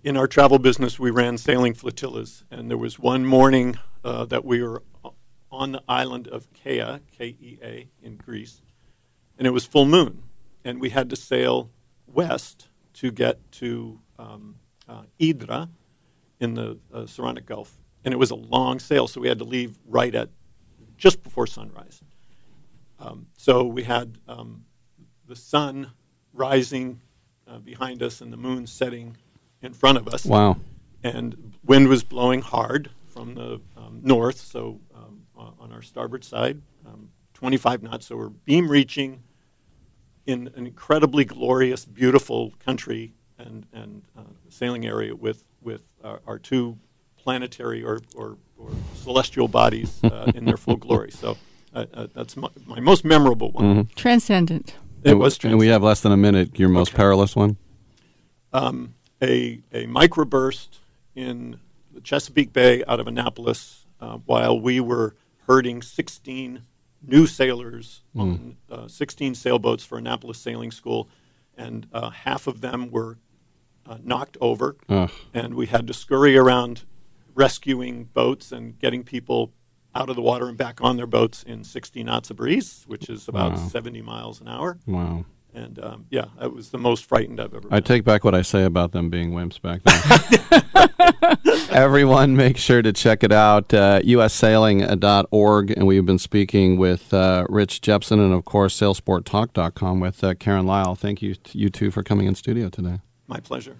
In 0.03 0.17
our 0.17 0.25
travel 0.25 0.57
business, 0.57 0.97
we 0.97 1.11
ran 1.11 1.37
sailing 1.37 1.75
flotillas, 1.75 2.43
and 2.49 2.71
there 2.71 2.77
was 2.77 2.97
one 2.97 3.23
morning 3.23 3.77
uh, 4.03 4.25
that 4.25 4.43
we 4.43 4.63
were 4.63 4.81
on 5.51 5.73
the 5.73 5.83
island 5.87 6.27
of 6.27 6.51
Kea, 6.53 7.01
K 7.15 7.35
E 7.39 7.59
A, 7.61 7.87
in 8.01 8.15
Greece, 8.15 8.63
and 9.37 9.45
it 9.45 9.51
was 9.51 9.63
full 9.63 9.85
moon, 9.85 10.23
and 10.65 10.81
we 10.81 10.89
had 10.89 11.07
to 11.11 11.15
sail 11.15 11.69
west 12.07 12.69
to 12.93 13.11
get 13.11 13.51
to 13.51 13.99
um, 14.17 14.55
uh, 14.89 15.03
Hydra 15.21 15.69
in 16.39 16.55
the 16.55 16.79
uh, 16.91 17.05
Saronic 17.05 17.45
Gulf, 17.45 17.77
and 18.03 18.11
it 18.11 18.17
was 18.17 18.31
a 18.31 18.35
long 18.35 18.79
sail, 18.79 19.07
so 19.07 19.21
we 19.21 19.27
had 19.27 19.37
to 19.37 19.45
leave 19.45 19.77
right 19.85 20.15
at 20.15 20.29
just 20.97 21.21
before 21.21 21.45
sunrise. 21.45 22.01
Um, 22.97 23.27
so 23.37 23.65
we 23.65 23.83
had 23.83 24.17
um, 24.27 24.65
the 25.27 25.35
sun 25.35 25.91
rising 26.33 27.01
uh, 27.47 27.59
behind 27.59 28.01
us 28.01 28.19
and 28.19 28.33
the 28.33 28.37
moon 28.37 28.65
setting 28.65 29.17
in 29.61 29.73
front 29.73 29.97
of 29.97 30.07
us. 30.07 30.25
Wow! 30.25 30.57
And 31.03 31.53
wind 31.63 31.87
was 31.87 32.03
blowing 32.03 32.41
hard 32.41 32.89
from 33.07 33.35
the 33.35 33.61
um, 33.75 33.99
north, 34.03 34.37
so 34.37 34.79
on 35.61 35.71
our 35.71 35.81
starboard 35.81 36.23
side, 36.23 36.61
um, 36.85 37.09
25 37.33 37.83
knots. 37.83 38.07
So 38.07 38.17
we're 38.17 38.29
beam 38.29 38.69
reaching 38.69 39.23
in 40.25 40.51
an 40.55 40.67
incredibly 40.67 41.25
glorious, 41.25 41.85
beautiful 41.85 42.53
country 42.59 43.13
and, 43.37 43.65
and 43.73 44.01
uh, 44.17 44.23
sailing 44.49 44.85
area 44.85 45.15
with, 45.15 45.43
with 45.61 45.81
our, 46.03 46.21
our 46.27 46.39
two 46.39 46.77
planetary 47.17 47.83
or, 47.83 48.01
or, 48.15 48.37
or, 48.57 48.69
celestial 48.95 49.47
bodies 49.47 50.03
uh, 50.03 50.31
in 50.35 50.45
their 50.45 50.57
full 50.57 50.75
glory. 50.75 51.09
So 51.11 51.37
uh, 51.73 51.85
uh 51.93 52.07
that's 52.13 52.37
my, 52.37 52.49
my, 52.65 52.79
most 52.79 53.03
memorable 53.03 53.51
one. 53.51 53.65
Mm-hmm. 53.65 53.95
Transcendent. 53.95 54.75
It 55.03 55.15
was 55.15 55.37
transcendent. 55.37 55.53
And 55.53 55.59
we 55.59 55.67
have 55.67 55.81
less 55.81 56.01
than 56.01 56.11
a 56.11 56.17
minute. 56.17 56.59
Your 56.59 56.69
most 56.69 56.89
okay. 56.89 56.97
perilous 56.97 57.35
one? 57.35 57.57
Um, 58.53 58.93
a, 59.21 59.61
a 59.71 59.85
microburst 59.85 60.79
in 61.15 61.59
the 61.93 62.01
Chesapeake 62.01 62.53
Bay 62.53 62.83
out 62.87 62.99
of 62.99 63.07
Annapolis 63.07 63.85
uh, 63.99 64.17
while 64.25 64.59
we 64.59 64.79
were 64.79 65.15
herding 65.47 65.81
16 65.81 66.63
new 67.05 67.27
sailors 67.27 68.01
mm. 68.15 68.21
on 68.21 68.57
uh, 68.69 68.87
16 68.87 69.35
sailboats 69.35 69.83
for 69.83 69.97
Annapolis 69.97 70.37
Sailing 70.37 70.71
School, 70.71 71.09
and 71.57 71.87
uh, 71.93 72.09
half 72.09 72.47
of 72.47 72.61
them 72.61 72.91
were 72.91 73.17
uh, 73.85 73.97
knocked 74.03 74.37
over, 74.39 74.77
Ugh. 74.89 75.11
and 75.33 75.55
we 75.55 75.65
had 75.65 75.87
to 75.87 75.93
scurry 75.93 76.37
around 76.37 76.83
rescuing 77.33 78.05
boats 78.05 78.51
and 78.51 78.77
getting 78.79 79.03
people 79.03 79.51
out 79.93 80.09
of 80.09 80.15
the 80.15 80.21
water 80.21 80.47
and 80.47 80.57
back 80.57 80.81
on 80.81 80.95
their 80.95 81.07
boats 81.07 81.43
in 81.43 81.63
60 81.63 82.03
knots 82.03 82.29
of 82.29 82.37
breeze, 82.37 82.83
which 82.87 83.09
is 83.09 83.27
about 83.27 83.53
wow. 83.53 83.67
70 83.67 84.01
miles 84.01 84.39
an 84.39 84.47
hour. 84.47 84.77
Wow. 84.85 85.25
And 85.53 85.79
um, 85.79 86.05
yeah, 86.09 86.25
it 86.41 86.53
was 86.53 86.69
the 86.69 86.77
most 86.77 87.05
frightened 87.05 87.39
I've 87.39 87.53
ever 87.53 87.61
been. 87.67 87.73
I 87.73 87.81
take 87.81 88.03
back 88.03 88.23
what 88.23 88.33
I 88.33 88.41
say 88.41 88.63
about 88.63 88.93
them 88.93 89.09
being 89.09 89.31
wimps 89.31 89.61
back 89.61 89.81
then. 89.83 91.67
Everyone, 91.71 92.35
make 92.35 92.57
sure 92.57 92.81
to 92.81 92.93
check 92.93 93.23
it 93.23 93.31
out, 93.31 93.73
uh, 93.73 94.01
ussailing.org. 94.03 95.71
And 95.71 95.87
we've 95.87 96.05
been 96.05 96.19
speaking 96.19 96.77
with 96.77 97.13
uh, 97.13 97.45
Rich 97.49 97.81
Jepson 97.81 98.19
and, 98.19 98.33
of 98.33 98.45
course, 98.45 98.79
sailsporttalk.com 98.79 99.99
with 99.99 100.23
uh, 100.23 100.33
Karen 100.35 100.65
Lyle. 100.65 100.95
Thank 100.95 101.21
you, 101.21 101.35
you 101.51 101.69
two, 101.69 101.91
for 101.91 102.03
coming 102.03 102.27
in 102.27 102.35
studio 102.35 102.69
today. 102.69 102.99
My 103.27 103.39
pleasure. 103.39 103.75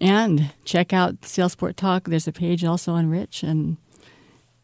And 0.00 0.50
check 0.64 0.92
out 0.92 1.20
Sailsport 1.20 1.76
Talk. 1.76 2.08
There's 2.08 2.26
a 2.26 2.32
page 2.32 2.64
also 2.64 2.92
on 2.92 3.08
Rich, 3.08 3.42
and 3.42 3.76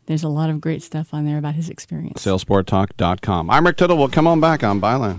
there's 0.06 0.24
a 0.24 0.28
lot 0.28 0.50
of 0.50 0.60
great 0.60 0.82
stuff 0.82 1.12
on 1.12 1.24
there 1.24 1.38
about 1.38 1.54
his 1.54 1.68
experience. 1.68 2.24
Sailsporttalk.com. 2.24 3.50
I'm 3.50 3.66
Rick 3.66 3.76
Tittle. 3.76 3.98
We'll 3.98 4.08
come 4.08 4.26
on 4.26 4.40
back 4.40 4.64
on 4.64 4.80
Byline. 4.80 5.18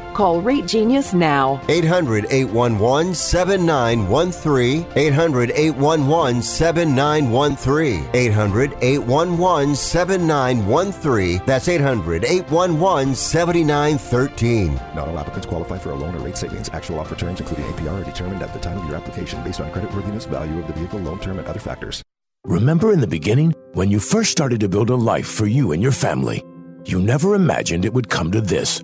Call 0.13 0.41
Rate 0.41 0.67
Genius 0.67 1.13
now. 1.13 1.61
800 1.69 2.27
811 2.29 3.13
7913. 3.15 4.85
800 4.95 5.51
811 5.51 6.41
7913. 6.41 8.09
800 8.13 8.73
811 8.81 9.75
7913. 9.75 11.41
That's 11.45 11.67
800 11.67 12.25
811 12.25 13.15
7913. 13.15 14.75
Not 14.95 15.07
all 15.07 15.19
applicants 15.19 15.47
qualify 15.47 15.77
for 15.77 15.91
a 15.91 15.95
loan 15.95 16.15
or 16.15 16.19
rate 16.19 16.37
savings. 16.37 16.69
Actual 16.69 16.99
offer 16.99 17.15
terms, 17.15 17.39
including 17.39 17.65
APR, 17.65 18.01
are 18.01 18.03
determined 18.03 18.41
at 18.41 18.53
the 18.53 18.59
time 18.59 18.77
of 18.77 18.85
your 18.87 18.95
application 18.95 19.43
based 19.43 19.59
on 19.59 19.71
creditworthiness, 19.71 20.27
value 20.27 20.59
of 20.59 20.67
the 20.67 20.73
vehicle, 20.73 20.99
loan 20.99 21.19
term, 21.19 21.39
and 21.39 21.47
other 21.47 21.59
factors. 21.59 22.03
Remember 22.45 22.91
in 22.91 22.99
the 22.99 23.07
beginning 23.07 23.53
when 23.73 23.91
you 23.91 23.99
first 23.99 24.31
started 24.31 24.59
to 24.61 24.69
build 24.69 24.89
a 24.89 24.95
life 24.95 25.27
for 25.27 25.45
you 25.45 25.73
and 25.73 25.81
your 25.81 25.91
family? 25.91 26.43
You 26.85 26.99
never 26.99 27.35
imagined 27.35 27.85
it 27.85 27.93
would 27.93 28.09
come 28.09 28.31
to 28.31 28.41
this. 28.41 28.83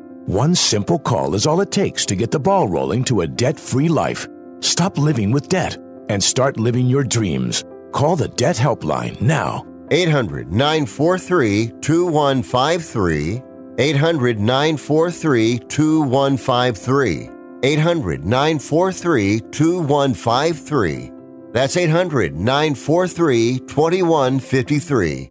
One 0.27 0.53
simple 0.53 0.99
call 0.99 1.33
is 1.33 1.47
all 1.47 1.61
it 1.61 1.71
takes 1.71 2.05
to 2.05 2.15
get 2.15 2.29
the 2.29 2.39
ball 2.39 2.67
rolling 2.67 3.03
to 3.05 3.21
a 3.21 3.27
debt 3.27 3.59
free 3.59 3.89
life. 3.89 4.27
Stop 4.59 4.99
living 4.99 5.31
with 5.31 5.49
debt 5.49 5.77
and 6.09 6.23
start 6.23 6.59
living 6.59 6.85
your 6.85 7.03
dreams. 7.03 7.63
Call 7.91 8.15
the 8.15 8.27
Debt 8.27 8.55
Helpline 8.55 9.19
now. 9.19 9.65
800 9.89 10.51
943 10.51 11.71
2153. 11.81 13.41
800 13.79 14.39
943 14.39 15.59
2153. 15.59 17.29
800 17.63 18.25
943 18.25 19.39
2153. 19.39 21.11
That's 21.51 21.77
800 21.77 22.35
943 22.35 23.59
2153. 23.59 25.30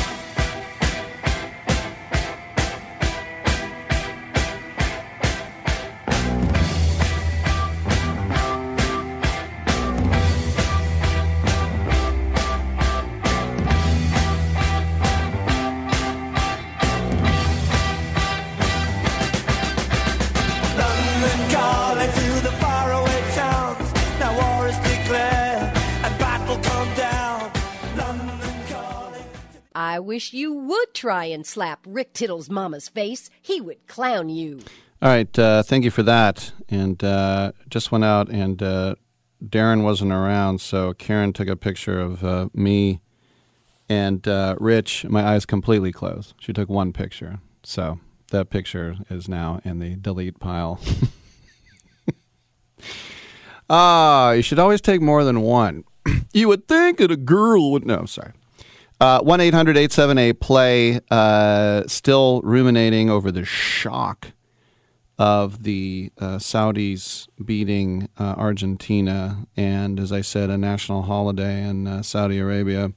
I 29.91 29.99
wish 29.99 30.31
you 30.31 30.53
would 30.53 30.93
try 30.93 31.25
and 31.25 31.45
slap 31.45 31.85
Rick 31.85 32.13
Tittle's 32.13 32.49
mama's 32.49 32.87
face. 32.87 33.29
He 33.41 33.59
would 33.59 33.85
clown 33.87 34.29
you. 34.29 34.61
All 35.01 35.09
right, 35.09 35.37
uh, 35.37 35.63
thank 35.63 35.83
you 35.83 35.91
for 35.91 36.01
that. 36.03 36.53
And 36.69 37.03
uh, 37.03 37.51
just 37.69 37.91
went 37.91 38.05
out, 38.05 38.29
and 38.29 38.63
uh, 38.63 38.95
Darren 39.43 39.83
wasn't 39.83 40.13
around, 40.13 40.61
so 40.61 40.93
Karen 40.93 41.33
took 41.33 41.49
a 41.49 41.57
picture 41.57 41.99
of 41.99 42.23
uh, 42.23 42.47
me 42.53 43.01
and 43.89 44.25
uh, 44.29 44.55
Rich. 44.61 45.03
My 45.09 45.25
eyes 45.25 45.45
completely 45.45 45.91
closed. 45.91 46.35
She 46.39 46.53
took 46.53 46.69
one 46.69 46.93
picture, 46.93 47.39
so 47.61 47.99
that 48.29 48.49
picture 48.49 48.95
is 49.09 49.27
now 49.27 49.59
in 49.65 49.79
the 49.79 49.97
delete 49.97 50.39
pile. 50.39 50.79
Ah, 53.73 54.31
you 54.31 54.41
should 54.41 54.59
always 54.59 54.81
take 54.81 54.99
more 54.99 55.23
than 55.23 55.39
one. 55.39 55.85
you 56.33 56.49
would 56.49 56.67
think 56.67 56.97
that 56.97 57.09
a 57.09 57.15
girl 57.15 57.71
would. 57.71 57.85
No, 57.85 58.03
sorry. 58.03 58.33
Uh, 59.01 59.19
one 59.21 59.41
800 59.41 59.77
878 59.77 60.39
play. 60.39 60.99
Uh, 61.09 61.81
still 61.87 62.39
ruminating 62.43 63.09
over 63.09 63.31
the 63.31 63.43
shock 63.43 64.27
of 65.17 65.63
the 65.63 66.11
uh, 66.19 66.37
Saudis 66.37 67.27
beating 67.43 68.09
uh, 68.19 68.35
Argentina, 68.37 69.47
and 69.57 69.99
as 69.99 70.11
I 70.11 70.21
said, 70.21 70.51
a 70.51 70.57
national 70.57 71.01
holiday 71.01 71.67
in 71.67 71.87
uh, 71.87 72.03
Saudi 72.03 72.37
Arabia. 72.37 72.93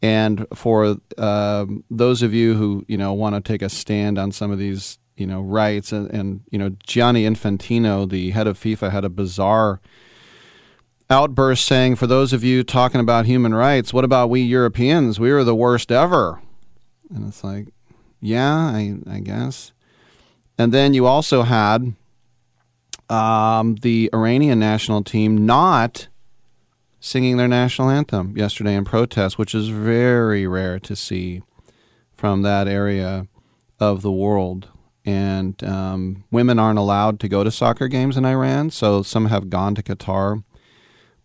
And 0.00 0.46
for 0.54 0.96
um 1.18 1.84
those 1.90 2.22
of 2.22 2.32
you 2.32 2.54
who 2.54 2.86
you 2.88 2.96
know 2.96 3.12
want 3.12 3.34
to 3.34 3.42
take 3.42 3.60
a 3.60 3.68
stand 3.68 4.18
on 4.18 4.32
some 4.32 4.50
of 4.50 4.58
these 4.58 4.98
you 5.18 5.26
know 5.26 5.42
rights, 5.42 5.92
and, 5.92 6.10
and 6.10 6.40
you 6.50 6.58
know 6.58 6.70
Gianni 6.82 7.24
Infantino, 7.24 8.08
the 8.08 8.30
head 8.30 8.46
of 8.46 8.58
FIFA, 8.58 8.90
had 8.90 9.04
a 9.04 9.10
bizarre 9.10 9.82
outburst 11.10 11.66
saying, 11.66 11.96
"For 11.96 12.06
those 12.06 12.32
of 12.32 12.44
you 12.44 12.62
talking 12.62 13.00
about 13.00 13.26
human 13.26 13.54
rights, 13.54 13.92
what 13.92 14.04
about 14.04 14.30
we 14.30 14.40
Europeans? 14.40 15.18
We 15.20 15.32
were 15.32 15.44
the 15.44 15.54
worst 15.54 15.90
ever." 15.90 16.40
And 17.12 17.26
it's 17.26 17.42
like, 17.42 17.68
yeah, 18.20 18.54
I, 18.54 18.96
I 19.08 19.20
guess. 19.20 19.72
And 20.58 20.72
then 20.72 20.94
you 20.94 21.06
also 21.06 21.42
had 21.42 21.94
um, 23.08 23.76
the 23.76 24.10
Iranian 24.12 24.58
national 24.58 25.02
team 25.02 25.46
not 25.46 26.08
singing 27.00 27.38
their 27.38 27.48
national 27.48 27.88
anthem 27.88 28.36
yesterday 28.36 28.74
in 28.74 28.84
protest, 28.84 29.38
which 29.38 29.54
is 29.54 29.68
very 29.68 30.46
rare 30.46 30.78
to 30.80 30.94
see 30.94 31.42
from 32.12 32.42
that 32.42 32.68
area 32.68 33.26
of 33.78 34.02
the 34.02 34.12
world. 34.12 34.68
And 35.06 35.62
um, 35.64 36.24
women 36.30 36.58
aren't 36.58 36.78
allowed 36.78 37.18
to 37.20 37.28
go 37.28 37.42
to 37.42 37.50
soccer 37.50 37.88
games 37.88 38.18
in 38.18 38.26
Iran, 38.26 38.70
so 38.70 39.02
some 39.02 39.26
have 39.26 39.48
gone 39.48 39.74
to 39.76 39.82
Qatar. 39.82 40.44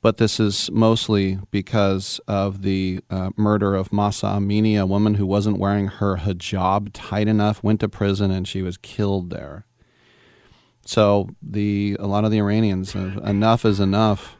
But 0.05 0.17
this 0.17 0.39
is 0.39 0.69
mostly 0.69 1.39
because 1.49 2.21
of 2.27 2.61
the 2.61 2.99
uh, 3.09 3.31
murder 3.37 3.73
of 3.73 3.91
Mahsa 3.91 4.27
Amini, 4.27 4.79
a 4.79 4.85
woman 4.85 5.15
who 5.15 5.25
wasn't 5.25 5.57
wearing 5.57 5.87
her 5.87 6.17
hijab 6.17 6.91
tight 6.93 7.27
enough, 7.27 7.63
went 7.63 7.79
to 7.79 7.89
prison, 7.89 8.29
and 8.29 8.47
she 8.47 8.61
was 8.61 8.77
killed 8.77 9.31
there. 9.31 9.65
So 10.85 11.29
the 11.41 11.97
a 11.99 12.05
lot 12.05 12.23
of 12.23 12.29
the 12.29 12.37
Iranians, 12.37 12.93
enough 12.93 13.65
is 13.65 13.79
enough. 13.79 14.37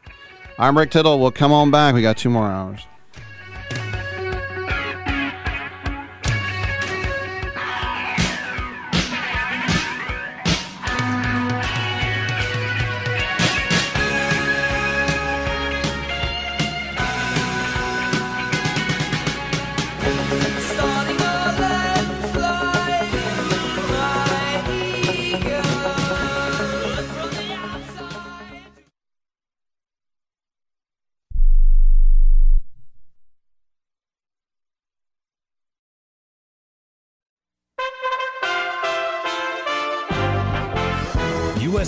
I'm 0.56 0.78
Rick 0.78 0.92
Tittle. 0.92 1.18
We'll 1.18 1.32
come 1.32 1.50
on 1.50 1.72
back. 1.72 1.96
We 1.96 2.00
got 2.00 2.16
two 2.16 2.30
more 2.30 2.46
hours. 2.46 2.86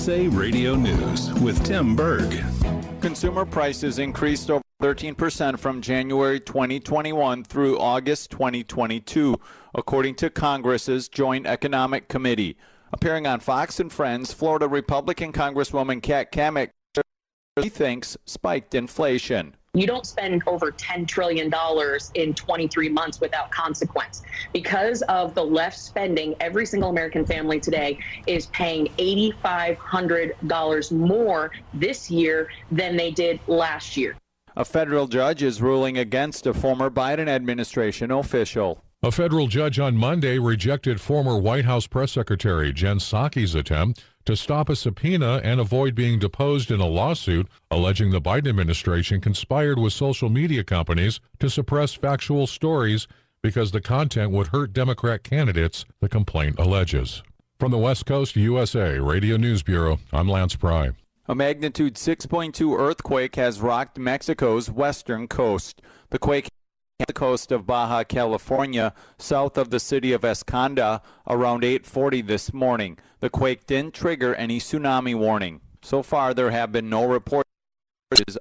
USA 0.09 0.27
Radio 0.29 0.75
News 0.75 1.31
with 1.35 1.63
Tim 1.67 1.95
Berg. 1.95 2.43
Consumer 3.03 3.45
prices 3.45 3.99
increased 3.99 4.51
over 4.51 4.63
13% 4.83 5.59
from 5.59 5.83
January 5.83 6.41
2021 6.41 7.45
through 7.45 7.79
August 7.79 8.31
2022, 8.31 9.39
according 9.75 10.15
to 10.15 10.31
Congress's 10.31 11.11
Joint 11.11 11.47
Economic 11.47 12.09
Committee. 12.09 12.57
Appearing 12.91 13.27
on 13.27 13.41
Fox 13.41 13.81
and 13.81 13.93
Friends, 13.93 14.33
Florida 14.33 14.67
Republican 14.67 15.31
Congresswoman 15.31 16.03
Kat 16.03 16.33
Cammack 16.33 16.71
she 17.63 17.69
thinks 17.69 18.17
spiked 18.25 18.75
inflation. 18.75 19.57
You 19.75 19.87
don't 19.87 20.07
spend 20.07 20.43
over 20.47 20.73
$10 20.73 21.07
trillion 21.07 21.53
in 22.14 22.35
23 22.35 22.89
months 22.89 23.21
without 23.21 23.51
consequence. 23.51 24.23
Because 24.53 25.03
of 25.03 25.35
the 25.35 25.45
left 25.45 25.79
spending, 25.79 26.35
every 26.41 26.64
single 26.64 26.91
American 26.91 27.27
family 27.27 27.61
today 27.61 27.99
is 28.27 28.47
paying 28.47 28.87
$8,500 28.99 30.93
more 30.93 31.53
this 31.75 32.11
year 32.11 32.49
than 32.71 32.97
they 32.97 33.11
did 33.11 33.41
last 33.47 33.97
year. 33.97 34.16
A 34.57 34.64
federal 34.64 35.07
judge 35.07 35.43
is 35.43 35.62
ruling 35.62 35.99
against 35.99 36.47
a 36.47 36.55
former 36.55 36.91
Biden 36.91 37.29
administration 37.29 38.11
official. 38.11 38.83
A 39.01 39.12
federal 39.12 39.47
judge 39.47 39.79
on 39.79 39.97
Monday 39.97 40.41
rejected 40.41 41.01
former 41.01 41.39
White 41.39 41.64
House 41.64 41.87
press 41.87 42.11
secretary 42.11 42.73
Jen 42.73 42.99
Psaki's 42.99 43.55
attempt 43.55 44.03
to 44.29 44.37
stop 44.37 44.68
a 44.68 44.76
subpoena 44.76 45.41
and 45.43 45.59
avoid 45.59 45.95
being 45.95 46.18
deposed 46.18 46.70
in 46.70 46.81
a 46.81 46.87
lawsuit 46.87 47.49
alleging 47.70 48.11
the 48.11 48.20
Biden 48.20 48.47
administration 48.47 49.22
conspired 49.22 49.79
with 49.79 49.95
social 49.95 50.29
media 50.29 50.62
companies 50.62 51.18
to 51.39 51.49
suppress 51.49 51.95
factual 51.95 52.47
stories 52.47 53.09
because 53.43 53.70
the 53.70 53.81
content 53.81 54.31
would 54.31 54.49
hurt 54.49 54.74
Democrat 54.74 55.22
candidates, 55.22 55.87
the 56.03 56.11
complaint 56.11 56.59
alleges. 56.59 57.22
From 57.59 57.70
the 57.70 57.79
West 57.79 58.05
Coast 58.05 58.37
USA 58.37 58.99
Radio 58.99 59.39
News 59.39 59.62
Bureau, 59.62 59.99
I'm 60.12 60.29
Lance 60.29 60.57
Pry. 60.57 60.91
A 61.26 61.35
magnitude 61.35 61.95
6.2 61.95 62.79
earthquake 62.79 63.37
has 63.37 63.62
rocked 63.62 63.97
Mexico's 63.97 64.70
western 64.70 65.26
coast. 65.26 65.81
The 66.11 66.18
quake 66.18 66.51
the 67.07 67.12
coast 67.12 67.53
of 67.53 67.64
Baja 67.64 68.03
California, 68.03 68.92
south 69.18 69.57
of 69.57 69.70
the 69.70 69.78
city 69.78 70.12
of 70.12 70.24
Ensenada, 70.24 71.01
around 71.28 71.62
8:40 71.62 72.20
this 72.20 72.53
morning. 72.53 72.99
The 73.20 73.30
quake 73.30 73.68
didn't 73.68 73.94
trigger 73.94 74.34
any 74.34 74.59
tsunami 74.59 75.14
warning. 75.14 75.61
So 75.80 76.03
far, 76.03 76.34
there 76.34 76.51
have 76.51 76.72
been 76.72 76.90
no 76.90 77.05
reports 77.05 77.49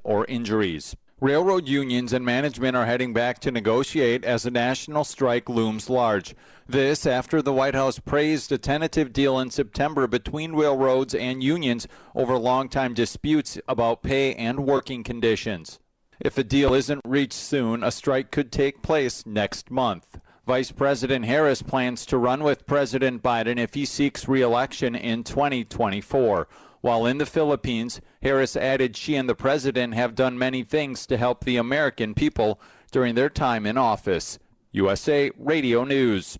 or 0.04 0.26
injuries. 0.26 0.96
Railroad 1.22 1.68
unions 1.68 2.14
and 2.14 2.26
management 2.26 2.76
are 2.76 2.88
heading 2.88 3.14
back 3.14 3.40
to 3.42 3.52
negotiate 3.52 4.26
as 4.26 4.44
a 4.46 4.52
national 4.52 5.04
strike 5.04 5.48
looms 5.48 5.88
large. 5.88 6.36
This 6.68 7.06
after 7.06 7.44
the 7.44 7.54
White 7.54 7.76
House 7.76 8.00
praised 8.00 8.52
a 8.52 8.58
tentative 8.58 9.14
deal 9.14 9.38
in 9.40 9.52
September 9.52 10.08
between 10.08 10.54
railroads 10.54 11.14
and 11.14 11.44
unions 11.44 11.88
over 12.16 12.38
long-time 12.38 12.96
disputes 12.96 13.60
about 13.68 14.02
pay 14.02 14.34
and 14.34 14.66
working 14.66 15.04
conditions. 15.04 15.80
If 16.20 16.38
a 16.38 16.44
deal 16.44 16.74
isn't 16.74 17.02
reached 17.06 17.34
soon, 17.34 17.84
a 17.84 17.92
strike 17.92 18.32
could 18.32 18.52
take 18.52 18.82
place 18.82 19.26
next 19.26 19.70
month. 19.70 20.20
Vice 20.48 20.72
President 20.72 21.26
Harris 21.26 21.62
plans 21.62 22.06
to 22.08 22.18
run 22.18 22.42
with 22.42 22.66
President 22.66 23.22
Biden 23.22 23.60
if 23.60 23.74
he 23.74 23.86
seeks 23.86 24.28
re-election 24.28 24.96
in 24.96 25.24
2024. 25.24 26.48
While 26.82 27.06
in 27.06 27.18
the 27.18 27.26
Philippines, 27.26 28.02
Harris 28.24 28.56
added 28.56 28.96
she 28.96 29.16
and 29.16 29.28
the 29.28 29.36
president 29.36 29.94
have 29.94 30.16
done 30.16 30.38
many 30.38 30.64
things 30.64 31.06
to 31.08 31.18
help 31.18 31.44
the 31.44 31.58
American 31.58 32.14
people 32.14 32.62
during 32.92 33.16
their 33.16 33.30
time 33.30 33.66
in 33.66 33.78
office. 33.78 34.40
USA 34.72 35.32
Radio 35.38 35.84
News. 35.84 36.40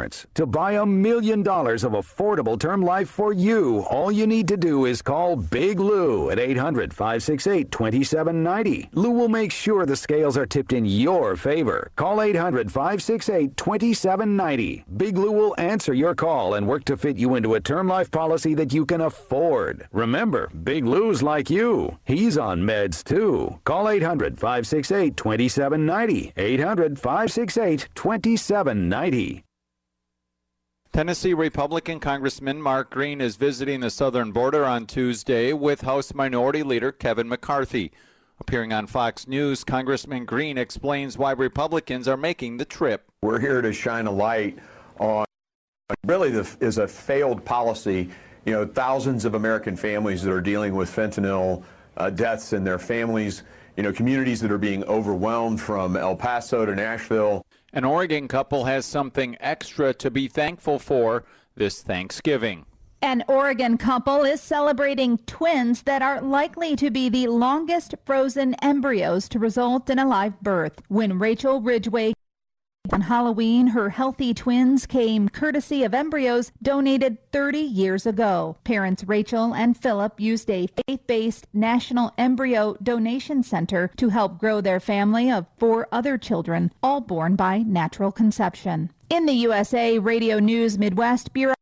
insurance. 0.00 0.26
To 0.34 0.46
buy 0.46 0.72
a 0.72 0.86
million 0.86 1.42
dollars 1.42 1.84
of 1.84 1.92
affordable 1.92 2.58
term 2.58 2.82
life 2.82 3.08
for 3.08 3.32
you, 3.32 3.80
all 3.90 4.10
you 4.10 4.26
need 4.26 4.48
to 4.48 4.56
do 4.56 4.86
is 4.86 5.02
call 5.02 5.36
Big 5.36 5.80
Lou 5.80 6.30
at 6.30 6.38
800 6.38 6.92
568 6.92 7.70
2790. 7.70 8.90
Lou 8.92 9.10
will 9.10 9.28
make 9.28 9.52
sure 9.52 9.86
the 9.86 9.96
scales 9.96 10.36
are 10.36 10.46
tipped 10.46 10.72
in 10.72 10.84
your 10.84 11.36
favor. 11.36 11.90
Call 11.96 12.20
800 12.20 12.72
568 12.72 13.56
2790. 13.56 14.84
Big 14.96 15.16
Lou 15.16 15.32
will 15.32 15.54
answer 15.58 15.92
your 15.94 16.14
call 16.14 16.54
and 16.54 16.66
work 16.66 16.84
to 16.84 16.96
fit 16.96 17.16
you 17.16 17.34
into 17.34 17.54
a 17.54 17.60
term 17.60 17.88
life 17.88 18.10
policy 18.10 18.54
that 18.54 18.72
you 18.72 18.86
can 18.86 19.00
afford. 19.00 19.86
Remember, 19.92 20.48
Big 20.62 20.84
Lou's 20.84 21.22
like 21.22 21.50
you. 21.50 21.98
He's 22.04 22.38
on 22.38 22.62
meds 22.62 23.04
too. 23.04 23.58
Call 23.64 23.88
800 23.88 24.38
568 24.38 25.16
2790. 25.16 26.32
800 26.36 26.98
568 26.98 27.88
2790. 27.94 29.44
Tennessee 30.92 31.34
Republican 31.34 32.00
Congressman 32.00 32.60
Mark 32.60 32.90
Green 32.90 33.20
is 33.20 33.36
visiting 33.36 33.78
the 33.78 33.90
southern 33.90 34.32
border 34.32 34.64
on 34.64 34.86
Tuesday 34.86 35.52
with 35.52 35.82
House 35.82 36.12
Minority 36.12 36.64
Leader 36.64 36.90
Kevin 36.90 37.28
McCarthy. 37.28 37.92
Appearing 38.40 38.72
on 38.72 38.88
Fox 38.88 39.28
News, 39.28 39.62
Congressman 39.62 40.24
Green 40.24 40.58
explains 40.58 41.16
why 41.16 41.30
Republicans 41.30 42.08
are 42.08 42.16
making 42.16 42.56
the 42.56 42.64
trip. 42.64 43.08
We're 43.22 43.38
here 43.38 43.62
to 43.62 43.72
shine 43.72 44.08
a 44.08 44.10
light 44.10 44.58
on 44.98 45.26
really 46.06 46.30
the, 46.30 46.56
is 46.60 46.78
a 46.78 46.88
failed 46.88 47.44
policy. 47.44 48.10
You 48.44 48.54
know, 48.54 48.66
thousands 48.66 49.24
of 49.24 49.34
American 49.34 49.76
families 49.76 50.22
that 50.24 50.32
are 50.32 50.40
dealing 50.40 50.74
with 50.74 50.90
fentanyl 50.90 51.62
uh, 51.98 52.10
deaths 52.10 52.52
in 52.52 52.64
their 52.64 52.80
families. 52.80 53.44
You 53.76 53.84
know, 53.84 53.92
communities 53.92 54.40
that 54.40 54.50
are 54.50 54.58
being 54.58 54.82
overwhelmed 54.84 55.60
from 55.60 55.96
El 55.96 56.16
Paso 56.16 56.66
to 56.66 56.74
Nashville. 56.74 57.46
An 57.72 57.84
Oregon 57.84 58.26
couple 58.26 58.64
has 58.64 58.84
something 58.84 59.36
extra 59.38 59.94
to 59.94 60.10
be 60.10 60.26
thankful 60.26 60.80
for 60.80 61.24
this 61.54 61.82
Thanksgiving. 61.82 62.66
An 63.00 63.22
Oregon 63.28 63.78
couple 63.78 64.24
is 64.24 64.40
celebrating 64.40 65.18
twins 65.18 65.82
that 65.82 66.02
are 66.02 66.20
likely 66.20 66.74
to 66.76 66.90
be 66.90 67.08
the 67.08 67.28
longest 67.28 67.94
frozen 68.04 68.54
embryos 68.54 69.28
to 69.28 69.38
result 69.38 69.88
in 69.88 70.00
a 70.00 70.06
live 70.06 70.40
birth. 70.40 70.82
When 70.88 71.18
Rachel 71.18 71.60
Ridgway 71.60 72.12
on 72.92 73.02
Halloween, 73.02 73.68
her 73.68 73.90
healthy 73.90 74.34
twins 74.34 74.86
came 74.86 75.28
courtesy 75.28 75.84
of 75.84 75.94
embryos 75.94 76.52
donated 76.62 77.18
30 77.32 77.58
years 77.58 78.06
ago. 78.06 78.56
Parents 78.64 79.04
Rachel 79.04 79.54
and 79.54 79.76
Philip 79.76 80.20
used 80.20 80.50
a 80.50 80.66
faith 80.66 81.06
based 81.06 81.46
National 81.52 82.12
Embryo 82.18 82.76
Donation 82.82 83.42
Center 83.42 83.90
to 83.96 84.08
help 84.08 84.38
grow 84.38 84.60
their 84.60 84.80
family 84.80 85.30
of 85.30 85.46
four 85.58 85.88
other 85.92 86.18
children, 86.18 86.72
all 86.82 87.00
born 87.00 87.36
by 87.36 87.58
natural 87.58 88.12
conception. 88.12 88.90
In 89.08 89.26
the 89.26 89.34
USA 89.34 89.98
Radio 89.98 90.38
News 90.38 90.78
Midwest 90.78 91.32
Bureau, 91.32 91.54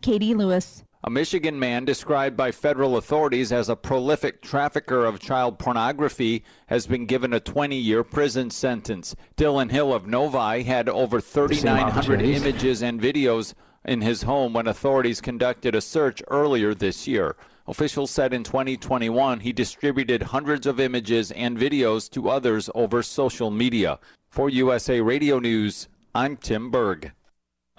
Katie 0.00 0.34
Lewis. 0.34 0.84
A 1.04 1.10
Michigan 1.10 1.58
man 1.58 1.84
described 1.84 2.36
by 2.36 2.52
federal 2.52 2.96
authorities 2.96 3.50
as 3.50 3.68
a 3.68 3.74
prolific 3.74 4.40
trafficker 4.40 5.04
of 5.04 5.18
child 5.18 5.58
pornography 5.58 6.44
has 6.68 6.86
been 6.86 7.06
given 7.06 7.32
a 7.32 7.40
20 7.40 7.76
year 7.76 8.04
prison 8.04 8.50
sentence. 8.50 9.16
Dylan 9.36 9.72
Hill 9.72 9.92
of 9.92 10.06
Novi 10.06 10.62
had 10.62 10.88
over 10.88 11.20
3,900 11.20 12.22
images 12.22 12.84
and 12.84 13.00
videos 13.00 13.54
in 13.84 14.00
his 14.00 14.22
home 14.22 14.52
when 14.52 14.68
authorities 14.68 15.20
conducted 15.20 15.74
a 15.74 15.80
search 15.80 16.22
earlier 16.28 16.72
this 16.72 17.08
year. 17.08 17.34
Officials 17.66 18.12
said 18.12 18.32
in 18.32 18.44
2021 18.44 19.40
he 19.40 19.52
distributed 19.52 20.22
hundreds 20.22 20.68
of 20.68 20.78
images 20.78 21.32
and 21.32 21.58
videos 21.58 22.08
to 22.10 22.28
others 22.28 22.70
over 22.76 23.02
social 23.02 23.50
media. 23.50 23.98
For 24.30 24.48
USA 24.48 25.00
Radio 25.00 25.40
News, 25.40 25.88
I'm 26.14 26.36
Tim 26.36 26.70
Berg. 26.70 27.10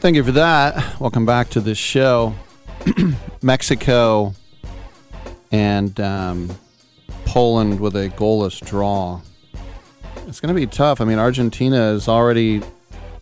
Thank 0.00 0.14
you 0.14 0.22
for 0.22 0.30
that. 0.30 1.00
Welcome 1.00 1.26
back 1.26 1.50
to 1.50 1.60
this 1.60 1.76
show. 1.76 2.32
Mexico 3.42 4.32
and 5.50 5.98
um, 5.98 6.56
Poland 7.24 7.80
with 7.80 7.96
a 7.96 8.08
goalless 8.10 8.64
draw. 8.64 9.20
It's 10.28 10.38
going 10.38 10.54
to 10.54 10.58
be 10.58 10.68
tough. 10.68 11.00
I 11.00 11.04
mean, 11.04 11.18
Argentina 11.18 11.90
is 11.90 12.06
already 12.06 12.62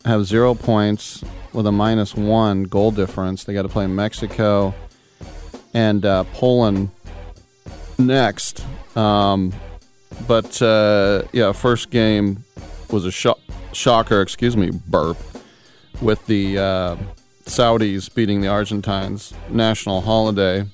have 0.04 0.26
zero 0.26 0.54
points 0.54 1.24
with 1.54 1.66
a 1.66 1.72
minus 1.72 2.14
one 2.14 2.64
goal 2.64 2.90
difference. 2.90 3.44
They 3.44 3.54
got 3.54 3.62
to 3.62 3.70
play 3.70 3.86
Mexico 3.86 4.74
and 5.72 6.04
uh, 6.04 6.24
Poland 6.34 6.90
next. 7.96 8.66
Um, 8.94 9.54
but 10.28 10.60
uh, 10.60 11.22
yeah, 11.32 11.52
first 11.52 11.88
game 11.88 12.44
was 12.90 13.06
a 13.06 13.10
sho- 13.10 13.40
shocker. 13.72 14.20
Excuse 14.20 14.58
me, 14.58 14.72
burp 14.72 15.16
with 16.00 16.24
the 16.26 16.58
uh, 16.58 16.96
Saudis 17.44 18.12
beating 18.12 18.40
the 18.40 18.48
Argentines 18.48 19.32
national 19.48 20.02
holiday 20.02 20.66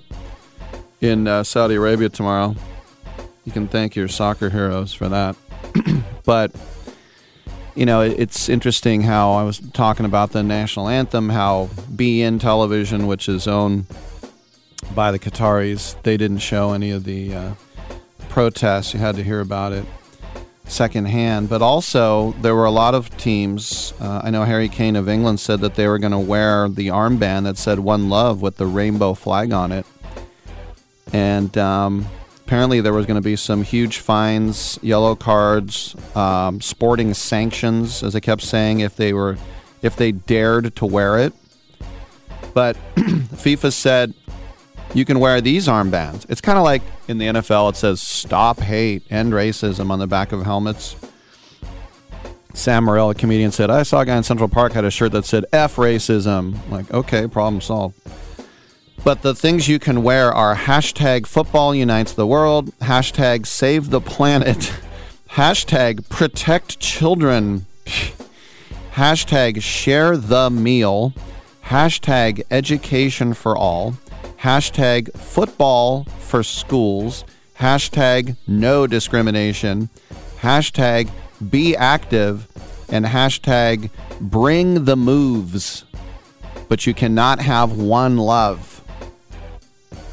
in 1.01 1.29
uh, 1.29 1.43
Saudi 1.43 1.75
Arabia 1.75 2.09
tomorrow. 2.09 2.55
You 3.45 3.53
can 3.53 3.69
thank 3.69 3.97
your 3.97 4.09
soccer 4.09 4.51
heroes 4.51 4.93
for 4.93 5.09
that. 5.09 5.37
but 6.25 6.53
you 7.75 7.87
know, 7.87 8.03
it's 8.03 8.49
interesting 8.49 9.03
how 9.03 9.33
I 9.33 9.45
was 9.45 9.59
talking 9.73 10.05
about 10.05 10.33
the 10.33 10.43
national 10.43 10.89
anthem, 10.89 11.31
how 11.31 11.71
beIN 11.91 12.39
Television, 12.39 13.07
which 13.07 13.29
is 13.29 13.49
owned 13.49 13.87
by 14.95 15.11
the 15.11 15.19
Qataris, 15.19 16.01
they 16.03 16.17
didn't 16.17 16.39
show 16.39 16.73
any 16.73 16.91
of 16.91 17.05
the 17.05 17.35
uh, 17.35 17.55
protests. 18.29 18.93
You 18.93 19.01
had 19.01 19.17
to 19.17 19.23
hear 19.23 19.41
about 19.41 19.73
it 19.73 19.87
secondhand. 20.73 21.49
But 21.49 21.63
also, 21.63 22.33
there 22.41 22.55
were 22.55 22.65
a 22.65 22.71
lot 22.71 22.95
of 22.95 23.17
teams. 23.17 23.93
Uh, 24.01 24.23
I 24.25 24.31
know 24.31 24.45
Harry 24.45 24.69
Kane 24.69 24.97
of 24.97 25.09
England 25.09 25.41
said 25.41 25.61
that 25.61 25.75
they 25.75 25.87
were 25.87 25.99
going 25.99 26.13
to 26.13 26.19
wear 26.19 26.69
the 26.69 26.89
armband 26.89 27.45
that 27.45 27.59
said 27.59 27.79
"One 27.79 28.09
Love" 28.09 28.43
with 28.43 28.57
the 28.57 28.67
rainbow 28.67 29.15
flag 29.15 29.53
on 29.53 29.73
it, 29.73 29.87
and 31.13 31.57
um, 31.59 32.07
apparently 32.45 32.81
there 32.81 32.93
was 32.93 33.07
going 33.07 33.21
to 33.21 33.25
be 33.25 33.37
some 33.37 33.63
huge 33.63 33.99
fines, 33.99 34.79
yellow 34.83 35.15
cards, 35.15 35.95
um, 36.17 36.61
sporting 36.61 37.15
sanctions, 37.15 38.03
as 38.03 38.17
I 38.17 38.21
kept 38.21 38.43
saying, 38.43 38.81
if 38.81 38.97
they 38.97 39.13
were 39.13 39.37
if 39.83 39.97
they 39.97 40.13
dared 40.13 40.75
to 40.77 40.87
wear 40.87 41.19
it. 41.19 41.33
But 42.55 42.77
FIFA 42.97 43.73
said 43.73 44.15
you 44.95 45.05
can 45.05 45.19
wear 45.19 45.41
these 45.41 45.69
armbands. 45.69 46.27
It's 46.29 46.41
kind 46.41 46.59
of 46.59 46.65
like 46.65 46.83
in 47.09 47.19
the 47.19 47.27
NFL, 47.27 47.71
it 47.71 47.77
says 47.77 48.01
"Stop 48.01 48.61
Hate, 48.61 49.03
End 49.11 49.33
Racism" 49.33 49.91
on 49.91 49.99
the 49.99 50.07
back 50.07 50.33
of 50.33 50.43
helmets. 50.43 50.97
Sam 52.55 52.85
Morril, 52.85 53.11
a 53.11 53.15
comedian, 53.15 53.51
said, 53.51 53.71
"I 53.71 53.83
saw 53.83 54.01
a 54.01 54.07
guy 54.07 54.17
in 54.17 54.23
Central 54.23 54.49
Park 54.49 54.73
had 54.73 54.85
a 54.85 54.91
shirt 54.91 55.13
that 55.13 55.25
said 55.25 55.47
F 55.53 55.77
racism." 55.77 56.57
like, 56.71 56.93
okay, 56.93 57.27
problem 57.27 57.61
solved. 57.61 57.99
But 59.05 59.23
the 59.23 59.35
things 59.35 59.69
you 59.69 59.79
can 59.79 60.03
wear 60.03 60.33
are 60.33 60.55
hashtag 60.55 61.27
football 61.27 61.75
unites 61.75 62.13
the 62.13 62.27
world, 62.27 62.71
hashtag 62.79 63.47
save 63.47 63.91
the 63.91 64.01
planet, 64.01 64.73
hashtag 65.31 66.09
protect 66.09 66.79
children, 66.79 67.67
hashtag 68.93 69.63
share 69.63 70.17
the 70.17 70.51
meal, 70.51 71.15
hashtag 71.67 72.43
education 72.51 73.35
for 73.35 73.57
all, 73.57 73.95
hashtag 74.43 75.17
football 75.17 76.05
for 76.19 76.43
schools, 76.43 77.25
hashtag 77.61 78.37
no 78.49 78.89
discrimination, 78.89 79.89
hashtag 80.41 81.09
be 81.51 81.77
active, 81.77 82.49
and 82.89 83.07
hashtag 83.07 83.89
bring 84.21 84.85
the 84.85 84.97
moves. 84.97 85.85
But 86.69 86.87
you 86.87 86.95
cannot 86.95 87.41
have 87.41 87.79
one 87.79 88.17
love. 88.17 88.83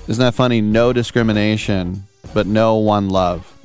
Isn't 0.08 0.24
that 0.24 0.36
funny? 0.36 0.62
No 0.62 0.94
discrimination, 0.94 2.04
but 2.34 2.46
no 2.46 2.76
one 2.76 3.10
love. 3.10 3.56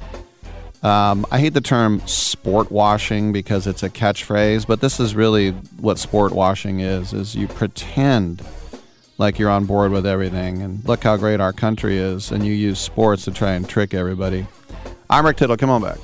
Um, 0.82 1.26
I 1.30 1.40
hate 1.40 1.54
the 1.54 1.62
term 1.62 2.06
sport 2.06 2.70
washing 2.70 3.32
because 3.32 3.66
it's 3.66 3.82
a 3.82 3.90
catchphrase, 3.90 4.66
but 4.66 4.80
this 4.80 5.00
is 5.00 5.14
really 5.14 5.50
what 5.78 5.98
sport 5.98 6.32
washing 6.32 6.80
is: 6.80 7.12
is 7.12 7.34
you 7.34 7.48
pretend 7.48 8.42
like 9.18 9.38
you're 9.38 9.50
on 9.50 9.64
board 9.64 9.92
with 9.92 10.06
everything, 10.06 10.62
and 10.62 10.84
look 10.84 11.04
how 11.04 11.16
great 11.16 11.40
our 11.40 11.52
country 11.52 11.98
is, 11.98 12.30
and 12.32 12.44
you 12.44 12.52
use 12.52 12.78
sports 12.78 13.24
to 13.24 13.30
try 13.30 13.52
and 13.52 13.68
trick 13.68 13.94
everybody. 13.94 14.46
I'm 15.08 15.24
Rick 15.24 15.36
Tittle. 15.36 15.56
Come 15.56 15.70
on 15.70 15.82
back. 15.82 15.98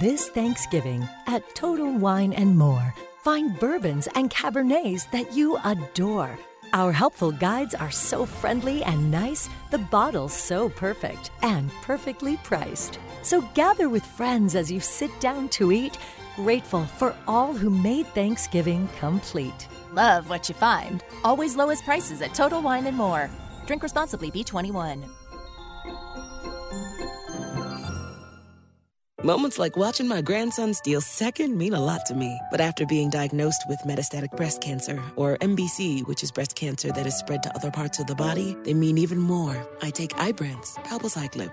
This 0.00 0.28
Thanksgiving 0.28 1.08
at 1.26 1.42
Total 1.56 1.90
Wine 1.90 2.32
and 2.32 2.56
More, 2.56 2.94
find 3.24 3.58
bourbons 3.58 4.06
and 4.14 4.30
cabernets 4.30 5.10
that 5.10 5.32
you 5.34 5.58
adore. 5.64 6.38
Our 6.72 6.92
helpful 6.92 7.32
guides 7.32 7.74
are 7.74 7.90
so 7.90 8.26
friendly 8.26 8.84
and 8.84 9.10
nice, 9.10 9.48
the 9.70 9.78
bottles 9.78 10.34
so 10.34 10.68
perfect 10.68 11.30
and 11.42 11.70
perfectly 11.82 12.36
priced. 12.44 12.98
So 13.22 13.40
gather 13.54 13.88
with 13.88 14.04
friends 14.04 14.54
as 14.54 14.70
you 14.70 14.78
sit 14.78 15.10
down 15.18 15.48
to 15.50 15.72
eat, 15.72 15.98
grateful 16.38 16.84
for 16.84 17.16
all 17.26 17.52
who 17.52 17.68
made 17.68 18.06
Thanksgiving 18.14 18.88
complete. 19.00 19.66
Love 19.92 20.30
what 20.30 20.48
you 20.48 20.54
find. 20.54 21.02
Always 21.24 21.56
lowest 21.56 21.84
prices 21.84 22.22
at 22.22 22.32
Total 22.32 22.62
Wine 22.62 22.86
and 22.86 22.96
More. 22.96 23.28
Drink 23.66 23.82
responsibly, 23.82 24.30
B21. 24.30 25.02
Moments 29.24 29.58
like 29.58 29.76
watching 29.76 30.06
my 30.06 30.22
grandson 30.22 30.72
steal 30.72 31.00
second 31.00 31.58
mean 31.58 31.74
a 31.74 31.80
lot 31.80 32.06
to 32.06 32.14
me. 32.14 32.38
But 32.52 32.60
after 32.60 32.86
being 32.86 33.10
diagnosed 33.10 33.64
with 33.68 33.80
metastatic 33.80 34.30
breast 34.36 34.60
cancer, 34.60 35.02
or 35.16 35.36
MBC, 35.38 36.06
which 36.06 36.22
is 36.22 36.30
breast 36.30 36.54
cancer 36.54 36.92
that 36.92 37.04
is 37.04 37.18
spread 37.18 37.42
to 37.42 37.54
other 37.56 37.72
parts 37.72 37.98
of 37.98 38.06
the 38.06 38.14
body, 38.14 38.56
they 38.62 38.74
mean 38.74 38.96
even 38.96 39.18
more. 39.18 39.56
I 39.82 39.90
take 39.90 40.12
Ibrance, 40.28 40.76
palbociclib. 40.84 41.52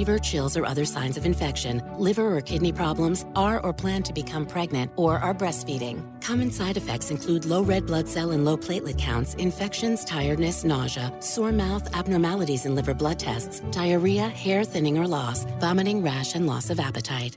fever, 0.00 0.18
chills, 0.18 0.56
or 0.56 0.64
other 0.64 0.86
signs 0.86 1.18
of 1.18 1.26
infection, 1.26 1.82
liver 1.98 2.34
or 2.34 2.40
kidney 2.40 2.72
problems, 2.72 3.26
are 3.36 3.60
or 3.64 3.72
plan 3.72 4.02
to 4.02 4.14
become 4.14 4.46
pregnant, 4.46 4.90
or 4.96 5.18
are 5.18 5.34
breastfeeding. 5.34 5.96
Common 6.22 6.50
side 6.50 6.78
effects 6.78 7.10
include 7.10 7.44
low 7.44 7.62
red 7.62 7.84
blood 7.86 8.08
cell 8.08 8.30
and 8.30 8.44
low 8.44 8.56
platelet 8.56 8.98
counts, 8.98 9.34
infections, 9.34 10.04
tiredness, 10.04 10.64
nausea, 10.64 11.12
sore 11.20 11.52
mouth, 11.52 11.94
abnormalities 11.94 12.64
in 12.64 12.74
liver 12.74 12.94
blood 12.94 13.18
tests, 13.18 13.60
diarrhea, 13.72 14.28
hair 14.28 14.64
thinning 14.64 14.96
or 14.96 15.06
loss, 15.06 15.44
vomiting, 15.60 16.02
rash, 16.02 16.34
and 16.34 16.46
loss 16.46 16.70
of 16.70 16.80
appetite. 16.80 17.36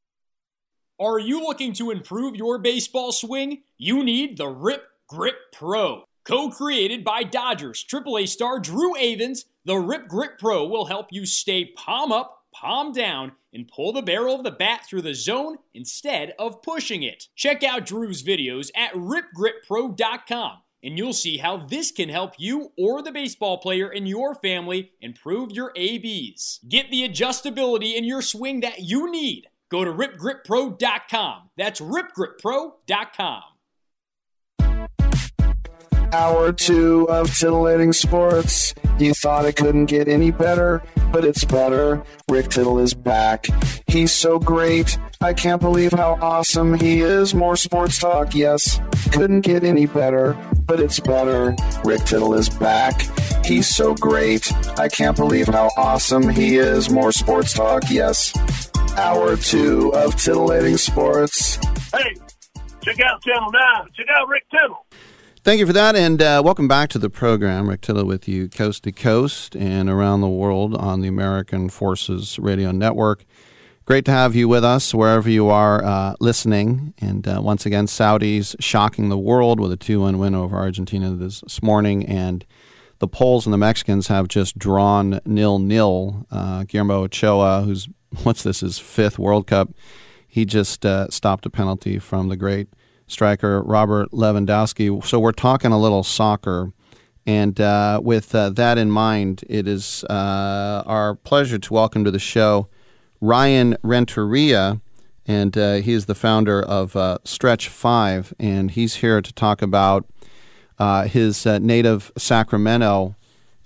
Are 1.01 1.17
you 1.17 1.41
looking 1.41 1.73
to 1.73 1.89
improve 1.89 2.35
your 2.35 2.59
baseball 2.59 3.11
swing? 3.11 3.63
You 3.79 4.03
need 4.03 4.37
the 4.37 4.47
Rip 4.47 4.83
Grip 5.07 5.33
Pro. 5.51 6.03
Co 6.25 6.51
created 6.51 7.03
by 7.03 7.23
Dodgers 7.23 7.83
AAA 7.83 8.27
star 8.27 8.59
Drew 8.59 8.93
Avans, 8.93 9.45
the 9.65 9.77
Rip 9.77 10.07
Grip 10.07 10.37
Pro 10.37 10.67
will 10.67 10.85
help 10.85 11.07
you 11.09 11.25
stay 11.25 11.65
palm 11.75 12.11
up, 12.11 12.43
palm 12.53 12.91
down, 12.91 13.31
and 13.51 13.67
pull 13.67 13.93
the 13.93 14.03
barrel 14.03 14.35
of 14.35 14.43
the 14.43 14.51
bat 14.51 14.81
through 14.87 15.01
the 15.01 15.15
zone 15.15 15.57
instead 15.73 16.35
of 16.37 16.61
pushing 16.61 17.01
it. 17.01 17.29
Check 17.35 17.63
out 17.63 17.87
Drew's 17.87 18.21
videos 18.21 18.69
at 18.75 18.93
ripgrippro.com 18.93 20.59
and 20.83 20.97
you'll 20.99 21.13
see 21.13 21.37
how 21.37 21.65
this 21.65 21.91
can 21.91 22.09
help 22.09 22.33
you 22.37 22.71
or 22.77 23.01
the 23.01 23.11
baseball 23.11 23.57
player 23.57 23.91
in 23.91 24.05
your 24.05 24.35
family 24.35 24.91
improve 25.01 25.51
your 25.51 25.71
ABs. 25.75 26.59
Get 26.69 26.91
the 26.91 27.09
adjustability 27.09 27.95
in 27.95 28.03
your 28.03 28.21
swing 28.21 28.59
that 28.59 28.81
you 28.81 29.09
need 29.11 29.47
Go 29.71 29.85
to 29.85 29.91
ripgrippro.com. 29.91 31.49
That's 31.57 31.79
ripgrippro.com. 31.79 33.41
Hour 36.13 36.51
two 36.51 37.07
of 37.09 37.33
titillating 37.33 37.93
sports. 37.93 38.73
You 38.99 39.13
thought 39.13 39.45
it 39.45 39.55
couldn't 39.55 39.85
get 39.85 40.09
any 40.09 40.29
better, 40.29 40.83
but 41.13 41.23
it's 41.23 41.45
better. 41.45 42.03
Rick 42.29 42.49
Tittle 42.49 42.79
is 42.79 42.93
back. 42.93 43.47
He's 43.87 44.11
so 44.11 44.37
great. 44.37 44.99
I 45.21 45.33
can't 45.33 45.61
believe 45.61 45.93
how 45.93 46.19
awesome 46.21 46.73
he 46.73 46.99
is. 46.99 47.33
More 47.33 47.55
sports 47.55 47.97
talk, 47.97 48.35
yes. 48.35 48.81
Couldn't 49.13 49.41
get 49.41 49.63
any 49.63 49.85
better, 49.85 50.37
but 50.65 50.81
it's 50.81 50.99
better. 50.99 51.55
Rick 51.85 52.03
Tittle 52.03 52.33
is 52.33 52.49
back. 52.49 53.03
He's 53.45 53.73
so 53.73 53.95
great. 53.95 54.51
I 54.77 54.89
can't 54.89 55.15
believe 55.15 55.47
how 55.47 55.69
awesome 55.77 56.27
he 56.27 56.57
is. 56.57 56.89
More 56.89 57.13
sports 57.13 57.53
talk, 57.53 57.83
yes 57.89 58.33
hour 58.97 59.35
two 59.37 59.93
of 59.93 60.15
titillating 60.15 60.77
sports. 60.77 61.55
Hey, 61.93 62.15
check 62.81 62.99
out 63.01 63.21
Channel 63.23 63.51
9. 63.51 63.87
Check 63.95 64.07
out 64.15 64.27
Rick 64.27 64.43
Tittle. 64.51 64.85
Thank 65.43 65.59
you 65.59 65.65
for 65.65 65.73
that, 65.73 65.95
and 65.95 66.21
uh, 66.21 66.41
welcome 66.45 66.67
back 66.67 66.89
to 66.89 66.99
the 66.99 67.09
program. 67.09 67.67
Rick 67.67 67.81
Tittle 67.81 68.05
with 68.05 68.27
you 68.27 68.47
coast 68.47 68.83
to 68.83 68.91
coast 68.91 69.55
and 69.55 69.89
around 69.89 70.21
the 70.21 70.29
world 70.29 70.75
on 70.75 71.01
the 71.01 71.07
American 71.07 71.69
Forces 71.69 72.37
Radio 72.37 72.71
Network. 72.71 73.25
Great 73.85 74.05
to 74.05 74.11
have 74.11 74.35
you 74.35 74.47
with 74.47 74.63
us 74.63 74.93
wherever 74.93 75.27
you 75.27 75.49
are 75.49 75.83
uh, 75.83 76.15
listening. 76.19 76.93
And 76.99 77.27
uh, 77.27 77.41
once 77.43 77.65
again, 77.65 77.87
Saudis 77.87 78.55
shocking 78.59 79.09
the 79.09 79.17
world 79.17 79.59
with 79.59 79.71
a 79.71 79.77
2 79.77 80.01
1 80.01 80.19
win 80.19 80.35
over 80.35 80.55
Argentina 80.55 81.09
this 81.11 81.61
morning. 81.63 82.05
And 82.05 82.45
the 82.99 83.07
Poles 83.07 83.47
and 83.47 83.53
the 83.53 83.57
Mexicans 83.57 84.07
have 84.07 84.27
just 84.27 84.59
drawn 84.59 85.19
nil 85.25 85.57
nil. 85.57 86.27
Uh, 86.29 86.63
Guillermo 86.65 87.05
Ochoa, 87.05 87.63
who's 87.63 87.89
what's 88.23 88.43
this, 88.43 88.61
his 88.61 88.79
fifth 88.79 89.17
World 89.17 89.47
Cup. 89.47 89.69
He 90.27 90.45
just 90.45 90.85
uh, 90.85 91.09
stopped 91.09 91.45
a 91.45 91.49
penalty 91.49 91.99
from 91.99 92.29
the 92.29 92.37
great 92.37 92.69
striker 93.07 93.61
Robert 93.61 94.11
Lewandowski. 94.11 95.03
So 95.05 95.19
we're 95.19 95.31
talking 95.31 95.71
a 95.71 95.79
little 95.79 96.03
soccer. 96.03 96.71
And 97.25 97.59
uh, 97.59 97.99
with 98.03 98.33
uh, 98.33 98.49
that 98.51 98.77
in 98.77 98.89
mind, 98.89 99.43
it 99.47 99.67
is 99.67 100.03
uh, 100.05 100.83
our 100.85 101.15
pleasure 101.15 101.59
to 101.59 101.73
welcome 101.73 102.03
to 102.05 102.11
the 102.11 102.19
show 102.19 102.67
Ryan 103.19 103.77
Renteria. 103.83 104.81
And 105.27 105.57
uh, 105.57 105.75
he 105.75 105.93
is 105.93 106.05
the 106.05 106.15
founder 106.15 106.61
of 106.61 106.95
uh, 106.95 107.19
Stretch 107.23 107.67
5. 107.67 108.33
And 108.39 108.71
he's 108.71 108.95
here 108.95 109.21
to 109.21 109.33
talk 109.33 109.61
about 109.61 110.05
his 111.07 111.45
native 111.45 112.11
Sacramento 112.17 113.15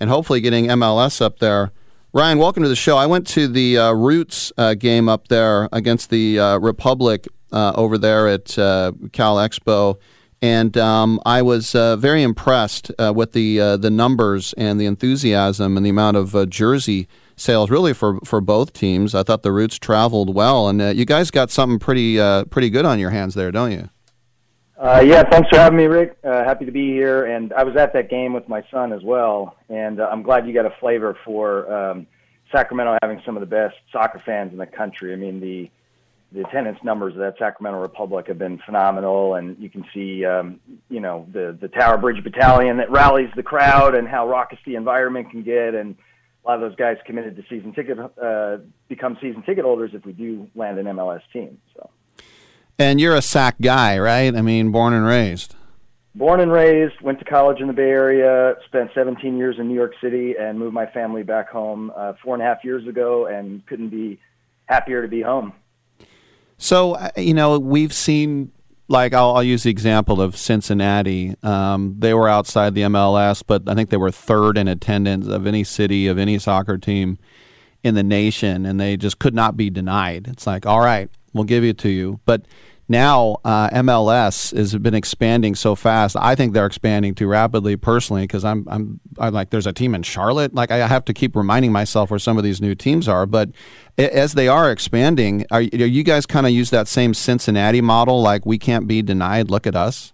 and 0.02 0.10
hopefully 0.10 0.42
getting 0.42 0.66
MLS 0.66 1.22
up 1.22 1.40
there 1.40 1.72
Ryan, 2.16 2.38
welcome 2.38 2.64
to 2.64 2.70
the 2.70 2.78
show. 2.78 2.96
I 2.96 3.08
went 3.08 3.28
to 3.28 3.46
the 3.50 3.78
uh, 3.78 3.92
Roots 3.92 4.54
uh, 4.58 4.76
game 4.76 5.10
up 5.10 5.28
there 5.28 5.68
against 5.74 6.10
the 6.10 6.40
uh, 6.40 6.58
Republic 6.60 7.28
uh, 7.52 7.74
over 7.76 7.98
there 7.98 8.30
at 8.30 8.58
uh, 8.58 8.94
Cal 9.12 9.36
Expo, 9.36 9.98
and 10.42 10.78
um, 10.78 11.20
I 11.26 11.42
was 11.42 11.76
uh, 11.76 11.98
very 11.98 12.24
impressed 12.24 12.90
with 12.98 13.34
the 13.34 13.58
the 13.76 13.90
numbers 13.90 14.54
and 14.54 14.80
the 14.80 14.86
enthusiasm 14.86 15.76
and 15.76 15.86
the 15.86 15.90
amount 15.90 16.16
of 16.16 16.50
jersey 16.50 17.10
sales, 17.36 17.70
really 17.70 17.92
for 17.92 18.22
for 18.24 18.40
both 18.40 18.72
teams. 18.72 19.14
I 19.14 19.24
thought 19.24 19.44
the 19.44 19.52
Roots 19.52 19.78
traveled 19.78 20.34
well, 20.34 20.70
and 20.70 20.98
you 20.98 21.04
guys 21.04 21.32
got 21.32 21.52
something 21.52 21.80
pretty 21.80 22.16
pretty 22.46 22.70
good 22.70 22.86
on 22.86 22.98
your 22.98 23.10
hands 23.10 23.36
there, 23.36 23.52
don't 23.52 23.74
you? 23.74 23.90
Uh, 24.78 25.02
yeah, 25.06 25.24
thanks 25.24 25.48
for 25.50 25.58
having 25.58 25.78
me, 25.78 25.86
Rick. 25.86 26.18
Uh, 26.24 26.44
happy 26.44 26.66
to 26.66 26.72
be 26.72 26.90
here. 26.90 27.26
And 27.26 27.54
I 27.54 27.64
was 27.64 27.78
at 27.78 27.94
that 27.94 28.10
game 28.10 28.34
with 28.34 28.50
my 28.50 28.62
son 28.72 28.92
as 28.92 29.02
well. 29.04 29.56
And 29.70 30.02
uh, 30.02 30.10
I'm 30.12 30.22
glad 30.22 30.46
you 30.46 30.54
got 30.54 30.66
a 30.66 30.76
flavor 30.82 31.18
for 31.24 31.72
um, 31.74 32.08
Sacramento 32.52 32.98
having 33.02 33.22
some 33.26 33.38
of 33.38 33.42
the 33.42 33.48
best 33.48 33.76
soccer 33.92 34.22
fans 34.26 34.52
in 34.52 34.58
the 34.58 34.66
country. 34.66 35.14
I 35.14 35.16
mean, 35.16 35.40
the 35.40 35.70
the 36.32 36.42
attendance 36.46 36.80
numbers 36.84 37.14
of 37.14 37.20
that 37.20 37.36
Sacramento 37.40 37.80
Republic 37.80 38.28
have 38.28 38.38
been 38.38 38.60
phenomenal, 38.66 39.36
and 39.36 39.58
you 39.58 39.70
can 39.70 39.86
see, 39.94 40.26
um, 40.26 40.60
you 40.90 41.00
know, 41.00 41.26
the 41.32 41.58
the 41.62 41.70
Tower 41.70 41.98
Bridge 41.98 42.22
Battalion 42.22 42.78
that 42.78 42.92
rallies 42.92 43.30
the 43.38 43.44
crowd 43.44 43.96
and 43.96 44.06
how 44.06 44.28
raucous 44.28 44.60
the 44.66 44.76
environment 44.76 45.32
can 45.32 45.44
get, 45.44 45.76
and 45.76 45.96
a 46.44 46.48
lot 46.48 46.56
of 46.56 46.62
those 46.62 46.76
guys 46.76 46.98
committed 47.06 47.38
to 47.38 47.44
season 47.44 47.72
ticket 47.74 47.98
uh, 48.22 48.58
become 48.90 49.18
season 49.22 49.44
ticket 49.44 49.64
holders 49.64 49.92
if 49.94 50.04
we 50.06 50.12
do 50.12 50.50
land 50.56 50.78
an 50.78 50.88
MLS 50.88 51.22
team. 51.32 51.58
So. 51.78 51.90
And 52.78 53.00
you're 53.00 53.16
a 53.16 53.22
SAC 53.22 53.56
guy, 53.62 53.98
right? 54.00 54.36
I 54.36 54.42
mean, 54.42 54.72
born 54.72 54.94
and 54.94 55.06
raised. 55.06 55.56
Born 56.14 56.40
and 56.40 56.52
raised, 56.52 57.00
went 57.02 57.20
to 57.20 57.26
college 57.26 57.60
in 57.60 57.68
the 57.68 57.74
Bay 57.74 57.90
Area, 57.90 58.56
spent 58.66 58.92
17 58.94 59.38
years 59.38 59.58
in 59.60 59.68
New 59.68 59.76
York 59.76 59.94
City, 60.02 60.36
and 60.40 60.58
moved 60.58 60.74
my 60.74 60.86
family 60.86 61.24
back 61.24 61.50
home 61.50 61.92
uh, 61.96 62.14
four 62.24 62.34
and 62.36 62.42
a 62.42 62.46
half 62.46 62.64
years 62.64 62.88
ago, 62.88 63.26
and 63.26 63.66
couldn't 63.66 63.90
be 63.90 64.20
happier 64.66 65.02
to 65.02 65.08
be 65.08 65.22
home. 65.22 65.54
So, 66.58 66.94
uh, 66.94 67.10
you 67.18 67.34
know, 67.34 67.60
we've 67.60 67.94
seen, 67.94 68.52
like, 68.88 69.14
I'll, 69.14 69.36
I'll 69.36 69.44
use 69.44 69.64
the 69.64 69.72
example 69.72 70.22
of 70.22 70.38
Cincinnati. 70.38 71.36
Um, 71.44 71.96
they 72.00 72.14
were 72.14 72.30
outside 72.30 72.76
the 72.76 72.82
MLS, 72.82 73.44
but 73.46 73.64
I 73.68 73.76
think 73.76 73.90
they 73.90 73.98
were 73.98 74.12
third 74.12 74.58
in 74.58 74.70
attendance 74.70 75.28
of 75.28 75.46
any 75.46 75.66
city, 75.66 76.08
of 76.08 76.18
any 76.18 76.40
soccer 76.40 76.78
team 76.78 77.18
in 77.84 77.96
the 77.96 78.04
nation, 78.04 78.66
and 78.66 78.80
they 78.80 78.96
just 78.96 79.20
could 79.20 79.36
not 79.36 79.58
be 79.58 79.70
denied. 79.70 80.28
It's 80.28 80.48
like, 80.48 80.66
all 80.66 80.80
right, 80.80 81.10
we'll 81.34 81.44
give 81.44 81.64
it 81.64 81.78
to 81.80 81.90
you, 81.90 82.20
but 82.26 82.46
now 82.88 83.38
uh, 83.44 83.70
MLS 83.70 84.56
has 84.56 84.76
been 84.76 84.94
expanding 84.94 85.56
so 85.56 85.76
fast. 85.76 86.16
I 86.16 86.36
think 86.36 86.54
they're 86.54 86.66
expanding 86.66 87.16
too 87.16 87.28
rapidly 87.28 87.76
personally 87.76 88.24
because 88.24 88.46
I'm, 88.46 88.68
I'm 88.70 89.00
I'm 89.18 89.34
like 89.34 89.50
there's 89.50 89.66
a 89.66 89.74
team 89.74 89.96
in 89.96 90.04
Charlotte. 90.04 90.54
Like 90.54 90.72
I 90.72 90.86
have 90.88 91.06
to 91.06 91.14
keep 91.14 91.36
reminding 91.36 91.72
myself 91.72 92.12
where 92.12 92.20
some 92.20 92.38
of 92.38 92.44
these 92.44 92.62
new 92.62 92.76
teams 92.76 93.08
are. 93.08 93.26
But 93.26 93.50
as 93.98 94.34
they 94.34 94.48
are 94.48 94.72
expanding, 94.72 95.46
are, 95.50 95.60
are 95.60 95.62
you 95.62 96.04
guys 96.04 96.26
kind 96.26 96.46
of 96.46 96.52
use 96.52 96.70
that 96.70 96.88
same 96.88 97.14
Cincinnati 97.14 97.82
model? 97.82 98.22
Like 98.22 98.46
we 98.46 98.58
can't 98.58 98.88
be 98.88 99.02
denied. 99.02 99.50
Look 99.50 99.66
at 99.66 99.76
us. 99.76 100.14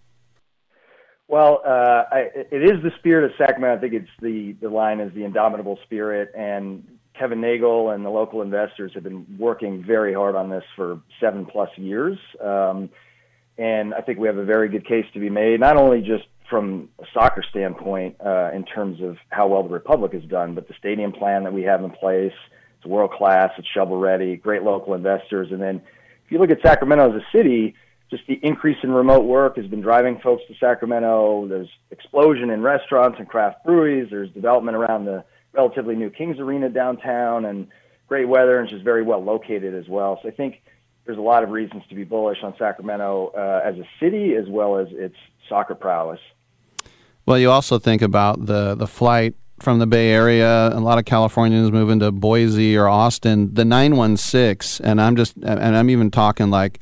Well, 1.27 1.61
uh, 1.65 2.03
I, 2.11 2.30
it 2.52 2.64
is 2.64 2.84
the 2.84 2.91
spirit 2.99 3.23
of 3.23 3.31
Sacramento. 3.38 3.77
I 3.77 3.80
think 3.80 3.93
it's 3.93 4.11
the 4.22 4.53
the 4.61 4.69
line 4.69 4.99
is 4.99 5.14
the 5.14 5.23
indomitable 5.23 5.80
spirit, 5.84 6.31
and 6.38 6.85
Kevin 7.22 7.39
Nagle 7.39 7.91
and 7.91 8.03
the 8.03 8.10
local 8.10 8.41
investors 8.41 8.93
have 8.95 9.03
been 9.03 9.27
working 9.38 9.84
very 9.84 10.11
hard 10.11 10.35
on 10.35 10.49
this 10.49 10.64
for 10.76 10.99
seven 11.19 11.45
plus 11.45 11.69
years. 11.77 12.18
Um, 12.43 12.89
and 13.60 13.93
I 13.93 14.02
think 14.02 14.18
we 14.18 14.27
have 14.27 14.38
a 14.38 14.43
very 14.43 14.69
good 14.69 14.88
case 14.88 15.06
to 15.14 15.19
be 15.19 15.30
made, 15.30 15.60
not 15.60 15.77
only 15.77 16.02
just 16.02 16.23
from 16.49 16.89
a 16.98 17.06
soccer 17.14 17.43
standpoint 17.48 18.15
uh, 18.26 18.49
in 18.56 18.65
terms 18.65 19.03
of 19.03 19.18
how 19.30 19.48
well 19.49 19.61
the 19.61 19.69
Republic 19.69 20.14
has 20.14 20.23
done, 20.23 20.56
but 20.56 20.68
the 20.68 20.73
stadium 20.80 21.11
plan 21.11 21.43
that 21.43 21.53
we 21.53 21.61
have 21.61 21.84
in 21.84 21.91
place. 21.91 22.34
It's 22.77 22.88
world 22.88 23.11
class, 23.11 23.52
it's 23.60 23.68
shovel 23.68 23.98
ready, 23.98 24.35
great 24.35 24.64
local 24.64 24.95
investors. 24.95 25.49
And 25.52 25.61
then 25.61 25.76
if 26.26 26.31
you 26.31 26.39
look 26.39 26.49
at 26.49 26.64
Sacramento 26.64 27.15
as 27.15 27.22
a 27.22 27.38
city, 27.38 27.76
just 28.10 28.23
the 28.26 28.39
increase 28.41 28.77
in 28.81 28.89
remote 28.89 29.26
work 29.26 29.57
has 29.57 29.68
been 29.68 29.81
driving 29.81 30.19
folks 30.23 30.41
to 30.48 30.56
Sacramento. 30.60 31.48
There's 31.48 31.69
explosion 31.91 32.49
in 32.49 32.64
restaurants 32.64 33.19
and 33.19 33.30
craft 33.30 33.64
breweries. 33.64 34.07
There's 34.10 34.31
development 34.31 34.76
around 34.76 35.06
the 35.06 35.23
relatively 35.53 35.95
new 35.95 36.10
Kings 36.10 36.40
Arena 36.40 36.69
downtown 36.69 37.45
and 37.45 37.68
great 38.07 38.28
weather 38.28 38.60
and 38.60 38.69
just 38.69 38.84
very 38.84 39.03
well 39.03 39.23
located 39.23 39.73
as 39.73 39.88
well. 39.88 40.19
So 40.22 40.30
I 40.30 40.32
think 40.32 40.61
there's 41.06 41.18
a 41.18 41.22
lot 41.22 41.44
of 41.44 41.49
reasons 41.49 41.84
to 41.90 41.95
be 41.95 42.03
bullish 42.03 42.40
on 42.44 42.53
Sacramento 42.57 43.32
uh, 43.36 43.61
as 43.64 43.76
a 43.78 43.88
city 43.99 44.36
as 44.36 44.48
well 44.48 44.78
as 44.78 44.88
its 44.91 45.15
soccer 45.49 45.76
prowess. 45.76 46.19
Well, 47.26 47.38
you 47.38 47.49
also 47.52 47.80
think 47.80 48.02
about 48.02 48.45
the 48.45 48.76
the 48.76 48.88
flight 48.88 49.36
from 49.60 49.80
the 49.80 49.88
Bay 49.88 50.10
Area. 50.10 50.69
A 50.69 50.80
lot 50.80 50.98
of 50.98 51.06
Californians 51.06 51.72
moving 51.72 51.99
to 51.99 52.11
Boise 52.11 52.76
or 52.76 52.88
Austin. 52.88 53.53
The 53.53 53.64
916, 53.64 54.86
and 54.86 54.99
I'm 54.99 55.15
just, 55.15 55.36
and 55.38 55.78
I'm 55.78 55.90
even 55.90 56.11
talking 56.11 56.49
like 56.49 56.80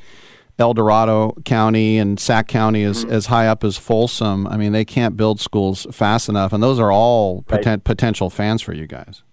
El 0.60 0.74
Dorado 0.74 1.34
County 1.46 1.98
and 1.98 2.20
Sac 2.20 2.48
County 2.48 2.84
is 2.84 3.04
mm-hmm. 3.04 3.14
as 3.14 3.28
high 3.28 3.48
up 3.48 3.64
as 3.64 3.78
Folsom. 3.78 4.46
I 4.48 4.58
mean, 4.58 4.72
they 4.72 4.86
can't 4.86 5.16
build 5.16 5.40
schools 5.40 5.88
fast 5.92 6.30
enough, 6.30 6.54
and 6.54 6.62
those 6.62 6.80
are 6.80 6.92
all 6.92 7.46
right. 7.50 7.62
poten- 7.62 7.84
potential 7.84 8.30
fans 8.30 8.62
for 8.62 8.74
you 8.74 8.88
guys. 8.88 9.24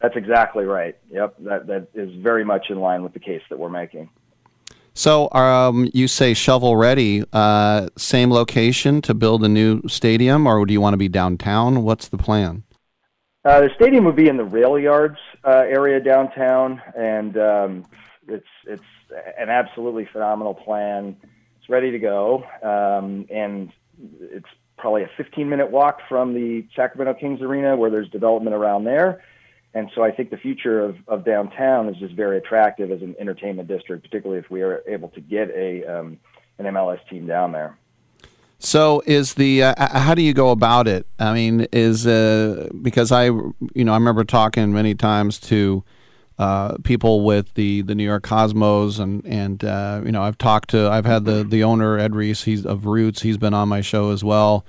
That's 0.00 0.16
exactly 0.16 0.64
right. 0.64 0.96
Yep, 1.10 1.36
that 1.40 1.66
that 1.66 1.88
is 1.94 2.14
very 2.16 2.44
much 2.44 2.66
in 2.68 2.78
line 2.78 3.02
with 3.02 3.14
the 3.14 3.20
case 3.20 3.42
that 3.48 3.58
we're 3.58 3.70
making. 3.70 4.10
So, 4.92 5.28
um, 5.32 5.90
you 5.92 6.06
say 6.06 6.34
shovel 6.34 6.76
ready, 6.76 7.24
uh, 7.32 7.88
same 7.96 8.30
location 8.30 9.02
to 9.02 9.14
build 9.14 9.42
a 9.42 9.48
new 9.48 9.82
stadium, 9.88 10.46
or 10.46 10.64
do 10.66 10.72
you 10.72 10.80
want 10.80 10.92
to 10.92 10.98
be 10.98 11.08
downtown? 11.08 11.82
What's 11.82 12.06
the 12.06 12.18
plan? 12.18 12.62
Uh, 13.44 13.62
the 13.62 13.70
stadium 13.74 14.04
would 14.04 14.14
be 14.14 14.28
in 14.28 14.36
the 14.36 14.44
rail 14.44 14.78
yards 14.78 15.18
uh, 15.44 15.64
area 15.66 16.00
downtown, 16.00 16.80
and 16.96 17.36
um, 17.36 17.86
it's 18.28 18.46
it's 18.66 18.82
an 19.38 19.48
absolutely 19.48 20.08
phenomenal 20.12 20.54
plan. 20.54 21.16
It's 21.60 21.68
ready 21.68 21.90
to 21.90 21.98
go, 21.98 22.44
um, 22.62 23.26
and 23.30 23.72
it's 24.20 24.46
probably 24.76 25.02
a 25.02 25.10
15 25.16 25.48
minute 25.48 25.70
walk 25.70 26.00
from 26.08 26.34
the 26.34 26.66
Sacramento 26.76 27.18
Kings 27.18 27.40
Arena, 27.40 27.76
where 27.76 27.90
there's 27.90 28.08
development 28.10 28.54
around 28.54 28.84
there. 28.84 29.22
And 29.72 29.90
so 29.94 30.02
I 30.04 30.12
think 30.12 30.30
the 30.30 30.36
future 30.36 30.80
of, 30.80 30.96
of 31.08 31.24
downtown 31.24 31.88
is 31.88 31.96
just 31.96 32.14
very 32.14 32.38
attractive 32.38 32.92
as 32.92 33.02
an 33.02 33.16
entertainment 33.18 33.66
district, 33.66 34.04
particularly 34.04 34.40
if 34.40 34.50
we 34.50 34.62
are 34.62 34.82
able 34.86 35.08
to 35.10 35.20
get 35.20 35.50
a 35.50 35.84
um, 35.84 36.18
an 36.58 36.66
MLS 36.66 37.00
team 37.08 37.26
down 37.26 37.52
there. 37.52 37.76
So 38.60 39.02
is 39.04 39.34
the 39.34 39.64
uh, 39.64 39.98
how 39.98 40.14
do 40.14 40.22
you 40.22 40.32
go 40.32 40.50
about 40.50 40.86
it? 40.86 41.06
I 41.18 41.34
mean, 41.34 41.66
is 41.72 42.06
uh, 42.06 42.68
because 42.80 43.10
I 43.10 43.24
you 43.24 43.84
know 43.84 43.92
I 43.92 43.96
remember 43.96 44.24
talking 44.24 44.72
many 44.72 44.94
times 44.94 45.38
to 45.40 45.82
uh, 46.38 46.76
people 46.78 47.22
with 47.22 47.54
the, 47.54 47.82
the 47.82 47.94
New 47.94 48.04
York 48.04 48.24
Cosmos 48.24 48.98
and 48.98 49.24
and 49.24 49.64
uh, 49.64 50.00
you 50.04 50.12
know 50.12 50.22
I've 50.22 50.38
talked 50.38 50.70
to 50.70 50.88
I've 50.88 51.06
had 51.06 51.24
the 51.24 51.44
the 51.44 51.62
owner 51.62 51.98
Edreece 51.98 52.44
he's 52.44 52.66
of 52.66 52.86
Roots 52.86 53.22
he's 53.22 53.38
been 53.38 53.54
on 53.54 53.68
my 53.68 53.80
show 53.80 54.10
as 54.10 54.24
well. 54.24 54.64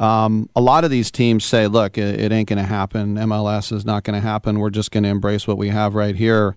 Um, 0.00 0.50
a 0.56 0.60
lot 0.60 0.82
of 0.82 0.90
these 0.90 1.12
teams 1.12 1.44
say, 1.44 1.68
look, 1.68 1.96
it, 1.96 2.20
it 2.20 2.32
ain't 2.32 2.48
going 2.48 2.58
to 2.58 2.64
happen. 2.64 3.14
MLS 3.14 3.72
is 3.72 3.84
not 3.84 4.02
going 4.02 4.20
to 4.20 4.26
happen. 4.26 4.58
We're 4.58 4.70
just 4.70 4.90
going 4.90 5.04
to 5.04 5.08
embrace 5.08 5.46
what 5.46 5.56
we 5.56 5.68
have 5.68 5.94
right 5.94 6.16
here. 6.16 6.56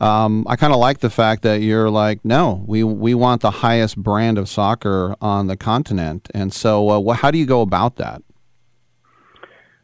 Um, 0.00 0.44
I 0.46 0.56
kind 0.56 0.72
of 0.72 0.78
like 0.78 0.98
the 0.98 1.08
fact 1.08 1.42
that 1.42 1.62
you're 1.62 1.88
like, 1.88 2.24
no, 2.24 2.62
we 2.66 2.84
we 2.84 3.14
want 3.14 3.40
the 3.40 3.50
highest 3.50 3.96
brand 3.96 4.38
of 4.38 4.48
soccer 4.48 5.16
on 5.20 5.46
the 5.46 5.56
continent. 5.56 6.28
And 6.34 6.52
so, 6.52 6.88
uh, 6.88 7.14
how 7.14 7.30
do 7.30 7.38
you 7.38 7.46
go 7.46 7.62
about 7.62 7.96
that? 7.96 8.22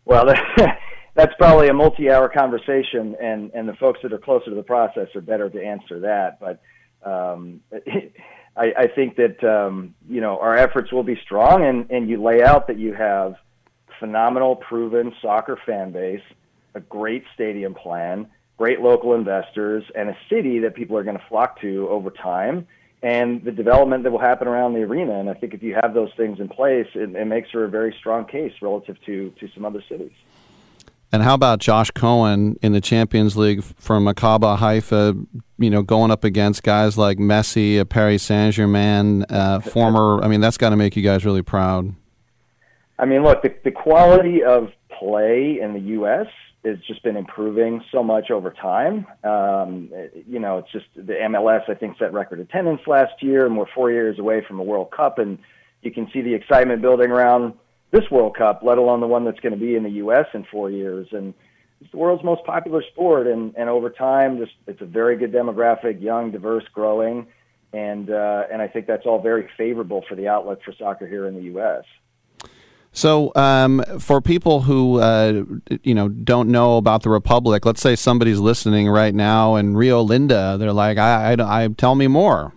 Well, 0.04 0.34
that's 1.20 1.34
probably 1.36 1.68
a 1.68 1.74
multi-hour 1.74 2.30
conversation, 2.30 3.14
and 3.20 3.50
and 3.52 3.68
the 3.68 3.74
folks 3.74 4.00
that 4.02 4.12
are 4.12 4.18
closer 4.18 4.46
to 4.46 4.56
the 4.56 4.62
process 4.62 5.08
are 5.14 5.20
better 5.20 5.50
to 5.50 5.62
answer 5.62 6.00
that. 6.00 6.40
But 6.40 6.62
um, 7.04 7.60
I, 8.56 8.72
I 8.76 8.86
think 8.86 9.16
that 9.16 9.44
um, 9.44 9.94
you 10.08 10.22
know 10.22 10.38
our 10.38 10.56
efforts 10.56 10.92
will 10.92 11.02
be 11.02 11.20
strong, 11.22 11.64
and 11.64 11.90
and 11.90 12.08
you 12.08 12.22
lay 12.22 12.42
out 12.42 12.68
that 12.68 12.78
you 12.78 12.94
have 12.94 13.34
phenomenal, 13.98 14.56
proven 14.56 15.14
soccer 15.20 15.58
fan 15.66 15.92
base, 15.92 16.22
a 16.74 16.80
great 16.80 17.24
stadium 17.34 17.74
plan, 17.74 18.26
great 18.56 18.80
local 18.80 19.14
investors, 19.14 19.84
and 19.94 20.08
a 20.08 20.16
city 20.30 20.60
that 20.60 20.74
people 20.74 20.96
are 20.96 21.04
going 21.04 21.18
to 21.18 21.24
flock 21.28 21.60
to 21.60 21.86
over 21.90 22.10
time. 22.10 22.66
And 23.02 23.44
the 23.44 23.52
development 23.52 24.04
that 24.04 24.10
will 24.10 24.18
happen 24.18 24.48
around 24.48 24.74
the 24.74 24.80
arena, 24.80 25.20
and 25.20 25.28
I 25.28 25.34
think 25.34 25.54
if 25.54 25.62
you 25.62 25.74
have 25.82 25.92
those 25.92 26.10
things 26.16 26.38
in 26.38 26.48
place, 26.48 26.86
it, 26.94 27.14
it 27.14 27.26
makes 27.26 27.50
for 27.50 27.64
a 27.64 27.68
very 27.68 27.94
strong 27.98 28.24
case 28.24 28.52
relative 28.62 28.96
to 29.04 29.34
to 29.38 29.48
some 29.54 29.66
other 29.66 29.82
cities. 29.86 30.12
And 31.12 31.24
how 31.24 31.34
about 31.34 31.58
Josh 31.58 31.90
Cohen 31.90 32.56
in 32.62 32.72
the 32.72 32.80
Champions 32.80 33.36
League 33.36 33.64
from 33.64 34.04
Maccabi 34.04 34.58
Haifa, 34.58 35.16
you 35.58 35.70
know, 35.70 35.82
going 35.82 36.12
up 36.12 36.22
against 36.22 36.62
guys 36.62 36.96
like 36.96 37.18
Messi, 37.18 37.86
Paris 37.88 38.22
Saint 38.22 38.54
Germain, 38.54 39.24
uh, 39.24 39.58
former. 39.58 40.22
I 40.22 40.28
mean, 40.28 40.40
that's 40.40 40.56
got 40.56 40.70
to 40.70 40.76
make 40.76 40.94
you 40.94 41.02
guys 41.02 41.24
really 41.24 41.42
proud. 41.42 41.94
I 42.98 43.06
mean, 43.06 43.24
look, 43.24 43.42
the, 43.42 43.52
the 43.64 43.72
quality 43.72 44.44
of 44.44 44.68
play 45.00 45.58
in 45.60 45.72
the 45.72 45.80
U.S. 45.80 46.26
has 46.64 46.78
just 46.86 47.02
been 47.02 47.16
improving 47.16 47.82
so 47.90 48.04
much 48.04 48.30
over 48.30 48.50
time. 48.50 49.06
Um, 49.24 49.90
you 50.28 50.38
know, 50.38 50.58
it's 50.58 50.70
just 50.70 50.86
the 50.94 51.14
MLS, 51.14 51.68
I 51.68 51.74
think, 51.74 51.98
set 51.98 52.12
record 52.12 52.38
attendance 52.38 52.82
last 52.86 53.20
year, 53.20 53.46
and 53.46 53.56
we're 53.56 53.70
four 53.74 53.90
years 53.90 54.20
away 54.20 54.44
from 54.46 54.60
a 54.60 54.62
World 54.62 54.92
Cup, 54.92 55.18
and 55.18 55.38
you 55.82 55.90
can 55.90 56.08
see 56.12 56.20
the 56.20 56.34
excitement 56.34 56.82
building 56.82 57.10
around 57.10 57.54
this 57.90 58.10
World 58.10 58.36
Cup, 58.36 58.60
let 58.62 58.78
alone 58.78 59.00
the 59.00 59.06
one 59.06 59.24
that's 59.24 59.40
going 59.40 59.52
to 59.52 59.58
be 59.58 59.74
in 59.74 59.82
the 59.82 59.90
U.S. 59.90 60.26
in 60.34 60.44
four 60.44 60.70
years. 60.70 61.08
And 61.12 61.34
it's 61.80 61.90
the 61.90 61.96
world's 61.96 62.22
most 62.22 62.44
popular 62.44 62.82
sport, 62.92 63.26
and 63.26 63.54
and 63.56 63.68
over 63.68 63.90
time, 63.90 64.38
just 64.38 64.52
it's 64.66 64.82
a 64.82 64.86
very 64.86 65.16
good 65.16 65.32
demographic, 65.32 66.02
young, 66.02 66.30
diverse, 66.30 66.64
growing, 66.74 67.26
and 67.72 68.10
uh, 68.10 68.44
and 68.52 68.60
I 68.60 68.68
think 68.68 68.86
that's 68.86 69.06
all 69.06 69.20
very 69.20 69.48
favorable 69.56 70.04
for 70.08 70.14
the 70.14 70.28
outlook 70.28 70.62
for 70.62 70.72
soccer 70.72 71.06
here 71.06 71.26
in 71.26 71.34
the 71.34 71.42
U.S. 71.42 71.84
So, 72.92 73.32
um, 73.36 73.82
for 73.98 74.20
people 74.20 74.62
who 74.62 74.98
uh, 74.98 75.44
you 75.82 75.94
know 75.94 76.08
don't 76.08 76.50
know 76.50 76.76
about 76.76 77.02
the 77.02 77.08
Republic, 77.08 77.64
let's 77.64 77.80
say 77.80 77.96
somebody's 77.96 78.40
listening 78.40 78.88
right 78.88 79.14
now 79.14 79.56
in 79.56 79.74
Rio 79.74 80.02
Linda, 80.02 80.58
they're 80.58 80.74
like, 80.74 80.98
"I, 80.98 81.32
I, 81.32 81.64
I 81.64 81.68
tell 81.68 81.94
me 81.94 82.08
more." 82.08 82.52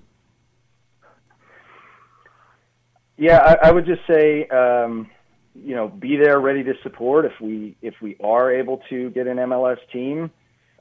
Yeah, 3.15 3.37
I, 3.37 3.69
I 3.69 3.71
would 3.71 3.85
just 3.85 4.01
say. 4.05 4.47
Um, 4.49 5.09
you 5.55 5.75
know, 5.75 5.87
be 5.87 6.17
there 6.17 6.39
ready 6.39 6.63
to 6.63 6.73
support 6.83 7.25
if 7.25 7.33
we 7.39 7.75
if 7.81 7.95
we 8.01 8.17
are 8.23 8.51
able 8.51 8.81
to 8.89 9.09
get 9.11 9.27
an 9.27 9.37
MLS 9.37 9.77
team. 9.91 10.31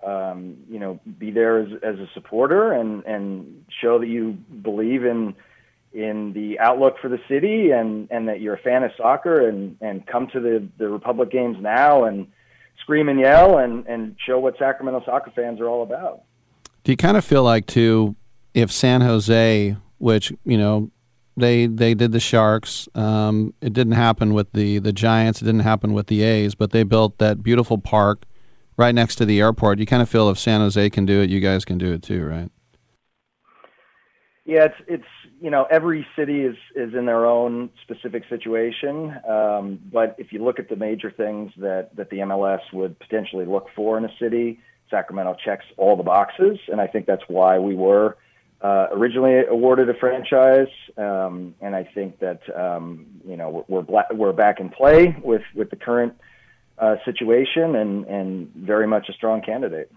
Um, 0.05 0.57
you 0.69 0.81
know, 0.81 0.99
be 1.19 1.31
there 1.31 1.61
as, 1.61 1.69
as 1.83 1.99
a 2.01 2.09
supporter 2.15 2.73
and 2.73 3.05
and 3.05 3.65
show 3.81 4.01
that 4.01 4.09
you 4.09 4.33
believe 4.33 5.05
in 5.05 5.35
in 5.93 6.33
the 6.33 6.59
outlook 6.59 6.97
for 7.01 7.09
the 7.09 7.21
city 7.29 7.71
and 7.71 8.09
and 8.11 8.29
that 8.29 8.41
you're 8.41 8.55
a 8.55 8.59
fan 8.59 8.83
of 8.83 8.91
soccer 8.97 9.47
and 9.47 9.77
and 9.81 10.07
come 10.07 10.27
to 10.29 10.41
the 10.41 10.67
the 10.79 10.89
Republic 10.89 11.31
games 11.31 11.57
now 11.61 12.05
and 12.05 12.27
scream 12.81 13.09
and 13.09 13.21
yell 13.21 13.59
and 13.59 13.87
and 13.87 14.17
show 14.27 14.39
what 14.39 14.59
Sacramento 14.59 15.03
soccer 15.05 15.31
fans 15.35 15.61
are 15.61 15.69
all 15.69 15.83
about. 15.83 16.23
Do 16.85 16.93
you 16.93 16.97
kind 16.97 17.17
of 17.17 17.25
feel 17.25 17.45
like 17.45 17.67
too 17.67 18.17
if 18.55 18.73
San 18.73 19.03
Jose, 19.03 19.77
which 19.99 20.33
you 20.45 20.59
know 20.59 20.91
they 21.37 21.67
they 21.67 21.95
did 21.95 22.13
the 22.13 22.21
Sharks. 22.21 22.89
Um, 22.95 23.55
it 23.61 23.73
didn't 23.73 23.95
happen 23.95 24.35
with 24.35 24.53
the 24.53 24.79
the 24.79 24.93
Giants. 24.93 25.41
It 25.43 25.47
didn't 25.47 25.61
happen 25.61 25.93
with 25.93 26.07
the 26.09 26.23
A's. 26.23 26.55
But 26.55 26.73
they 26.73 26.83
built 26.83 27.19
that 27.19 27.43
beautiful 27.43 27.79
park 27.79 28.25
right 28.77 28.95
next 28.95 29.17
to 29.17 29.25
the 29.25 29.41
airport. 29.41 29.79
You 29.79 29.87
kind 29.87 30.03
of 30.03 30.09
feel 30.09 30.29
if 30.29 30.39
San 30.39 30.61
Jose 30.61 30.91
can 30.91 31.07
do 31.07 31.21
it, 31.21 31.31
you 31.31 31.41
guys 31.41 31.65
can 31.65 31.79
do 31.79 31.93
it 31.93 32.03
too, 32.03 32.25
right? 32.25 32.51
Yeah, 34.45 34.65
it's 34.65 34.75
it's 34.87 35.05
you 35.41 35.51
know 35.51 35.67
every 35.71 36.07
city 36.17 36.43
is 36.43 36.57
is 36.75 36.95
in 36.95 37.07
their 37.07 37.27
own 37.27 37.71
specific 37.83 38.25
situation. 38.29 39.15
Um, 39.29 39.81
but 39.91 40.17
if 40.19 40.33
you 40.33 40.45
look 40.45 40.59
at 40.59 40.69
the 40.69 40.77
major 40.77 41.11
things 41.11 41.53
that 41.59 41.97
that 41.97 42.11
the 42.11 42.19
MLS 42.19 42.61
would 42.73 42.99
potentially 42.99 43.47
look 43.47 43.69
for 43.75 43.97
in 43.97 44.05
a 44.05 44.13
city, 44.21 44.61
Sacramento 44.91 45.37
checks 45.43 45.65
all 45.79 45.97
the 45.97 46.03
boxes, 46.03 46.59
and 46.69 46.81
I 46.81 46.87
think 46.87 47.07
that's 47.07 47.23
why 47.29 47.59
we 47.59 47.75
were 47.75 48.17
uh, 48.63 48.87
originally 48.93 49.45
awarded 49.45 49.91
a 49.91 49.95
franchise. 49.95 50.69
Um, 50.97 51.55
and 51.61 51.75
I 51.75 51.85
think 51.85 52.21
that 52.21 52.41
um, 52.57 53.07
you 53.27 53.37
know 53.37 53.65
we're 53.69 53.81
we're, 53.81 54.05
we're 54.13 54.33
back 54.33 54.61
in 54.61 54.69
play 54.69 55.17
with 55.23 55.43
with 55.55 55.71
the 55.71 55.77
current 55.77 56.15
uh, 56.79 56.97
situation, 57.05 57.77
and 57.77 58.07
and 58.07 58.53
very 58.55 58.87
much 58.87 59.09
a 59.09 59.13
strong 59.13 59.43
candidate. 59.43 59.91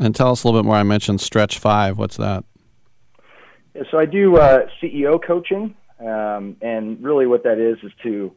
And 0.00 0.14
tell 0.14 0.30
us 0.30 0.42
a 0.42 0.46
little 0.46 0.60
bit 0.62 0.66
more. 0.66 0.76
I 0.76 0.84
mentioned 0.84 1.20
Stretch 1.20 1.58
Five. 1.58 1.98
What's 1.98 2.16
that? 2.16 2.44
So 3.90 3.98
I 3.98 4.06
do 4.06 4.36
uh, 4.36 4.66
CEO 4.82 5.22
coaching, 5.24 5.76
um, 6.00 6.56
and 6.62 7.02
really 7.02 7.26
what 7.26 7.44
that 7.44 7.58
is 7.58 7.78
is 7.82 7.92
to 8.02 8.32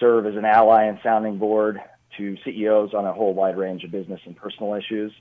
serve 0.00 0.26
as 0.26 0.34
an 0.34 0.44
ally 0.44 0.84
and 0.84 0.98
sounding 1.02 1.38
board 1.38 1.80
to 2.18 2.36
CEOs 2.44 2.92
on 2.92 3.06
a 3.06 3.12
whole 3.12 3.32
wide 3.32 3.56
range 3.56 3.84
of 3.84 3.90
business 3.90 4.20
and 4.26 4.36
personal 4.36 4.74
issues. 4.74 5.12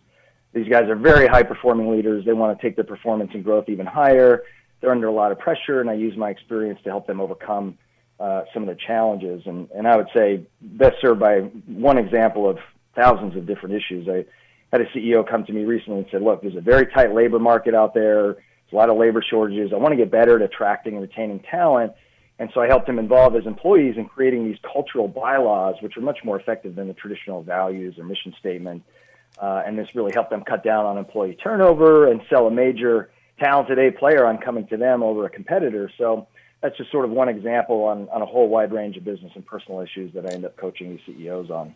These 0.53 0.68
guys 0.68 0.90
are 0.90 0.95
very 0.95 1.28
high 1.28 1.44
performing 1.44 1.90
leaders. 1.91 2.26
They 2.26 2.34
want 2.34 2.57
to 2.57 2.61
take 2.61 2.76
their 2.76 2.86
performance 2.86 3.32
and 3.34 3.44
growth 3.44 3.69
even 3.69 3.86
higher. 3.86 4.44
They're 4.80 4.91
under 4.91 5.07
a 5.07 5.14
lot 5.14 5.32
of 5.32 5.40
pressure, 5.40 5.80
and 5.80 5.90
I 5.90 5.94
use 5.94 6.18
my 6.18 6.30
experience 6.30 6.80
to 6.84 6.90
help 6.90 7.07
them 7.07 7.22
overcome 7.22 7.78
uh, 8.19 8.44
some 8.53 8.64
of 8.64 8.69
the 8.69 8.78
challenges. 8.88 9.44
And, 9.45 9.69
and 9.72 9.88
I 9.88 9.95
would 9.95 10.10
say 10.14 10.45
best 10.61 10.95
served 11.02 11.19
by 11.19 11.40
one 11.68 11.98
example 11.98 12.49
of 12.49 12.57
thousands 12.95 13.36
of 13.38 13.45
different 13.45 13.76
issues. 13.76 14.07
I 14.10 14.26
had 14.72 14.82
a 14.82 14.86
CEO 14.91 15.28
come 15.28 15.45
to 15.45 15.53
me 15.53 15.64
recently 15.64 15.99
and 15.99 16.07
said, 16.11 16.22
Look, 16.22 16.41
there's 16.41 16.56
a 16.56 16.61
very 16.61 16.88
tight 16.88 17.14
labor 17.14 17.40
market 17.40 17.73
out 17.73 17.94
there, 17.94 18.34
there's 18.34 18.73
a 18.73 18.76
lot 18.76 18.90
of 18.90 18.98
labor 18.98 19.23
shortages. 19.28 19.72
I 19.73 19.78
want 19.78 19.94
to 19.94 19.98
get 19.98 20.11
better 20.11 20.36
at 20.36 20.41
attracting 20.41 20.94
and 20.94 21.02
retaining 21.02 21.40
talent. 21.49 21.94
And 22.40 22.49
so 22.53 22.61
I 22.61 22.68
helped 22.68 22.90
him 22.90 22.98
involve 22.98 23.36
his 23.36 23.45
employees 23.45 23.98
in 23.98 24.06
creating 24.06 24.45
these 24.45 24.57
cultural 24.73 25.07
bylaws, 25.07 25.76
which 25.82 25.95
are 25.95 26.02
much 26.02 26.19
more 26.23 26.40
effective 26.40 26.76
than 26.76 26.88
the 26.88 26.94
traditional 26.95 27.44
values 27.44 27.99
or 27.99 28.03
mission 28.03 28.34
statement. 28.40 28.84
Uh, 29.41 29.63
and 29.65 29.77
this 29.77 29.95
really 29.95 30.11
helped 30.13 30.30
them 30.30 30.43
cut 30.43 30.63
down 30.63 30.85
on 30.85 30.97
employee 30.97 31.35
turnover 31.43 32.07
and 32.07 32.22
sell 32.30 32.45
a 32.45 32.51
major 32.51 33.09
talented 33.39 33.80
A 33.80 33.91
player 33.91 34.26
on 34.26 34.38
coming 34.38 34.68
to 34.68 34.77
them 34.77 35.01
over 35.01 35.26
a 35.26 35.30
competitor. 35.30 35.91
So 35.97 36.27
that's 36.61 36.77
just 36.77 36.91
sort 36.91 37.05
of 37.05 37.11
one 37.11 37.27
example 37.27 37.84
on, 37.85 38.07
on 38.09 38.22
a 38.22 38.26
whole 38.26 38.47
wide 38.47 38.72
range 38.72 38.97
of 38.97 39.03
business 39.03 39.31
and 39.34 39.43
personal 39.45 39.81
issues 39.81 40.13
that 40.13 40.26
I 40.27 40.34
end 40.34 40.45
up 40.45 40.55
coaching 40.57 40.91
these 40.91 40.99
CEOs 41.07 41.49
on. 41.49 41.73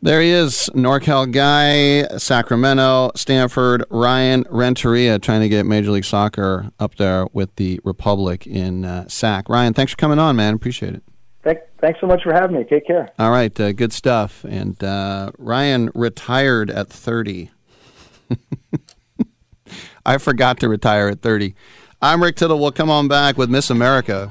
There 0.00 0.20
he 0.20 0.30
is, 0.30 0.70
NorCal 0.74 1.32
guy, 1.32 2.06
Sacramento, 2.18 3.10
Stanford, 3.16 3.84
Ryan 3.90 4.44
Renteria, 4.48 5.18
trying 5.18 5.40
to 5.40 5.48
get 5.48 5.66
Major 5.66 5.90
League 5.90 6.04
Soccer 6.04 6.70
up 6.78 6.94
there 6.94 7.26
with 7.32 7.56
the 7.56 7.80
Republic 7.82 8.46
in 8.46 8.84
uh, 8.84 9.08
SAC. 9.08 9.48
Ryan, 9.48 9.74
thanks 9.74 9.90
for 9.90 9.96
coming 9.96 10.20
on, 10.20 10.36
man. 10.36 10.54
Appreciate 10.54 10.94
it. 10.94 11.02
Thank, 11.48 11.60
thanks 11.80 11.98
so 11.98 12.06
much 12.06 12.22
for 12.24 12.34
having 12.34 12.58
me. 12.58 12.64
Take 12.64 12.86
care. 12.86 13.10
All 13.18 13.30
right, 13.30 13.58
uh, 13.58 13.72
good 13.72 13.94
stuff. 13.94 14.44
And 14.44 14.84
uh, 14.84 15.32
Ryan 15.38 15.90
retired 15.94 16.70
at 16.70 16.90
30. 16.90 17.50
I 20.04 20.18
forgot 20.18 20.60
to 20.60 20.68
retire 20.68 21.08
at 21.08 21.22
30. 21.22 21.54
I'm 22.02 22.22
Rick 22.22 22.36
Tittle. 22.36 22.58
We'll 22.58 22.70
come 22.72 22.90
on 22.90 23.08
back 23.08 23.38
with 23.38 23.48
Miss 23.48 23.70
America. 23.70 24.30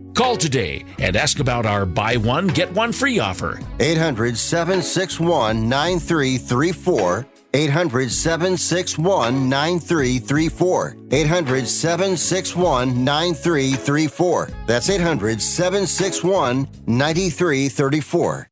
Call 0.13 0.35
today 0.35 0.83
and 0.99 1.15
ask 1.15 1.39
about 1.39 1.65
our 1.65 1.85
buy 1.85 2.17
one, 2.17 2.47
get 2.47 2.71
one 2.73 2.91
free 2.91 3.19
offer. 3.19 3.59
800 3.79 4.37
761 4.37 5.69
9334. 5.69 7.27
800 7.53 8.11
761 8.11 9.49
9334. 9.49 10.97
800 11.11 11.67
761 11.67 13.03
9334. 13.03 14.49
That's 14.67 14.89
800 14.89 15.41
761 15.41 16.67
9334. 16.85 18.47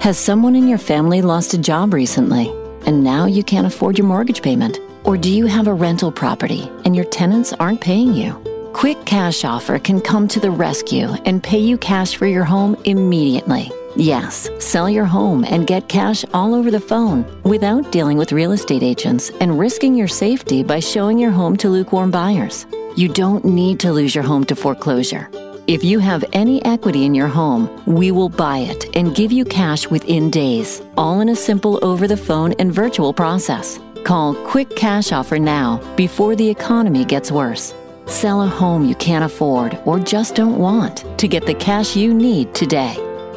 Has 0.00 0.18
someone 0.18 0.54
in 0.54 0.68
your 0.68 0.78
family 0.78 1.20
lost 1.20 1.52
a 1.52 1.58
job 1.58 1.92
recently 1.92 2.48
and 2.86 3.02
now 3.02 3.26
you 3.26 3.42
can't 3.42 3.66
afford 3.66 3.98
your 3.98 4.06
mortgage 4.06 4.40
payment? 4.40 4.78
Or 5.06 5.16
do 5.16 5.32
you 5.32 5.46
have 5.46 5.68
a 5.68 5.72
rental 5.72 6.10
property 6.10 6.68
and 6.84 6.96
your 6.96 7.04
tenants 7.04 7.52
aren't 7.52 7.80
paying 7.80 8.12
you? 8.12 8.32
Quick 8.72 9.04
Cash 9.06 9.44
Offer 9.44 9.78
can 9.78 10.00
come 10.00 10.26
to 10.26 10.40
the 10.40 10.50
rescue 10.50 11.06
and 11.24 11.40
pay 11.40 11.60
you 11.60 11.78
cash 11.78 12.16
for 12.16 12.26
your 12.26 12.42
home 12.42 12.76
immediately. 12.84 13.70
Yes, 13.94 14.50
sell 14.58 14.90
your 14.90 15.04
home 15.04 15.44
and 15.44 15.64
get 15.64 15.88
cash 15.88 16.24
all 16.34 16.56
over 16.56 16.72
the 16.72 16.80
phone 16.80 17.24
without 17.44 17.92
dealing 17.92 18.18
with 18.18 18.32
real 18.32 18.50
estate 18.50 18.82
agents 18.82 19.30
and 19.40 19.60
risking 19.60 19.94
your 19.94 20.08
safety 20.08 20.64
by 20.64 20.80
showing 20.80 21.20
your 21.20 21.30
home 21.30 21.56
to 21.58 21.68
lukewarm 21.68 22.10
buyers. 22.10 22.66
You 22.96 23.08
don't 23.08 23.44
need 23.44 23.78
to 23.80 23.92
lose 23.92 24.12
your 24.12 24.24
home 24.24 24.44
to 24.46 24.56
foreclosure. 24.56 25.30
If 25.68 25.84
you 25.84 26.00
have 26.00 26.24
any 26.32 26.64
equity 26.64 27.04
in 27.04 27.14
your 27.14 27.28
home, 27.28 27.70
we 27.86 28.10
will 28.10 28.28
buy 28.28 28.58
it 28.58 28.96
and 28.96 29.14
give 29.14 29.30
you 29.30 29.44
cash 29.44 29.88
within 29.88 30.30
days, 30.30 30.82
all 30.96 31.20
in 31.20 31.28
a 31.28 31.36
simple 31.36 31.78
over 31.84 32.08
the 32.08 32.16
phone 32.16 32.54
and 32.58 32.74
virtual 32.74 33.12
process. 33.12 33.78
Call 34.06 34.36
Quick 34.36 34.76
Cash 34.76 35.10
Offer 35.10 35.40
now 35.40 35.80
before 35.96 36.36
the 36.36 36.48
economy 36.48 37.04
gets 37.04 37.32
worse. 37.32 37.74
Sell 38.06 38.42
a 38.42 38.46
home 38.46 38.84
you 38.84 38.94
can't 38.94 39.24
afford 39.24 39.76
or 39.84 39.98
just 39.98 40.36
don't 40.36 40.58
want 40.58 41.04
to 41.18 41.26
get 41.26 41.44
the 41.44 41.54
cash 41.54 41.96
you 41.96 42.14
need 42.14 42.54
today. 42.54 42.94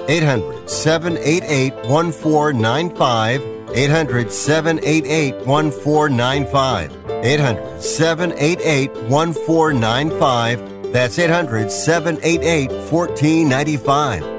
800 0.07 0.69
788 0.69 1.73
1495. 1.89 3.41
800 3.73 4.31
788 4.31 5.47
1495. 5.47 6.91
800 7.25 7.81
788 7.81 8.91
1495. 9.09 10.93
That's 10.93 11.17
800 11.17 11.71
788 11.71 12.69
1495. 12.91 14.38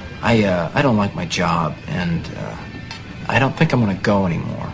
I, 0.21 0.43
uh, 0.43 0.71
I 0.73 0.81
don't 0.81 0.97
like 0.97 1.15
my 1.15 1.25
job, 1.25 1.75
and 1.87 2.25
uh, 2.37 2.55
I 3.27 3.39
don't 3.39 3.55
think 3.57 3.73
I'm 3.73 3.83
going 3.83 3.95
to 3.95 4.03
go 4.03 4.25
anymore. 4.25 4.71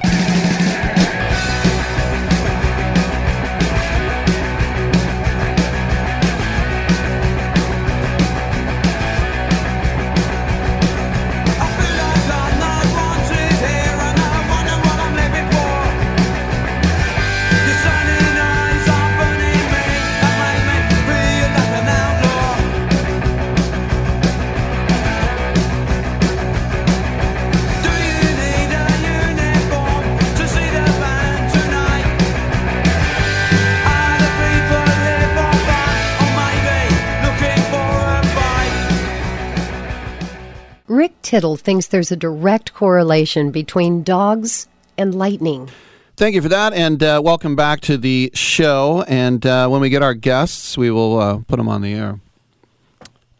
Rick 40.97 41.21
Tittle 41.21 41.57
thinks 41.57 41.85
there's 41.85 42.11
a 42.11 42.15
direct 42.15 42.73
correlation 42.73 43.51
between 43.51 44.01
dogs 44.01 44.67
and 44.97 45.13
lightning. 45.13 45.69
Thank 46.15 46.33
you 46.33 46.41
for 46.41 46.49
that, 46.49 46.73
and 46.73 47.03
uh, 47.03 47.21
welcome 47.23 47.55
back 47.55 47.81
to 47.81 47.97
the 47.97 48.31
show. 48.33 49.05
And 49.07 49.45
uh, 49.45 49.67
when 49.67 49.79
we 49.79 49.91
get 49.91 50.01
our 50.01 50.15
guests, 50.15 50.75
we 50.75 50.89
will 50.89 51.19
uh, 51.19 51.37
put 51.47 51.57
them 51.57 51.69
on 51.69 51.83
the 51.83 51.93
air. 51.93 52.19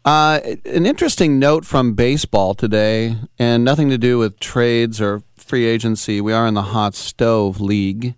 Uh, 0.04 0.38
an 0.64 0.86
interesting 0.86 1.40
note 1.40 1.64
from 1.64 1.94
baseball 1.94 2.54
today, 2.54 3.16
and 3.40 3.64
nothing 3.64 3.90
to 3.90 3.98
do 3.98 4.18
with 4.18 4.38
trades 4.38 5.00
or 5.00 5.24
free 5.34 5.64
agency. 5.64 6.20
We 6.20 6.32
are 6.32 6.46
in 6.46 6.54
the 6.54 6.62
hot 6.62 6.94
stove 6.94 7.60
league. 7.60 8.14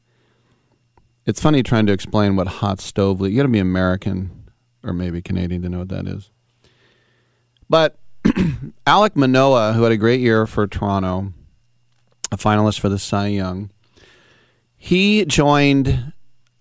It's 1.25 1.41
funny 1.41 1.63
trying 1.63 1.87
to 1.87 1.95
explain 1.95 2.37
what 2.37 2.47
hot 2.47 2.79
stove 2.79 3.23
league. 3.23 3.33
You 3.33 3.39
got 3.39 3.45
to 3.45 3.49
be 3.49 3.59
American 3.59 4.51
or 4.85 4.93
maybe 4.93 5.23
Canadian 5.23 5.63
to 5.63 5.71
know 5.71 5.79
what 5.79 5.89
that 5.89 6.07
is. 6.07 6.29
But 7.71 7.97
Alek 8.87 9.17
Manoah, 9.17 9.73
who 9.73 9.83
had 9.83 9.93
a 9.93 9.97
great 9.97 10.21
year 10.21 10.47
for 10.47 10.67
Toronto, 10.67 11.33
a 12.31 12.37
finalist 12.37 12.81
for 12.81 12.89
the 12.89 12.99
Cy 12.99 13.29
Young, 13.29 13.71
he 14.77 15.25
joined 15.25 16.13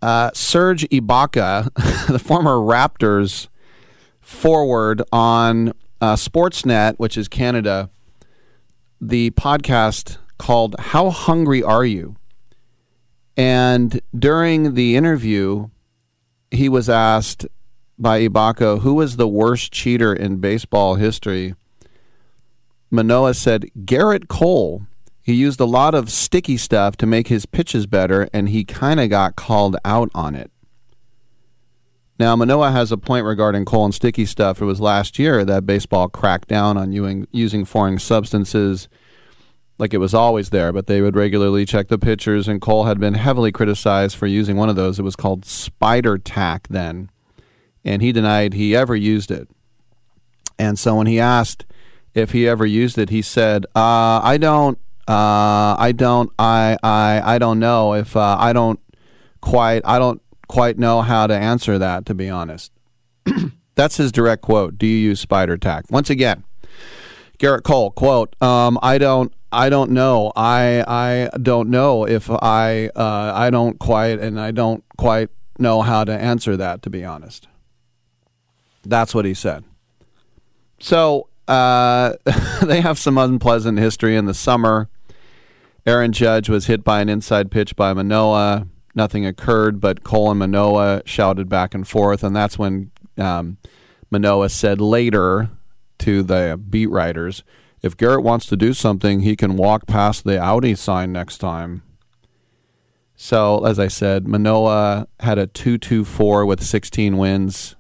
uh, 0.02 0.32
Serge 0.34 0.84
Ibaka, 0.90 1.70
the 2.08 2.20
former 2.20 2.56
Raptors 2.56 3.48
forward 4.22 5.02
on 5.12 5.70
uh, 6.02 6.16
Sportsnet, 6.16 6.96
which 6.98 7.18
is 7.18 7.28
Canada, 7.28 7.90
the 9.02 9.32
podcast 9.32 10.18
called 10.38 10.76
How 10.80 11.10
Hungry 11.10 11.64
Are 11.64 11.86
You? 11.86 12.16
And 13.36 14.02
during 14.18 14.74
the 14.74 14.96
interview, 14.96 15.70
he 16.52 16.68
was 16.68 16.90
asked 16.90 17.48
by 18.00 18.22
Ibaka 18.22 18.80
who 18.80 18.94
was 18.94 19.18
the 19.18 19.28
worst 19.28 19.72
cheater 19.72 20.14
in 20.14 20.38
baseball 20.38 20.96
history. 20.96 21.54
Manoah 22.90 23.34
said 23.34 23.66
Gerrit 23.80 24.28
Cole. 24.28 24.88
He 25.22 25.34
used 25.34 25.60
a 25.60 25.66
lot 25.66 25.94
of 25.94 26.10
sticky 26.10 26.58
stuff 26.58 26.98
to 26.98 27.06
make 27.06 27.28
his 27.28 27.46
pitches 27.46 27.86
better, 27.86 28.28
and 28.34 28.50
he 28.50 28.64
kind 28.64 29.00
of 29.00 29.10
got 29.12 29.36
called 29.36 29.76
out 29.86 30.10
on 30.16 30.34
it. 30.34 30.50
Now, 32.18 32.36
Manoah 32.36 32.72
has 32.72 32.92
a 32.92 32.98
point 32.98 33.26
regarding 33.26 33.64
Cole 33.64 33.86
and 33.86 33.94
sticky 33.94 34.26
stuff. 34.26 34.62
It 34.62 34.66
was 34.66 34.82
last 34.82 35.20
year 35.20 35.46
that 35.46 35.68
baseball 35.68 36.10
cracked 36.10 36.48
down 36.48 36.78
on 36.78 36.92
using 36.92 37.66
foreign 37.66 38.00
substances 38.00 38.90
like 39.78 39.94
it 39.94 40.00
was 40.00 40.14
always 40.14 40.50
there, 40.50 40.74
but 40.74 40.88
they 40.88 41.00
would 41.00 41.16
regularly 41.16 41.66
check 41.66 41.88
the 41.88 42.00
pitchers, 42.00 42.48
and 42.48 42.60
Cole 42.60 42.86
had 42.86 43.00
been 43.00 43.14
heavily 43.14 43.52
criticized 43.52 44.18
for 44.18 44.28
using 44.28 44.58
one 44.58 44.68
of 44.68 44.76
those. 44.76 45.00
It 45.00 45.04
was 45.04 45.16
called 45.16 45.46
spider 45.46 46.18
tack 46.18 46.68
then, 46.70 47.10
and 47.84 48.02
he 48.02 48.12
denied 48.12 48.54
he 48.54 48.76
ever 48.76 48.96
used 48.96 49.32
it. 49.32 49.48
And 50.58 50.78
so 50.78 50.96
when 50.96 51.08
he 51.08 51.20
asked 51.20 51.66
if 52.14 52.32
he 52.32 52.48
ever 52.48 52.66
used 52.66 52.98
it, 52.98 53.10
he 53.10 53.22
said, 53.22 53.66
uh, 53.76 54.20
"I 54.24 54.38
don't, 54.38 54.78
uh, 55.08 55.76
I 55.80 55.94
don't, 55.96 56.32
I, 56.38 56.78
I, 56.84 57.22
I 57.24 57.38
don't 57.38 57.60
know 57.60 57.94
if 57.94 58.16
uh, 58.16 58.38
I 58.40 58.54
don't 58.54 58.80
quite, 59.42 59.82
I 59.86 60.00
don't 60.00 60.22
quite 60.48 60.78
know 60.78 61.02
how 61.02 61.28
to 61.28 61.34
answer 61.34 61.78
that. 61.78 62.06
To 62.08 62.14
be 62.14 62.30
honest, 62.30 62.72
that's 63.76 63.98
his 63.98 64.12
direct 64.12 64.42
quote. 64.42 64.78
Do 64.78 64.86
you 64.86 64.98
use 64.98 65.20
spider 65.20 65.58
tack? 65.58 65.86
Once 65.90 66.10
again, 66.10 66.44
Gerrit 67.38 67.64
Cole 67.64 67.92
quote: 67.92 68.36
um, 68.42 68.78
I 68.82 68.98
don't, 68.98 69.34
I 69.52 69.70
don't 69.70 69.92
know. 69.92 70.34
I, 70.36 70.84
I 70.88 71.38
don't 71.38 71.70
know 71.70 72.06
if 72.06 72.30
I, 72.30 72.90
uh, 72.96 73.32
I 73.34 73.50
don't 73.50 73.80
quite, 73.80 74.20
and 74.20 74.40
I 74.40 74.52
don't 74.52 74.84
quite 74.98 75.30
know 75.58 75.82
how 75.82 76.04
to 76.04 76.12
answer 76.12 76.58
that. 76.58 76.82
To 76.84 76.90
be 76.90 77.06
honest, 77.06 77.48
that's 78.84 79.14
what 79.14 79.26
he 79.26 79.34
said. 79.34 79.64
So 80.80 81.30
uh, 81.48 82.14
they 82.64 82.82
have 82.82 83.00
some 83.00 83.18
unpleasant 83.18 83.80
history 83.80 84.16
in 84.16 84.26
the 84.26 84.34
summer. 84.34 84.90
Aaron 85.86 86.12
Judge 86.12 86.50
was 86.50 86.68
hit 86.68 86.84
by 86.84 87.02
an 87.02 87.10
inside 87.10 87.52
pitch 87.52 87.76
by 87.76 87.94
Manoah. 87.94 88.68
Nothing 88.94 89.26
occurred, 89.26 89.82
but 89.82 90.04
Cole 90.04 90.30
and 90.30 90.40
Manoah 90.40 91.02
shouted 91.06 91.50
back 91.50 91.74
and 91.74 91.88
forth, 91.88 92.24
and 92.24 92.36
that's 92.36 92.60
when 92.60 92.92
um, 93.18 93.58
Manoah 94.12 94.50
said 94.50 94.82
later 94.82 95.50
to 96.00 96.22
the 96.22 96.60
beat 96.70 96.90
writers, 96.90 97.44
"If 97.82 97.98
Gerrit 97.98 98.24
wants 98.24 98.46
to 98.48 98.58
do 98.58 98.74
something, 98.74 99.22
he 99.22 99.36
can 99.36 99.56
walk 99.56 99.88
past 99.88 100.24
the 100.24 100.38
Audi 100.40 100.76
sign 100.76 101.12
next 101.12 101.38
time." 101.38 101.84
So, 103.16 103.66
as 103.66 103.80
I 103.80 103.88
said, 103.88 104.28
Manoah 104.28 105.08
had 105.20 105.38
a 105.38 105.48
two-two-four 105.48 106.46
with 106.46 106.64
16 106.64 107.18
wins. 107.18 107.76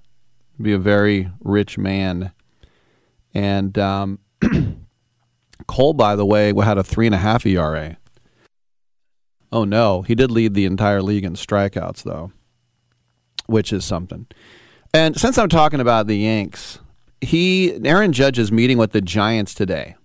Be 0.61 0.73
a 0.73 0.77
very 0.77 1.31
rich 1.39 1.77
man. 1.77 2.31
And 3.33 3.77
um, 3.77 4.19
Cole, 5.67 5.93
by 5.93 6.15
the 6.15 6.25
way, 6.25 6.53
had 6.53 6.77
a 6.77 6.83
three 6.83 7.05
and 7.05 7.15
a 7.15 7.19
half 7.19 7.45
ERA. 7.45 7.97
Oh 9.51 9.63
no, 9.63 10.03
he 10.03 10.15
did 10.15 10.31
lead 10.31 10.53
the 10.53 10.65
entire 10.65 11.01
league 11.01 11.23
in 11.23 11.33
strikeouts 11.33 12.03
though, 12.03 12.31
which 13.47 13.73
is 13.73 13.83
something. 13.83 14.27
And 14.93 15.19
since 15.19 15.37
I'm 15.37 15.49
talking 15.49 15.79
about 15.79 16.07
the 16.07 16.17
Yanks, 16.17 16.79
he 17.21 17.73
Aaron 17.85 18.13
Judge 18.13 18.39
is 18.39 18.51
meeting 18.51 18.77
with 18.77 18.91
the 18.91 19.01
Giants 19.01 19.53
today. 19.53 19.95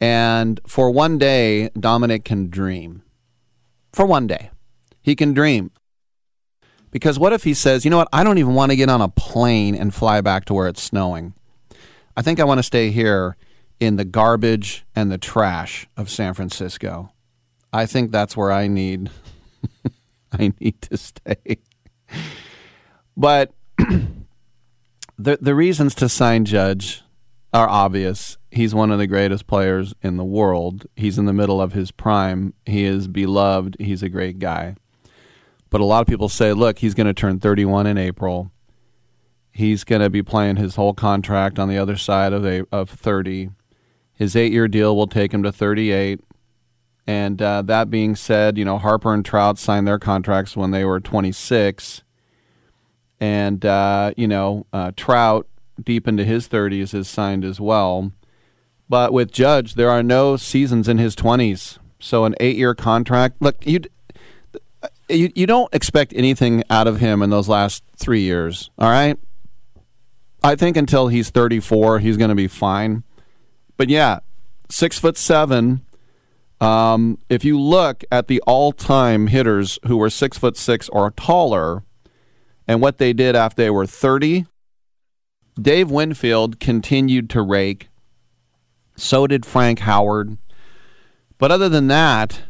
And 0.00 0.60
for 0.66 0.90
one 0.90 1.18
day, 1.18 1.70
Dominic 1.78 2.24
can 2.24 2.50
dream. 2.50 3.02
For 3.92 4.04
one 4.04 4.26
day. 4.26 4.50
He 5.02 5.14
can 5.14 5.34
dream. 5.34 5.70
Because 6.94 7.18
what 7.18 7.32
if 7.32 7.42
he 7.42 7.54
says, 7.54 7.84
you 7.84 7.90
know 7.90 7.96
what, 7.96 8.08
I 8.12 8.22
don't 8.22 8.38
even 8.38 8.54
want 8.54 8.70
to 8.70 8.76
get 8.76 8.88
on 8.88 9.00
a 9.00 9.08
plane 9.08 9.74
and 9.74 9.92
fly 9.92 10.20
back 10.20 10.44
to 10.44 10.54
where 10.54 10.68
it's 10.68 10.80
snowing. 10.80 11.34
I 12.16 12.22
think 12.22 12.38
I 12.38 12.44
want 12.44 12.60
to 12.60 12.62
stay 12.62 12.92
here 12.92 13.36
in 13.80 13.96
the 13.96 14.04
garbage 14.04 14.86
and 14.94 15.10
the 15.10 15.18
trash 15.18 15.88
of 15.96 16.08
San 16.08 16.34
Francisco. 16.34 17.10
I 17.72 17.86
think 17.86 18.12
that's 18.12 18.36
where 18.36 18.52
I 18.52 18.68
need 18.68 19.10
I 20.32 20.52
need 20.60 20.80
to 20.82 20.96
stay. 20.96 21.58
But 23.16 23.52
the 25.18 25.38
the 25.40 25.54
reasons 25.56 25.96
to 25.96 26.08
sign 26.08 26.44
Judge 26.44 27.02
are 27.52 27.68
obvious. 27.68 28.38
He's 28.52 28.72
one 28.72 28.92
of 28.92 29.00
the 29.00 29.08
greatest 29.08 29.48
players 29.48 29.94
in 30.00 30.16
the 30.16 30.24
world. 30.24 30.86
He's 30.94 31.18
in 31.18 31.24
the 31.24 31.32
middle 31.32 31.60
of 31.60 31.72
his 31.72 31.90
prime. 31.90 32.54
He 32.64 32.84
is 32.84 33.08
beloved. 33.08 33.78
He's 33.80 34.04
a 34.04 34.08
great 34.08 34.38
guy. 34.38 34.76
But 35.74 35.80
a 35.80 35.86
lot 35.86 36.02
of 36.02 36.06
people 36.06 36.28
say, 36.28 36.52
look, 36.52 36.78
he's 36.78 36.94
going 36.94 37.08
to 37.08 37.12
turn 37.12 37.40
31 37.40 37.88
in 37.88 37.98
April. 37.98 38.52
He's 39.50 39.82
going 39.82 40.02
to 40.02 40.08
be 40.08 40.22
playing 40.22 40.54
his 40.54 40.76
whole 40.76 40.94
contract 40.94 41.58
on 41.58 41.68
the 41.68 41.78
other 41.78 41.96
side 41.96 42.32
of 42.32 42.46
a, 42.46 42.64
of 42.70 42.88
30. 42.88 43.50
His 44.12 44.36
eight 44.36 44.52
year 44.52 44.68
deal 44.68 44.94
will 44.94 45.08
take 45.08 45.34
him 45.34 45.42
to 45.42 45.50
38. 45.50 46.20
And 47.08 47.42
uh, 47.42 47.62
that 47.62 47.90
being 47.90 48.14
said, 48.14 48.56
you 48.56 48.64
know, 48.64 48.78
Harper 48.78 49.12
and 49.12 49.24
Trout 49.24 49.58
signed 49.58 49.88
their 49.88 49.98
contracts 49.98 50.56
when 50.56 50.70
they 50.70 50.84
were 50.84 51.00
26. 51.00 52.04
And, 53.18 53.66
uh, 53.66 54.12
you 54.16 54.28
know, 54.28 54.66
uh, 54.72 54.92
Trout, 54.96 55.48
deep 55.82 56.06
into 56.06 56.22
his 56.22 56.48
30s, 56.48 56.94
is 56.94 57.08
signed 57.08 57.44
as 57.44 57.60
well. 57.60 58.12
But 58.88 59.12
with 59.12 59.32
Judge, 59.32 59.74
there 59.74 59.90
are 59.90 60.04
no 60.04 60.36
seasons 60.36 60.86
in 60.86 60.98
his 60.98 61.16
20s. 61.16 61.78
So 61.98 62.24
an 62.26 62.36
eight 62.38 62.56
year 62.56 62.76
contract. 62.76 63.38
Look, 63.40 63.66
you 63.66 63.80
you 65.08 65.30
you 65.34 65.46
don't 65.46 65.72
expect 65.74 66.12
anything 66.14 66.62
out 66.70 66.86
of 66.86 67.00
him 67.00 67.22
in 67.22 67.30
those 67.30 67.48
last 67.48 67.82
three 67.96 68.22
years. 68.22 68.70
All 68.78 68.90
right. 68.90 69.18
I 70.42 70.56
think 70.56 70.76
until 70.76 71.08
he's 71.08 71.30
34, 71.30 72.00
he's 72.00 72.18
going 72.18 72.28
to 72.28 72.34
be 72.34 72.48
fine. 72.48 73.02
But 73.78 73.88
yeah, 73.88 74.20
six 74.70 74.98
foot 74.98 75.16
seven. 75.16 75.84
Um, 76.60 77.18
if 77.28 77.44
you 77.44 77.58
look 77.60 78.04
at 78.12 78.28
the 78.28 78.40
all-time 78.42 79.26
hitters 79.26 79.78
who 79.86 79.96
were 79.96 80.10
six 80.10 80.38
foot 80.38 80.56
six 80.56 80.88
or 80.90 81.10
taller, 81.10 81.82
and 82.66 82.80
what 82.80 82.98
they 82.98 83.12
did 83.12 83.36
after 83.36 83.62
they 83.62 83.70
were 83.70 83.86
30, 83.86 84.46
Dave 85.60 85.90
Winfield 85.90 86.60
continued 86.60 87.28
to 87.30 87.42
rake. 87.42 87.88
So 88.96 89.26
did 89.26 89.44
Frank 89.44 89.80
Howard. 89.80 90.38
But 91.38 91.50
other 91.50 91.68
than 91.68 91.88
that, 91.88 92.42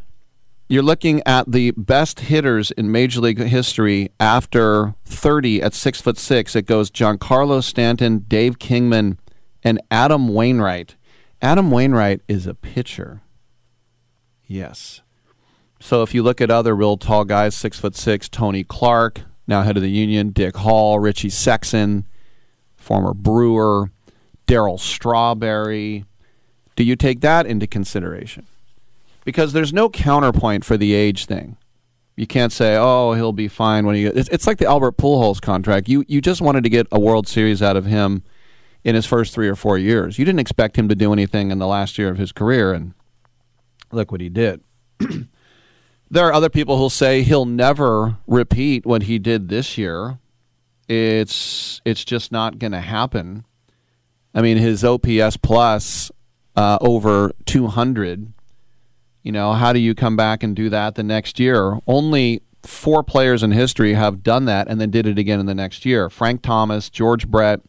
you're 0.69 0.83
looking 0.83 1.23
at 1.27 1.51
the 1.51 1.73
best 1.73 2.21
hitters 2.21 2.71
in 2.71 2.91
Major 2.91 3.21
League 3.21 3.39
history 3.39 4.11
after 4.19 4.95
30 5.05 5.63
at 5.63 5.75
six 5.75 6.01
foot 6.01 6.17
six. 6.17 6.57
It 6.57 6.67
goes 6.67 6.91
Giancarlo 6.91 7.63
Stanton, 7.63 8.25
Dave 8.27 8.59
Kingman, 8.59 9.19
and 9.63 9.81
Adam 9.91 10.29
Wainwright. 10.29 10.97
Adam 11.43 11.71
Wainwright 11.71 12.23
is 12.29 12.47
a 12.47 12.55
pitcher. 12.55 13.21
Yes. 14.47 15.03
So 15.81 16.03
if 16.03 16.15
you 16.15 16.23
look 16.23 16.41
at 16.41 16.51
other 16.51 16.75
real 16.75 16.97
tall 16.97 17.25
guys, 17.25 17.55
six 17.55 17.79
foot 17.79 17.95
six, 17.95 18.29
Tony 18.29 18.65
Clark, 18.65 19.21
now 19.47 19.63
head 19.63 19.77
of 19.77 19.83
the 19.83 19.91
Union, 19.91 20.31
Dick 20.31 20.57
Hall, 20.57 20.99
Richie 20.99 21.29
Sexson, 21.29 22.05
former 22.77 23.13
Brewer, 23.13 23.91
Darryl 24.47 24.81
Strawberry. 24.81 26.07
Do 26.77 26.85
you 26.85 26.97
take 26.97 27.21
that 27.21 27.47
into 27.47 27.67
consideration? 27.67 28.47
Because 29.25 29.53
there's 29.53 29.73
no 29.73 29.89
counterpoint 29.89 30.65
for 30.65 30.77
the 30.77 30.95
age 30.95 31.27
thing. 31.27 31.57
You 32.17 32.27
can't 32.27 32.53
say, 32.53 32.77
"Oh, 32.77 33.15
he'll 33.15 33.33
be 33.33 33.49
fine 33.49 33.87
when 33.87 33.97
he." 33.97 34.05
It's, 34.05 34.29
it's 34.29 34.47
like 34.47 34.59
the 34.59 34.67
Albert 34.67 34.97
Pujols 34.97 35.41
contract. 35.41 35.89
You 35.89 36.05
you 36.07 36.21
just 36.21 36.41
wanted 36.41 36.63
to 36.65 36.71
get 36.71 36.87
a 36.93 37.01
World 37.01 37.27
Series 37.27 37.61
out 37.61 37.77
of 37.77 37.87
him 37.87 38.23
in 38.85 38.95
his 38.95 39.07
first 39.07 39.35
three 39.35 39.49
or 39.49 39.57
four 39.57 39.79
years. 39.79 40.19
You 40.19 40.25
didn't 40.25 40.41
expect 40.41 40.77
him 40.77 40.89
to 40.89 40.95
do 40.95 41.13
anything 41.13 41.51
in 41.51 41.59
the 41.59 41.67
last 41.67 41.99
year 41.99 42.11
of 42.11 42.19
his 42.19 42.31
career, 42.31 42.73
and 42.73 42.95
look 43.91 44.13
what 44.13 44.21
he 44.21 44.29
did. 44.29 44.63
there 46.11 46.27
are 46.27 46.33
other 46.33 46.51
people 46.51 46.77
who'll 46.77 46.91
say 46.91 47.23
he'll 47.23 47.47
never 47.47 48.19
repeat 48.27 48.87
what 48.87 49.05
he 49.05 49.19
did 49.19 49.49
this 49.49 49.77
year. 49.77 50.19
It's 50.87 51.81
it's 51.85 52.05
just 52.05 52.31
not 52.31 52.61
going 52.61 52.73
to 52.73 52.81
happen. 52.81 53.45
I 54.35 54.43
mean, 54.43 54.57
his 54.57 54.85
OPS 54.85 55.37
plus 55.39 56.13
uh, 56.55 56.79
over 56.81 57.33
200 57.47 58.34
you 59.25 59.33
know, 59.33 59.55
how 59.55 59.73
do 59.73 59.81
you 59.81 59.95
come 59.95 60.17
back 60.17 60.43
and 60.43 60.55
do 60.55 60.69
that 60.69 60.95
the 60.95 61.03
next 61.03 61.41
year? 61.41 61.79
Only 61.87 62.43
four 62.63 63.03
players 63.03 63.43
in 63.43 63.53
history 63.53 63.95
have 63.95 64.23
done 64.23 64.45
that 64.45 64.69
and 64.69 64.81
then 64.81 64.91
did 64.91 65.07
it 65.07 65.19
again 65.19 65.41
in 65.41 65.47
the 65.47 65.55
next 65.55 65.85
year. 65.85 66.11
Frank 66.11 66.43
Thomas, 66.43 66.91
George 66.91 67.27
Brett, 67.27 67.61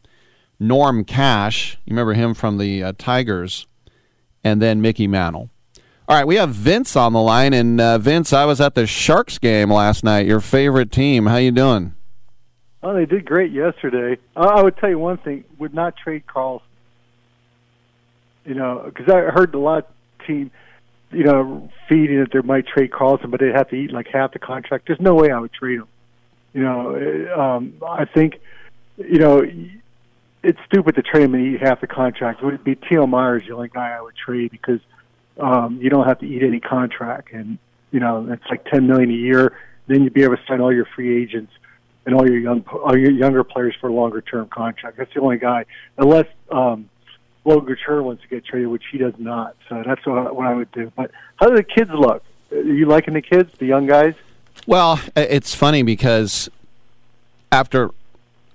Norm 0.60 1.06
Cash, 1.06 1.78
you 1.86 1.92
remember 1.92 2.14
him 2.14 2.34
from 2.34 2.58
the 2.58 2.84
uh, 2.84 2.94
Tigers, 2.98 3.68
and 4.44 4.62
then 4.62 4.82
Mickey 4.82 5.08
Mantle. 5.08 5.50
All 6.08 6.16
right, 6.16 6.28
we 6.28 6.36
have 6.36 6.50
Vince 6.50 6.96
on 6.96 7.14
the 7.14 7.22
line, 7.22 7.54
and 7.54 7.82
uh, 7.82 7.98
Vince, 7.98 8.32
I 8.32 8.46
was 8.46 8.62
at 8.62 8.76
the 8.76 8.86
Sharks 8.86 9.40
game 9.40 9.72
last 9.72 10.04
night. 10.04 10.28
Your 10.28 10.40
favorite 10.40 10.92
team. 10.92 11.26
How 11.26 11.38
you 11.38 11.52
doing? 11.52 11.96
Oh, 12.84 12.94
they 12.94 13.06
did 13.06 13.26
great 13.26 13.52
yesterday. 13.52 14.22
I 14.36 14.62
would 14.62 14.78
tell 14.78 14.90
you 14.90 15.00
one 15.00 15.18
thing: 15.18 15.46
would 15.58 15.74
not 15.74 15.98
trade 15.98 16.24
Karlsson. 16.28 16.62
You 18.46 18.54
know, 18.54 18.84
because 18.86 19.12
I 19.12 19.32
heard 19.32 19.56
a 19.56 19.60
lot 19.60 19.90
team 20.28 20.52
you 21.12 21.24
know, 21.24 21.70
feeding 21.88 22.20
that 22.20 22.32
they 22.32 22.42
might 22.42 22.68
trade 22.68 22.92
Karlsson, 22.92 23.32
but 23.32 23.40
they'd 23.40 23.56
have 23.56 23.70
to 23.70 23.76
eat 23.76 23.92
like 23.92 24.08
half 24.12 24.34
the 24.34 24.40
contract. 24.40 24.88
There's 24.88 25.00
no 25.00 25.16
way 25.16 25.32
I 25.32 25.40
would 25.40 25.54
trade 25.54 25.80
him. 25.80 25.88
You 26.54 26.64
know, 26.64 26.96
eh, 26.96 27.32
um, 27.34 27.74
I 27.86 28.06
think, 28.06 28.40
you 28.98 29.20
know, 29.20 29.44
it's 30.46 30.60
stupid 30.66 30.96
to 30.96 31.02
trade 31.02 31.24
him 31.24 31.36
and 31.36 31.56
eat 31.56 31.62
half 31.62 31.82
the 31.82 31.88
contract. 31.88 32.42
It 32.42 32.46
would 32.46 32.64
be 32.64 32.76
Timo 32.76 33.10
Myers 33.10 33.44
the 33.48 33.56
only 33.56 33.70
guy 33.70 33.92
I 33.92 34.02
would 34.02 34.16
trade 34.16 34.52
because 34.52 34.80
um, 35.40 35.80
you 35.82 35.90
don't 35.90 36.08
have 36.08 36.20
to 36.20 36.26
eat 36.26 36.44
any 36.44 36.60
contract, 36.60 37.34
and 37.34 37.58
you 37.92 38.00
know 38.00 38.28
it's 38.32 38.46
like 38.50 38.64
ten 38.66 38.88
million 38.88 39.10
a 39.10 39.14
year. 39.14 39.58
Then 39.88 40.04
you'd 40.04 40.14
be 40.14 40.24
able 40.24 40.38
to 40.38 40.44
sign 40.48 40.62
all 40.62 40.74
your 40.74 40.88
free 40.96 41.22
agents 41.22 41.52
and 42.06 42.16
all 42.16 42.28
your 42.28 42.40
young 42.40 42.64
all 42.68 42.98
your 42.98 43.12
younger 43.12 43.44
players 43.44 43.76
for 43.82 43.90
a 43.90 43.94
longer 43.94 44.22
term 44.22 44.48
contract. 44.48 44.98
That's 44.98 45.14
the 45.14 45.22
only 45.22 45.38
guy, 45.38 45.66
unless 45.98 46.28
um, 46.52 46.90
Logan 47.46 47.68
Couture 47.68 48.02
wants 48.02 48.24
to 48.24 48.28
get 48.28 48.44
traded, 48.46 48.70
which 48.70 48.84
he 48.92 48.98
does 48.98 49.14
not. 49.18 49.56
So 49.70 49.84
that's 49.86 50.06
what, 50.06 50.36
what 50.36 50.48
I 50.48 50.54
would 50.54 50.72
do. 50.72 50.92
But 50.96 51.12
how 51.38 51.48
do 51.48 51.56
the 51.56 51.64
kids 51.64 51.92
look? 51.94 52.24
Are 52.52 52.58
you 52.58 52.88
liking 52.88 53.14
the 53.14 53.22
kids, 53.22 53.52
the 53.60 53.66
young 53.66 53.86
guys? 53.86 54.16
Well, 54.68 55.00
it's 55.16 55.54
funny 55.54 55.84
because 55.84 56.50
after 57.52 57.92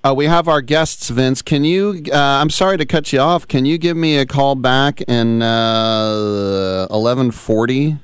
uh, 0.03 0.15
we 0.17 0.27
have 0.27 0.49
our 0.49 0.61
guests, 0.61 1.11
Vince. 1.11 1.43
Can 1.43 1.62
you? 1.62 2.03
Uh, 2.12 2.17
I'm 2.17 2.51
sorry 2.51 2.79
to 2.79 2.87
cut 2.87 3.12
you 3.12 3.21
off. 3.21 3.47
Can 3.47 3.65
you 3.65 3.79
give 3.79 3.97
me 3.97 4.17
a 4.17 4.27
call 4.27 4.55
back 4.55 5.03
in 5.03 5.43
uh, 5.43 6.87
11:40? 6.91 8.01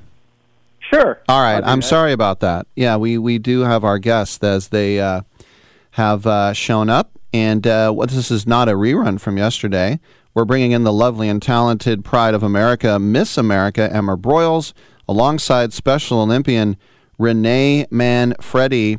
Sure. 0.80 1.20
All 1.28 1.42
right. 1.42 1.64
I'm 1.64 1.80
that. 1.80 1.86
sorry 1.86 2.12
about 2.12 2.40
that. 2.40 2.66
Yeah, 2.76 2.96
we 2.96 3.18
we 3.18 3.38
do 3.38 3.60
have 3.60 3.82
our 3.82 3.98
guests 3.98 4.42
as 4.44 4.68
they 4.68 5.00
uh, 5.00 5.22
have 5.92 6.26
uh, 6.26 6.52
shown 6.52 6.90
up, 6.90 7.10
and 7.32 7.66
uh, 7.66 7.90
what 7.92 8.10
this 8.10 8.30
is 8.30 8.46
not 8.46 8.68
a 8.68 8.72
rerun 8.72 9.18
from 9.18 9.38
yesterday. 9.38 9.98
We're 10.36 10.44
bringing 10.44 10.72
in 10.72 10.84
the 10.84 10.92
lovely 10.92 11.30
and 11.30 11.40
talented 11.40 12.04
pride 12.04 12.34
of 12.34 12.42
America, 12.42 12.98
Miss 12.98 13.38
America, 13.38 13.90
Emma 13.90 14.18
Broyles, 14.18 14.74
alongside 15.08 15.72
Special 15.72 16.20
Olympian 16.20 16.76
Renee 17.18 17.86
Manfredi. 17.90 18.98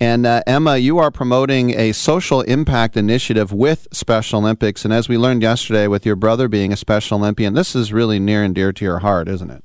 And 0.00 0.26
uh, 0.26 0.42
Emma, 0.44 0.78
you 0.78 0.98
are 0.98 1.12
promoting 1.12 1.70
a 1.78 1.92
social 1.92 2.40
impact 2.40 2.96
initiative 2.96 3.52
with 3.52 3.86
Special 3.92 4.40
Olympics. 4.40 4.84
And 4.84 4.92
as 4.92 5.08
we 5.08 5.16
learned 5.16 5.42
yesterday, 5.42 5.86
with 5.86 6.04
your 6.04 6.16
brother 6.16 6.48
being 6.48 6.72
a 6.72 6.76
Special 6.76 7.16
Olympian, 7.16 7.54
this 7.54 7.76
is 7.76 7.92
really 7.92 8.18
near 8.18 8.42
and 8.42 8.52
dear 8.52 8.72
to 8.72 8.84
your 8.84 8.98
heart, 8.98 9.28
isn't 9.28 9.50
it? 9.50 9.62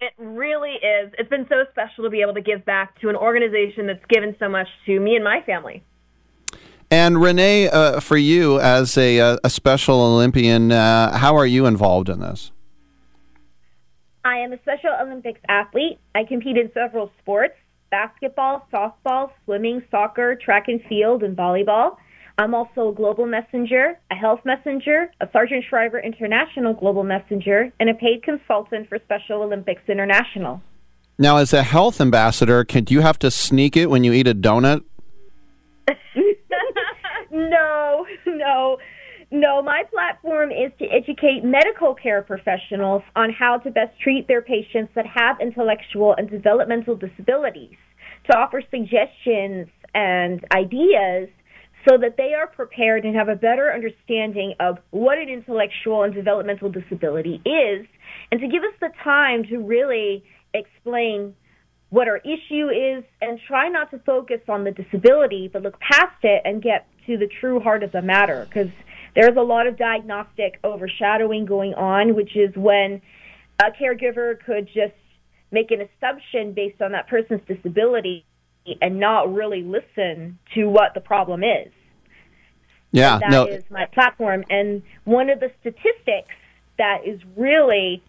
It 0.00 0.14
really 0.18 0.80
is. 0.82 1.12
It's 1.16 1.30
been 1.30 1.46
so 1.48 1.62
special 1.70 2.02
to 2.02 2.10
be 2.10 2.22
able 2.22 2.34
to 2.34 2.42
give 2.42 2.64
back 2.64 3.00
to 3.02 3.08
an 3.08 3.14
organization 3.14 3.86
that's 3.86 4.04
given 4.08 4.34
so 4.40 4.48
much 4.48 4.66
to 4.86 4.98
me 4.98 5.14
and 5.14 5.22
my 5.22 5.42
family. 5.46 5.84
And 6.92 7.22
Renee, 7.22 7.70
uh, 7.70 8.00
for 8.00 8.18
you 8.18 8.60
as 8.60 8.98
a, 8.98 9.18
uh, 9.18 9.38
a 9.42 9.48
Special 9.48 9.98
Olympian, 10.02 10.70
uh, 10.70 11.16
how 11.16 11.34
are 11.36 11.46
you 11.46 11.64
involved 11.64 12.10
in 12.10 12.20
this? 12.20 12.52
I 14.26 14.36
am 14.36 14.52
a 14.52 14.58
Special 14.58 14.90
Olympics 15.00 15.40
athlete. 15.48 15.98
I 16.14 16.24
compete 16.24 16.58
in 16.58 16.70
several 16.74 17.10
sports 17.18 17.54
basketball, 17.90 18.66
softball, 18.70 19.30
swimming, 19.46 19.82
soccer, 19.90 20.34
track 20.36 20.68
and 20.68 20.82
field, 20.86 21.22
and 21.22 21.34
volleyball. 21.34 21.96
I'm 22.36 22.54
also 22.54 22.90
a 22.90 22.92
global 22.92 23.24
messenger, 23.24 23.98
a 24.10 24.14
health 24.14 24.40
messenger, 24.44 25.10
a 25.22 25.28
Sargent 25.32 25.64
Shriver 25.70 25.98
International 25.98 26.74
global 26.74 27.04
messenger, 27.04 27.72
and 27.80 27.88
a 27.88 27.94
paid 27.94 28.22
consultant 28.22 28.90
for 28.90 28.98
Special 28.98 29.42
Olympics 29.42 29.82
International. 29.88 30.60
Now, 31.18 31.38
as 31.38 31.54
a 31.54 31.62
health 31.62 32.02
ambassador, 32.02 32.64
can 32.64 32.84
do 32.84 32.92
you 32.92 33.00
have 33.00 33.18
to 33.20 33.30
sneak 33.30 33.78
it 33.78 33.88
when 33.88 34.04
you 34.04 34.12
eat 34.12 34.26
a 34.26 34.34
donut? 34.34 34.84
No, 37.32 38.06
no, 38.26 38.76
no. 39.30 39.62
My 39.62 39.82
platform 39.90 40.50
is 40.50 40.70
to 40.78 40.84
educate 40.86 41.42
medical 41.42 41.94
care 41.94 42.22
professionals 42.22 43.02
on 43.16 43.30
how 43.30 43.58
to 43.58 43.70
best 43.70 43.98
treat 44.00 44.28
their 44.28 44.42
patients 44.42 44.92
that 44.94 45.06
have 45.06 45.40
intellectual 45.40 46.14
and 46.16 46.30
developmental 46.30 46.94
disabilities, 46.94 47.76
to 48.30 48.36
offer 48.36 48.62
suggestions 48.70 49.68
and 49.94 50.44
ideas 50.54 51.28
so 51.88 51.98
that 51.98 52.16
they 52.16 52.32
are 52.32 52.46
prepared 52.46 53.04
and 53.04 53.16
have 53.16 53.28
a 53.28 53.34
better 53.34 53.72
understanding 53.72 54.54
of 54.60 54.78
what 54.90 55.18
an 55.18 55.28
intellectual 55.28 56.04
and 56.04 56.14
developmental 56.14 56.70
disability 56.70 57.40
is, 57.44 57.86
and 58.30 58.40
to 58.40 58.46
give 58.46 58.62
us 58.62 58.74
the 58.80 58.90
time 59.02 59.42
to 59.44 59.58
really 59.58 60.22
explain 60.54 61.34
what 61.92 62.08
our 62.08 62.16
issue 62.16 62.70
is 62.70 63.04
and 63.20 63.38
try 63.46 63.68
not 63.68 63.90
to 63.90 63.98
focus 63.98 64.40
on 64.48 64.64
the 64.64 64.70
disability, 64.70 65.50
but 65.52 65.62
look 65.62 65.78
past 65.78 66.16
it 66.22 66.40
and 66.46 66.62
get 66.62 66.86
to 67.06 67.18
the 67.18 67.28
true 67.38 67.60
heart 67.60 67.82
of 67.82 67.92
the 67.92 68.00
matter 68.00 68.46
because 68.48 68.70
there's 69.14 69.36
a 69.36 69.42
lot 69.42 69.66
of 69.66 69.76
diagnostic 69.76 70.58
overshadowing 70.64 71.44
going 71.44 71.74
on, 71.74 72.14
which 72.14 72.34
is 72.34 72.56
when 72.56 73.02
a 73.62 73.66
caregiver 73.70 74.42
could 74.42 74.68
just 74.68 74.94
make 75.50 75.70
an 75.70 75.82
assumption 75.82 76.54
based 76.54 76.80
on 76.80 76.92
that 76.92 77.08
person's 77.08 77.42
disability 77.46 78.24
and 78.80 78.98
not 78.98 79.30
really 79.30 79.62
listen 79.62 80.38
to 80.54 80.70
what 80.70 80.94
the 80.94 81.00
problem 81.00 81.44
is. 81.44 81.70
Yeah, 82.90 83.14
and 83.14 83.22
that 83.22 83.30
no. 83.30 83.44
is 83.44 83.64
my 83.70 83.84
platform. 83.84 84.44
And 84.48 84.82
one 85.04 85.28
of 85.28 85.40
the 85.40 85.50
statistics 85.60 86.34
that 86.78 87.06
is 87.06 87.20
really 87.36 88.02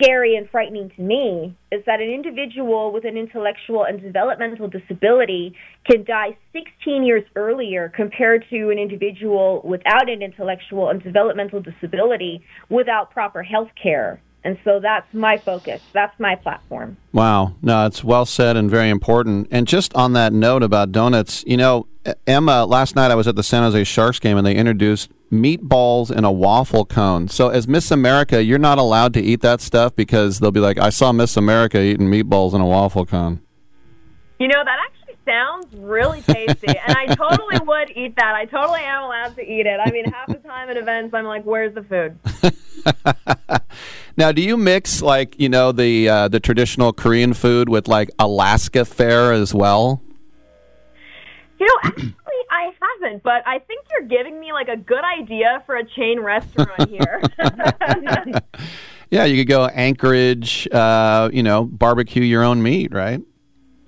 scary 0.00 0.36
and 0.36 0.48
frightening 0.50 0.90
to 0.96 1.02
me 1.02 1.56
is 1.72 1.82
that 1.86 2.00
an 2.00 2.08
individual 2.08 2.92
with 2.92 3.04
an 3.04 3.16
intellectual 3.16 3.84
and 3.84 4.00
developmental 4.00 4.68
disability 4.68 5.54
can 5.90 6.04
die 6.04 6.36
16 6.52 7.02
years 7.02 7.24
earlier 7.36 7.92
compared 7.94 8.44
to 8.50 8.70
an 8.70 8.78
individual 8.78 9.60
without 9.64 10.08
an 10.08 10.22
intellectual 10.22 10.88
and 10.88 11.02
developmental 11.02 11.60
disability 11.60 12.40
without 12.70 13.10
proper 13.10 13.42
health 13.42 13.68
care. 13.80 14.20
And 14.44 14.58
so 14.64 14.80
that's 14.80 15.12
my 15.12 15.36
focus. 15.36 15.82
That's 15.92 16.18
my 16.20 16.36
platform. 16.36 16.96
Wow. 17.12 17.54
No, 17.60 17.86
it's 17.86 18.04
well 18.04 18.24
said 18.24 18.56
and 18.56 18.70
very 18.70 18.88
important. 18.88 19.48
And 19.50 19.66
just 19.66 19.92
on 19.94 20.12
that 20.12 20.32
note 20.32 20.62
about 20.62 20.92
donuts, 20.92 21.44
you 21.46 21.56
know, 21.56 21.86
Emma, 22.26 22.64
last 22.64 22.96
night 22.96 23.10
I 23.10 23.14
was 23.14 23.26
at 23.26 23.36
the 23.36 23.42
San 23.42 23.62
Jose 23.62 23.84
Sharks 23.84 24.18
game 24.18 24.36
and 24.36 24.46
they 24.46 24.54
introduced 24.54 25.10
meatballs 25.30 26.10
in 26.10 26.24
a 26.24 26.32
waffle 26.32 26.84
cone. 26.84 27.28
So 27.28 27.48
as 27.48 27.68
Miss 27.68 27.90
America, 27.90 28.42
you're 28.42 28.58
not 28.58 28.78
allowed 28.78 29.12
to 29.14 29.20
eat 29.20 29.40
that 29.42 29.60
stuff 29.60 29.94
because 29.94 30.38
they'll 30.38 30.50
be 30.50 30.60
like, 30.60 30.78
I 30.78 30.90
saw 30.90 31.12
Miss 31.12 31.36
America 31.36 31.82
eating 31.82 32.08
meatballs 32.08 32.54
in 32.54 32.60
a 32.60 32.66
waffle 32.66 33.04
cone. 33.04 33.40
You 34.38 34.48
know, 34.48 34.62
that 34.64 34.78
actually 34.86 35.16
sounds 35.26 35.66
really 35.74 36.22
tasty, 36.22 36.68
and 36.68 36.96
I 36.96 37.06
totally 37.14 37.58
would 37.66 37.90
eat 37.90 38.16
that. 38.16 38.34
I 38.34 38.44
totally 38.46 38.80
am 38.80 39.02
allowed 39.02 39.36
to 39.36 39.42
eat 39.42 39.66
it. 39.66 39.78
I 39.84 39.90
mean, 39.90 40.04
half 40.06 40.28
the 40.28 40.34
time 40.34 40.70
at 40.70 40.76
events, 40.76 41.12
I'm 41.12 41.24
like, 41.24 41.44
"Where's 41.44 41.74
the 41.74 41.82
food?" 41.82 42.18
now, 44.18 44.32
do 44.32 44.42
you 44.42 44.56
mix 44.56 45.00
like 45.00 45.38
you 45.38 45.48
know 45.48 45.70
the 45.70 46.08
uh, 46.08 46.28
the 46.28 46.40
traditional 46.40 46.92
Korean 46.92 47.34
food 47.34 47.68
with 47.68 47.86
like 47.86 48.10
Alaska 48.18 48.84
fare 48.84 49.32
as 49.32 49.54
well? 49.54 50.02
You 51.60 51.66
know, 51.66 51.74
actually, 51.84 52.14
I 52.50 52.72
haven't, 52.82 53.22
but 53.22 53.46
I 53.46 53.60
think 53.60 53.86
you're 53.90 54.08
giving 54.08 54.40
me 54.40 54.52
like 54.52 54.66
a 54.66 54.76
good 54.76 55.04
idea 55.04 55.62
for 55.66 55.76
a 55.76 55.84
chain 55.84 56.18
restaurant 56.18 56.88
here. 56.88 57.22
yeah, 59.10 59.24
you 59.24 59.40
could 59.40 59.48
go 59.48 59.66
Anchorage. 59.66 60.66
Uh, 60.72 61.30
you 61.32 61.44
know, 61.44 61.64
barbecue 61.64 62.24
your 62.24 62.42
own 62.42 62.60
meat, 62.60 62.92
right? 62.92 63.20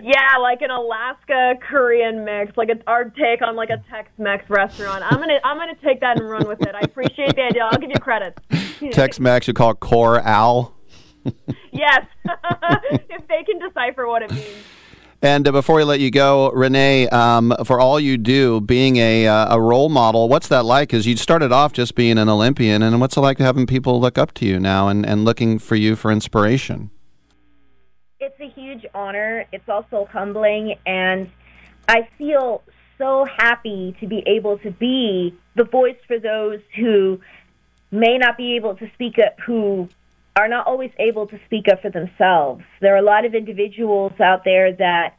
Yeah, 0.03 0.37
like 0.41 0.63
an 0.63 0.71
Alaska 0.71 1.55
Korean 1.69 2.25
mix, 2.25 2.57
like 2.57 2.69
a, 2.69 2.79
our 2.87 3.05
take 3.05 3.43
on 3.43 3.57
like 3.57 3.71
a 3.71 3.83
Tex-Mex 3.91 4.49
restaurant. 4.49 5.05
I'm 5.05 5.19
gonna 5.19 5.39
I'm 5.45 5.57
gonna 5.57 5.75
take 5.83 6.01
that 6.01 6.19
and 6.19 6.29
run 6.29 6.47
with 6.49 6.61
it. 6.63 6.75
I 6.75 6.81
appreciate 6.81 7.37
the 7.37 7.43
idea. 7.43 7.69
I'll 7.71 7.79
give 7.79 7.91
you 7.91 8.01
credit. 8.01 8.39
Tex-Mex, 8.93 9.49
you 9.49 9.55
call 9.55 9.73
it 9.73 9.81
Core 9.81 10.21
Al. 10.21 10.75
yes, 11.73 12.07
if 12.25 13.27
they 13.29 13.43
can 13.45 13.59
decipher 13.59 14.07
what 14.07 14.23
it 14.23 14.31
means. 14.31 14.65
And 15.23 15.47
uh, 15.47 15.53
before 15.53 15.77
we 15.77 15.85
let 15.85 16.01
you 16.01 16.11
go, 16.11 16.51
Renee, 16.53 17.07
um, 17.09 17.55
for 17.65 17.79
all 17.79 18.01
you 18.01 18.17
do, 18.17 18.61
being 18.63 18.97
a 18.97 19.27
uh, 19.27 19.55
a 19.55 19.61
role 19.61 19.91
model, 19.91 20.29
what's 20.29 20.49
that 20.49 20.65
like? 20.65 20.89
Because 20.89 21.07
you 21.07 21.17
started 21.17 21.53
off 21.53 21.75
just 21.75 21.95
being 21.95 22.17
an 22.17 22.29
Olympian, 22.29 22.83
and 22.83 23.01
what's 23.01 23.17
it 23.17 23.21
like 23.21 23.39
having 23.39 23.67
people 23.67 24.01
look 24.01 24.17
up 24.17 24.33
to 24.35 24.47
you 24.47 24.59
now 24.59 24.89
and, 24.89 25.05
and 25.05 25.25
looking 25.25 25.59
for 25.59 25.77
you 25.77 25.95
for 25.95 26.11
inspiration? 26.11 26.91
It's 28.21 28.39
a 28.39 28.49
huge 28.49 28.85
honor. 28.95 29.47
It's 29.53 29.69
also 29.69 30.07
humbling, 30.11 30.77
and 30.87 31.31
I 31.89 32.09
feel 32.19 32.63
so 32.99 33.25
happy 33.25 33.97
to 34.01 34.07
be 34.07 34.23
able 34.27 34.59
to 34.59 34.71
be 34.71 35.35
the 35.57 35.65
voice 35.65 35.97
for 36.07 36.19
those 36.19 36.61
who 36.77 37.19
may 37.91 38.19
not 38.19 38.37
be 38.37 38.57
able 38.57 38.77
to 38.77 38.91
speak 38.95 39.19
up, 39.19 39.41
who 39.47 39.89
are 40.37 40.49
not 40.49 40.67
always 40.67 40.91
able 40.99 41.27
to 41.29 41.41
speak 41.47 41.67
up 41.69 41.81
for 41.81 41.91
themselves. 41.91 42.63
There 42.81 42.95
are 42.95 42.99
a 42.99 43.03
lot 43.03 43.25
of 43.25 43.35
individuals 43.35 44.13
out 44.21 44.45
there 44.45 44.73
that 44.75 45.17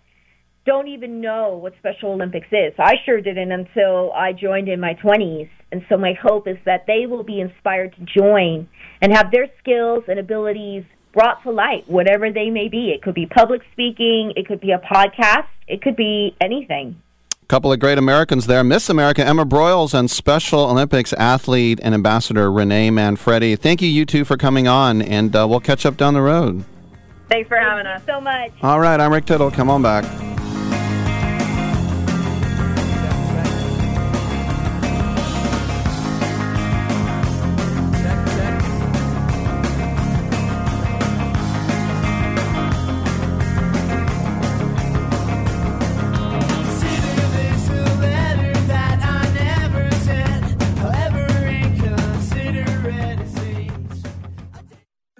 don't 0.63 0.87
even 0.87 1.21
know 1.21 1.57
what 1.57 1.73
Special 1.79 2.11
Olympics 2.11 2.47
is. 2.51 2.73
I 2.77 2.97
sure 3.03 3.19
didn't 3.19 3.51
until 3.51 4.13
I 4.13 4.31
joined 4.31 4.69
in 4.69 4.79
my 4.79 4.93
20s. 4.93 5.49
And 5.71 5.83
so 5.89 5.97
my 5.97 6.13
hope 6.21 6.47
is 6.47 6.57
that 6.65 6.85
they 6.85 7.07
will 7.07 7.23
be 7.23 7.41
inspired 7.41 7.95
to 7.95 8.19
join 8.19 8.69
and 9.01 9.11
have 9.11 9.31
their 9.31 9.47
skills 9.59 10.03
and 10.07 10.19
abilities 10.19 10.83
brought 11.11 11.43
to 11.43 11.51
light, 11.51 11.87
whatever 11.87 12.31
they 12.31 12.49
may 12.49 12.67
be. 12.67 12.91
It 12.91 13.01
could 13.01 13.15
be 13.15 13.25
public 13.25 13.61
speaking, 13.71 14.33
it 14.35 14.47
could 14.47 14.59
be 14.59 14.71
a 14.71 14.79
podcast, 14.79 15.47
it 15.67 15.81
could 15.81 15.95
be 15.95 16.35
anything. 16.41 17.01
A 17.41 17.45
couple 17.47 17.71
of 17.73 17.79
great 17.79 17.97
Americans 17.97 18.47
there. 18.47 18.63
Miss 18.63 18.89
America 18.89 19.25
Emma 19.25 19.45
Broyles 19.45 19.93
and 19.93 20.09
Special 20.09 20.61
Olympics 20.61 21.11
athlete 21.13 21.79
and 21.83 21.93
ambassador 21.93 22.51
Renee 22.51 22.89
Manfredi. 22.91 23.57
Thank 23.57 23.81
you, 23.81 23.89
you 23.89 24.05
two, 24.05 24.23
for 24.23 24.37
coming 24.37 24.67
on, 24.67 25.01
and 25.01 25.35
uh, 25.35 25.45
we'll 25.47 25.59
catch 25.59 25.85
up 25.85 25.97
down 25.97 26.13
the 26.13 26.21
road. 26.21 26.63
Thanks 27.29 27.47
for 27.47 27.57
having 27.57 27.85
us 27.85 28.01
so 28.05 28.21
much. 28.21 28.51
All 28.61 28.79
right, 28.79 28.99
I'm 28.99 29.11
Rick 29.11 29.25
Tittle. 29.25 29.51
Come 29.51 29.69
on 29.69 29.81
back. 29.81 30.40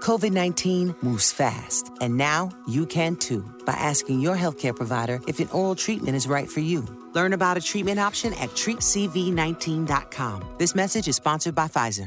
COVID 0.00 0.32
19 0.32 0.94
moves 1.02 1.32
fast, 1.32 1.90
and 2.00 2.16
now 2.16 2.50
you 2.66 2.86
can 2.86 3.16
too 3.16 3.44
by 3.64 3.74
asking 3.74 4.20
your 4.20 4.36
healthcare 4.36 4.74
provider 4.74 5.20
if 5.26 5.40
an 5.40 5.48
oral 5.48 5.74
treatment 5.74 6.16
is 6.16 6.26
right 6.26 6.48
for 6.48 6.60
you. 6.60 6.84
Learn 7.12 7.32
about 7.32 7.56
a 7.56 7.60
treatment 7.60 7.98
option 7.98 8.32
at 8.34 8.50
treatcv19.com. 8.50 10.54
This 10.58 10.74
message 10.74 11.08
is 11.08 11.16
sponsored 11.16 11.54
by 11.54 11.68
Pfizer. 11.68 12.06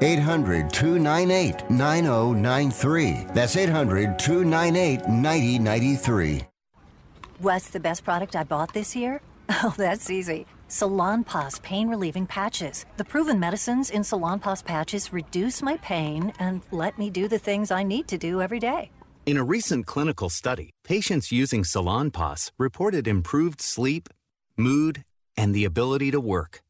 800 0.00 0.72
298 0.72 1.70
9093. 1.70 3.26
That's 3.32 3.56
800 3.56 4.18
298 4.18 5.08
9093. 5.08 6.42
What's 7.38 7.68
the 7.68 7.80
best 7.80 8.04
product 8.04 8.34
I 8.34 8.44
bought 8.44 8.72
this 8.72 8.96
year? 8.96 9.20
Oh, 9.62 9.72
that's 9.76 10.10
easy. 10.10 10.44
Salonpas 10.68 11.62
pain 11.62 11.88
relieving 11.88 12.26
patches. 12.26 12.84
The 12.96 13.04
proven 13.04 13.38
medicines 13.38 13.90
in 13.90 14.02
Salonpas 14.02 14.64
patches 14.64 15.12
reduce 15.12 15.62
my 15.62 15.76
pain 15.76 16.32
and 16.40 16.62
let 16.72 16.98
me 16.98 17.10
do 17.10 17.28
the 17.28 17.38
things 17.38 17.70
I 17.70 17.84
need 17.84 18.08
to 18.08 18.18
do 18.18 18.42
every 18.42 18.58
day. 18.58 18.90
In 19.24 19.36
a 19.36 19.44
recent 19.44 19.86
clinical 19.86 20.28
study, 20.28 20.70
patients 20.82 21.30
using 21.30 21.62
Salonpas 21.62 22.50
reported 22.58 23.06
improved 23.06 23.60
sleep, 23.60 24.08
mood, 24.56 25.04
and 25.36 25.54
the 25.54 25.64
ability 25.64 26.10
to 26.10 26.20
work. 26.20 26.62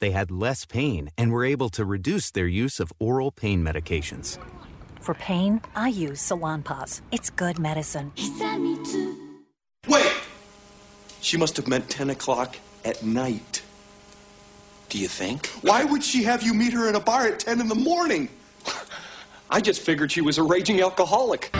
They 0.00 0.10
had 0.12 0.30
less 0.30 0.64
pain 0.64 1.10
and 1.16 1.30
were 1.30 1.44
able 1.44 1.68
to 1.70 1.84
reduce 1.84 2.30
their 2.30 2.46
use 2.46 2.80
of 2.80 2.92
oral 2.98 3.30
pain 3.30 3.62
medications. 3.62 4.38
For 5.00 5.14
pain, 5.14 5.60
I 5.76 5.88
use 5.88 6.20
Salonpas. 6.20 7.02
It's 7.12 7.30
good 7.30 7.58
medicine. 7.58 8.12
Wait! 9.88 10.12
She 11.20 11.36
must 11.36 11.56
have 11.56 11.68
meant 11.68 11.88
10 11.90 12.10
o'clock 12.10 12.56
at 12.84 13.02
night. 13.02 13.62
Do 14.88 14.98
you 14.98 15.08
think? 15.08 15.46
Why 15.62 15.84
would 15.84 16.02
she 16.02 16.22
have 16.24 16.42
you 16.42 16.54
meet 16.54 16.72
her 16.72 16.88
in 16.88 16.96
a 16.96 17.00
bar 17.00 17.26
at 17.26 17.38
10 17.40 17.60
in 17.60 17.68
the 17.68 17.74
morning? 17.74 18.28
I 19.50 19.60
just 19.60 19.82
figured 19.82 20.10
she 20.10 20.20
was 20.20 20.38
a 20.38 20.42
raging 20.42 20.80
alcoholic. 20.80 21.50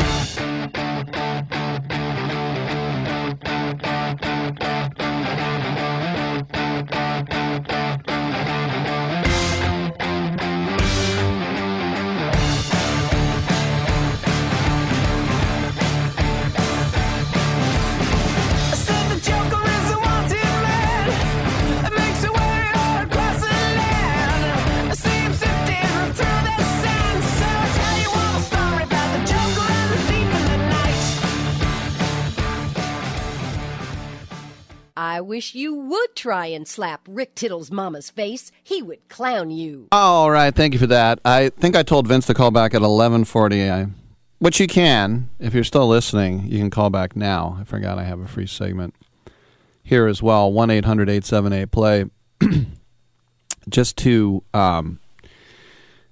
I 35.01 35.23
wish 35.23 35.55
you 35.55 35.75
would 35.75 36.15
try 36.15 36.49
and 36.49 36.69
slap 36.69 37.09
Rick 37.09 37.35
Tittle's 37.35 37.71
mama's 37.71 38.11
face. 38.11 38.53
He 38.63 38.83
would 38.83 39.09
clown 39.09 39.51
you. 39.51 39.89
All 39.93 40.31
right, 40.31 40.55
thank 40.55 40.75
you 40.75 40.79
for 40.79 40.89
that. 40.89 41.21
I 41.25 41.49
think 41.49 41.75
I 41.75 41.83
told 41.83 42.07
Vince 42.07 42.27
to 42.27 42.35
call 42.35 42.51
back 42.51 42.75
at 42.75 42.83
11:40, 42.83 43.95
which 44.41 44.61
you 44.61 44.67
can 44.67 45.31
if 45.39 45.55
you're 45.55 45.65
still 45.65 45.89
listening. 45.89 46.45
You 46.49 46.59
can 46.59 46.69
call 46.69 46.91
back 46.91 47.17
now. 47.17 47.57
I 47.59 47.65
forgot 47.65 47.99
I 47.99 48.05
have 48.05 48.21
a 48.21 48.27
free 48.29 48.47
segment 48.47 48.95
here 49.83 50.07
as 50.07 50.23
well. 50.23 50.53
One 50.53 50.69
800 50.69 51.73
play. 51.73 52.05
Just 53.71 53.97
to, 53.99 54.43
um, 54.53 55.01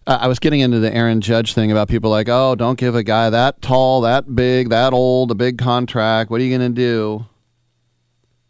I 0.07 0.29
was 0.29 0.39
getting 0.39 0.61
into 0.61 0.79
the 0.79 0.95
Aaron 0.95 1.21
Judge 1.21 1.53
thing 1.53 1.71
about 1.71 1.89
people 1.89 2.11
like, 2.11 2.31
oh, 2.31 2.55
don't 2.55 2.79
give 2.79 2.95
a 2.95 3.03
guy 3.03 3.29
that 3.29 3.61
tall, 3.61 4.01
that 4.01 4.35
big, 4.35 4.71
that 4.71 4.95
old 4.95 5.31
a 5.31 5.35
big 5.35 5.59
contract. 5.59 6.31
What 6.31 6.41
are 6.41 6.45
you 6.45 6.57
going 6.57 6.75
to 6.75 6.75
do? 6.75 7.27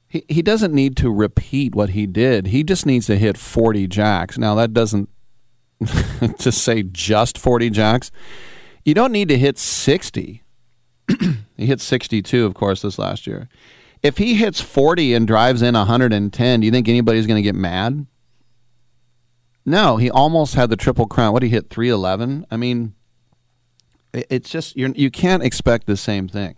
He, 0.09 0.24
he 0.28 0.43
doesn't 0.43 0.72
need 0.72 0.97
to 0.98 1.10
repeat 1.10 1.74
what 1.74 1.90
he 1.90 2.06
did. 2.06 2.48
He 2.48 2.64
just 2.64 2.86
needs 2.86 3.06
to 3.06 3.16
hit 3.16 3.36
40 3.36 3.86
jacks. 3.86 4.39
Now, 4.39 4.55
that 4.55 4.72
doesn't 4.72 5.09
to 6.39 6.51
say 6.51 6.82
just 6.82 7.39
40 7.39 7.70
jacks. 7.70 8.10
You 8.85 8.94
don't 8.94 9.12
need 9.12 9.28
to 9.28 9.39
hit 9.39 9.59
60. 9.59 10.43
he 11.56 11.66
hit 11.66 11.80
62, 11.80 12.47
of 12.47 12.55
course, 12.55 12.82
this 12.82 12.98
last 12.98 13.26
year. 13.26 13.48
If 14.02 14.18
he 14.18 14.35
hits 14.35 14.60
40 14.60 15.14
and 15.14 15.26
drives 15.26 15.60
in 15.60 15.74
110, 15.74 16.60
do 16.60 16.64
you 16.66 16.70
think 16.72 16.89
anybody's 16.89 17.26
going 17.26 17.36
to 17.36 17.43
get 17.43 17.55
mad? 17.55 18.06
No, 19.66 19.98
he 19.98 20.10
almost 20.10 20.55
had 20.55 20.70
the 20.70 20.76
triple 20.76 21.06
crown. 21.06 21.32
What 21.32 21.43
he 21.43 21.51
hit 21.51 21.68
311? 21.68 22.47
I 22.51 22.56
mean, 22.56 22.94
it's 24.14 24.48
just 24.48 24.76
you're, 24.76 24.90
you 24.90 25.10
can't 25.10 25.43
expect 25.43 25.86
the 25.86 25.97
same 25.97 26.28
thing. 26.28 26.55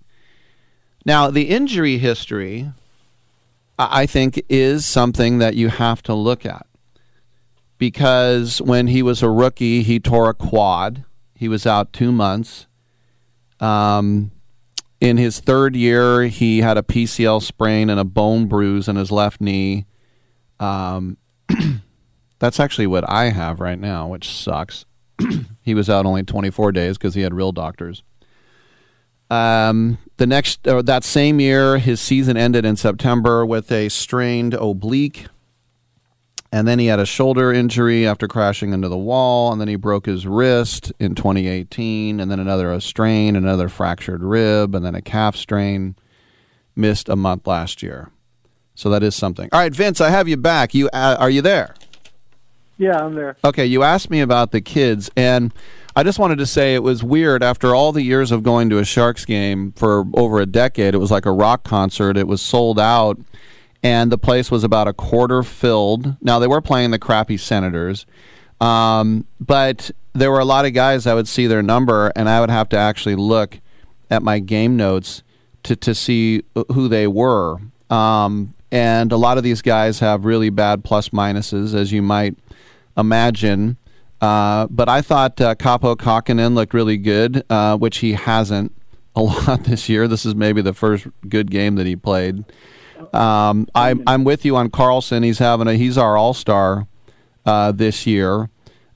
Now, 1.05 1.31
the 1.31 1.48
injury 1.48 1.98
history 1.98 2.70
I 3.90 4.07
think 4.07 4.43
is 4.48 4.85
something 4.85 5.39
that 5.39 5.55
you 5.55 5.69
have 5.69 6.02
to 6.02 6.15
look 6.15 6.44
at. 6.44 6.66
Because 7.78 8.61
when 8.61 8.89
he 8.89 9.02
was 9.02 9.23
a 9.23 9.31
rookie, 9.31 9.82
he 9.82 9.98
tore 9.98 10.28
a 10.28 10.35
quad. 10.35 11.05
He 11.35 11.48
was 11.48 11.66
out 11.66 11.93
two 11.93 12.12
months. 12.12 12.66
Um, 13.59 14.32
in 15.01 15.16
his 15.16 15.40
third 15.40 15.74
year, 15.74 16.24
he 16.24 16.61
had 16.61 16.77
a 16.77 16.82
PCL 16.82 17.43
sprain 17.43 17.89
and 17.89 17.98
a 17.98 18.05
bone 18.05 18.47
bruise 18.47 18.86
in 18.86 18.97
his 18.97 19.11
left 19.11 19.40
knee. 19.40 19.86
Um, 20.59 21.16
that's 22.39 22.61
actually 22.61 22.86
what 22.86 23.09
I 23.09 23.31
have 23.31 23.61
right 23.61 23.78
now, 23.78 24.09
which 24.09 24.28
sucks. 24.28 24.85
he 25.62 25.74
was 25.74 25.89
out 25.89 26.05
only 26.05 26.23
24 26.23 26.73
days 26.73 26.98
because 26.98 27.15
he 27.15 27.23
had 27.23 27.32
real 27.32 27.52
doctors. 27.52 28.02
Um, 29.31 29.98
the 30.16 30.27
next, 30.27 30.66
or 30.66 30.82
that 30.82 31.05
same 31.05 31.40
year, 31.40 31.78
his 31.78 32.01
season 32.01 32.36
ended 32.36 32.65
in 32.65 32.77
September 32.77 33.47
with 33.47 33.70
a 33.70 33.89
strained 33.89 34.55
oblique. 34.55 35.27
And 36.52 36.66
then 36.66 36.81
he 36.81 36.86
had 36.86 36.98
a 36.98 37.07
shoulder 37.07 37.52
injury 37.52 38.07
after 38.07 38.27
crashing 38.27 38.73
into 38.73 38.89
the 38.89 38.98
wall. 38.98 39.52
And 39.52 39.61
then 39.61 39.69
he 39.69 39.77
broke 39.77 40.07
his 40.07 40.27
wrist 40.27 40.93
in 40.98 41.15
2018. 41.15 42.19
And 42.19 42.31
then 42.31 42.40
another 42.40 42.73
a 42.73 42.81
strain, 42.81 43.36
another 43.36 43.69
fractured 43.69 44.23
rib, 44.23 44.74
and 44.74 44.85
then 44.85 44.97
a 44.97 45.02
calf 45.02 45.36
strain. 45.36 45.94
Missed 46.74 47.09
a 47.09 47.16
month 47.16 47.47
last 47.47 47.82
year. 47.82 48.11
So 48.74 48.90
that 48.90 49.02
is 49.02 49.15
something. 49.15 49.48
All 49.52 49.61
right, 49.61 49.74
Vince, 49.74 50.01
I 50.01 50.09
have 50.09 50.28
you 50.28 50.36
back. 50.36 50.73
You 50.74 50.89
uh, 50.93 51.16
Are 51.19 51.31
you 51.31 51.43
there? 51.43 51.74
Yeah, 52.81 53.05
I'm 53.05 53.15
there. 53.15 53.36
Okay, 53.44 53.66
you 53.66 53.82
asked 53.82 54.09
me 54.09 54.23
about 54.23 54.52
the 54.52 54.62
kids. 54.62 55.11
And 55.15 55.52
I 55.94 56.02
just 56.02 56.19
wanted 56.19 56.39
to 56.39 56.47
say 56.47 56.74
it 56.74 56.82
was 56.82 57.05
weird 57.05 57.43
after 57.43 57.74
all 57.74 57.93
the 57.93 58.01
years 58.01 58.32
of 58.32 58.43
going 58.43 58.70
to 58.70 58.78
a 58.78 58.86
Sharks 58.86 59.27
game 59.27 59.73
for 59.73 60.07
over 60.15 60.40
a 60.40 60.47
decade. 60.47 60.94
It 60.94 60.98
was 60.98 61.11
like 61.11 61.27
a 61.27 61.31
rock 61.31 61.62
concert. 61.62 62.16
It 62.16 62.27
was 62.27 62.40
sold 62.40 62.81
out, 62.81 63.19
and 63.82 64.11
the 64.11 64.16
place 64.16 64.51
was 64.51 64.65
about 64.65 64.89
a 64.89 64.94
quarter 64.94 65.43
filled. 65.43 66.16
Now 66.23 66.39
they 66.39 66.47
were 66.47 66.62
playing 66.62 66.90
the 66.90 66.98
crappy 66.98 67.36
Senators, 67.36 68.07
um, 68.62 69.27
but 69.39 69.90
there 70.15 70.31
were 70.31 70.40
a 70.40 70.47
lot 70.47 70.65
of 70.65 70.73
guys 70.73 71.07
I 71.07 71.12
would 71.12 71.28
see 71.28 71.47
their 71.47 71.62
number, 71.62 72.11
and 72.16 72.31
I 72.31 72.40
would 72.40 72.51
have 72.51 72.70
to 72.70 72.78
actually 72.78 73.16
look 73.16 73.61
at 74.11 74.23
my 74.23 74.39
game 74.39 74.78
notes 74.78 75.23
to 75.65 75.77
to 75.77 75.94
see 75.94 76.44
who 76.73 76.89
they 76.89 77.07
were. 77.07 77.59
Um, 77.90 78.55
and 78.73 79.12
a 79.12 79.19
lot 79.19 79.36
of 79.36 79.44
these 79.44 79.61
guys 79.61 79.98
have 79.98 80.24
really 80.24 80.48
bad 80.48 80.82
plus 80.82 81.11
minuses, 81.11 81.74
as 81.74 81.93
you 81.93 82.01
might 82.01 82.39
imagine. 83.01 83.77
Uh, 84.20 84.66
but 84.68 84.89
I 84.89 85.01
thought 85.01 85.40
uh, 85.40 85.55
Kaapo 85.55 85.97
Kähkönen 85.97 86.55
looked 86.55 86.74
really 86.74 86.98
good, 86.98 87.44
uh, 87.48 87.77
which 87.77 87.98
he 87.98 88.12
hasn't 88.12 88.72
a 89.16 89.22
lot 89.22 89.64
this 89.64 89.89
year. 89.89 90.06
This 90.06 90.24
is 90.24 90.35
maybe 90.35 90.62
the 90.62 90.74
first 90.74 91.06
good 91.28 91.51
game 91.51 91.74
that 91.77 91.86
he 91.86 91.97
played. 91.97 92.44
Um, 93.12 93.66
I'm 93.74 94.02
I'm 94.06 94.24
with 94.24 94.44
you 94.44 94.56
on 94.56 94.70
Karlsson. 94.70 95.24
He's 95.24 95.39
having 95.39 95.66
a 95.66 95.74
he's 95.74 95.98
our 95.98 96.16
all 96.16 96.35
star 96.35 96.86
uh, 97.44 97.72
this 97.72 98.06
year. 98.06 98.51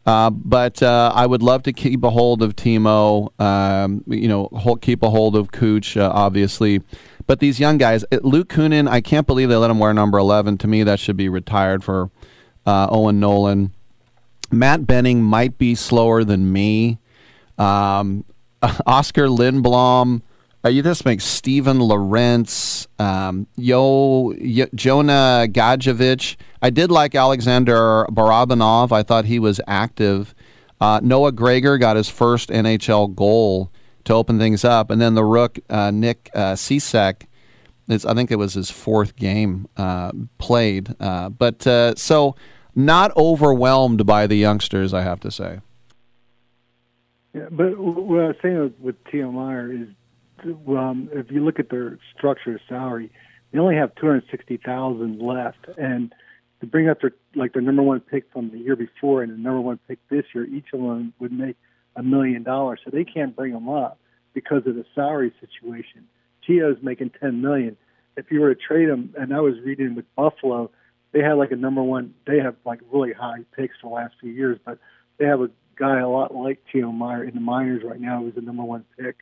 Uh, 0.07 0.29
but 0.31 0.83
uh, 0.83 1.11
I 1.15 1.27
would 1.27 1.43
love 1.43 1.63
to 1.63 1.73
keep 1.73 2.05
a 2.05 2.11
hold 2.11 2.43
of 2.43 2.55
Timo. 2.55 3.39
Um, 3.41 4.05
you 4.07 4.29
know, 4.29 4.49
hold, 4.53 4.83
keep 4.83 5.03
a 5.03 5.09
hold 5.09 5.35
of 5.35 5.51
Cooch, 5.51 5.97
uh, 5.97 6.11
obviously. 6.15 6.83
But 7.27 7.41
these 7.41 7.59
young 7.59 7.79
guys, 7.79 8.05
Luke 8.23 8.49
Kunin, 8.49 8.87
I 8.87 9.01
can't 9.01 9.27
believe 9.27 9.49
they 9.49 9.57
let 9.57 9.71
him 9.71 9.79
wear 9.79 9.95
number 9.95 10.19
eleven. 10.19 10.59
To 10.59 10.67
me, 10.67 10.83
that 10.83 11.01
should 11.01 11.17
be 11.17 11.29
retired 11.29 11.83
for 11.83 12.11
uh, 12.67 12.89
Owen 12.91 13.19
Nolan. 13.19 13.73
Matt 14.55 14.87
Benning 14.87 15.23
might 15.23 15.59
be 15.59 15.75
slower 15.75 16.25
than 16.25 16.53
me. 16.53 16.99
Um, 17.59 18.25
Oskar 18.87 19.27
Lindblom. 19.27 20.23
Uh, 20.65 20.71
you 20.71 20.83
just 20.83 21.05
make 21.05 21.21
Steven 21.21 21.79
Lorentz, 21.79 22.89
um, 22.99 23.47
Yo, 23.57 24.33
Yo, 24.39 24.65
Jonah 24.75 25.47
Gadjovich. 25.47 26.37
I 26.63 26.71
did 26.71 26.91
like 26.91 27.15
Alexander 27.15 28.07
Barabanov. 28.11 28.91
I 28.91 29.03
thought 29.03 29.27
he 29.27 29.39
was 29.39 29.61
active. 29.67 30.35
Uh, 30.81 31.01
Noah 31.03 31.33
Gregor 31.33 31.77
got 31.77 31.97
his 31.97 32.09
first 32.09 32.49
NHL 32.49 33.15
goal 33.15 33.71
to 34.05 34.15
open 34.15 34.39
things 34.39 34.65
up, 34.65 34.91
and 34.91 35.01
then 35.01 35.15
the 35.15 35.25
rook 35.25 35.59
uh, 35.69 35.91
Nick 35.91 36.31
uh. 36.35 36.57
I 36.57 38.15
think 38.15 38.31
it 38.31 38.39
was 38.39 38.55
his 38.55 38.71
fourth 38.71 39.17
game 39.17 39.69
uh, 39.77 40.13
played. 40.39 40.95
Uh, 40.99 41.29
but 41.29 41.63
so 41.99 42.37
not 42.75 43.17
overwhelmed 43.17 44.07
by 44.07 44.27
the 44.27 44.37
youngsters, 44.37 44.93
I 44.93 45.03
have 45.03 45.21
to 45.21 45.31
say. 45.31 45.61
Yeah, 47.33 47.49
but 47.51 47.79
what 47.79 48.21
I 48.21 48.27
was 48.29 48.37
saying 48.43 48.75
with, 48.81 48.97
Meier 49.13 49.73
is 49.73 49.89
um, 50.69 51.09
if 51.13 51.31
you 51.31 51.45
look 51.45 51.59
at 51.59 51.71
their 51.71 51.99
structure 52.17 52.55
of 52.55 52.61
salary, 52.69 53.11
they 53.53 53.59
only 53.59 53.77
have 53.77 53.95
two 53.95 54.07
hundred 54.07 54.25
sixty 54.31 54.57
thousand 54.57 55.21
left, 55.21 55.67
and 55.79 56.13
to 56.61 56.67
bring 56.67 56.89
up 56.89 57.01
their 57.01 57.13
like 57.35 57.53
their 57.53 57.63
number 57.63 57.83
one 57.83 58.01
pick 58.01 58.25
from 58.33 58.51
the 58.51 58.59
year 58.59 58.77
before 58.77 59.23
and 59.23 59.33
the 59.33 59.37
number 59.37 59.61
one 59.61 59.79
pick 59.89 59.99
this 60.09 60.25
year, 60.35 60.45
each 60.45 60.67
of 60.73 60.81
them 60.81 61.13
would 61.19 61.33
make 61.33 61.57
a 61.97 62.03
million 62.03 62.43
dollars. 62.43 62.81
So 62.85 62.91
they 62.91 63.05
can't 63.05 63.35
bring 63.35 63.53
them 63.53 63.69
up 63.69 63.99
because 64.33 64.67
of 64.67 64.75
the 64.75 64.85
salary 64.95 65.33
situation. 65.41 66.07
Gio's 66.47 66.83
making 66.83 67.11
ten 67.21 67.41
million. 67.41 67.77
If 68.17 68.31
you 68.31 68.41
were 68.41 68.55
to 68.55 68.61
trade 68.61 68.89
him, 68.89 69.15
and 69.19 69.35
I 69.35 69.41
was 69.41 69.55
reading 69.65 69.95
with 69.95 70.05
Buffalo, 70.15 70.71
they 71.15 71.21
had 71.21 71.35
like 71.35 71.53
a 71.53 71.57
number 71.57 71.83
one. 71.83 72.13
They 72.27 72.41
have 72.41 72.57
like 72.67 72.81
really 72.93 73.13
high 73.13 73.45
picks 73.57 73.77
for 73.81 73.89
the 73.89 73.95
last 73.95 74.15
few 74.21 74.33
years, 74.33 74.59
but 74.65 74.79
they 75.17 75.27
have 75.27 75.41
a 75.41 75.49
guy 75.77 76.01
a 76.01 76.09
lot 76.09 76.35
like 76.35 76.61
Timo 76.73 76.93
Meier 76.93 77.23
in 77.23 77.35
the 77.35 77.41
minors 77.41 77.83
right 77.85 78.01
now, 78.01 78.21
who's 78.21 78.35
the 78.35 78.41
number 78.41 78.65
one 78.65 78.85
pick 78.99 79.17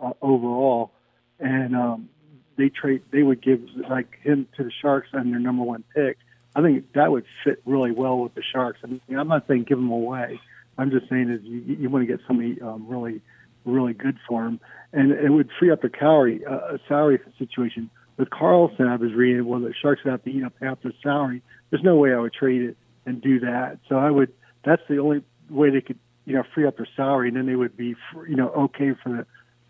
uh, 0.00 0.12
overall, 0.22 0.90
and 1.38 1.76
um, 1.76 2.08
they 2.56 2.70
trade. 2.70 3.02
They 3.12 3.22
would 3.22 3.42
give 3.42 3.60
like 3.88 4.18
him 4.22 4.48
to 4.56 4.64
the 4.64 4.72
Sharks 4.80 5.08
and 5.12 5.32
their 5.32 5.38
number 5.38 5.62
one 5.62 5.84
pick. 5.94 6.16
I 6.56 6.62
think 6.62 6.90
that 6.94 7.12
would 7.12 7.26
fit 7.44 7.60
really 7.66 7.90
well 7.90 8.18
with 8.18 8.34
the 8.34 8.42
Sharks. 8.42 8.78
I 8.82 8.86
mean, 8.86 9.00
I'm 9.10 9.28
not 9.28 9.46
saying 9.46 9.64
give 9.64 9.78
him 9.78 9.90
away. 9.90 10.40
I'm 10.78 10.90
just 10.90 11.10
saying 11.10 11.28
is 11.28 11.42
you, 11.44 11.76
you 11.78 11.90
want 11.90 12.06
to 12.06 12.16
get 12.16 12.24
somebody 12.26 12.58
um, 12.62 12.86
really, 12.88 13.20
really 13.66 13.92
good 13.92 14.16
for 14.26 14.46
him, 14.46 14.60
and 14.94 15.12
it 15.12 15.28
would 15.28 15.50
free 15.58 15.70
up 15.70 15.82
the 15.82 15.90
salary 15.98 16.42
uh, 16.46 16.78
salary 16.88 17.20
situation. 17.38 17.90
With 18.16 18.28
I 18.32 18.96
was 18.96 19.12
reading, 19.12 19.44
well, 19.44 19.60
the 19.60 19.74
Sharks 19.80 20.04
would 20.04 20.10
have 20.12 20.22
to 20.24 20.30
eat 20.30 20.44
up 20.44 20.52
half 20.60 20.82
their 20.82 20.92
salary. 21.02 21.42
There's 21.70 21.82
no 21.82 21.96
way 21.96 22.12
I 22.12 22.18
would 22.18 22.32
trade 22.32 22.62
it 22.62 22.76
and 23.06 23.20
do 23.20 23.40
that. 23.40 23.78
So 23.88 23.96
I 23.96 24.10
would. 24.10 24.32
That's 24.64 24.82
the 24.88 24.98
only 24.98 25.22
way 25.50 25.70
they 25.70 25.80
could, 25.80 25.98
you 26.24 26.34
know, 26.34 26.44
free 26.54 26.66
up 26.66 26.76
their 26.76 26.88
salary, 26.96 27.28
and 27.28 27.36
then 27.36 27.46
they 27.46 27.56
would 27.56 27.76
be, 27.76 27.96
you 28.28 28.36
know, 28.36 28.50
okay 28.50 28.92
for 29.02 29.08
the 29.10 29.26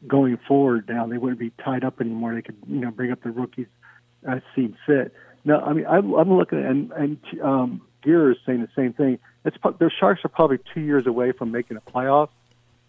going 0.06 0.38
forward. 0.46 0.88
Now 0.88 1.06
they 1.06 1.18
wouldn't 1.18 1.40
be 1.40 1.52
tied 1.64 1.84
up 1.84 2.00
anymore. 2.00 2.34
They 2.34 2.42
could, 2.42 2.56
you 2.68 2.80
know, 2.80 2.90
bring 2.90 3.10
up 3.10 3.22
the 3.22 3.30
rookies 3.30 3.66
as 4.28 4.40
seem 4.54 4.76
fit. 4.86 5.12
No, 5.44 5.60
I 5.60 5.72
mean 5.72 5.86
I'm, 5.86 6.12
I'm 6.14 6.32
looking 6.36 6.58
at, 6.58 6.66
and 6.66 6.92
and 6.92 7.18
um, 7.42 7.82
Gear 8.02 8.30
is 8.30 8.38
saying 8.46 8.60
the 8.60 8.68
same 8.76 8.92
thing. 8.92 9.18
It's 9.44 9.56
their 9.78 9.90
Sharks 9.90 10.24
are 10.24 10.28
probably 10.28 10.58
two 10.72 10.80
years 10.80 11.06
away 11.06 11.32
from 11.32 11.50
making 11.50 11.76
a 11.76 11.80
playoff. 11.80 12.28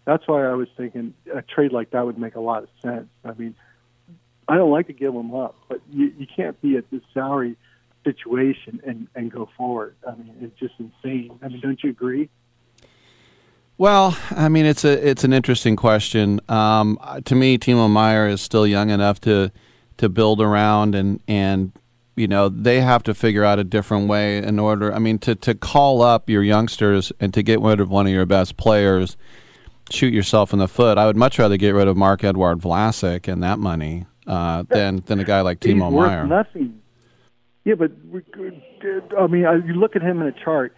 That's 0.04 0.26
why 0.28 0.44
I 0.44 0.54
was 0.54 0.68
thinking 0.76 1.14
a 1.34 1.42
trade 1.42 1.72
like 1.72 1.90
that 1.90 2.06
would 2.06 2.18
make 2.18 2.36
a 2.36 2.40
lot 2.40 2.62
of 2.62 2.68
sense. 2.80 3.08
I 3.24 3.32
mean, 3.34 3.54
I 4.48 4.56
don't 4.56 4.70
like 4.70 4.86
to 4.86 4.92
give 4.92 5.12
them 5.12 5.34
up, 5.34 5.56
but 5.68 5.80
you, 5.90 6.12
you 6.16 6.26
can't 6.34 6.60
be 6.62 6.76
at 6.76 6.88
this 6.90 7.02
salary 7.12 7.56
situation 8.04 8.80
and 8.86 9.08
and 9.14 9.30
go 9.30 9.48
forward. 9.56 9.96
I 10.06 10.14
mean, 10.14 10.36
it's 10.40 10.58
just 10.58 10.74
insane. 10.78 11.38
I 11.42 11.48
mean, 11.48 11.60
don't 11.60 11.82
you 11.82 11.90
agree? 11.90 12.30
Well, 13.78 14.16
I 14.30 14.48
mean, 14.48 14.64
it's 14.64 14.84
a 14.84 15.08
it's 15.08 15.24
an 15.24 15.32
interesting 15.32 15.76
question. 15.76 16.40
Um, 16.48 16.98
to 17.24 17.34
me, 17.34 17.58
Timo 17.58 17.90
Meier 17.90 18.28
is 18.28 18.40
still 18.40 18.66
young 18.66 18.90
enough 18.90 19.20
to 19.22 19.50
to 19.96 20.08
build 20.08 20.40
around, 20.40 20.94
and 20.94 21.20
and 21.26 21.72
you 22.14 22.28
know 22.28 22.48
they 22.48 22.80
have 22.80 23.02
to 23.02 23.14
figure 23.14 23.44
out 23.44 23.58
a 23.58 23.64
different 23.64 24.08
way 24.08 24.38
in 24.38 24.58
order. 24.60 24.94
I 24.94 25.00
mean, 25.00 25.18
to 25.20 25.34
to 25.34 25.54
call 25.54 26.02
up 26.02 26.30
your 26.30 26.44
youngsters 26.44 27.12
and 27.18 27.34
to 27.34 27.42
get 27.42 27.60
rid 27.60 27.80
of 27.80 27.90
one 27.90 28.06
of 28.06 28.12
your 28.12 28.26
best 28.26 28.56
players, 28.56 29.16
shoot 29.90 30.14
yourself 30.14 30.52
in 30.52 30.60
the 30.60 30.68
foot. 30.68 30.98
I 30.98 31.06
would 31.06 31.16
much 31.16 31.38
rather 31.38 31.56
get 31.56 31.74
rid 31.74 31.88
of 31.88 31.96
Marc-Edouard 31.96 32.60
Vlasic 32.60 33.30
and 33.30 33.42
that 33.42 33.58
money 33.58 34.06
uh, 34.26 34.62
than 34.68 34.96
than 35.06 35.20
a 35.20 35.24
guy 35.24 35.40
like 35.40 35.62
He's 35.62 35.74
Timo 35.74 35.90
worth 35.90 36.08
Meier. 36.08 36.26
Nothing. 36.26 36.80
Yeah, 37.64 37.74
but 37.74 37.92
we- 38.08 38.22
I 39.18 39.26
mean, 39.26 39.42
you 39.66 39.74
look 39.74 39.96
at 39.96 40.02
him 40.02 40.20
in 40.22 40.28
a 40.28 40.32
chart. 40.32 40.74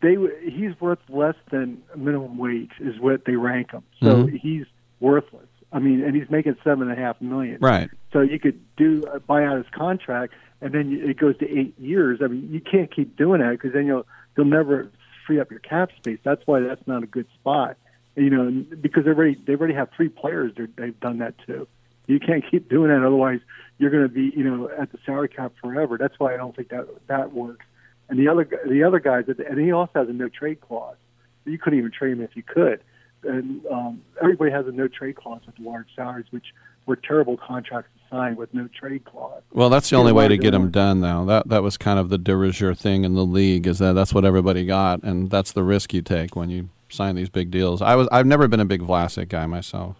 They 0.00 0.16
he's 0.48 0.78
worth 0.80 0.98
less 1.08 1.34
than 1.50 1.82
minimum 1.96 2.36
wage 2.38 2.72
is 2.80 2.98
what 3.00 3.24
they 3.24 3.36
rank 3.36 3.70
him. 3.72 3.82
So 4.02 4.24
Mhm. 4.24 4.38
he's 4.38 4.66
worthless. 5.00 5.46
I 5.72 5.78
mean, 5.80 6.02
and 6.04 6.14
he's 6.14 6.30
making 6.30 6.56
seven 6.62 6.88
and 6.88 6.98
a 6.98 7.00
half 7.02 7.20
million. 7.20 7.58
Right. 7.60 7.90
So 8.12 8.20
you 8.20 8.38
could 8.38 8.60
do 8.76 9.02
uh, 9.12 9.18
buy 9.20 9.44
out 9.44 9.56
his 9.56 9.66
contract, 9.72 10.34
and 10.60 10.72
then 10.72 10.92
it 10.92 11.16
goes 11.16 11.36
to 11.38 11.50
eight 11.58 11.78
years. 11.78 12.20
I 12.22 12.26
mean, 12.28 12.48
you 12.52 12.60
can't 12.60 12.90
keep 12.94 13.16
doing 13.16 13.40
that 13.40 13.50
because 13.52 13.72
then 13.72 13.86
you'll 13.86 14.06
you'll 14.36 14.46
never 14.46 14.90
free 15.26 15.40
up 15.40 15.50
your 15.50 15.60
cap 15.60 15.90
space. 15.96 16.18
That's 16.22 16.46
why 16.46 16.60
that's 16.60 16.86
not 16.86 17.02
a 17.02 17.06
good 17.06 17.26
spot. 17.34 17.76
You 18.14 18.30
know, 18.30 18.50
because 18.80 19.04
they 19.04 19.10
already 19.10 19.34
they 19.46 19.54
already 19.54 19.74
have 19.74 19.90
three 19.96 20.08
players 20.10 20.52
they've 20.76 21.00
done 21.00 21.18
that 21.18 21.34
to. 21.46 21.66
You 22.06 22.20
can't 22.20 22.44
keep 22.50 22.68
doing 22.68 22.88
that, 22.88 23.04
otherwise 23.04 23.40
you're 23.78 23.90
going 23.90 24.04
to 24.04 24.08
be 24.08 24.32
you 24.36 24.44
know 24.44 24.70
at 24.78 24.92
the 24.92 24.98
salary 25.04 25.28
cap 25.28 25.52
forever. 25.60 25.98
That's 25.98 26.18
why 26.18 26.34
I 26.34 26.36
don't 26.36 26.54
think 26.54 26.68
that 26.68 26.86
that 27.06 27.32
works. 27.32 27.66
And 28.08 28.18
the 28.18 28.28
other 28.28 28.48
the 28.68 28.82
other 28.84 29.00
guys, 29.00 29.24
and 29.28 29.58
he 29.58 29.72
also 29.72 29.92
has 29.94 30.08
a 30.08 30.12
no 30.12 30.28
trade 30.28 30.60
clause. 30.60 30.96
You 31.44 31.58
couldn't 31.58 31.78
even 31.78 31.90
trade 31.90 32.12
him 32.12 32.22
if 32.22 32.36
you 32.36 32.42
could. 32.42 32.80
And 33.22 33.64
um, 33.66 34.02
everybody 34.20 34.50
has 34.50 34.66
a 34.66 34.72
no 34.72 34.88
trade 34.88 35.16
clause 35.16 35.40
with 35.46 35.58
large 35.58 35.86
salaries, 35.96 36.26
which 36.30 36.46
were 36.86 36.96
terrible 36.96 37.38
contracts 37.38 37.90
to 37.94 38.14
sign 38.14 38.36
with 38.36 38.52
no 38.52 38.68
trade 38.78 39.04
clause. 39.06 39.42
Well, 39.52 39.70
that's 39.70 39.88
the 39.88 39.96
only 39.96 40.12
way 40.12 40.28
to 40.28 40.36
get 40.36 40.52
him 40.52 40.70
done, 40.70 41.00
though. 41.00 41.24
That 41.24 41.48
that 41.48 41.62
was 41.62 41.78
kind 41.78 41.98
of 41.98 42.10
the 42.10 42.18
de 42.18 42.74
thing 42.74 43.04
in 43.04 43.14
the 43.14 43.24
league. 43.24 43.66
Is 43.66 43.78
that 43.78 43.94
that's 43.94 44.12
what 44.12 44.24
everybody 44.24 44.66
got, 44.66 45.02
and 45.02 45.30
that's 45.30 45.52
the 45.52 45.62
risk 45.62 45.94
you 45.94 46.02
take 46.02 46.36
when 46.36 46.50
you 46.50 46.68
sign 46.90 47.16
these 47.16 47.30
big 47.30 47.50
deals. 47.50 47.80
I 47.80 47.94
was 47.96 48.08
I've 48.12 48.26
never 48.26 48.46
been 48.46 48.60
a 48.60 48.66
big 48.66 48.82
Vlasic 48.82 49.28
guy 49.28 49.46
myself. 49.46 49.96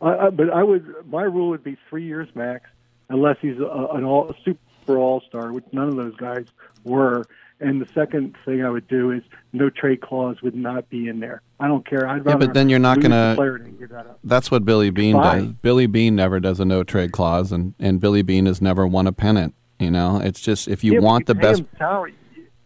I, 0.00 0.26
I, 0.26 0.30
but 0.30 0.50
I 0.50 0.62
would 0.62 0.94
my 1.06 1.22
rule 1.22 1.48
would 1.50 1.64
be 1.64 1.76
three 1.88 2.04
years 2.04 2.28
max, 2.34 2.68
unless 3.08 3.36
he's 3.40 3.58
a, 3.58 3.88
an 3.94 4.04
all 4.04 4.30
a 4.30 4.34
super 4.44 4.98
all 4.98 5.20
star, 5.28 5.52
which 5.52 5.64
none 5.72 5.88
of 5.88 5.96
those 5.96 6.16
guys 6.16 6.46
were. 6.84 7.24
And 7.60 7.80
the 7.80 7.88
second 7.92 8.36
thing 8.44 8.64
I 8.64 8.70
would 8.70 8.86
do 8.86 9.10
is 9.10 9.24
no 9.52 9.68
trade 9.68 10.00
clause 10.00 10.40
would 10.42 10.54
not 10.54 10.88
be 10.88 11.08
in 11.08 11.18
there. 11.18 11.42
I 11.58 11.66
don't 11.66 11.84
care. 11.84 12.06
I'd 12.06 12.24
Yeah, 12.24 12.36
but 12.36 12.54
then 12.54 12.68
you're 12.68 12.78
not 12.78 13.00
that 13.00 14.06
up. 14.08 14.20
That's 14.22 14.48
what 14.48 14.64
Billy 14.64 14.90
Beane 14.90 15.16
does. 15.20 15.46
Billy 15.60 15.86
Beane 15.86 16.14
never 16.14 16.38
does 16.38 16.60
a 16.60 16.64
no 16.64 16.84
trade 16.84 17.10
clause, 17.10 17.50
and 17.50 17.74
and 17.80 17.98
Billy 18.00 18.22
Beane 18.22 18.46
has 18.46 18.62
never 18.62 18.86
won 18.86 19.08
a 19.08 19.12
pennant. 19.12 19.54
You 19.80 19.90
know, 19.90 20.20
it's 20.22 20.40
just 20.40 20.68
if 20.68 20.84
you 20.84 20.94
Yeah, 20.94 21.00
want 21.00 21.26
the 21.26 21.34
best. 21.34 21.64
salary. 21.78 22.14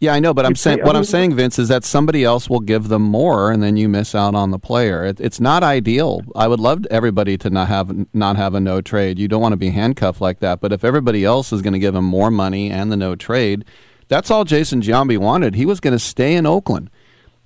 Yeah, 0.03 0.15
I 0.15 0.19
know, 0.19 0.33
but 0.33 0.45
I'm 0.45 0.57
saying 0.57 0.79
what 0.83 0.97
I'm 0.97 1.05
saying, 1.05 1.33
Vince, 1.33 1.57
is 1.57 1.69
that 1.69 1.85
somebody 1.85 2.25
else 2.25 2.49
will 2.49 2.59
give 2.59 2.89
them 2.89 3.03
more, 3.03 3.53
and 3.53 3.63
then 3.63 3.77
you 3.77 3.87
miss 3.87 4.13
out 4.13 4.35
on 4.35 4.51
the 4.51 4.59
player. 4.59 5.05
It, 5.05 5.21
it's 5.21 5.39
not 5.39 5.63
ideal. 5.63 6.23
I 6.35 6.49
would 6.49 6.59
love 6.59 6.85
everybody 6.91 7.37
to 7.37 7.49
not 7.49 7.69
have 7.69 8.13
not 8.13 8.35
have 8.35 8.53
a 8.53 8.59
no 8.59 8.81
trade. 8.81 9.17
You 9.17 9.29
don't 9.29 9.41
want 9.41 9.53
to 9.53 9.57
be 9.57 9.69
handcuffed 9.69 10.19
like 10.19 10.41
that. 10.41 10.59
But 10.59 10.73
if 10.73 10.83
everybody 10.83 11.23
else 11.23 11.53
is 11.53 11.61
going 11.61 11.71
to 11.71 11.79
give 11.79 11.95
him 11.95 12.03
more 12.03 12.29
money 12.29 12.69
and 12.69 12.91
the 12.91 12.97
no 12.97 13.15
trade, 13.15 13.63
that's 14.09 14.29
all 14.29 14.43
Jason 14.43 14.81
Giambi 14.81 15.17
wanted. 15.17 15.55
He 15.55 15.65
was 15.65 15.79
going 15.79 15.93
to 15.93 15.99
stay 15.99 16.35
in 16.35 16.45
Oakland, 16.45 16.89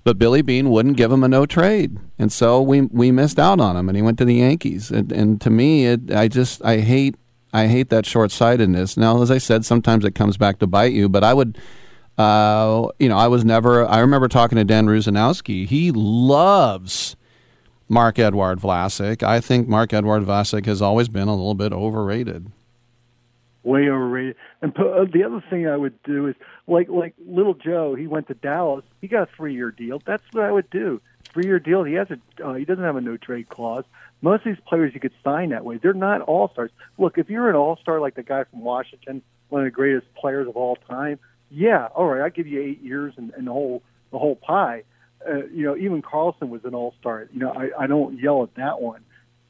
but 0.02 0.18
Billy 0.18 0.42
Beane 0.42 0.68
wouldn't 0.68 0.96
give 0.96 1.12
him 1.12 1.22
a 1.22 1.28
no 1.28 1.46
trade, 1.46 1.96
and 2.18 2.32
so 2.32 2.60
we 2.60 2.80
we 2.80 3.12
missed 3.12 3.38
out 3.38 3.60
on 3.60 3.76
him, 3.76 3.88
and 3.88 3.94
he 3.94 4.02
went 4.02 4.18
to 4.18 4.24
the 4.24 4.34
Yankees. 4.34 4.90
And, 4.90 5.12
and 5.12 5.40
to 5.42 5.50
me, 5.50 5.86
it, 5.86 6.12
I 6.12 6.26
just 6.26 6.64
I 6.64 6.78
hate 6.78 7.14
I 7.52 7.68
hate 7.68 7.88
that 7.90 8.04
short 8.04 8.32
sightedness. 8.32 8.96
Now, 8.96 9.22
as 9.22 9.30
I 9.30 9.38
said, 9.38 9.64
sometimes 9.64 10.04
it 10.04 10.16
comes 10.16 10.36
back 10.36 10.58
to 10.58 10.66
bite 10.66 10.92
you, 10.92 11.08
but 11.08 11.22
I 11.22 11.34
would. 11.34 11.56
Uh, 12.18 12.88
you 12.98 13.08
know, 13.08 13.16
I 13.16 13.28
was 13.28 13.44
never. 13.44 13.86
I 13.86 14.00
remember 14.00 14.28
talking 14.28 14.56
to 14.56 14.64
Dan 14.64 14.86
Rusanowsky. 14.86 15.66
He 15.66 15.92
loves 15.92 17.16
Marc-Edouard 17.88 18.58
Vlasic. 18.60 19.22
I 19.22 19.40
think 19.40 19.68
Marc-Edouard 19.68 20.24
Vlasic 20.24 20.66
has 20.66 20.82
always 20.82 21.08
been 21.08 21.28
a 21.28 21.34
little 21.34 21.54
bit 21.54 21.72
overrated. 21.72 22.50
way 23.62 23.88
overrated. 23.88 24.36
And 24.62 24.76
uh, 24.76 25.04
the 25.12 25.22
other 25.24 25.42
thing 25.48 25.68
I 25.68 25.76
would 25.76 26.02
do 26.02 26.26
is 26.26 26.34
like 26.66 26.88
like 26.88 27.14
little 27.24 27.54
Joe. 27.54 27.94
He 27.94 28.06
went 28.06 28.26
to 28.28 28.34
Dallas. 28.34 28.84
He 29.00 29.08
got 29.08 29.28
a 29.28 29.36
three 29.36 29.54
year 29.54 29.70
deal. 29.70 30.02
That's 30.04 30.24
what 30.32 30.44
I 30.44 30.50
would 30.50 30.68
do. 30.70 31.00
Three 31.32 31.44
year 31.44 31.60
deal. 31.60 31.84
He 31.84 31.94
has 31.94 32.08
a 32.10 32.18
uh, 32.44 32.54
he 32.54 32.64
doesn't 32.64 32.82
have 32.84 32.96
a 32.96 33.00
no 33.00 33.16
trade 33.16 33.48
clause. 33.48 33.84
Most 34.20 34.44
of 34.44 34.56
these 34.56 34.64
players 34.66 34.92
you 34.94 35.00
could 35.00 35.12
sign 35.22 35.50
that 35.50 35.64
way. 35.64 35.76
They're 35.76 35.94
not 35.94 36.22
all 36.22 36.48
stars. 36.48 36.72
Look, 36.98 37.18
if 37.18 37.30
you're 37.30 37.48
an 37.48 37.54
all 37.54 37.76
star 37.76 38.00
like 38.00 38.16
the 38.16 38.24
guy 38.24 38.44
from 38.44 38.62
Washington, 38.62 39.22
one 39.48 39.62
of 39.62 39.66
the 39.66 39.70
greatest 39.70 40.12
players 40.14 40.48
of 40.48 40.56
all 40.56 40.74
time, 40.74 41.20
yeah, 41.50 41.88
all 41.94 42.06
right, 42.06 42.24
I 42.24 42.28
give 42.28 42.46
you 42.46 42.62
eight 42.62 42.82
years 42.82 43.14
and, 43.16 43.32
and 43.36 43.46
the 43.46 43.52
whole 43.52 43.82
the 44.10 44.18
whole 44.18 44.36
pie. 44.36 44.84
Uh, 45.28 45.46
you 45.52 45.64
know, 45.64 45.76
even 45.76 46.00
Karlsson 46.02 46.48
was 46.48 46.64
an 46.64 46.74
all 46.74 46.94
star. 47.00 47.28
You 47.32 47.40
know, 47.40 47.52
I, 47.52 47.84
I 47.84 47.86
don't 47.86 48.18
yell 48.20 48.42
at 48.42 48.54
that 48.54 48.80
one, 48.80 49.02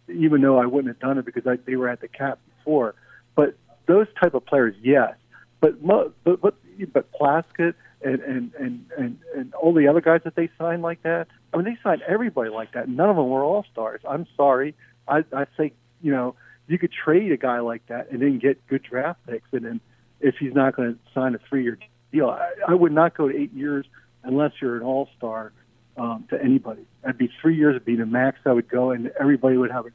even 0.08 0.40
though 0.40 0.58
I 0.58 0.66
wouldn't 0.66 0.88
have 0.88 1.00
done 1.00 1.18
it 1.18 1.24
because 1.24 1.46
I, 1.46 1.56
they 1.66 1.76
were 1.76 1.88
at 1.88 2.00
the 2.00 2.08
cap 2.08 2.38
before. 2.56 2.94
But 3.34 3.56
those 3.86 4.06
type 4.20 4.34
of 4.34 4.46
players, 4.46 4.74
yes. 4.82 5.14
But 5.60 5.84
but 5.84 6.12
but 6.24 6.54
but 6.92 7.12
Plaskett 7.12 7.74
and 8.02 8.20
and 8.20 8.52
and 8.54 8.86
and 8.96 9.18
and 9.36 9.54
all 9.54 9.74
the 9.74 9.88
other 9.88 10.00
guys 10.00 10.20
that 10.24 10.36
they 10.36 10.48
signed 10.58 10.82
like 10.82 11.02
that. 11.02 11.26
I 11.52 11.56
mean, 11.56 11.64
they 11.64 11.78
signed 11.82 12.02
everybody 12.06 12.50
like 12.50 12.72
that. 12.72 12.88
None 12.88 13.10
of 13.10 13.16
them 13.16 13.28
were 13.28 13.42
all 13.42 13.64
stars. 13.72 14.00
I'm 14.08 14.26
sorry. 14.36 14.74
I 15.06 15.24
I 15.32 15.46
say 15.56 15.72
you 16.00 16.12
know 16.12 16.34
you 16.68 16.78
could 16.78 16.92
trade 16.92 17.32
a 17.32 17.36
guy 17.36 17.60
like 17.60 17.86
that 17.88 18.10
and 18.10 18.22
then 18.22 18.38
get 18.38 18.64
good 18.68 18.82
draft 18.82 19.20
picks, 19.26 19.48
and 19.52 19.64
then 19.64 19.80
if 20.20 20.36
he's 20.38 20.54
not 20.54 20.76
going 20.76 20.94
to 20.94 21.00
sign 21.14 21.34
a 21.34 21.38
three 21.48 21.62
year 21.62 21.78
deal, 22.12 22.28
I, 22.30 22.50
I 22.68 22.74
would 22.74 22.92
not 22.92 23.16
go 23.16 23.28
to 23.28 23.36
eight 23.36 23.52
years 23.52 23.86
unless 24.24 24.52
you're 24.60 24.76
an 24.76 24.82
all 24.82 25.08
star 25.16 25.52
um, 25.96 26.24
to 26.30 26.42
anybody. 26.42 26.86
I'd 27.04 27.18
be 27.18 27.30
three 27.40 27.56
years 27.56 27.74
would 27.74 27.84
be 27.84 27.96
the 27.96 28.06
max 28.06 28.38
I 28.44 28.52
would 28.52 28.68
go, 28.68 28.90
and 28.90 29.10
everybody 29.18 29.56
would 29.56 29.70
have 29.70 29.86
it. 29.86 29.92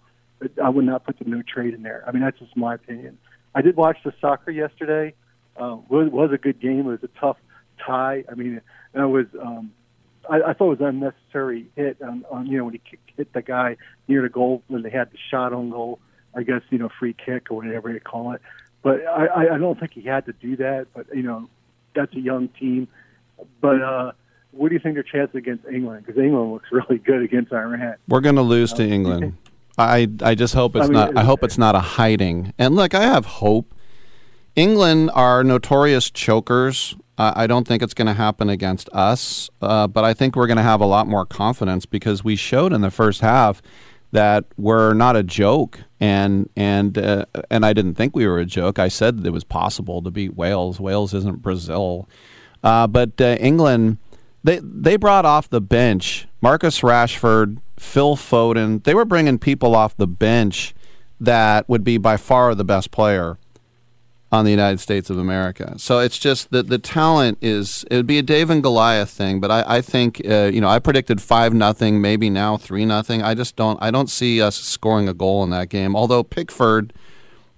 I 0.62 0.70
would 0.70 0.86
not 0.86 1.06
put 1.06 1.20
the 1.20 1.26
no 1.26 1.41
trade 1.41 1.74
in 1.74 1.84
there. 1.84 2.04
I 2.06 2.12
mean, 2.12 2.22
that's 2.22 2.38
just 2.40 2.56
my 2.58 2.76
opinion. 2.76 3.18
I 3.56 3.62
did 3.62 3.76
watch 3.76 3.98
the 4.04 4.14
soccer 4.20 4.52
yesterday. 4.52 5.14
Uh, 5.56 5.78
was 5.88 6.10
was 6.12 6.32
a 6.34 6.38
good 6.38 6.60
game. 6.60 6.80
It 6.80 6.84
was 6.84 7.04
a 7.04 7.20
tough 7.20 7.38
tie. 7.86 8.24
I 8.30 8.36
mean, 8.36 8.62
it 8.94 9.00
was. 9.00 9.28
Um, 9.40 9.72
I, 10.30 10.41
I 10.41 10.54
thought 10.54 10.68
it 10.68 10.80
was 10.80 10.82
an 10.82 10.88
unnecessary 10.88 11.68
hit 11.76 12.02
on, 12.02 12.26
on 12.32 12.48
you 12.48 12.58
know 12.58 12.66
when 12.66 12.74
he 12.74 12.82
hit 13.16 13.32
the 13.34 13.41
guy 13.41 13.78
near 14.08 14.22
the 14.22 14.30
goal 14.30 14.64
when 14.68 14.82
they 14.82 14.90
had 14.90 15.12
the 15.12 15.18
shot 15.30 15.54
on 15.54 15.70
goal. 15.70 16.00
I 16.36 16.44
guess 16.44 16.62
you 16.72 16.80
know 16.80 16.90
free 17.00 17.14
kick 17.14 17.52
or 17.52 17.58
whatever 17.58 17.91
you 17.91 18.00
call 18.00 18.34
it. 18.34 18.41
But 18.84 19.05
I, 19.07 19.55
I, 19.55 19.57
don't 19.57 19.80
think 19.80 19.93
he 19.93 20.01
had 20.01 20.26
to 20.26 20.34
do 20.34 20.57
that. 20.57 20.88
But 20.93 21.07
you 21.15 21.23
know, 21.23 21.49
that's 21.95 22.14
a 22.14 22.19
young 22.19 22.49
team. 22.49 22.89
But 23.61 23.81
uh, 23.81 24.11
what 24.51 24.69
do 24.69 24.76
you 24.76 24.80
think 24.80 24.95
their 24.95 25.03
chances 25.03 25.35
against 25.35 25.65
England? 25.65 26.05
Because 26.05 26.22
England 26.22 26.51
looks 26.53 26.68
really 26.72 26.99
good 26.99 27.23
against 27.23 27.51
Iran. 27.51 27.95
We're 28.07 28.22
going 28.22 28.35
to 28.35 28.41
lose 28.41 28.73
to 28.73 28.88
England. 28.88 29.38
I 29.77 30.07
I 30.22 30.35
just 30.35 30.53
hope 30.53 30.76
it's 30.76 30.85
I 30.85 30.88
mean, 30.88 30.93
not. 30.93 31.18
I 31.18 31.23
hope 31.23 31.43
it's 31.43 31.57
not 31.57 31.76
a 31.76 31.80
hiding. 31.80 32.53
And 32.60 32.76
look, 32.76 32.93
I 32.93 33.03
have 33.03 33.26
hope. 33.26 33.73
England 34.55 35.10
are 35.15 35.43
notorious 35.43 36.11
chokers. 36.11 36.95
Uh, 37.18 37.34
I 37.35 37.47
don't 37.47 37.68
think 37.68 37.81
it's 37.81 37.93
going 37.93 38.07
to 38.07 38.14
happen 38.14 38.49
against 38.49 38.89
us, 38.89 39.49
uh, 39.61 39.88
but 39.88 40.03
I 40.03 40.14
think 40.14 40.35
we're 40.35 40.47
going 40.47 40.57
to 40.57 40.64
have 40.64 40.81
a 40.81 40.85
lot 40.85 41.07
more 41.07 41.26
confidence 41.26 41.85
because 41.85 42.23
we 42.23 42.35
showed 42.35 42.73
in 42.73 42.81
the 42.81 42.91
first 42.91 43.22
half 43.22 43.61
that 44.14 44.45
we're 44.57 44.94
not 44.94 45.15
a 45.15 45.23
joke, 45.23 45.81
and 45.99 46.49
and 46.56 46.98
uh, 46.98 47.26
and 47.49 47.65
I 47.65 47.73
didn't 47.73 47.95
think 47.95 48.15
we 48.15 48.26
were 48.26 48.40
a 48.40 48.45
joke. 48.45 48.80
I 48.80 48.88
said 48.88 49.26
it 49.26 49.31
was 49.31 49.44
possible 49.44 50.02
to 50.02 50.11
beat 50.11 50.35
Wales. 50.35 50.80
Wales 50.80 51.14
isn't 51.14 51.41
Brazil, 51.41 52.07
uh, 52.64 52.88
but 52.88 53.19
uh, 53.19 53.35
England 53.40 53.98
they 54.44 54.60
they 54.64 54.95
brought 54.98 55.26
off 55.26 55.49
the 55.49 55.61
bench 55.61 56.27
Marcus 56.41 56.81
Rashford, 56.81 57.57
Phil 57.77 58.15
Foden. 58.15 58.84
They 58.84 58.94
were 58.94 59.06
bringing 59.06 59.40
people 59.40 59.76
off 59.76 59.98
the 59.98 60.07
bench 60.07 60.76
that 61.19 61.68
would 61.68 61.84
be 61.84 61.98
by 61.98 62.18
far 62.18 62.53
the 62.53 62.65
best 62.65 62.91
player 62.91 63.38
on 64.34 64.45
the 64.45 64.51
United 64.51 64.80
States 64.80 65.11
of 65.11 65.18
America. 65.19 65.76
So 65.77 65.99
it's 65.99 66.18
just 66.18 66.49
that 66.49 66.68
the 66.68 66.80
talent 66.80 67.38
is 67.39 67.85
it 67.91 67.95
would 67.97 68.07
be 68.07 68.18
a 68.18 68.23
Dave 68.23 68.49
and 68.49 68.64
Goliath 68.64 69.11
thing, 69.11 69.39
but 69.39 69.51
I, 69.51 69.77
I 69.77 69.81
think 69.81 70.19
uh, 70.27 70.45
you 70.51 70.60
know 70.60 70.68
I 70.69 70.80
predicted 70.80 71.22
five 71.22 71.53
nothing, 71.53 72.01
maybe 72.01 72.31
now 72.31 72.57
three 72.57 72.84
nothing. 72.84 73.22
I 73.22 73.35
just 73.35 73.55
don't 73.55 73.77
I 73.80 73.91
don't 73.91 74.10
see 74.10 74.41
us 74.41 74.55
scoring 74.55 75.07
a 75.07 75.14
goal 75.14 75.43
in 75.43 75.51
that 75.51 75.69
game. 75.69 75.95
Although 75.95 76.23
Pickford, 76.23 76.93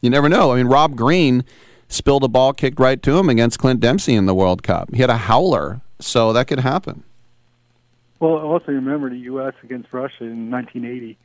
you 0.01 0.09
never 0.09 0.27
know. 0.27 0.51
I 0.51 0.57
mean 0.57 0.67
Rob 0.67 0.97
Green 0.97 1.45
spilled 1.87 2.25
a 2.25 2.27
ball 2.27 2.51
kicked 2.51 2.77
right 2.79 3.01
to 3.03 3.17
him 3.17 3.29
against 3.29 3.57
Clint 3.57 3.79
Dempsey 3.79 4.13
in 4.13 4.25
the 4.25 4.35
World 4.35 4.61
Cup. 4.61 4.93
He 4.93 4.99
had 4.99 5.09
a 5.09 5.15
howler, 5.17 5.79
so 5.99 6.33
that 6.33 6.47
could 6.47 6.59
happen. 6.59 7.03
Well, 8.19 8.33
also 8.37 8.73
remember 8.73 9.09
the 9.09 9.19
U.S. 9.31 9.53
against 9.63 9.93
Russia 9.93 10.25
in 10.25 10.51
1980. 10.51 11.17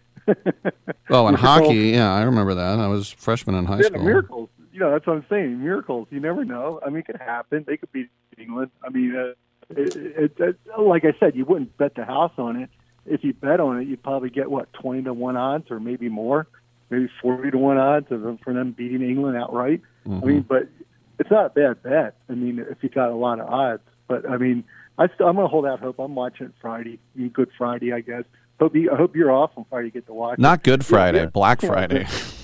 Oh, 1.09 1.27
in 1.27 1.35
hockey, 1.47 1.91
yeah, 1.91 2.13
I 2.13 2.23
remember 2.23 2.55
that. 2.55 2.79
I 2.79 2.87
was 2.87 3.11
freshman 3.11 3.57
in 3.57 3.65
high 3.65 3.79
Yeah, 3.81 3.87
school. 3.89 4.05
miracles. 4.05 4.49
You 4.73 4.81
know, 4.81 4.91
that's 4.93 5.07
what 5.07 5.17
I'm 5.17 5.27
saying. 5.29 5.63
Miracles. 5.63 6.09
You 6.11 6.21
never 6.21 6.45
know. 6.45 6.81
I 6.85 6.91
mean, 6.91 6.99
it 6.99 7.07
could 7.07 7.21
happen. 7.21 7.65
They 7.67 7.77
could 7.77 7.91
beat 7.93 8.09
England. 8.39 8.71
I 8.85 8.91
mean, 8.91 9.17
uh, 9.17 9.33
it, 9.71 9.97
it, 9.97 10.33
it, 10.39 10.57
like 10.79 11.05
I 11.05 11.13
said, 11.19 11.35
you 11.35 11.45
wouldn't 11.45 11.77
bet 11.77 11.95
the 11.95 12.05
house 12.05 12.33
on 12.39 12.57
it. 12.57 12.71
If 13.07 13.25
you 13.25 13.33
bet 13.33 13.61
on 13.61 13.81
it, 13.81 13.89
you'd 13.89 14.03
probably 14.03 14.31
get 14.31 14.51
what 14.51 14.73
twenty 14.73 15.03
to 15.03 15.13
one 15.13 15.37
odds, 15.37 15.71
or 15.71 15.81
maybe 15.81 16.09
more, 16.09 16.47
maybe 16.91 17.09
forty 17.23 17.51
to 17.51 17.59
one 17.59 17.79
odds 17.79 18.11
of 18.13 18.21
them, 18.23 18.39
for 18.45 18.53
them 18.53 18.73
beating 18.73 19.03
England 19.03 19.37
outright. 19.37 19.81
Mm-hmm. 20.07 20.25
I 20.25 20.27
mean, 20.27 20.43
but 20.43 20.69
it's 21.19 21.31
not 21.31 21.47
a 21.47 21.51
bad 21.51 21.83
bet. 21.83 22.17
I 22.29 22.35
mean, 22.35 22.59
if 22.59 22.79
you 22.83 22.89
got 22.89 23.11
a 23.11 23.15
lot 23.15 23.41
of 23.41 23.49
odds. 23.49 23.83
But 24.07 24.29
I 24.29 24.37
mean, 24.37 24.65
I 24.99 25.09
still, 25.15 25.29
I'm 25.29 25.37
going 25.37 25.47
to 25.47 25.51
hold 25.51 25.67
out 25.67 25.81
hope. 25.81 25.99
I'm 25.99 26.15
watching 26.15 26.47
it 26.47 26.53
Friday, 26.61 26.99
Good 27.33 27.51
Friday, 27.57 27.93
I 27.93 28.01
guess. 28.01 28.25
Hope 28.59 28.75
you, 28.75 28.91
I 28.93 28.97
hope 28.97 29.15
you're 29.17 29.33
off 29.33 29.53
on 29.57 29.65
Friday. 29.71 29.89
to 29.89 29.95
Get 29.95 30.07
to 30.07 30.13
watch. 30.13 30.39
it. 30.39 30.43
Not 30.43 30.63
Good 30.63 30.85
Friday, 30.85 31.21
yeah. 31.21 31.27
Black 31.27 31.63
Yeah, 31.63 31.69
Friday. 31.69 32.07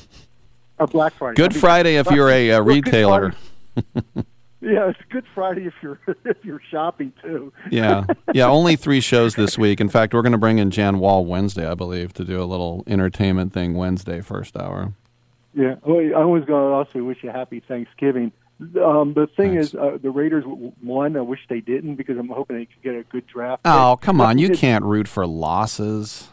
Or 0.78 0.86
Black 0.86 1.14
Friday. 1.14 1.36
Good 1.36 1.52
I 1.52 1.54
mean, 1.54 1.60
Friday 1.60 1.96
if 1.96 2.10
you're 2.10 2.30
a, 2.30 2.52
uh 2.52 2.62
well, 2.62 2.74
Good 2.74 2.86
retailer. 2.86 3.34
Yeah, 4.62 4.88
it's 4.88 4.98
Good 5.10 5.26
Friday 5.34 5.66
if 5.66 5.74
you're 5.80 6.00
if 6.24 6.38
you're 6.42 6.62
shopping 6.70 7.12
too. 7.22 7.52
yeah, 7.70 8.04
yeah. 8.32 8.46
Only 8.48 8.74
three 8.74 9.00
shows 9.00 9.34
this 9.36 9.56
week. 9.56 9.80
In 9.80 9.88
fact, 9.88 10.12
we're 10.12 10.22
going 10.22 10.32
to 10.32 10.38
bring 10.38 10.58
in 10.58 10.70
Jan 10.70 10.98
Wahl 10.98 11.24
Wednesday, 11.24 11.70
I 11.70 11.74
believe, 11.74 12.12
to 12.14 12.24
do 12.24 12.42
a 12.42 12.44
little 12.44 12.82
entertainment 12.86 13.52
thing 13.52 13.74
Wednesday, 13.74 14.20
first 14.22 14.56
hour. 14.56 14.92
Yeah, 15.54 15.76
well, 15.84 15.98
I 15.98 16.24
was 16.24 16.44
going 16.46 16.70
to 16.70 16.74
also 16.74 17.04
wish 17.04 17.18
you 17.22 17.30
a 17.30 17.32
happy 17.32 17.60
Thanksgiving. 17.60 18.32
Um, 18.82 19.12
the 19.14 19.28
thing 19.36 19.54
is, 19.54 19.74
uh, 19.74 19.98
the 20.02 20.10
Raiders 20.10 20.44
won. 20.82 21.16
I 21.16 21.20
wish 21.20 21.40
they 21.48 21.60
didn't 21.60 21.94
because 21.96 22.18
I'm 22.18 22.28
hoping 22.28 22.56
they 22.56 22.64
could 22.66 22.82
get 22.82 22.94
a 22.94 23.02
good 23.04 23.26
draft. 23.26 23.62
Oh, 23.66 23.96
pick. 24.00 24.06
come 24.06 24.20
on! 24.20 24.38
You 24.38 24.50
can't 24.50 24.84
root 24.84 25.06
for 25.06 25.26
losses. 25.26 26.28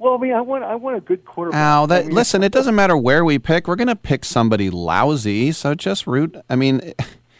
Well, 0.00 0.14
I 0.14 0.16
mean, 0.16 0.32
I 0.32 0.40
want 0.40 0.64
I 0.64 0.76
want 0.76 0.96
a 0.96 1.00
good 1.00 1.26
quarterback. 1.26 1.60
Ow, 1.60 1.82
I 1.82 1.86
that 1.86 2.06
mean, 2.06 2.14
listen. 2.14 2.42
It 2.42 2.52
doesn't 2.52 2.74
matter 2.74 2.96
where 2.96 3.22
we 3.22 3.38
pick. 3.38 3.68
We're 3.68 3.76
going 3.76 3.88
to 3.88 3.94
pick 3.94 4.24
somebody 4.24 4.70
lousy. 4.70 5.52
So 5.52 5.74
just 5.74 6.06
root. 6.06 6.36
I 6.48 6.56
mean, 6.56 6.94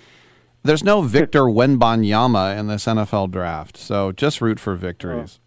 there's 0.63 0.85
no 0.85 1.01
Victor 1.01 1.41
Wembanyama 1.45 2.59
in 2.59 2.67
this 2.67 2.85
NFL 2.85 3.31
draft. 3.31 3.79
So 3.79 4.13
just 4.13 4.43
root 4.43 4.61
for 4.61 4.75
victories. 4.75 5.41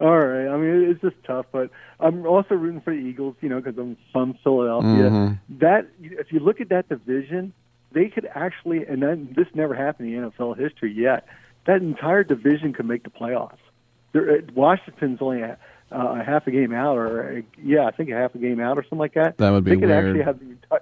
All 0.00 0.18
right. 0.18 0.48
I 0.48 0.56
mean, 0.56 0.90
it's 0.90 1.00
just 1.00 1.14
tough, 1.24 1.46
but 1.52 1.70
I'm 2.00 2.26
also 2.26 2.56
rooting 2.56 2.80
for 2.80 2.92
the 2.92 3.00
Eagles. 3.00 3.36
You 3.40 3.48
know, 3.50 3.60
because 3.60 3.78
I'm 3.78 3.96
from 4.12 4.34
Philadelphia. 4.42 5.10
Mhm. 5.10 5.38
That 5.60 5.86
if 6.02 6.32
you 6.32 6.40
look 6.40 6.60
at 6.60 6.68
that 6.70 6.88
division, 6.88 7.52
they 7.92 8.08
could 8.08 8.28
actually, 8.34 8.84
and 8.84 9.00
then 9.00 9.32
this 9.36 9.46
never 9.54 9.72
happened 9.72 10.12
in 10.12 10.32
NFL 10.32 10.54
history 10.58 10.92
yet. 10.92 11.26
That 11.66 11.80
entire 11.80 12.24
division 12.24 12.72
could 12.72 12.86
make 12.86 13.04
the 13.04 13.10
playoffs. 13.10 13.58
There, 14.12 14.30
uh, 14.30 14.40
Washington's 14.52 15.22
only 15.22 15.42
a, 15.42 15.56
uh, 15.94 16.20
a 16.20 16.24
half 16.24 16.46
a 16.46 16.50
game 16.50 16.72
out, 16.72 16.96
or 16.96 17.38
uh, 17.38 17.40
yeah, 17.62 17.86
I 17.86 17.90
think 17.92 18.10
a 18.10 18.14
half 18.14 18.34
a 18.34 18.38
game 18.38 18.60
out, 18.60 18.78
or 18.78 18.82
something 18.82 18.98
like 18.98 19.14
that. 19.14 19.38
That 19.38 19.50
would 19.50 19.64
be 19.64 19.72
they 19.72 19.80
could 19.80 19.88
weird. 19.88 20.06
actually 20.06 20.22
have 20.24 20.38
the 20.40 20.50
entire. 20.50 20.80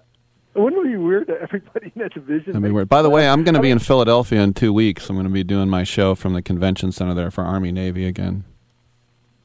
Wouldn't 0.55 0.87
it 0.87 0.91
be 0.91 0.97
weird 0.97 1.27
to 1.29 1.41
everybody 1.41 1.93
in 1.95 2.03
that 2.03 2.13
division? 2.13 2.51
I 2.51 2.55
mean, 2.55 2.63
makes 2.63 2.75
weird. 2.75 2.89
By 2.89 3.03
the 3.03 3.11
way, 3.11 3.29
I'm 3.29 3.43
going 3.43 3.55
to 3.55 3.61
be 3.61 3.71
in 3.71 3.79
Philadelphia 3.79 4.41
in 4.41 4.53
two 4.53 4.73
weeks. 4.73 5.09
I'm 5.09 5.17
going 5.17 5.27
to 5.27 5.33
be 5.33 5.45
doing 5.45 5.69
my 5.69 5.83
show 5.83 6.15
from 6.15 6.35
the 6.35 6.43
convention 6.43 6.93
center 6.93 7.15
there 7.15 7.31
for 7.31 7.43
Army 7.43 7.73
Navy 7.73 8.07
again. 8.07 8.45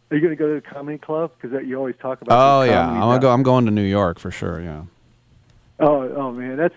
Are 0.10 0.16
you 0.16 0.22
going 0.22 0.36
to 0.36 0.38
go 0.38 0.48
to 0.54 0.56
the 0.56 0.62
comedy 0.62 0.98
club? 0.98 1.32
Because 1.40 1.66
you 1.66 1.78
always 1.78 1.96
talk 2.02 2.22
about. 2.22 2.38
Oh 2.38 2.64
yeah, 2.64 2.88
I'm 2.88 3.00
gonna 3.00 3.20
go. 3.20 3.32
I'm 3.32 3.44
going 3.44 3.66
to 3.66 3.72
New 3.72 3.84
York 3.84 4.20
for 4.20 4.32
sure. 4.32 4.62
Yeah. 4.62 4.84
Oh, 5.80 6.12
oh 6.16 6.32
man, 6.32 6.58
that's 6.58 6.74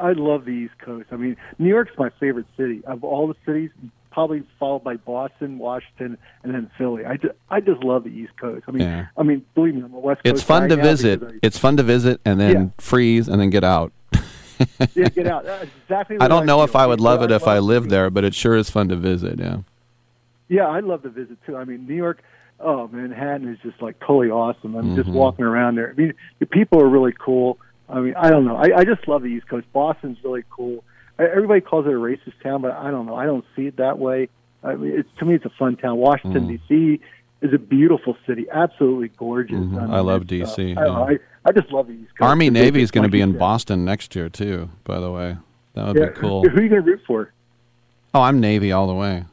I 0.00 0.12
love 0.12 0.44
the 0.44 0.52
East 0.52 0.78
Coast. 0.78 1.08
I 1.10 1.16
mean, 1.16 1.36
New 1.58 1.68
York's 1.68 1.92
my 1.98 2.10
favorite 2.20 2.46
city 2.56 2.84
of 2.84 3.02
all 3.02 3.26
the 3.26 3.34
cities, 3.44 3.70
probably 4.10 4.42
followed 4.58 4.84
by 4.84 4.96
Boston, 4.96 5.58
Washington, 5.58 6.18
and 6.42 6.54
then 6.54 6.70
Philly. 6.78 7.04
I 7.04 7.16
just, 7.16 7.34
I 7.50 7.60
just 7.60 7.82
love 7.84 8.04
the 8.04 8.10
East 8.10 8.32
Coast. 8.40 8.64
I 8.68 8.70
mean, 8.72 8.82
Yeah. 8.82 9.06
I 9.16 9.22
mean, 9.22 9.44
believe 9.54 9.74
me, 9.74 9.82
I'm 9.82 9.92
a 9.94 9.98
West 9.98 10.22
Coast. 10.24 10.34
It's 10.34 10.42
fun 10.42 10.68
to 10.70 10.76
visit. 10.76 11.20
because 11.20 11.38
It's 11.42 11.58
fun 11.58 11.76
to 11.76 11.82
visit 11.82 12.20
and 12.24 12.40
then 12.40 12.52
Yeah. 12.52 12.66
freeze 12.78 13.28
and 13.28 13.40
then 13.40 13.50
get 13.50 13.64
out. 13.64 13.92
Yeah, 14.94 15.08
get 15.08 15.26
out. 15.34 15.44
That's 15.44 15.70
exactly. 15.82 16.16
I 16.20 16.26
don't 16.28 16.46
know 16.46 16.62
if. 16.64 16.74
I 16.74 16.86
would 16.86 17.00
love 17.00 17.22
it 17.22 17.30
if 17.30 17.46
I 17.46 17.58
lived 17.60 17.90
there, 17.90 18.10
but 18.10 18.24
it 18.24 18.34
sure 18.34 18.56
is 18.56 18.68
fun 18.70 18.88
to 18.88 18.96
visit. 18.96 19.38
Yeah. 19.38 19.58
Yeah, 20.48 20.68
I'd 20.68 20.84
love 20.84 21.02
to 21.02 21.10
visit 21.10 21.36
too. 21.46 21.56
I 21.56 21.64
mean, 21.64 21.86
New 21.86 21.94
York, 21.94 22.22
oh, 22.58 22.88
Manhattan 22.88 23.46
is 23.48 23.58
just 23.62 23.80
like 23.82 24.00
totally 24.00 24.30
awesome. 24.30 24.74
I'm 24.74 24.96
just 24.96 25.08
Mhm. 25.10 25.12
walking 25.12 25.44
around 25.44 25.76
there. 25.76 25.90
I 25.90 25.92
mean, 26.00 26.14
the 26.38 26.46
people 26.46 26.80
are 26.80 26.88
really 26.88 27.12
cool. 27.16 27.58
I 27.88 28.00
mean, 28.00 28.14
I 28.16 28.30
don't 28.30 28.44
know. 28.46 28.56
I, 28.56 28.78
I 28.78 28.84
just 28.84 29.06
love 29.06 29.22
the 29.22 29.28
East 29.28 29.46
Coast. 29.48 29.66
Boston's 29.72 30.18
really 30.24 30.44
cool. 30.50 30.82
I- 31.18 31.24
Everybody 31.24 31.60
calls 31.60 31.86
it 31.86 31.90
a 31.90 31.96
racist 31.96 32.40
town, 32.42 32.62
but 32.62 32.72
I 32.72 32.90
don't 32.90 33.06
know. 33.06 33.14
I 33.16 33.26
don't 33.26 33.44
see 33.56 33.66
it 33.66 33.76
that 33.78 33.98
way. 33.98 34.28
I 34.62 34.74
mean, 34.74 34.92
it's 34.98 35.08
to 35.18 35.24
me, 35.24 35.34
it's 35.34 35.44
a 35.44 35.50
fun 35.50 35.76
town. 35.76 35.96
Washington 35.98 36.44
Mm. 36.48 36.58
D.C. 36.68 37.00
is 37.42 37.52
a 37.54 37.58
beautiful 37.58 38.16
city, 38.26 38.46
absolutely 38.50 39.08
gorgeous. 39.16 39.56
Mhm. 39.58 39.70
mean, 39.82 39.90
I 39.90 40.00
love 40.00 40.26
D.C., 40.26 40.74
Uh, 40.74 40.80
I, 40.80 40.84
yeah. 41.10 41.16
I, 41.44 41.48
I 41.48 41.52
just 41.52 41.70
love 41.72 41.86
the 41.86 41.92
East 41.94 42.10
Coast. 42.18 42.28
Army 42.28 42.50
Navy 42.50 42.82
is 42.82 42.90
going 42.90 43.04
to 43.04 43.08
be 43.10 43.20
in. 43.20 43.38
Boston 43.38 43.84
next 43.84 44.14
year 44.16 44.28
too. 44.28 44.70
By 44.84 44.98
the 45.00 45.10
way, 45.12 45.36
that 45.74 45.86
would 45.86 45.96
Yeah. 45.96 46.06
be 46.06 46.12
cool. 46.14 46.42
Who 46.48 46.56
are 46.56 46.62
you 46.62 46.68
going 46.68 46.82
to 46.84 46.90
root 46.90 47.00
for? 47.06 47.32
Oh, 48.14 48.22
I'm 48.22 48.40
Navy 48.40 48.72
all 48.72 48.86
the 48.88 48.94
way. 48.94 49.24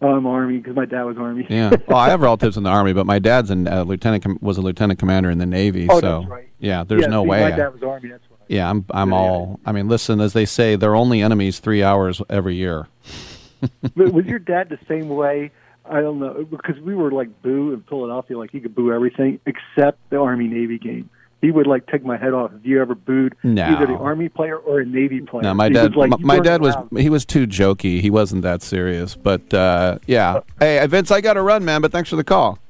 Oh, 0.00 0.08
I'm 0.14 0.26
Army 0.26 0.58
because 0.58 0.74
my 0.74 0.84
dad 0.86 1.02
was 1.04 1.16
Army. 1.18 1.46
Yeah. 1.48 1.70
Well, 1.86 1.98
I 1.98 2.08
have 2.08 2.22
relatives 2.22 2.56
in 2.56 2.62
the 2.64 2.70
Army, 2.70 2.92
but 2.92 3.06
my 3.06 3.18
dad's 3.20 3.50
a 3.50 3.54
uh, 3.80 3.82
lieutenant 3.84 4.24
com- 4.24 4.38
was 4.40 4.56
a 4.58 4.60
lieutenant 4.62 4.98
commander 4.98 5.30
in 5.30 5.38
the 5.38 5.46
Navy. 5.46 5.86
Oh, 5.88 6.00
so 6.00 6.20
that's 6.20 6.30
right. 6.30 6.48
yeah, 6.58 6.82
there's 6.84 7.02
Yeah, 7.02 7.06
no 7.08 7.22
see, 7.22 7.28
way. 7.28 7.40
My 7.42 7.50
dad 7.56 7.72
was 7.72 7.82
Army. 7.82 8.08
That's. 8.08 8.24
Yeah, 8.48 8.68
I'm 8.68 8.84
I'm 8.90 9.12
all. 9.12 9.60
I 9.66 9.72
mean, 9.72 9.88
listen, 9.88 10.20
as 10.20 10.32
they 10.32 10.44
say, 10.46 10.76
they're 10.76 10.94
only 10.94 11.22
enemies 11.22 11.58
three 11.58 11.82
hours 11.82 12.20
every 12.30 12.54
year. 12.56 12.88
but 13.96 14.12
was 14.12 14.26
your 14.26 14.38
dad 14.38 14.68
the 14.68 14.78
same 14.88 15.08
way? 15.08 15.50
I 15.84 16.00
don't 16.00 16.20
know 16.20 16.44
because 16.48 16.78
we 16.80 16.94
were 16.94 17.10
like 17.10 17.42
boo 17.42 17.72
in 17.72 17.82
Philadelphia, 17.88 18.38
like 18.38 18.50
he 18.50 18.60
could 18.60 18.74
boo 18.74 18.92
everything 18.92 19.40
except 19.46 19.98
the 20.10 20.18
Army 20.18 20.46
Navy 20.48 20.78
game. 20.78 21.10
He 21.40 21.50
would 21.50 21.66
like 21.66 21.88
take 21.88 22.04
my 22.04 22.16
head 22.16 22.32
off 22.34 22.52
if 22.56 22.64
you 22.64 22.80
ever 22.80 22.94
booed 22.94 23.34
No. 23.42 23.64
either 23.64 23.86
the 23.86 23.94
Army 23.94 24.28
player 24.28 24.56
or 24.56 24.78
a 24.78 24.86
Navy 24.86 25.20
player. 25.22 25.42
No, 25.42 25.54
my 25.54 25.66
He 25.66 25.74
dad. 25.74 25.94
was 25.94 26.08
like, 26.08 26.20
my, 26.20 26.36
my 26.36 26.38
dad 26.40 26.60
was. 26.60 26.76
allowed." 26.76 26.96
He 26.96 27.10
was 27.10 27.24
too 27.24 27.48
jokey. 27.48 28.00
He 28.00 28.10
wasn't 28.10 28.42
that 28.42 28.62
serious. 28.62 29.16
But 29.16 29.52
uh, 29.52 29.98
yeah. 30.06 30.38
Hey, 30.60 30.86
Vince, 30.86 31.10
I 31.10 31.20
got 31.20 31.34
to 31.34 31.42
run, 31.42 31.64
man. 31.64 31.80
But 31.82 31.90
thanks 31.90 32.08
for 32.10 32.14
the 32.16 32.22
call. 32.22 32.60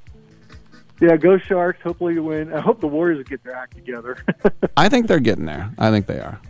Yeah, 1.03 1.17
go 1.17 1.37
Sharks. 1.37 1.81
Hopefully 1.83 2.15
you 2.15 2.23
win. 2.23 2.53
I 2.53 2.61
hope 2.61 2.81
the 2.81 2.87
Warriors 2.87 3.27
get 3.29 3.43
their 3.43 3.57
act 3.57 3.75
together. 3.75 4.19
I 4.77 4.89
think 4.89 5.09
they're 5.09 5.19
getting 5.19 5.47
there. 5.47 5.69
I 5.77 5.91
think 5.91 6.07
they 6.07 6.21
are. 6.21 6.41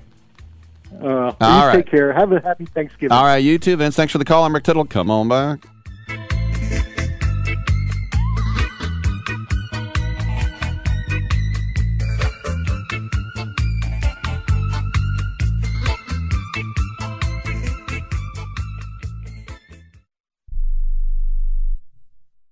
uh, 1.03 1.07
All 1.41 1.67
right. 1.67 1.77
Take 1.77 1.87
care. 1.87 2.13
Have 2.13 2.33
a 2.33 2.41
happy 2.41 2.67
Thanksgiving. 2.67 3.13
All 3.13 3.25
right, 3.25 3.39
you 3.39 3.59
too, 3.59 3.77
Vince. 3.77 3.97
Thanks 3.97 4.13
for 4.13 4.19
the 4.19 4.27
call. 4.27 4.45
I'm 4.45 4.55
Rick 4.55 4.65
Tittle. 4.65 4.85
Come 4.85 5.11
on 5.11 5.27
back. 5.29 5.61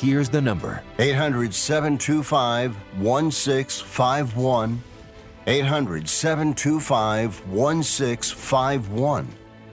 Here's 0.00 0.30
the 0.30 0.40
number 0.40 0.82
800 0.98 1.52
725 1.52 2.74
1651. 3.02 4.82
800 5.46 6.08
725 6.08 7.46
1651. 7.46 9.28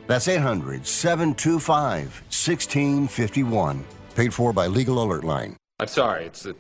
That's 0.06 0.28
800 0.28 0.86
725 0.86 2.04
1651. 2.04 3.86
Paid 4.16 4.34
for 4.34 4.52
by 4.52 4.68
Legal 4.68 5.02
Alert 5.02 5.24
Line. 5.24 5.56
I'm 5.80 5.88
sorry, 5.88 6.26
it's 6.26 6.44
the, 6.44 6.58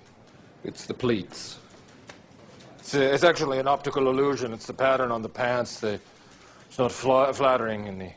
it's 0.63 0.85
the 0.85 0.93
pleats. 0.93 1.59
It's, 2.79 2.95
uh, 2.95 2.99
it's 2.99 3.25
actually 3.25 3.59
an 3.59 3.67
optical 3.67 4.07
illusion. 4.07 4.53
It's 4.53 4.65
the 4.65 4.73
pattern 4.73 5.11
on 5.11 5.21
the 5.21 5.27
pants. 5.27 5.81
The, 5.81 5.99
it's 6.69 6.79
not 6.79 6.93
fla- 6.93 7.33
flattering 7.33 7.87
in 7.87 7.99
the, 7.99 8.11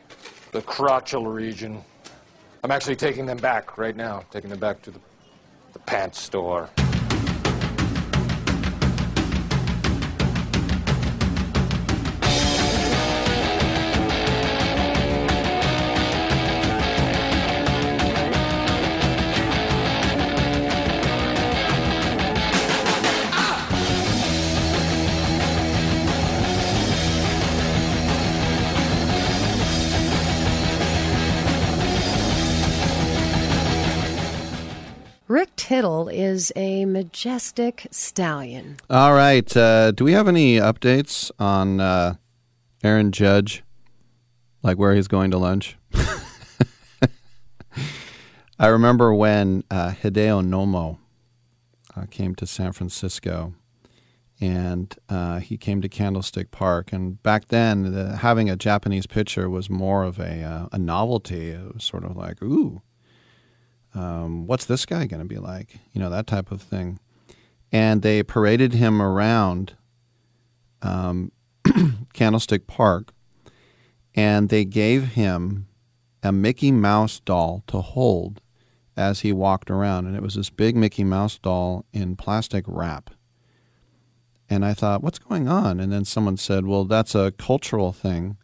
the 0.53 0.63
crotchal 0.63 1.27
region. 1.27 1.83
I'm 2.63 2.71
actually 2.71 2.95
taking 2.95 3.27
them 3.27 3.39
back 3.39 3.79
right 3.79 3.97
now, 3.97 4.23
taking 4.31 4.51
them 4.51 4.61
back 4.61 4.81
to 4.83 4.93
the, 4.93 4.99
the 4.99 5.10
pants 5.87 6.21
store. 6.21 6.69
Tittle 35.71 36.09
is 36.09 36.51
a 36.57 36.85
majestic 36.85 37.87
stallion. 37.93 38.79
All 38.91 39.15
right. 39.15 39.57
Uh, 39.57 39.93
do 39.93 40.03
we 40.03 40.11
have 40.15 40.27
any 40.27 40.57
updates 40.57 41.31
on 41.39 41.79
uh, 41.79 42.15
Aaron 42.83 43.13
Judge? 43.13 43.63
Like 44.65 44.79
where 44.79 44.97
he's 44.97 45.07
going 45.07 45.31
to 45.31 45.39
lunch? 45.39 45.79
I 48.59 48.67
remember 48.67 49.15
when 49.15 49.63
uh, 49.71 49.93
Hideo 49.93 50.45
Nomo 50.45 50.99
uh, 51.97 52.07
came 52.11 52.35
to 52.35 52.49
San 52.49 52.73
Francisco 52.73 53.55
and 54.41 54.93
uh, 55.09 55.39
he 55.39 55.57
came 55.57 55.81
to 55.83 55.89
Candlestick 55.89 56.51
Park. 56.51 56.93
And 56.93 57.23
back 57.23 57.47
then, 57.47 57.93
the, 57.93 58.17
having 58.17 58.51
a 58.51 58.57
Japanese 58.57 59.07
pitcher 59.07 59.49
was 59.49 59.71
more 59.71 60.03
of 60.03 60.19
a, 60.19 60.43
uh, 60.43 60.67
a 60.73 60.79
novelty. 60.79 61.51
It 61.51 61.75
was 61.75 61.85
sort 61.85 62.03
of 62.03 62.17
like, 62.17 62.43
ooh, 62.43 62.83
um, 63.95 64.47
what's 64.47 64.65
this 64.65 64.87
guy 64.87 65.07
going 65.07 65.23
to 65.23 65.29
be 65.29 65.39
like? 65.39 65.79
You 65.93 66.01
know, 66.01 66.11
that 66.11 66.27
type 66.27 66.51
of 66.51 66.63
thing. 66.63 66.99
And 67.73 68.03
they 68.03 68.23
paraded 68.23 68.75
him 68.75 69.01
around 69.01 69.75
um, 70.83 71.33
Candlestick 72.13 72.67
Park 72.67 73.13
and 74.15 74.49
they 74.49 74.65
gave 74.65 75.13
him 75.13 75.69
a 76.23 76.33
Mickey 76.33 76.73
Mouse 76.73 77.21
doll 77.21 77.63
to 77.69 77.81
hold 77.81 78.41
as 78.97 79.21
he 79.21 79.33
walked 79.33 79.71
around. 79.71 80.07
And 80.07 80.17
it 80.17 80.23
was 80.23 80.35
this 80.35 80.51
big 80.51 80.77
Mickey 80.77 81.05
Mouse 81.05 81.39
doll 81.39 81.85
in 81.93 82.17
plastic 82.17 82.65
wrap. 82.67 83.11
And 84.49 84.65
I 84.65 84.75
thought, 84.75 85.03
what's 85.03 85.21
going 85.21 85.49
on? 85.49 85.79
And 85.79 85.93
then 85.93 86.05
someone 86.05 86.37
said, 86.37 86.67
well, 86.67 86.85
that's 86.85 87.15
a 87.15 87.33
cultural 87.39 87.93
thing 87.93 88.37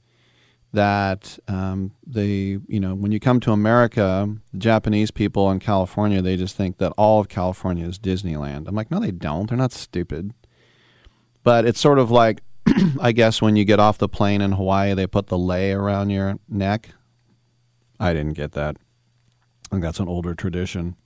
that 0.77 1.39
um, 1.49 1.93
you 2.15 2.61
know, 2.69 2.95
when 2.95 3.11
you 3.11 3.19
come 3.19 3.41
to 3.41 3.53
America, 3.53 4.29
the 4.53 4.59
Japanese 4.59 5.11
people 5.11 5.51
in 5.51 5.59
California, 5.59 6.21
they 6.21 6.37
just 6.37 6.55
think 6.55 6.77
that 6.77 6.93
all 6.99 7.19
of 7.19 7.29
California 7.29 7.87
is 7.87 7.99
Disneyland. 7.99 8.69
I'm 8.69 8.75
like, 8.75 8.91
no, 8.91 9.01
they 9.01 9.11
don't. 9.11 9.49
They're 9.49 9.59
not 9.59 9.73
stupid. 9.73 10.35
But 11.43 11.65
it's 11.65 11.81
sort 11.81 11.99
of 11.99 12.11
like, 12.11 12.43
I 13.01 13.13
guess, 13.13 13.41
when 13.41 13.57
you 13.57 13.65
get 13.65 13.81
off 13.81 13.97
the 13.97 14.09
plane 14.09 14.43
in 14.43 14.53
Hawaii, 14.53 14.93
they 14.93 15.07
put 15.07 15.29
the 15.29 15.39
lei 15.39 15.73
around 15.73 16.11
your 16.11 16.39
neck. 16.49 16.91
I 17.99 18.13
didn't 18.13 18.35
get 18.35 18.53
that. 18.53 18.77
I 18.77 19.77
think 19.77 19.83
that's 19.83 20.01
an 20.01 20.09
older 20.09 20.35
tradition. 20.35 20.97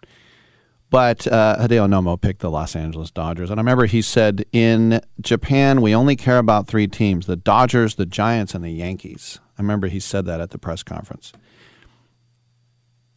But 0.91 1.27
uh, 1.29 1.57
Hideo 1.61 1.89
Nomo 1.89 2.21
picked 2.21 2.41
the 2.41 2.51
Los 2.51 2.75
Angeles 2.75 3.13
Dodgers. 3.13 3.49
And 3.51 3.61
I 3.61 3.63
remember 3.63 3.87
he 3.87 4.03
said, 4.03 4.45
in 4.53 5.01
Japan, 5.21 5.81
we 5.83 5.95
only 5.95 6.17
care 6.17 6.39
about 6.39 6.67
three 6.67 6.89
teams 6.89 7.27
the 7.27 7.37
Dodgers, 7.37 7.95
the 7.95 8.07
Giants, 8.07 8.55
and 8.55 8.65
the 8.65 8.71
Yankees. 8.71 9.39
I 9.57 9.63
remember 9.63 9.87
he 9.87 10.01
said 10.01 10.27
that 10.27 10.41
at 10.41 10.51
the 10.51 10.59
press 10.59 10.83
conference. 10.83 11.33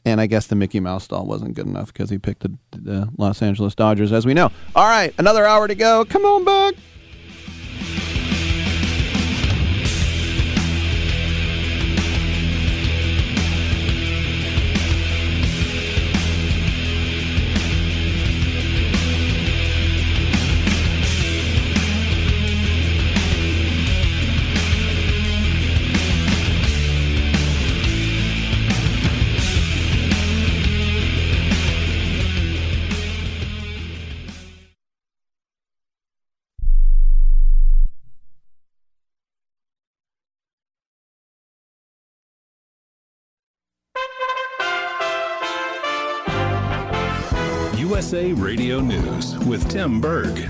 And 0.06 0.20
I 0.20 0.28
guess 0.28 0.48
the 0.48 0.56
Mickey 0.56 0.80
Mouse 0.80 1.08
doll 1.08 1.26
wasn't 1.26 1.56
good 1.56 1.66
enough 1.66 1.94
because 1.94 2.10
he 2.10 2.18
picked 2.18 2.42
the, 2.42 2.58
the 2.72 3.10
Los 3.18 3.42
Angeles 3.42 3.74
Dodgers, 3.74 4.12
as 4.12 4.26
we 4.26 4.34
know. 4.34 4.52
All 4.76 4.86
right, 4.86 5.14
another 5.18 5.46
hour 5.46 5.68
to 5.68 5.76
go. 5.76 6.06
Come 6.06 6.26
on 6.26 6.44
back. 6.44 6.76
USA 48.14 48.32
Radio 48.34 48.80
News 48.80 49.36
with 49.40 49.68
Tim 49.72 50.00
Berg. 50.00 50.48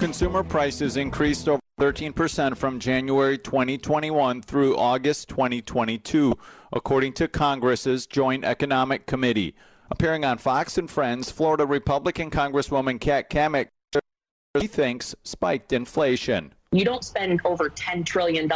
Consumer 0.00 0.42
prices 0.42 0.96
increased 0.96 1.48
over 1.48 1.60
13% 1.80 2.56
from 2.56 2.80
January 2.80 3.38
2021 3.38 4.42
through 4.42 4.76
August 4.76 5.28
2022, 5.28 6.36
according 6.72 7.12
to 7.12 7.28
Congress's 7.28 8.08
Joint 8.08 8.44
Economic 8.44 9.06
Committee. 9.06 9.54
Appearing 9.88 10.24
on 10.24 10.38
Fox 10.38 10.78
and 10.78 10.90
Friends, 10.90 11.30
Florida 11.30 11.64
Republican 11.64 12.28
Congresswoman 12.28 13.00
Kat 13.00 13.30
Cammack 13.30 13.68
thinks 14.58 15.14
spiked 15.22 15.72
inflation. 15.72 16.54
You 16.72 16.84
don't 16.84 17.04
spend 17.04 17.40
over 17.44 17.70
$10 17.70 18.04
trillion 18.04 18.50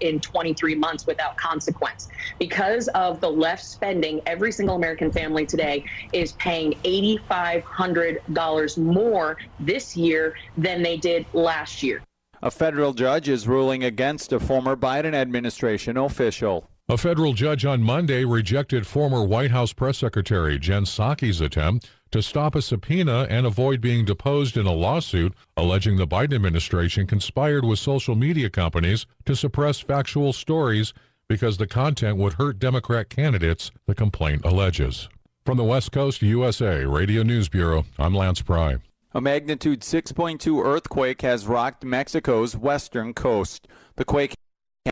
in 0.00 0.20
23 0.20 0.74
months 0.74 1.06
without 1.06 1.36
consequence. 1.36 2.08
Because 2.38 2.88
of 2.88 3.20
the 3.20 3.30
left 3.30 3.64
spending, 3.64 4.20
every 4.26 4.50
single 4.50 4.76
American 4.76 5.12
family 5.12 5.46
today 5.46 5.84
is 6.12 6.32
paying 6.32 6.72
$8,500 6.84 8.78
more 8.78 9.38
this 9.60 9.96
year 9.96 10.34
than 10.56 10.82
they 10.82 10.96
did 10.96 11.26
last 11.32 11.82
year. 11.82 12.02
A 12.42 12.50
federal 12.50 12.92
judge 12.92 13.28
is 13.28 13.48
ruling 13.48 13.84
against 13.84 14.32
a 14.32 14.40
former 14.40 14.76
Biden 14.76 15.14
administration 15.14 15.96
official. 15.96 16.68
A 16.86 16.98
federal 16.98 17.32
judge 17.32 17.64
on 17.64 17.82
Monday 17.82 18.26
rejected 18.26 18.86
former 18.86 19.24
White 19.24 19.50
House 19.50 19.72
press 19.72 19.96
secretary 19.96 20.58
Jen 20.58 20.84
Psaki's 20.84 21.40
attempt 21.40 21.88
to 22.14 22.22
stop 22.22 22.54
a 22.54 22.62
subpoena 22.62 23.26
and 23.28 23.44
avoid 23.44 23.80
being 23.80 24.04
deposed 24.04 24.56
in 24.56 24.66
a 24.66 24.72
lawsuit 24.72 25.34
alleging 25.56 25.96
the 25.96 26.06
Biden 26.06 26.32
administration 26.32 27.08
conspired 27.08 27.64
with 27.64 27.80
social 27.80 28.14
media 28.14 28.48
companies 28.48 29.04
to 29.24 29.34
suppress 29.34 29.80
factual 29.80 30.32
stories 30.32 30.94
because 31.28 31.56
the 31.56 31.66
content 31.66 32.16
would 32.16 32.34
hurt 32.34 32.60
Democrat 32.60 33.08
candidates, 33.08 33.72
the 33.88 33.96
complaint 33.96 34.44
alleges. 34.44 35.08
From 35.44 35.56
the 35.56 35.64
West 35.64 35.90
Coast 35.90 36.22
USA 36.22 36.84
Radio 36.84 37.24
News 37.24 37.48
Bureau, 37.48 37.84
I'm 37.98 38.14
Lance 38.14 38.42
Pry. 38.42 38.76
A 39.12 39.20
magnitude 39.20 39.80
6.2 39.80 40.64
earthquake 40.64 41.22
has 41.22 41.48
rocked 41.48 41.82
Mexico's 41.82 42.56
western 42.56 43.12
coast. 43.12 43.66
The 43.96 44.04
quake 44.04 44.36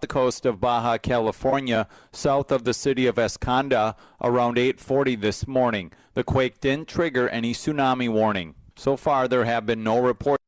the 0.01 0.07
coast 0.07 0.47
of 0.47 0.59
Baja 0.59 0.97
California, 0.97 1.87
south 2.13 2.51
of 2.51 2.65
the 2.65 2.73
city 2.73 3.07
of 3.07 3.19
Ensenada, 3.19 3.95
around 4.23 4.57
8:40 4.57 5.15
this 5.15 5.47
morning. 5.47 5.93
The 6.15 6.25
quake 6.25 6.63
didn't 6.63 6.89
trigger 6.89 7.29
any 7.29 7.53
tsunami 7.53 8.09
warning. 8.09 8.55
So 8.75 8.97
far, 8.97 9.29
there 9.29 9.45
have 9.45 9.67
been 9.67 9.85
no 9.85 9.99
reports 9.99 10.43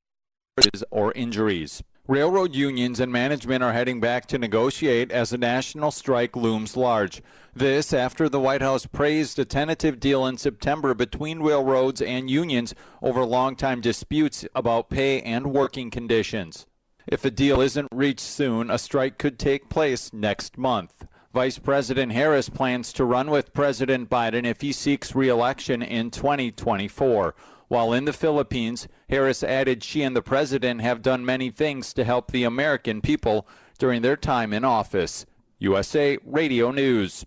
or 0.91 1.13
injuries. 1.13 1.83
Railroad 2.09 2.55
unions 2.55 3.01
and 3.01 3.13
management 3.13 3.63
are 3.63 3.75
heading 3.75 4.01
back 4.01 4.27
to 4.29 4.39
negotiate 4.39 5.13
as 5.13 5.31
a 5.33 5.39
national 5.39 5.91
strike 5.91 6.35
looms 6.35 6.75
large. 6.75 7.23
This 7.55 7.93
after 7.93 8.31
the 8.31 8.41
White 8.41 8.63
House 8.63 8.87
praised 8.87 9.39
a 9.39 9.45
tentative 9.45 10.01
deal 10.01 10.25
in 10.27 10.39
September 10.39 10.95
between 10.95 11.41
railroads 11.41 12.01
and 12.01 12.31
unions 12.31 12.75
over 13.03 13.25
long-time 13.25 13.83
disputes 13.83 14.47
about 14.55 14.89
pay 14.89 15.21
and 15.21 15.53
working 15.53 15.91
conditions. 15.91 16.67
If 17.07 17.25
a 17.25 17.31
deal 17.31 17.61
isn't 17.61 17.89
reached 17.93 18.21
soon, 18.21 18.71
a 18.71 18.79
strike 18.79 19.19
could 19.19 19.39
take 19.39 19.69
place 19.69 20.13
next 20.13 20.57
month. 20.57 21.07
Vice 21.35 21.59
President 21.59 22.13
Harris 22.13 22.49
plans 22.49 22.93
to 22.95 23.05
run 23.05 23.29
with 23.29 23.53
President 23.53 24.09
Biden 24.09 24.47
if 24.47 24.61
he 24.61 24.73
seeks 24.73 25.15
re-election 25.15 25.83
in 25.83 26.11
2024. 26.11 27.35
While 27.69 27.93
in 27.93 28.05
the 28.05 28.13
Philippines, 28.13 28.89
Harris 29.11 29.43
added 29.43 29.83
she 29.83 30.03
and 30.03 30.15
the 30.15 30.23
president 30.23 30.81
have 30.81 31.03
done 31.03 31.25
many 31.25 31.51
things 31.51 31.93
to 31.95 32.05
help 32.05 32.31
the 32.31 32.45
American 32.45 33.01
people 33.01 33.49
during 33.79 34.03
their 34.03 34.17
time 34.17 34.53
in 34.53 34.65
office. 34.65 35.27
USA 35.59 36.19
Radio 36.25 36.71
News. 36.71 37.27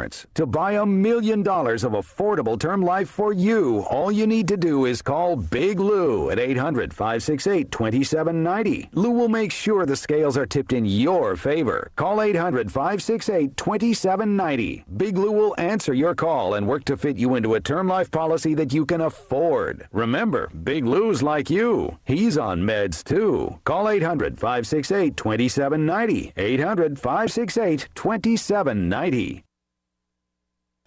insurance. 0.00 0.26
To 0.34 0.46
buy 0.46 0.72
a 0.72 0.86
million 0.86 1.42
dollars 1.42 1.84
of 1.84 1.92
affordable 1.92 2.58
term 2.58 2.82
life 2.82 3.08
for 3.08 3.32
you, 3.32 3.80
all 3.90 4.10
you 4.10 4.26
need 4.26 4.48
to 4.48 4.56
do 4.56 4.86
is 4.86 5.02
call 5.02 5.36
Big 5.36 5.80
Lou 5.80 6.30
at 6.30 6.38
800 6.38 6.92
568 6.92 7.70
2790. 7.70 8.90
Lou 8.92 9.10
will 9.10 9.28
make 9.28 9.52
sure 9.52 9.86
the 9.86 9.96
scales 9.96 10.36
are 10.36 10.46
tipped 10.46 10.72
in 10.72 10.84
your 10.84 11.36
favor. 11.36 11.90
Call 11.96 12.20
800 12.20 12.70
568 12.72 13.56
2790. 13.56 14.84
Big 14.96 15.16
Lou 15.16 15.32
will 15.32 15.54
answer 15.58 15.92
your 15.94 16.14
call 16.14 16.54
and 16.54 16.66
work 16.66 16.84
to 16.84 16.96
fit 16.96 17.16
you 17.16 17.34
into 17.34 17.54
a 17.54 17.60
term 17.60 17.88
life 17.88 18.10
policy 18.10 18.54
that 18.54 18.72
you 18.72 18.86
can 18.86 19.00
afford. 19.00 19.86
Remember, 19.92 20.48
Big 20.62 20.84
Lou's 20.84 21.22
like 21.22 21.50
you. 21.50 21.98
He's 22.04 22.38
on 22.38 22.62
meds 22.62 23.04
too. 23.04 23.58
Call 23.64 23.88
800 23.88 24.38
568 24.38 25.16
2790. 25.16 26.32
800 26.36 26.98
568 26.98 27.88
2790. 27.94 29.44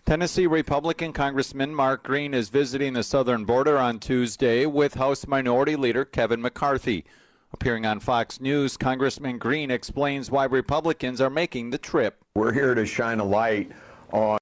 Tennessee 0.06 0.48
Republican 0.48 1.14
Congressman 1.14 1.74
Mark 1.74 2.04
Green 2.04 2.34
is 2.34 2.50
visiting 2.50 2.92
the 2.92 3.04
southern 3.04 3.46
border 3.46 3.78
on 3.78 4.00
Tuesday 4.00 4.66
with 4.66 4.96
House 4.96 5.26
Minority 5.26 5.78
Leader 5.78 6.04
Kevin 6.04 6.42
McCarthy. 6.42 7.06
Appearing 7.54 7.86
on 7.86 8.02
Fox 8.02 8.42
News, 8.42 8.76
Congressman 8.76 9.38
Green 9.38 9.72
explains 9.72 10.30
why 10.30 10.44
Republicans 10.44 11.22
are 11.22 11.30
making 11.30 11.70
the 11.70 11.78
trip. 11.78 12.22
We're 12.36 12.52
here 12.52 12.76
to 12.76 12.86
shine 12.86 13.22
a 13.22 13.24
light 13.24 13.72
on 14.12 14.40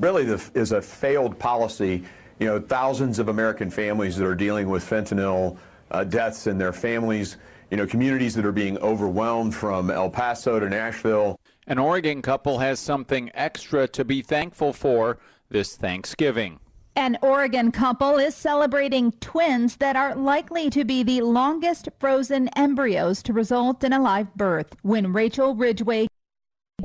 really 0.00 0.24
the, 0.24 0.50
is 0.54 0.72
a 0.72 0.82
failed 0.82 1.38
policy. 1.38 2.04
You 2.38 2.48
know, 2.48 2.60
thousands 2.60 3.18
of 3.18 3.28
American 3.28 3.70
families 3.70 4.16
that 4.18 4.26
are 4.26 4.34
dealing 4.34 4.68
with 4.68 4.84
fentanyl 4.84 5.56
uh, 5.92 6.04
deaths 6.04 6.46
in 6.46 6.58
their 6.58 6.74
families. 6.74 7.38
You 7.70 7.78
know, 7.78 7.86
communities 7.86 8.34
that 8.34 8.44
are 8.44 8.52
being 8.52 8.76
overwhelmed 8.78 9.54
from 9.54 9.90
El 9.90 10.10
Paso 10.10 10.60
to 10.60 10.68
Nashville. 10.68 11.40
An 11.66 11.78
Oregon 11.78 12.20
couple 12.20 12.58
has 12.58 12.78
something 12.78 13.30
extra 13.32 13.88
to 13.88 14.04
be 14.04 14.20
thankful 14.20 14.74
for 14.74 15.18
this 15.48 15.76
Thanksgiving. 15.76 16.60
An 16.94 17.16
Oregon 17.22 17.72
couple 17.72 18.18
is 18.18 18.34
celebrating 18.34 19.12
twins 19.12 19.76
that 19.76 19.96
are 19.96 20.14
likely 20.14 20.68
to 20.70 20.84
be 20.84 21.02
the 21.02 21.22
longest 21.22 21.88
frozen 21.98 22.48
embryos 22.48 23.22
to 23.22 23.32
result 23.32 23.82
in 23.82 23.94
a 23.94 24.00
live 24.00 24.34
birth. 24.34 24.76
When 24.82 25.12
Rachel 25.12 25.54
Ridgeway 25.54 26.06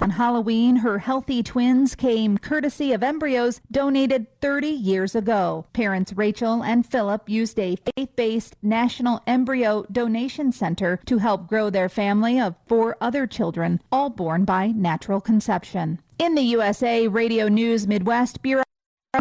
on 0.01 0.11
Halloween, 0.11 0.77
her 0.77 0.99
healthy 0.99 1.43
twins 1.43 1.95
came 1.95 2.38
courtesy 2.38 2.93
of 2.93 3.03
embryos 3.03 3.61
donated 3.71 4.27
30 4.41 4.67
years 4.67 5.15
ago. 5.15 5.65
Parents 5.73 6.13
Rachel 6.13 6.63
and 6.63 6.85
Philip 6.85 7.30
used 7.30 7.59
a 7.59 7.76
faith 7.76 8.15
based 8.15 8.55
National 8.61 9.21
Embryo 9.27 9.85
Donation 9.91 10.51
Center 10.51 10.99
to 11.05 11.17
help 11.17 11.47
grow 11.47 11.69
their 11.69 11.89
family 11.89 12.39
of 12.39 12.55
four 12.67 12.97
other 13.01 13.27
children, 13.27 13.81
all 13.91 14.09
born 14.09 14.45
by 14.45 14.67
natural 14.67 15.21
conception. 15.21 15.99
In 16.17 16.35
the 16.35 16.43
USA 16.43 17.07
Radio 17.07 17.47
News 17.47 17.88
Midwest 17.88 18.41
Bureau, 18.41 18.63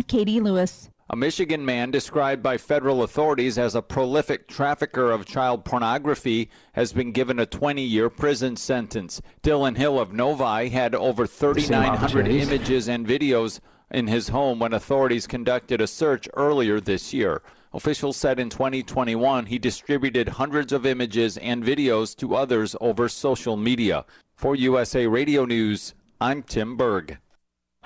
Katie 0.06 0.40
Lewis. 0.40 0.90
A 1.10 1.16
Michigan 1.16 1.64
man 1.64 1.90
described 1.90 2.43
by 2.43 2.59
federal 2.59 3.02
authorities 3.02 3.56
as 3.56 3.74
a 3.74 3.80
prolific 3.80 4.47
trafficker 4.47 5.10
of 5.10 5.24
child 5.24 5.64
pornography 5.64 6.51
has 6.74 6.93
been 6.93 7.12
given 7.12 7.39
a 7.39 7.47
20 7.47 7.82
year 7.82 8.10
prison 8.10 8.56
sentence. 8.56 9.22
Dylan 9.43 9.78
Hill 9.78 9.98
of 9.98 10.12
Novi 10.12 10.68
had 10.68 10.94
over 10.94 11.26
3,900 11.26 12.28
images 12.28 12.90
and 12.90 13.06
videos 13.06 13.60
in 13.90 14.06
his 14.06 14.28
home 14.28 14.59
when 14.59 14.74
authorities 14.74 15.26
conducted 15.26 15.80
a 15.80 15.86
search 15.86 16.28
earlier 16.35 16.78
this 16.78 17.14
year. 17.14 17.40
Officials 17.72 18.18
said 18.18 18.39
in 18.39 18.51
2021 18.51 19.47
he 19.47 19.59
distributed 19.59 20.28
hundreds 20.28 20.74
of 20.74 20.85
images 20.85 21.39
and 21.39 21.64
videos 21.64 22.14
to 22.16 22.35
others 22.35 22.76
over 22.82 23.09
social 23.09 23.56
media. 23.56 24.05
For 24.36 24.55
USA 24.55 25.06
Radio 25.06 25.47
News, 25.47 25.94
I'm 26.20 26.43
Tim 26.43 26.76
Berg. 26.76 27.16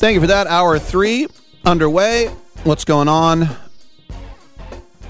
Thank 0.00 0.14
you 0.14 0.22
for 0.22 0.28
that. 0.28 0.46
Hour 0.46 0.78
three 0.78 1.26
underway. 1.66 2.28
What's 2.64 2.86
going 2.86 3.06
on? 3.06 3.50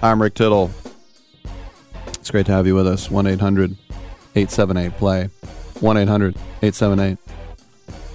I'm 0.02 0.20
Rick 0.20 0.34
Tittle. 0.34 0.72
It's 2.08 2.32
great 2.32 2.46
to 2.46 2.52
have 2.52 2.66
you 2.66 2.74
with 2.74 2.88
us. 2.88 3.08
1 3.08 3.24
800 3.28 3.76
878 4.34 4.98
play. 4.98 5.26
1 5.78 5.96
800 5.96 6.34
878 6.60 7.18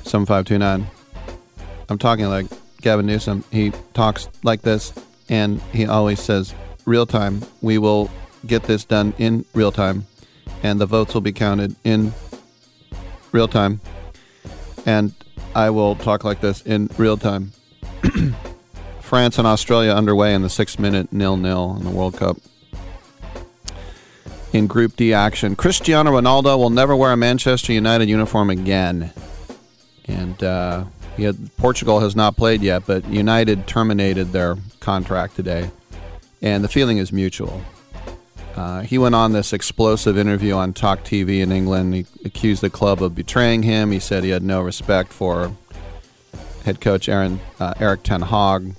7529. 0.03 0.87
I'm 1.87 1.97
talking 1.97 2.25
like 2.25 2.47
Gavin 2.81 3.05
Newsom. 3.05 3.45
He 3.53 3.71
talks 3.93 4.27
like 4.43 4.63
this, 4.63 4.91
and 5.29 5.61
he 5.71 5.85
always 5.85 6.19
says, 6.19 6.53
real 6.83 7.05
time. 7.05 7.41
We 7.61 7.77
will 7.77 8.11
get 8.45 8.63
this 8.63 8.83
done 8.83 9.13
in 9.17 9.45
real 9.53 9.71
time, 9.71 10.07
and 10.61 10.81
the 10.81 10.85
votes 10.85 11.13
will 11.13 11.21
be 11.21 11.31
counted 11.31 11.77
in 11.85 12.13
real 13.31 13.47
time. 13.47 13.79
And 14.85 15.13
I 15.55 15.69
will 15.69 15.95
talk 15.95 16.25
like 16.25 16.41
this 16.41 16.61
in 16.63 16.89
real 16.97 17.15
time. 17.15 17.53
France 18.99 19.37
and 19.37 19.47
Australia 19.47 19.91
underway 19.91 20.33
in 20.33 20.41
the 20.41 20.49
six 20.49 20.77
minute 20.77 21.13
nil 21.13 21.37
nil 21.37 21.77
in 21.77 21.85
the 21.85 21.89
World 21.89 22.17
Cup. 22.17 22.37
In 24.51 24.67
Group 24.67 24.97
D 24.97 25.13
action, 25.13 25.55
Cristiano 25.55 26.11
Ronaldo 26.11 26.57
will 26.57 26.69
never 26.69 26.93
wear 26.93 27.13
a 27.13 27.17
Manchester 27.17 27.71
United 27.71 28.09
uniform 28.09 28.49
again. 28.49 29.13
And 30.07 30.43
uh, 30.43 30.85
Portugal 31.57 32.01
has 32.01 32.15
not 32.15 32.35
played 32.35 32.61
yet, 32.61 32.85
but 32.85 33.05
United 33.07 33.65
terminated 33.65 34.33
their 34.33 34.57
contract 34.81 35.37
today. 35.37 35.71
And 36.41 36.63
the 36.63 36.69
feeling 36.69 36.97
is 36.97 37.13
mutual. 37.13 37.61
Uh, 38.55 38.81
he 38.81 38.97
went 38.97 39.13
on 39.13 39.33
this 39.33 39.51
explosive 39.51 40.17
interview 40.17 40.53
on 40.53 40.71
Talk 40.71 41.03
TV 41.03 41.41
in 41.41 41.51
England. 41.51 41.93
He 41.93 42.05
accused 42.23 42.61
the 42.61 42.69
club 42.69 43.03
of 43.03 43.13
betraying 43.13 43.63
him. 43.63 43.91
He 43.91 43.99
said 43.99 44.23
he 44.23 44.29
had 44.29 44.43
no 44.43 44.61
respect 44.61 45.11
for 45.11 45.51
head 46.63 46.79
coach 46.79 47.09
Aaron, 47.09 47.41
uh, 47.59 47.73
Erik 47.79 48.03
Ten 48.03 48.21
Hag. 48.21 48.73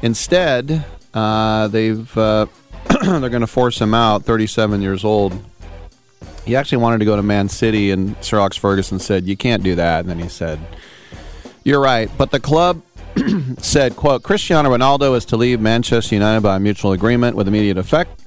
Instead, 0.00 0.84
uh, 1.12 1.68
they've 1.68 2.16
uh, 2.16 2.46
they're 3.02 3.28
going 3.28 3.40
to 3.40 3.46
force 3.46 3.80
him 3.80 3.94
out. 3.94 4.24
37 4.24 4.80
years 4.80 5.04
old. 5.04 5.32
He 6.44 6.56
actually 6.56 6.78
wanted 6.78 6.98
to 6.98 7.04
go 7.04 7.16
to 7.16 7.22
Man 7.22 7.48
City, 7.48 7.90
and 7.90 8.16
Sir 8.20 8.38
Alex 8.38 8.56
Ferguson 8.56 8.98
said, 8.98 9.26
"You 9.26 9.36
can't 9.36 9.62
do 9.62 9.74
that." 9.74 10.00
And 10.00 10.08
then 10.08 10.18
he 10.18 10.28
said, 10.28 10.60
"You're 11.64 11.80
right." 11.80 12.10
But 12.16 12.30
the 12.30 12.40
club 12.40 12.82
said, 13.58 13.96
"quote 13.96 14.22
Cristiano 14.22 14.70
Ronaldo 14.70 15.16
is 15.16 15.24
to 15.26 15.36
leave 15.36 15.60
Manchester 15.60 16.14
United 16.14 16.42
by 16.42 16.58
mutual 16.58 16.92
agreement 16.92 17.36
with 17.36 17.48
immediate 17.48 17.78
effect." 17.78 18.21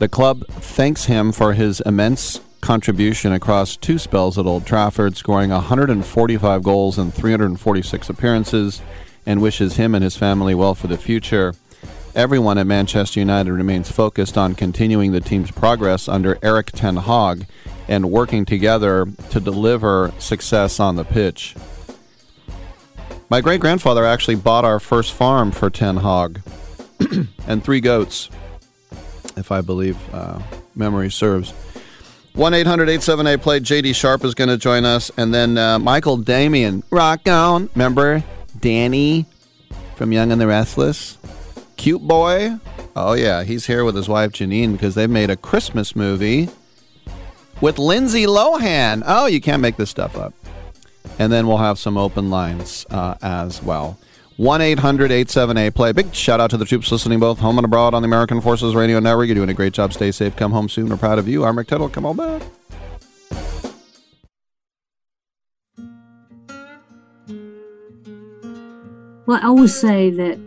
The 0.00 0.08
club 0.08 0.46
thanks 0.48 1.04
him 1.04 1.30
for 1.30 1.52
his 1.52 1.82
immense 1.82 2.40
contribution 2.62 3.34
across 3.34 3.76
two 3.76 3.98
spells 3.98 4.38
at 4.38 4.46
Old 4.46 4.64
Trafford, 4.64 5.14
scoring 5.14 5.50
145 5.50 6.62
goals 6.62 6.98
in 6.98 7.10
346 7.10 8.08
appearances, 8.08 8.80
and 9.26 9.42
wishes 9.42 9.76
him 9.76 9.94
and 9.94 10.02
his 10.02 10.16
family 10.16 10.54
well 10.54 10.74
for 10.74 10.86
the 10.86 10.96
future. 10.96 11.52
Everyone 12.14 12.56
at 12.56 12.66
Manchester 12.66 13.20
United 13.20 13.52
remains 13.52 13.92
focused 13.92 14.38
on 14.38 14.54
continuing 14.54 15.12
the 15.12 15.20
team's 15.20 15.50
progress 15.50 16.08
under 16.08 16.38
Erik 16.42 16.72
Ten 16.72 16.96
Hag 16.96 17.46
and 17.86 18.10
working 18.10 18.46
together 18.46 19.06
to 19.28 19.38
deliver 19.38 20.14
success 20.18 20.80
on 20.80 20.96
the 20.96 21.04
pitch. 21.04 21.54
My 23.28 23.42
great 23.42 23.60
grandfather 23.60 24.06
actually 24.06 24.36
bought 24.36 24.64
our 24.64 24.80
first 24.80 25.12
farm 25.12 25.50
for 25.50 25.68
Ten 25.68 25.98
Hag 25.98 26.40
and 27.46 27.62
three 27.62 27.82
goats 27.82 28.30
if 29.36 29.52
I 29.52 29.60
believe 29.60 29.96
uh, 30.14 30.40
memory 30.74 31.10
serves. 31.10 31.52
1 32.34 32.54
800 32.54 32.84
878 32.84 33.42
play. 33.42 33.60
JD 33.60 33.94
Sharp 33.94 34.24
is 34.24 34.34
going 34.34 34.48
to 34.48 34.56
join 34.56 34.84
us. 34.84 35.10
And 35.16 35.34
then 35.34 35.58
uh, 35.58 35.78
Michael 35.78 36.16
Damian. 36.16 36.82
Rock 36.90 37.28
on. 37.28 37.68
Remember 37.74 38.22
Danny 38.58 39.26
from 39.96 40.12
Young 40.12 40.30
and 40.30 40.40
the 40.40 40.46
Restless? 40.46 41.18
Cute 41.76 42.02
boy. 42.02 42.56
Oh, 42.94 43.14
yeah. 43.14 43.42
He's 43.42 43.66
here 43.66 43.84
with 43.84 43.96
his 43.96 44.08
wife 44.08 44.32
Janine 44.32 44.72
because 44.72 44.94
they've 44.94 45.10
made 45.10 45.30
a 45.30 45.36
Christmas 45.36 45.96
movie 45.96 46.48
with 47.60 47.78
Lindsay 47.78 48.26
Lohan. 48.26 49.02
Oh, 49.04 49.26
you 49.26 49.40
can't 49.40 49.62
make 49.62 49.76
this 49.76 49.90
stuff 49.90 50.16
up. 50.16 50.32
And 51.18 51.32
then 51.32 51.46
we'll 51.46 51.58
have 51.58 51.78
some 51.78 51.96
open 51.96 52.30
lines 52.30 52.86
uh, 52.90 53.16
as 53.22 53.62
well. 53.62 53.98
1 54.40 54.62
800 54.62 55.12
878 55.12 55.74
play. 55.74 55.92
Big 55.92 56.14
shout 56.14 56.40
out 56.40 56.48
to 56.48 56.56
the 56.56 56.64
troops 56.64 56.90
listening 56.90 57.20
both 57.20 57.40
home 57.40 57.58
and 57.58 57.64
abroad 57.66 57.92
on 57.92 58.00
the 58.00 58.06
American 58.06 58.40
Forces 58.40 58.74
Radio 58.74 58.98
Network. 58.98 59.26
You're 59.26 59.34
doing 59.34 59.50
a 59.50 59.54
great 59.54 59.74
job. 59.74 59.92
Stay 59.92 60.10
safe. 60.10 60.34
Come 60.34 60.52
home 60.52 60.66
soon. 60.66 60.88
We're 60.88 60.96
proud 60.96 61.18
of 61.18 61.28
you. 61.28 61.44
I'm 61.44 61.58
Rick 61.58 61.68
Tittle. 61.68 61.90
Come 61.90 62.06
on 62.06 62.16
back. 62.16 62.42
Well, 69.26 69.38
I 69.38 69.42
always 69.44 69.78
say 69.78 70.08
that 70.08 70.38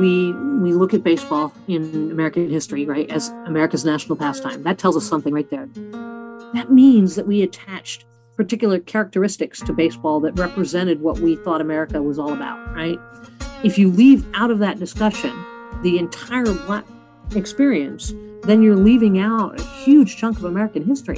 we 0.00 0.32
we 0.32 0.72
look 0.72 0.94
at 0.94 1.02
baseball 1.02 1.52
in 1.66 2.10
American 2.10 2.48
history, 2.48 2.86
right, 2.86 3.10
as 3.10 3.28
America's 3.44 3.84
national 3.84 4.16
pastime. 4.16 4.62
That 4.62 4.78
tells 4.78 4.96
us 4.96 5.06
something 5.06 5.34
right 5.34 5.50
there. 5.50 5.68
That 6.54 6.68
means 6.72 7.16
that 7.16 7.26
we 7.26 7.42
attached 7.42 8.06
particular 8.38 8.78
characteristics 8.78 9.60
to 9.60 9.72
baseball 9.72 10.20
that 10.20 10.38
represented 10.38 11.02
what 11.02 11.18
we 11.18 11.34
thought 11.34 11.60
America 11.60 12.00
was 12.00 12.20
all 12.20 12.32
about, 12.32 12.72
right? 12.72 12.98
If 13.64 13.76
you 13.76 13.90
leave 13.90 14.24
out 14.32 14.52
of 14.52 14.60
that 14.60 14.78
discussion 14.78 15.32
the 15.82 15.98
entire 15.98 16.44
black 16.44 16.84
experience, 17.34 18.14
then 18.44 18.62
you're 18.62 18.76
leaving 18.76 19.18
out 19.18 19.58
a 19.58 19.64
huge 19.64 20.16
chunk 20.16 20.38
of 20.38 20.44
American 20.44 20.84
history. 20.84 21.16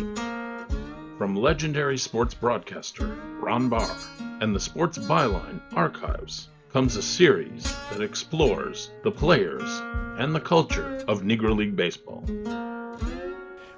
From 1.18 1.36
legendary 1.36 1.98
sports 1.98 2.32
broadcaster 2.32 3.14
Ron 3.38 3.68
Barr 3.68 3.94
and 4.40 4.56
the 4.56 4.60
Sports 4.60 4.97
Byline 4.97 5.60
Archives 5.74 6.48
comes 6.72 6.97
a 6.97 7.02
series 7.02 7.64
that 7.92 8.01
explores 8.01 8.92
the 9.02 9.10
players 9.10 9.82
and 10.18 10.34
the 10.34 10.40
culture 10.40 11.05
of 11.06 11.20
Negro 11.20 11.55
League 11.55 11.76
Baseball. 11.76 12.24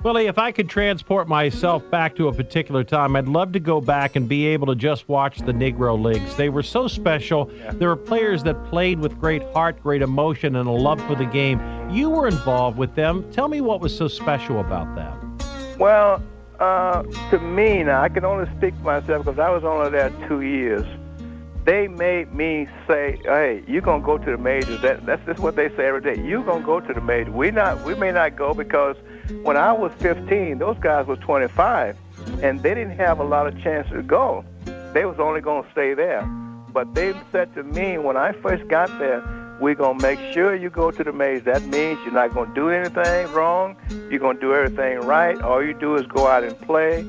Willie, 0.03 0.27
if 0.27 0.37
I 0.37 0.51
could 0.51 0.69
transport 0.69 1.29
myself 1.29 1.89
back 1.89 2.17
to 2.17 2.27
a 2.27 2.33
particular 2.33 2.83
time, 2.83 3.15
I'd 3.15 3.29
love 3.29 3.53
to 3.53 3.61
go 3.61 3.81
back 3.81 4.17
and 4.17 4.29
be 4.29 4.47
able 4.49 4.67
to 4.67 4.75
just 4.75 5.09
watch 5.09 5.39
the 5.39 5.53
Negro 5.53 6.01
Leagues. 6.03 6.35
They 6.35 6.49
were 6.49 6.65
so 6.65 6.89
special. 6.89 7.45
There 7.75 7.89
were 7.89 7.95
players 7.95 8.43
that 8.43 8.65
played 8.65 8.99
with 8.99 9.17
great 9.21 9.45
heart, 9.53 9.81
great 9.81 10.03
emotion, 10.03 10.57
and 10.57 10.69
a 10.69 10.73
love 10.73 11.01
for 11.07 11.15
the 11.15 11.25
game. 11.27 11.61
You 11.89 12.11
were 12.11 12.27
involved 12.27 12.79
with 12.79 12.97
them. 12.97 13.31
Tell 13.31 13.47
me 13.47 13.61
what 13.61 13.81
was 13.81 13.97
so 13.97 14.09
special 14.09 14.59
about 14.59 14.93
them. 14.97 15.39
Well, 15.79 16.21
uh, 16.59 17.05
to 17.31 17.39
me, 17.39 17.85
now 17.85 18.03
I 18.03 18.09
can 18.09 18.25
only 18.25 18.51
speak 18.57 18.75
for 18.79 18.83
myself 18.83 19.25
because 19.25 19.39
I 19.39 19.51
was 19.51 19.63
only 19.63 19.91
there 19.91 20.11
two 20.27 20.41
years. 20.41 20.85
They 21.65 21.87
made 21.87 22.35
me 22.35 22.67
say, 22.89 23.21
"Hey, 23.23 23.63
you're 23.69 23.83
gonna 23.83 24.03
go 24.03 24.19
to 24.19 24.31
the 24.33 24.37
majors." 24.37 24.83
That, 24.83 25.07
that's 25.07 25.25
just 25.27 25.39
what 25.39 25.55
they 25.55 25.69
say 25.77 25.87
every 25.87 26.01
day. 26.01 26.21
You're 26.21 26.43
gonna 26.43 26.65
go 26.65 26.81
to 26.81 26.93
the 26.93 27.01
majors. 27.01 27.33
We 27.33 27.53
not, 27.53 27.85
we 27.85 27.95
may 27.95 28.11
not 28.11 28.35
go 28.35 28.53
because 28.53 28.97
when 29.43 29.57
I 29.57 29.73
was 29.73 29.93
15, 29.99 30.59
those 30.59 30.79
guys 30.79 31.07
were 31.07 31.17
25, 31.17 31.97
and 32.43 32.63
they 32.63 32.75
didn't 32.75 32.97
have 32.99 33.19
a 33.19 33.25
lot 33.25 33.47
of 33.47 33.61
chances 33.63 33.93
to 33.93 34.03
go. 34.03 34.45
They 34.93 35.05
was 35.05 35.19
only 35.19 35.41
going 35.41 35.65
to 35.65 35.71
stay 35.71 35.95
there. 35.95 36.23
But 36.73 36.95
they 36.95 37.15
said 37.31 37.55
to 37.55 37.63
me 37.63 37.99
when 37.99 38.17
I 38.17 38.33
first 38.33 38.67
got 38.69 38.89
there, 38.99 39.23
we're 39.61 39.75
going 39.75 39.99
to 39.99 40.03
make 40.03 40.19
sure 40.33 40.55
you 40.55 40.71
go 40.71 40.91
to 40.91 41.05
the 41.05 41.13
maze. 41.13 41.45
That 41.45 41.63
means 41.63 41.99
you're 42.05 42.13
not 42.13 42.35
going 42.35 42.49
to 42.49 42.55
do 42.55 42.71
anything 42.71 43.31
wrong. 43.33 43.77
You're 44.11 44.19
going 44.19 44.37
to 44.37 44.41
do 44.41 44.55
everything 44.55 45.01
right. 45.01 45.41
All 45.41 45.63
you 45.63 45.75
do 45.75 45.97
is 45.97 46.07
go 46.07 46.27
out 46.27 46.43
and 46.43 46.59
play. 46.63 47.07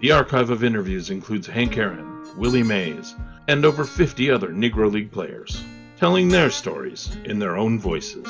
The 0.00 0.12
archive 0.12 0.50
of 0.50 0.64
interviews 0.64 1.10
includes 1.10 1.46
Hank 1.46 1.76
Aaron, 1.76 2.26
Willie 2.38 2.62
Mays, 2.62 3.14
and 3.48 3.64
over 3.64 3.84
50 3.84 4.30
other 4.30 4.48
Negro 4.48 4.90
League 4.90 5.12
players, 5.12 5.62
telling 5.98 6.28
their 6.28 6.50
stories 6.50 7.14
in 7.26 7.38
their 7.38 7.56
own 7.56 7.78
voices 7.78 8.26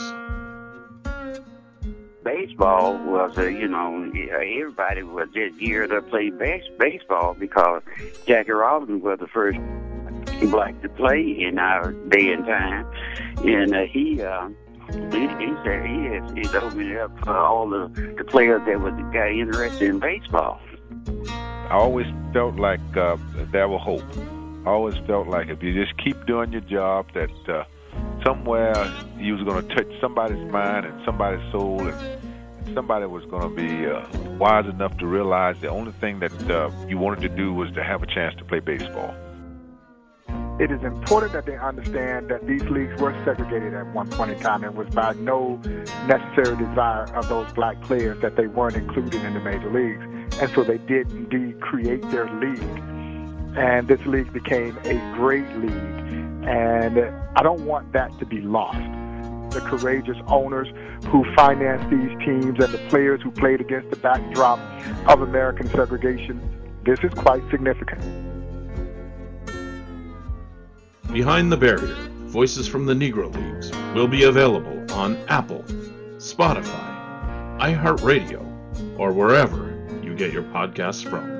baseball 2.23 2.97
was, 2.99 3.37
uh, 3.39 3.43
you 3.43 3.69
know, 3.69 4.05
everybody 4.05 5.03
was 5.03 5.29
just 5.35 5.59
geared 5.59 5.93
up 5.93 6.05
to 6.05 6.11
play 6.11 6.31
base- 6.31 6.71
baseball 6.79 7.35
because 7.35 7.83
Jackie 8.27 8.53
Robinson 8.53 9.01
was 9.01 9.19
the 9.19 9.27
first 9.29 9.59
black 10.51 10.81
to 10.83 10.89
play 10.89 11.21
in 11.21 11.59
our 11.59 11.93
day 11.93 12.33
and 12.33 12.45
time, 12.45 12.87
and 13.39 13.75
uh, 13.75 13.83
he. 13.85 14.23
Uh, 14.23 14.49
he, 15.13 15.21
he 15.21 15.55
said 15.63 15.87
he 15.87 16.07
has, 16.07 16.33
he's 16.35 16.53
opened 16.53 16.97
up 16.99 17.17
for 17.21 17.37
all 17.37 17.69
the, 17.69 18.15
the 18.19 18.25
players 18.25 18.61
that 18.67 18.81
was 18.81 18.93
got 19.13 19.31
interested 19.31 19.89
in 19.89 20.01
baseball. 20.01 20.61
I 21.71 21.75
always 21.75 22.09
felt 22.33 22.57
like 22.57 22.81
uh, 22.97 23.17
there 23.53 23.69
was 23.69 23.81
hope. 23.83 24.03
I 24.67 24.71
always 24.71 24.97
felt 25.07 25.29
like 25.29 25.49
if 25.49 25.63
you 25.63 25.73
just 25.73 25.97
keep 26.03 26.27
doing 26.27 26.51
your 26.51 26.63
job, 26.63 27.07
that 27.15 27.31
uh, 27.49 27.65
somewhere 28.25 28.75
you 29.19 29.35
was 29.35 29.43
going 29.43 29.67
to 29.67 29.75
touch 29.75 29.89
somebody's 30.01 30.51
mind 30.51 30.87
and 30.87 31.05
somebody's 31.05 31.51
soul, 31.53 31.87
and, 31.87 32.21
somebody 32.75 33.07
was 33.07 33.25
going 33.27 33.43
to 33.43 33.55
be 33.55 33.87
uh, 33.87 34.07
wise 34.39 34.67
enough 34.67 34.97
to 34.99 35.07
realize 35.07 35.57
the 35.61 35.69
only 35.69 35.93
thing 35.93 36.21
that 36.21 36.51
uh, 36.51 36.71
you 36.87 36.99
wanted 36.99 37.21
to 37.21 37.29
do 37.29 37.53
was 37.53 37.71
to 37.73 37.83
have 37.83 38.03
a 38.03 38.07
chance 38.07 38.35
to 38.37 38.45
play 38.45 38.61
baseball. 38.61 39.15
It 40.61 40.71
is 40.71 40.83
important 40.83 41.33
that 41.33 41.47
they 41.47 41.57
understand 41.57 42.29
that 42.29 42.47
these 42.47 42.63
leagues 42.65 43.01
were 43.01 43.15
segregated 43.25 43.73
at 43.73 43.87
one 43.95 44.11
point 44.11 44.33
in 44.33 44.39
time 44.41 44.63
and 44.63 44.77
was 44.77 44.89
by 44.91 45.15
no 45.15 45.57
necessary 46.07 46.57
desire 46.57 47.05
of 47.17 47.29
those 47.31 47.51
black 47.55 47.81
players 47.81 48.21
that 48.21 48.37
they 48.37 48.47
weren't 48.47 48.77
included 48.77 49.25
in 49.25 49.33
the 49.33 49.41
major 49.41 49.73
leagues. 49.73 50.05
And 50.39 50.51
so 50.51 50.63
they 50.63 50.77
did 50.77 51.11
indeed 51.13 51.61
create 51.61 52.03
their 52.11 52.31
league. 52.31 52.61
And 53.57 53.89
this 53.89 54.05
league 54.05 54.33
became 54.33 54.77
a 54.85 54.95
great 55.17 55.49
league 55.57 56.20
and 56.47 56.99
I 57.37 57.43
don't 57.43 57.65
want 57.67 57.93
that 57.93 58.17
to 58.19 58.27
be 58.27 58.41
lost. 58.41 58.79
The 59.55 59.61
courageous 59.61 60.17
owners 60.29 60.69
who 61.09 61.25
finance 61.35 61.83
these 61.91 62.17
teams 62.25 62.63
and 62.63 62.73
the 62.73 62.81
players 62.89 63.21
who 63.23 63.31
played 63.31 63.61
against 63.61 63.91
the 63.91 63.97
backdrop 63.97 64.59
of 65.09 65.23
American 65.23 65.69
segregation, 65.69 66.41
this 66.85 67.01
is 67.03 67.13
quite 67.15 67.43
significant. 67.51 68.01
Behind 71.13 71.51
the 71.51 71.57
Barrier 71.57 71.97
Voices 72.31 72.69
from 72.69 72.87
the 72.87 72.95
Negro 72.95 73.35
Leagues 73.35 73.73
will 73.93 74.07
be 74.07 74.23
available 74.25 74.87
on 74.95 75.17
Apple, 75.27 75.65
Spotify, 76.19 77.59
iHeartRadio, 77.59 78.47
or 78.97 79.13
wherever 79.13 79.77
you 80.01 80.15
get 80.15 80.33
your 80.33 80.45
podcasts 80.45 81.05
from. 81.05 81.40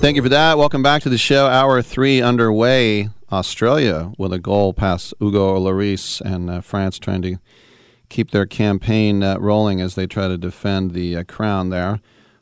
Thank 0.00 0.14
you 0.14 0.22
for 0.22 0.28
that. 0.28 0.56
Welcome 0.56 0.82
back 0.82 1.02
to 1.02 1.08
the 1.08 1.18
show. 1.18 1.48
Hour 1.48 1.82
three 1.82 2.22
underway. 2.22 3.10
Australia 3.32 4.12
with 4.16 4.32
a 4.32 4.38
goal 4.38 4.72
past 4.72 5.12
Hugo 5.18 5.58
Lloris 5.58 6.20
and 6.20 6.48
uh, 6.48 6.60
France 6.60 7.00
trying 7.00 7.20
to 7.22 7.38
keep 8.08 8.30
their 8.30 8.46
campaign 8.46 9.24
uh, 9.24 9.36
rolling 9.38 9.80
as 9.80 9.96
they 9.96 10.06
try 10.06 10.28
to 10.28 10.38
defend 10.38 10.92
the 10.92 11.16
uh, 11.16 11.24
crown 11.24 11.70
there. 11.70 12.00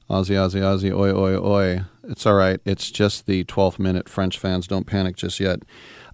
Aussie, 0.09 0.37
Aussie, 0.37 0.61
Aussie, 0.61 0.93
oi, 0.93 1.11
oi, 1.11 1.37
oi. 1.37 1.81
It's 2.05 2.27
all 2.27 2.35
right. 2.35 2.61
It's 2.67 2.91
just 2.91 3.27
the 3.27 3.43
12th 3.45 3.79
minute. 3.79 4.09
French 4.09 4.39
fans, 4.39 4.67
don't 4.67 4.87
panic 4.87 5.17
just 5.17 5.41
yet. 5.41 5.61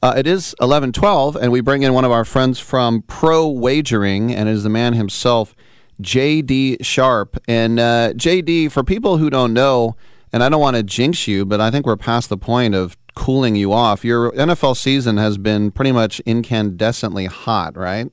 Uh, 0.01 0.15
it 0.17 0.29
is 0.29 0.55
11:12, 0.61 1.37
and 1.37 1.51
we 1.51 1.61
bring 1.61 1.83
in 1.83 1.93
one 1.93 2.05
of 2.05 2.13
our 2.13 2.25
friends 2.25 2.61
from 2.61 3.03
Pro 3.03 3.49
Wagering, 3.49 4.33
and 4.33 4.49
it 4.49 4.53
is 4.53 4.63
the 4.63 4.71
man 4.71 4.95
himself, 4.95 5.57
J.D. 6.01 6.79
Sharp. 6.83 7.37
And 7.47 7.79
uh, 7.79 8.15
J.D., 8.15 8.69
for 8.69 8.85
people 8.85 9.19
who 9.19 9.29
don't 9.29 9.53
know, 9.53 9.97
and 10.33 10.43
I 10.43 10.49
don't 10.49 10.61
want 10.61 10.77
to 10.77 10.83
jinx 10.83 11.29
you, 11.29 11.45
but 11.45 11.61
I 11.61 11.71
think 11.71 11.87
we're 11.87 11.97
past 11.97 12.29
the 12.29 12.39
point 12.39 12.75
of 12.75 12.97
cooling 13.15 13.57
you 13.57 13.73
off. 13.73 14.05
Your 14.05 14.33
NFL 14.33 14.77
season 14.77 15.19
has 15.19 15.39
been 15.39 15.71
pretty 15.71 15.93
much 15.93 16.21
incandescently 16.27 17.29
hot, 17.29 17.77
right? 17.77 18.11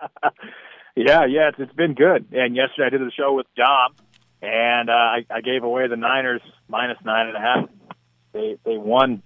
yeah, 0.96 1.24
yeah, 1.26 1.48
it's, 1.48 1.58
it's 1.58 1.72
been 1.72 1.94
good. 1.94 2.26
And 2.32 2.54
yesterday 2.54 2.86
I 2.86 2.90
did 2.90 3.00
the 3.00 3.10
show 3.10 3.34
with 3.34 3.46
Dom, 3.56 3.94
and 4.40 4.88
uh, 4.88 4.92
I, 4.92 5.26
I 5.30 5.40
gave 5.40 5.64
away 5.64 5.88
the 5.88 5.96
Niners 5.96 6.42
minus 6.68 6.98
nine 7.04 7.28
and 7.28 7.36
a 7.36 7.40
half. 7.40 7.68
They 8.32 8.58
they 8.64 8.76
won. 8.76 9.22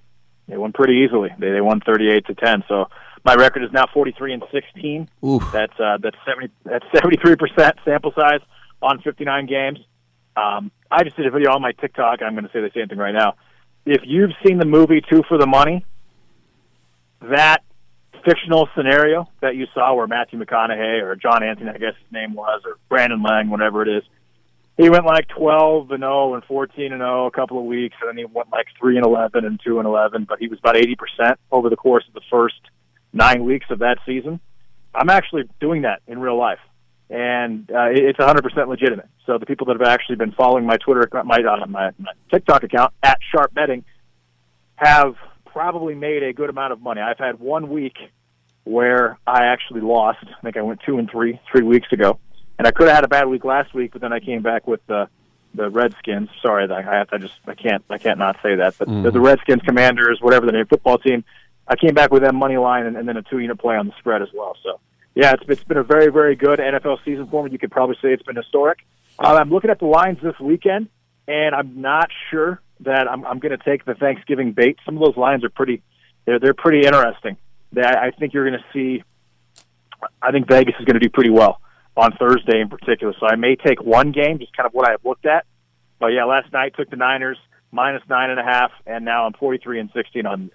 They 0.48 0.56
won 0.56 0.72
pretty 0.72 1.04
easily. 1.04 1.30
They 1.38 1.50
they 1.50 1.60
won 1.60 1.80
thirty 1.80 2.10
eight 2.10 2.26
to 2.26 2.34
ten. 2.34 2.64
So 2.68 2.86
my 3.24 3.34
record 3.34 3.62
is 3.62 3.70
now 3.72 3.84
forty 3.92 4.14
three 4.16 4.32
and 4.32 4.42
sixteen. 4.52 5.08
Oof. 5.24 5.44
That's 5.52 5.78
uh, 5.78 5.98
that's 6.02 6.16
seventy 6.26 6.52
that's 6.64 6.84
seventy 6.94 7.16
three 7.22 7.36
percent 7.36 7.76
sample 7.84 8.12
size 8.18 8.40
on 8.80 9.00
fifty 9.02 9.24
nine 9.24 9.46
games. 9.46 9.78
Um, 10.36 10.70
I 10.90 11.04
just 11.04 11.16
did 11.16 11.26
a 11.26 11.30
video 11.30 11.52
on 11.52 11.62
my 11.62 11.72
TikTok. 11.72 12.22
I'm 12.22 12.34
going 12.34 12.44
to 12.44 12.52
say 12.52 12.60
the 12.60 12.70
same 12.74 12.88
thing 12.88 12.98
right 12.98 13.14
now. 13.14 13.34
If 13.86 14.02
you've 14.04 14.32
seen 14.46 14.58
the 14.58 14.66
movie 14.66 15.02
Two 15.08 15.22
for 15.28 15.38
the 15.38 15.46
Money, 15.46 15.84
that 17.22 17.62
fictional 18.24 18.68
scenario 18.76 19.28
that 19.40 19.56
you 19.56 19.66
saw 19.74 19.94
where 19.94 20.06
Matthew 20.06 20.38
McConaughey 20.38 21.02
or 21.02 21.16
John 21.16 21.42
Anthony, 21.42 21.70
I 21.70 21.78
guess 21.78 21.94
his 22.02 22.12
name 22.12 22.34
was, 22.34 22.62
or 22.64 22.76
Brandon 22.88 23.22
Lang, 23.22 23.48
whatever 23.48 23.82
it 23.82 23.88
is, 23.88 24.02
he 24.76 24.88
went 24.88 25.04
like 25.04 25.28
12 25.28 25.90
and 25.90 26.00
0 26.00 26.34
and 26.34 26.44
14 26.44 26.92
and 26.92 27.00
0 27.00 27.26
a 27.26 27.30
couple 27.30 27.58
of 27.58 27.64
weeks, 27.64 27.96
and 28.00 28.08
then 28.08 28.16
he 28.16 28.24
went 28.24 28.50
like 28.50 28.66
3 28.78 28.96
and 28.96 29.06
11 29.06 29.44
and 29.44 29.60
2 29.64 29.78
and 29.78 29.86
11. 29.86 30.24
But 30.28 30.38
he 30.38 30.48
was 30.48 30.58
about 30.58 30.76
80 30.76 30.96
percent 30.96 31.40
over 31.50 31.68
the 31.68 31.76
course 31.76 32.04
of 32.08 32.14
the 32.14 32.22
first 32.30 32.60
nine 33.12 33.44
weeks 33.44 33.66
of 33.70 33.80
that 33.80 33.98
season. 34.06 34.40
I'm 34.94 35.10
actually 35.10 35.44
doing 35.60 35.82
that 35.82 36.02
in 36.06 36.18
real 36.18 36.38
life 36.38 36.58
and 37.10 37.68
uh, 37.72 37.88
it's 37.90 38.18
100% 38.18 38.68
legitimate. 38.68 39.08
So 39.26 39.36
the 39.36 39.44
people 39.46 39.66
that 39.66 39.78
have 39.78 39.86
actually 39.88 40.16
been 40.16 40.32
following 40.32 40.64
my 40.64 40.76
Twitter, 40.76 41.08
my 41.24 41.38
uh, 41.42 41.66
my, 41.66 41.90
my 41.98 42.12
TikTok 42.30 42.62
account 42.62 42.94
at 43.02 43.18
Sharp 43.34 43.52
Betting, 43.52 43.84
have 44.76 45.16
probably 45.44 45.94
made 45.96 46.22
a 46.22 46.32
good 46.32 46.48
amount 46.48 46.72
of 46.72 46.80
money. 46.80 47.00
I've 47.00 47.18
had 47.18 47.40
one 47.40 47.68
week 47.68 47.96
where 48.64 49.18
I 49.26 49.46
actually 49.46 49.80
lost. 49.80 50.18
I 50.22 50.40
think 50.42 50.56
I 50.56 50.62
went 50.62 50.80
two 50.86 50.98
and 50.98 51.10
three 51.10 51.40
three 51.50 51.62
weeks 51.62 51.88
ago, 51.92 52.18
and 52.58 52.66
I 52.66 52.70
could 52.70 52.86
have 52.86 52.94
had 52.94 53.04
a 53.04 53.08
bad 53.08 53.26
week 53.26 53.44
last 53.44 53.74
week, 53.74 53.90
but 53.92 54.00
then 54.00 54.12
I 54.12 54.20
came 54.20 54.42
back 54.42 54.68
with 54.68 54.80
the 54.86 55.08
the 55.54 55.68
Redskins. 55.68 56.28
Sorry, 56.40 56.70
I 56.70 56.80
have 56.82 57.08
I 57.12 57.18
just 57.18 57.34
I 57.46 57.54
can't 57.54 57.84
I 57.90 57.98
can't 57.98 58.18
not 58.18 58.36
say 58.42 58.54
that, 58.54 58.76
but 58.78 58.86
Mhm. 58.88 59.02
the, 59.02 59.10
the 59.10 59.20
Redskins, 59.20 59.62
Commanders, 59.62 60.20
whatever 60.20 60.46
the 60.46 60.52
name 60.52 60.66
football 60.66 60.98
team. 60.98 61.24
I 61.66 61.74
came 61.76 61.94
back 61.94 62.12
with 62.12 62.22
that 62.22 62.34
money 62.34 62.56
line 62.56 62.86
and, 62.86 62.96
and 62.96 63.08
then 63.08 63.16
a 63.16 63.22
two 63.22 63.38
unit 63.38 63.58
play 63.58 63.76
on 63.76 63.86
the 63.86 63.92
spread 63.98 64.22
as 64.22 64.28
well. 64.34 64.56
So 64.62 64.80
yeah, 65.14 65.32
it's 65.32 65.42
it's 65.48 65.64
been 65.64 65.76
a 65.76 65.82
very 65.82 66.10
very 66.10 66.36
good 66.36 66.58
NFL 66.58 66.98
season 67.04 67.26
for 67.28 67.44
me. 67.44 67.50
You 67.50 67.58
could 67.58 67.70
probably 67.70 67.96
say 68.02 68.12
it's 68.12 68.22
been 68.22 68.36
historic. 68.36 68.78
Uh, 69.18 69.34
I'm 69.34 69.50
looking 69.50 69.70
at 69.70 69.78
the 69.78 69.86
lines 69.86 70.18
this 70.22 70.38
weekend, 70.40 70.88
and 71.26 71.54
I'm 71.54 71.80
not 71.80 72.10
sure 72.30 72.60
that 72.80 73.08
I'm 73.08 73.24
I'm 73.26 73.38
going 73.38 73.56
to 73.56 73.64
take 73.64 73.84
the 73.84 73.94
Thanksgiving 73.94 74.52
bait. 74.52 74.78
Some 74.84 74.96
of 74.96 75.02
those 75.02 75.16
lines 75.16 75.44
are 75.44 75.50
pretty 75.50 75.82
they're 76.26 76.38
they're 76.38 76.54
pretty 76.54 76.86
interesting. 76.86 77.36
They, 77.72 77.82
I 77.82 78.06
I 78.06 78.10
think 78.10 78.34
you're 78.34 78.48
going 78.48 78.60
to 78.60 78.72
see. 78.72 79.02
I 80.22 80.32
think 80.32 80.48
Vegas 80.48 80.74
is 80.78 80.86
going 80.86 80.98
to 80.98 81.00
do 81.00 81.10
pretty 81.10 81.30
well 81.30 81.60
on 81.96 82.12
Thursday 82.18 82.60
in 82.60 82.68
particular. 82.68 83.12
So 83.20 83.26
I 83.26 83.36
may 83.36 83.56
take 83.56 83.82
one 83.82 84.12
game, 84.12 84.38
just 84.38 84.56
kind 84.56 84.66
of 84.66 84.72
what 84.72 84.88
I've 84.88 85.04
looked 85.04 85.26
at. 85.26 85.44
But 85.98 86.08
yeah, 86.08 86.24
last 86.24 86.50
night 86.52 86.72
took 86.76 86.88
the 86.88 86.96
Niners 86.96 87.36
minus 87.72 88.02
nine 88.08 88.30
and 88.30 88.40
a 88.40 88.42
half, 88.42 88.70
and 88.86 89.04
now 89.04 89.26
I'm 89.26 89.32
43 89.34 89.80
and 89.80 89.90
16 89.94 90.26
on. 90.26 90.50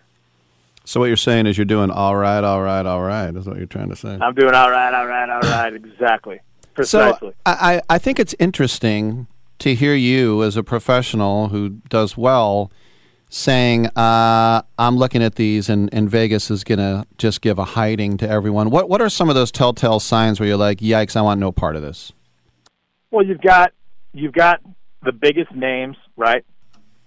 So 0.86 1.00
what 1.00 1.08
you're 1.08 1.18
saying 1.18 1.48
is 1.48 1.58
you're 1.58 1.66
doing 1.66 1.90
all 1.90 2.16
right, 2.16 2.44
all 2.44 2.62
right, 2.62 2.86
all 2.86 3.02
right. 3.02 3.36
Is 3.36 3.48
what 3.48 3.58
you're 3.58 3.66
trying 3.66 3.90
to 3.90 3.96
say. 3.96 4.18
I'm 4.22 4.36
doing 4.36 4.54
all 4.54 4.70
right, 4.70 4.94
all 4.94 5.08
right, 5.08 5.30
all 5.30 5.42
right. 5.42 5.74
Exactly, 5.74 6.40
precisely. 6.74 7.30
So 7.30 7.36
I, 7.46 7.82
I 7.90 7.98
think 7.98 8.20
it's 8.20 8.36
interesting 8.40 9.28
to 9.60 9.74
hear 9.74 9.96
you 9.96 10.44
as 10.44 10.56
a 10.58 10.64
professional 10.64 11.50
who 11.50 11.70
does 11.90 12.16
well 12.16 12.72
saying, 13.30 13.88
uh, 13.98 14.62
I'm 14.78 14.98
looking 14.98 15.24
at 15.24 15.36
these 15.36 15.70
and, 15.70 15.90
and 15.94 16.10
Vegas 16.10 16.52
is 16.52 16.64
going 16.64 16.80
to 16.80 17.06
just 17.18 17.42
give 17.42 17.58
a 17.58 17.66
hiding 17.66 18.18
to 18.18 18.30
everyone. 18.30 18.70
What, 18.70 18.88
what 18.90 19.02
are 19.02 19.10
some 19.10 19.30
of 19.30 19.36
those 19.36 19.52
telltale 19.52 20.00
signs 20.00 20.40
where 20.40 20.48
you're 20.48 20.58
like, 20.58 20.80
yikes, 20.80 21.16
I 21.16 21.22
want 21.22 21.40
no 21.40 21.52
part 21.52 21.76
of 21.76 21.82
this? 21.82 22.14
Well, 23.12 23.26
you've 23.26 23.42
got 23.42 23.72
you've 24.14 24.34
got 24.34 24.62
the 25.04 25.12
biggest 25.12 25.52
names, 25.54 25.98
right? 26.18 26.46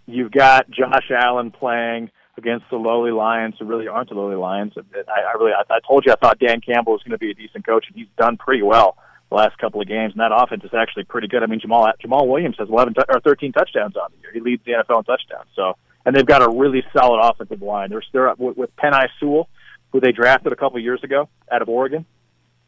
You've 0.07 0.33
got 0.33 0.71
Josh 0.71 1.11
Allen 1.11 1.51
playing 1.51 2.11
against 2.39 2.65
the 2.70 2.77
lowly 2.77 3.10
Lions, 3.10 3.56
who 3.59 3.66
really 3.66 3.89
aren't 3.89 4.09
the 4.09 4.15
lowly 4.15 4.36
Lions. 4.36 4.73
I, 4.77 5.20
I 5.20 5.32
really, 5.39 5.52
I, 5.52 5.62
I 5.74 5.81
told 5.86 6.06
you, 6.06 6.12
I 6.12 6.16
thought 6.16 6.39
Dan 6.39 6.60
Campbell 6.60 6.93
was 6.93 7.02
going 7.02 7.12
to 7.12 7.19
be 7.19 7.31
a 7.31 7.35
decent 7.35 7.66
coach, 7.66 7.86
and 7.89 7.97
he's 7.97 8.06
done 8.16 8.36
pretty 8.36 8.62
well 8.62 8.97
the 9.28 9.36
last 9.36 9.59
couple 9.59 9.81
of 9.81 9.89
games. 9.89 10.12
And 10.12 10.20
that 10.20 10.32
offense 10.35 10.65
is 10.65 10.73
actually 10.73 11.05
pretty 11.05 11.28
good. 11.28 11.43
I 11.43 11.47
mean, 11.47 11.60
Jamaal 11.60 11.93
Jamaal 12.02 12.27
Williams 12.27 12.56
has 12.59 12.69
11 12.69 12.94
t- 12.94 13.02
or 13.09 13.20
13 13.20 13.52
touchdowns 13.52 13.97
on 13.97 14.10
the 14.12 14.23
year. 14.23 14.32
He 14.32 14.40
leads 14.40 14.65
the 14.65 14.73
NFL 14.73 15.01
in 15.01 15.05
touchdowns. 15.05 15.48
So, 15.55 15.77
and 16.06 16.16
they've 16.16 16.27
got 16.27 16.43
a 16.43 16.48
really 16.48 16.82
solid 16.97 17.20
offensive 17.20 17.60
line. 17.60 17.90
They're 17.90 18.02
they're 18.12 18.28
up 18.28 18.39
with, 18.39 18.56
with 18.56 18.74
Penei 18.77 19.09
Sewell, 19.20 19.48
who 19.93 20.01
they 20.01 20.12
drafted 20.12 20.52
a 20.52 20.56
couple 20.56 20.78
of 20.78 20.85
years 20.85 21.02
ago 21.02 21.28
out 21.51 21.60
of 21.60 21.69
Oregon. 21.69 22.06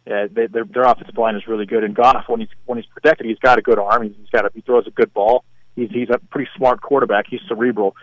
Yeah, 0.07 0.27
they, 0.31 0.47
their 0.47 0.65
their 0.65 0.83
offensive 0.83 1.17
line 1.17 1.37
is 1.37 1.47
really 1.47 1.67
good. 1.67 1.85
And 1.85 1.95
Goff, 1.95 2.25
when 2.29 2.41
he's 2.41 2.49
when 2.67 2.79
he's 2.79 2.87
protected, 2.87 3.27
he's 3.27 3.39
got 3.39 3.59
a 3.59 3.63
good 3.63 3.79
arm. 3.79 4.03
He's 4.03 4.31
got 4.31 4.45
a, 4.45 4.51
he 4.55 4.61
throws 4.61 4.87
a 4.87 4.91
good 4.91 5.13
ball. 5.15 5.45
He's 5.77 5.91
he's 5.91 6.09
a 6.11 6.19
pretty 6.31 6.51
smart 6.57 6.81
quarterback. 6.81 7.27
He's 7.29 7.41
cerebral, 7.49 7.95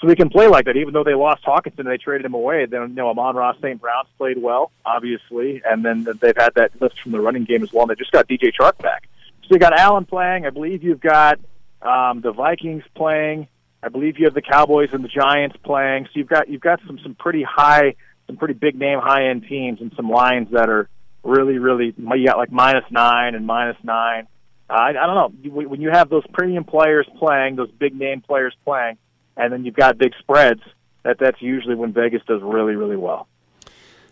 so 0.00 0.08
he 0.08 0.16
can 0.16 0.30
play 0.30 0.48
like 0.48 0.64
that. 0.64 0.76
Even 0.76 0.94
though 0.94 1.04
they 1.04 1.14
lost 1.14 1.44
Hockenson, 1.44 1.84
they 1.84 1.98
traded 1.98 2.24
him 2.24 2.34
away. 2.34 2.66
Then 2.66 2.88
you 2.88 2.94
know 2.94 3.10
Amon-Ra 3.10 3.54
St. 3.60 3.80
Brown's 3.80 4.08
played 4.16 4.38
well, 4.38 4.72
obviously, 4.84 5.62
and 5.64 5.84
then 5.84 6.06
they've 6.20 6.36
had 6.36 6.54
that 6.54 6.72
lift 6.80 6.98
from 7.00 7.12
the 7.12 7.20
running 7.20 7.44
game 7.44 7.62
as 7.62 7.72
well. 7.72 7.82
And 7.82 7.90
they 7.90 7.96
just 7.96 8.12
got 8.12 8.26
DJ 8.26 8.50
Chark 8.58 8.78
back. 8.78 9.08
So 9.42 9.48
you 9.50 9.58
got 9.58 9.78
Allen 9.78 10.06
playing. 10.06 10.46
I 10.46 10.50
believe 10.50 10.82
you've 10.82 11.00
got 11.00 11.38
um, 11.82 12.22
the 12.22 12.32
Vikings 12.32 12.84
playing. 12.94 13.48
I 13.82 13.88
believe 13.88 14.18
you 14.18 14.24
have 14.24 14.34
the 14.34 14.42
Cowboys 14.42 14.90
and 14.92 15.04
the 15.04 15.08
Giants 15.08 15.56
playing. 15.64 16.06
So 16.06 16.10
you've 16.14 16.28
got 16.28 16.48
you've 16.48 16.60
got 16.60 16.80
some 16.86 16.98
some 17.02 17.14
pretty 17.14 17.42
high, 17.42 17.94
some 18.26 18.36
pretty 18.36 18.54
big 18.54 18.78
name 18.78 19.00
high 19.00 19.28
end 19.28 19.44
teams 19.48 19.80
and 19.80 19.92
some 19.96 20.10
lines 20.10 20.48
that 20.52 20.68
are 20.68 20.88
really 21.22 21.58
really 21.58 21.94
you 21.96 22.26
got 22.26 22.38
like 22.38 22.50
minus 22.50 22.84
nine 22.90 23.34
and 23.34 23.46
minus 23.46 23.76
nine. 23.82 24.26
I, 24.70 24.90
I 24.90 24.92
don't 24.92 25.44
know 25.44 25.50
when 25.50 25.80
you 25.80 25.90
have 25.90 26.08
those 26.08 26.26
premium 26.32 26.64
players 26.64 27.06
playing, 27.18 27.56
those 27.56 27.70
big 27.72 27.94
name 27.94 28.20
players 28.20 28.54
playing, 28.64 28.98
and 29.36 29.52
then 29.52 29.64
you've 29.64 29.76
got 29.76 29.98
big 29.98 30.12
spreads. 30.18 30.62
That 31.02 31.18
that's 31.18 31.40
usually 31.40 31.74
when 31.74 31.92
Vegas 31.92 32.22
does 32.26 32.42
really 32.42 32.76
really 32.76 32.96
well. 32.96 33.26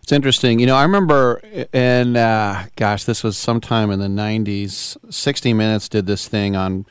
It's 0.03 0.13
interesting. 0.13 0.59
You 0.59 0.65
know, 0.65 0.75
I 0.75 0.85
remember 0.85 1.43
in, 1.71 2.17
uh, 2.17 2.65
gosh, 2.77 3.05
this 3.05 3.23
was 3.23 3.37
sometime 3.37 3.91
in 3.91 3.99
the 3.99 4.07
90s, 4.07 4.97
60 5.13 5.53
Minutes 5.53 5.87
did 5.87 6.07
this 6.07 6.27
thing 6.27 6.57
on 6.57 6.87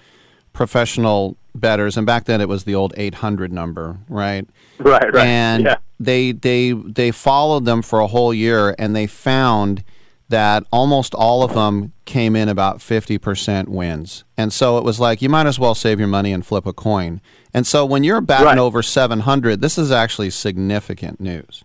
professional 0.53 1.35
betters, 1.55 1.97
and 1.97 2.05
back 2.05 2.25
then 2.25 2.41
it 2.41 2.47
was 2.47 2.65
the 2.65 2.75
old 2.75 2.93
800 2.95 3.51
number, 3.51 3.97
right? 4.07 4.47
Right, 4.77 5.11
right. 5.11 5.25
And 5.25 5.63
Yeah. 5.65 5.77
they, 5.99 6.31
they, 6.31 6.73
they 6.73 7.09
followed 7.09 7.65
them 7.65 7.81
for 7.81 8.01
a 8.01 8.05
whole 8.07 8.35
year, 8.35 8.75
and 8.77 8.95
they 8.95 9.07
found 9.07 9.83
that 10.29 10.65
almost 10.71 11.13
all 11.13 11.43
of 11.43 11.53
them 11.53 11.93
came 12.05 12.35
in 12.35 12.49
about 12.49 12.79
50% 12.79 13.67
wins. 13.67 14.23
And 14.37 14.51
so 14.51 14.77
it 14.77 14.83
was 14.83 14.99
like, 14.99 15.21
you 15.21 15.29
might 15.29 15.45
as 15.45 15.59
well 15.59 15.75
save 15.75 15.99
your 15.99 16.07
money 16.07 16.33
and 16.33 16.45
flip 16.45 16.65
a 16.65 16.73
coin. 16.73 17.21
And 17.53 17.65
so 17.65 17.85
when 17.85 18.03
you're 18.03 18.21
batting 18.21 18.59
over 18.59 18.83
700, 18.83 19.61
this 19.61 19.77
is 19.77 19.91
actually 19.91 20.29
significant 20.29 21.19
news. 21.19 21.63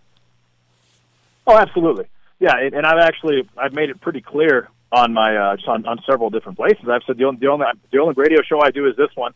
Oh, 1.45 1.57
absolutely. 1.57 2.05
Yeah, 2.39 2.57
and 2.57 2.73
and 2.73 2.85
I've 2.85 2.99
actually 2.99 3.47
I've 3.57 3.73
made 3.73 3.89
it 3.89 4.01
pretty 4.01 4.21
clear 4.21 4.69
on 4.91 5.13
my 5.13 5.35
uh, 5.35 5.55
just 5.55 5.67
on, 5.67 5.85
on 5.85 5.99
several 6.09 6.29
different 6.29 6.57
places. 6.57 6.85
I've 6.89 7.01
said 7.05 7.17
the 7.17 7.25
only 7.25 7.39
the 7.39 7.47
only 7.47 7.65
the 7.91 7.99
only 7.99 8.13
radio 8.17 8.41
show 8.41 8.61
I 8.61 8.71
do 8.71 8.87
is 8.87 8.95
this 8.95 9.09
one. 9.15 9.33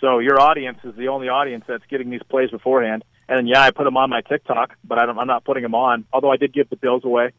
So 0.00 0.18
your 0.18 0.40
audience 0.40 0.78
is 0.84 0.94
the 0.96 1.08
only 1.08 1.28
audience 1.28 1.64
that's 1.66 1.84
getting 1.88 2.10
these 2.10 2.22
plays 2.28 2.50
beforehand. 2.50 3.04
And 3.28 3.38
then 3.38 3.46
yeah, 3.46 3.62
I 3.62 3.70
put 3.70 3.84
them 3.84 3.96
on 3.96 4.10
my 4.10 4.20
TikTok, 4.20 4.76
but 4.84 4.98
I 4.98 5.06
don't, 5.06 5.18
I'm 5.18 5.26
not 5.26 5.44
putting 5.44 5.62
them 5.62 5.74
on. 5.74 6.04
Although 6.12 6.30
I 6.30 6.36
did 6.36 6.52
give 6.52 6.68
the 6.68 6.76
Bills 6.76 7.04
away, 7.04 7.32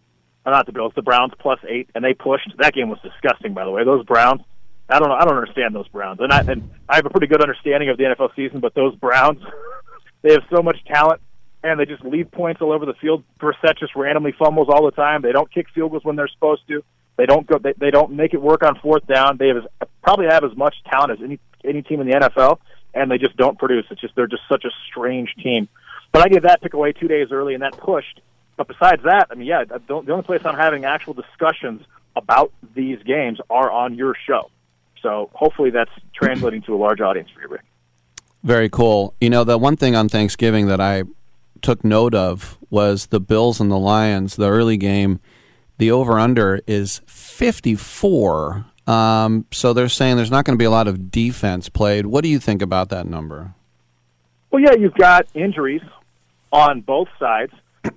uh, 0.46 0.52
not 0.52 0.66
the 0.66 0.72
Bills, 0.72 0.94
the 0.96 1.02
Browns 1.02 1.34
plus 1.40 1.60
eight, 1.68 1.90
and 1.96 2.04
they 2.04 2.14
pushed. 2.14 2.52
That 2.58 2.74
game 2.74 2.90
was 2.90 3.00
disgusting, 3.02 3.54
by 3.54 3.66
the 3.66 3.72
way. 3.72 3.84
Those 3.84 4.06
Browns, 4.06 4.42
I 4.90 5.00
don't 5.00 5.10
know, 5.10 5.16
I 5.16 5.26
don't 5.26 5.38
understand 5.38 5.74
those 5.74 5.88
Browns, 5.88 6.20
and 6.22 6.32
I 6.32 6.40
and 6.42 6.70
I 6.88 6.98
have 6.98 7.06
a 7.06 7.10
pretty 7.10 7.28
good 7.28 7.42
understanding 7.42 7.90
of 7.90 7.98
the 7.98 8.04
NFL 8.04 8.36
season, 8.36 8.60
but 8.60 8.74
those 8.76 8.96
Browns, 8.96 9.42
they 10.22 10.34
have 10.34 10.44
so 10.50 10.62
much 10.62 10.78
talent 10.86 11.22
and 11.66 11.80
they 11.80 11.86
just 11.86 12.04
leave 12.04 12.30
points 12.32 12.62
all 12.62 12.72
over 12.72 12.86
the 12.86 12.94
field. 12.94 13.24
Brissett 13.40 13.80
just 13.80 13.96
randomly 13.96 14.34
fumbles 14.38 14.68
all 14.70 14.86
the 14.86 14.92
time. 14.92 15.24
They 15.24 15.32
don't 15.32 15.52
kick 15.52 15.66
field 15.74 15.92
goals 15.92 16.06
when 16.06 16.16
they're 16.16 16.28
supposed 16.28 16.62
to. 16.68 16.84
They 17.18 17.26
don't 17.26 17.48
go. 17.48 17.58
They, 17.58 17.74
they 17.78 17.92
don't 17.92 18.12
make 18.12 18.34
it 18.34 18.42
work 18.42 18.62
on 18.62 18.78
fourth 18.80 19.08
down. 19.08 19.38
They 19.38 19.48
have 19.48 19.58
as, 19.58 19.88
probably 20.04 20.28
have 20.28 20.44
as 20.44 20.56
much 20.56 20.76
talent 20.90 21.14
as 21.14 21.24
any 21.24 21.40
any 21.64 21.82
team 21.82 22.02
in 22.02 22.08
the 22.08 22.14
NFL, 22.14 22.60
and 22.94 23.10
they 23.10 23.18
just 23.18 23.36
don't 23.36 23.58
produce. 23.58 23.86
It's 23.90 24.02
just 24.02 24.16
they're 24.16 24.28
just 24.28 24.44
such 24.48 24.64
a 24.64 24.70
strange 24.92 25.34
team. 25.42 25.68
But 26.12 26.22
I 26.22 26.30
gave 26.30 26.44
that 26.44 26.62
pick 26.62 26.74
away 26.74 26.92
two 26.92 27.08
days 27.08 27.30
early, 27.32 27.56
and 27.56 27.64
that 27.64 27.78
pushed. 27.78 28.22
But 28.58 28.68
besides 28.68 29.04
that, 29.04 29.28
I 29.30 29.36
mean, 29.36 29.48
yeah, 29.48 29.66
the, 29.66 29.80
the 30.02 30.12
only 30.12 30.24
place 30.24 30.42
I'm 30.46 30.56
having 30.56 30.86
actual 30.86 31.14
discussions 31.14 31.82
about 32.16 32.52
these 32.74 33.02
games 33.04 33.40
are 33.50 33.70
on 33.70 33.96
your 33.96 34.16
show. 34.26 34.50
So 35.02 35.30
hopefully 35.34 35.70
that's 35.70 35.92
translating 36.14 36.62
to 36.64 36.76
a 36.76 36.78
large 36.78 37.02
audience 37.02 37.30
for 37.30 37.42
you, 37.42 37.48
Rick. 37.50 37.62
Very 38.44 38.70
cool. 38.70 39.14
You 39.20 39.30
know, 39.30 39.44
the 39.44 39.58
one 39.58 39.76
thing 39.76 39.96
on 39.96 40.08
Thanksgiving 40.08 40.68
that 40.68 40.80
I 40.80 41.04
took 41.62 41.84
note 41.84 42.14
of 42.14 42.58
was 42.70 43.08
the 43.08 43.20
Bills 43.20 43.60
and 43.60 43.70
the 43.72 43.78
Lions, 43.78 44.36
the 44.36 44.50
early 44.50 44.78
game. 44.78 45.20
The 45.78 45.92
over 45.92 46.18
under 46.20 46.62
is 46.68 47.02
54. 47.06 48.66
Um, 48.88 49.46
so 49.52 49.74
they're 49.74 49.90
saying 49.90 50.16
there's 50.16 50.32
not 50.32 50.46
going 50.46 50.58
to 50.58 50.62
be 50.62 50.66
a 50.66 50.72
lot 50.72 50.88
of 50.88 51.12
defense 51.12 51.70
played. 51.70 52.06
What 52.06 52.24
do 52.24 52.30
you 52.30 52.40
think 52.40 52.62
about 52.62 52.90
that 52.90 53.08
number? 53.08 53.54
Well, 54.52 54.62
yeah, 54.62 54.74
you've 54.74 54.94
got 54.94 55.28
injuries 55.34 55.82
on 56.52 56.82
both 56.82 57.10
sides. 57.20 57.52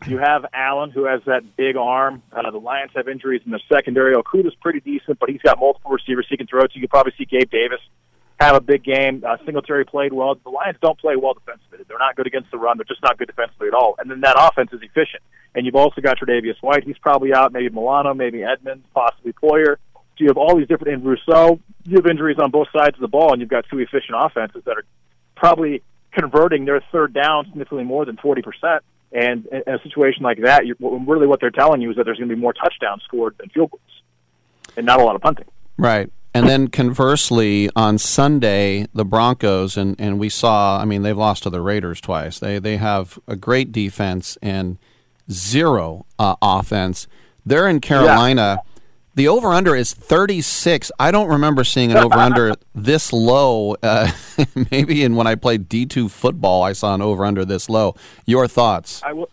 You 0.07 0.19
have 0.19 0.47
Allen, 0.53 0.91
who 0.91 1.05
has 1.05 1.21
that 1.27 1.57
big 1.57 1.77
arm. 1.77 2.23
Uh, 2.33 2.51
the 2.51 2.59
Lions 2.59 2.93
have 2.95 3.09
injuries 3.09 3.43
in 3.45 3.53
the 3.53 3.61
secondary. 3.73 4.15
Okudah's 4.15 4.55
pretty 4.61 4.81
decent, 4.81 5.19
but 5.19 5.29
he's 5.29 5.43
got 5.43 5.59
multiple 5.59 5.91
receivers 5.91 6.27
he 6.29 6.37
can 6.37 6.47
throw 6.47 6.63
to. 6.63 6.75
You 6.75 6.81
could 6.83 6.91
probably 6.91 7.13
see 7.19 7.25
Gabe 7.25 7.51
Davis 7.51 7.81
have 8.41 8.55
a 8.55 8.61
big 8.61 8.85
game. 8.85 9.25
Uh, 9.27 9.37
Singletary 9.45 9.85
played 9.85 10.13
well. 10.13 10.35
The 10.37 10.51
Lions 10.51 10.79
don't 10.81 10.99
play 10.99 11.17
well 11.17 11.35
defensively. 11.35 11.85
They're 11.89 11.99
not 11.99 12.17
good 12.17 12.27
against 12.27 12.51
the 12.51 12.59
run. 12.59 12.79
They're 12.79 12.85
just 12.85 13.03
not 13.03 13.19
good 13.19 13.27
defensively 13.27 13.69
at 13.69 13.75
all. 13.75 13.97
And 13.99 14.11
then 14.11 14.21
that 14.21 14.37
offense 14.39 14.73
is 14.73 14.81
efficient. 14.83 15.23
And 15.55 15.67
you've 15.67 15.75
also 15.75 16.01
got 16.01 16.19
Tre'Davious 16.19 16.61
White. 16.61 16.85
He's 16.85 16.99
probably 16.99 17.35
out. 17.35 17.53
Maybe 17.53 17.69
Milano, 17.69 18.15
maybe 18.15 18.45
Edmunds, 18.45 18.87
possibly 18.95 19.33
Poyer. 19.33 19.77
So 19.95 20.25
you 20.25 20.29
have 20.29 20.37
all 20.37 20.57
these 20.57 20.69
different. 20.69 20.95
And 20.95 21.05
Rousseau, 21.05 21.59
you 21.85 21.97
have 21.97 22.07
injuries 22.07 22.39
on 22.39 22.51
both 22.51 22.69
sides 22.73 22.95
of 22.95 23.01
the 23.01 23.09
ball, 23.09 23.33
and 23.33 23.41
you've 23.41 23.51
got 23.51 23.65
two 23.71 23.79
efficient 23.79 24.17
offenses 24.17 24.63
that 24.67 24.77
are 24.77 24.85
probably 25.35 25.83
converting 26.13 26.65
their 26.65 26.81
third 26.93 27.13
down 27.13 27.47
significantly 27.47 27.85
more 27.85 28.05
than 28.05 28.17
40%. 28.17 28.81
And 29.13 29.47
in 29.47 29.75
a 29.75 29.79
situation 29.83 30.23
like 30.23 30.43
that, 30.43 30.65
really 30.81 31.27
what 31.27 31.41
they're 31.41 31.51
telling 31.51 31.81
you 31.81 31.91
is 31.91 31.97
that 31.97 32.05
there's 32.05 32.19
going 32.19 32.29
to 32.29 32.35
be 32.35 32.41
more 32.41 32.53
touchdowns 32.53 33.03
scored 33.05 33.37
than 33.39 33.49
field 33.49 33.71
goals 33.71 34.03
and 34.77 34.85
not 34.85 35.01
a 35.01 35.05
lot 35.05 35.17
of 35.17 35.23
punting. 35.23 35.47
Right. 35.77 36.11
And 36.35 36.49
then 36.49 36.69
conversely, 36.69 37.69
on 37.75 37.99
Sunday, 37.99 38.87
the 38.93 39.05
Broncos, 39.05 39.77
and, 39.77 39.97
and 39.99 40.19
we 40.21 40.29
saw, 40.29 40.79
I 40.79 40.85
mean, 40.85 41.03
they've 41.03 41.17
lost 41.17 41.43
to 41.45 41.51
the 41.51 41.61
Raiders 41.61 42.01
twice. 42.01 42.39
They, 42.39 42.59
they 42.59 42.77
have 42.77 43.19
a 43.27 43.35
great 43.35 43.73
defense 43.73 44.39
and 44.43 44.79
zero 45.31 46.07
uh, 46.19 46.37
offense. 46.41 47.09
They're 47.45 47.67
in 47.67 47.81
Carolina. 47.81 48.59
The 49.19 49.27
over 49.27 49.49
under 49.49 49.75
is 49.75 49.93
36. 49.95 50.93
I 51.01 51.11
don't 51.11 51.27
remember 51.29 51.65
seeing 51.65 51.91
an 51.91 51.97
over 51.97 52.15
under 52.15 52.55
this 52.77 53.13
low. 53.13 53.75
Uh, 53.83 54.13
maybe 54.71 55.03
in 55.03 55.17
when 55.17 55.27
I 55.27 55.35
played 55.35 55.69
D2 55.69 56.09
football, 56.09 56.63
I 56.63 56.73
saw 56.73 56.95
an 56.95 57.03
over 57.03 57.25
under 57.25 57.45
this 57.45 57.69
low. 57.69 57.97
Your 58.27 58.47
thoughts? 58.47 59.03
I 59.05 59.13
will. 59.15 59.29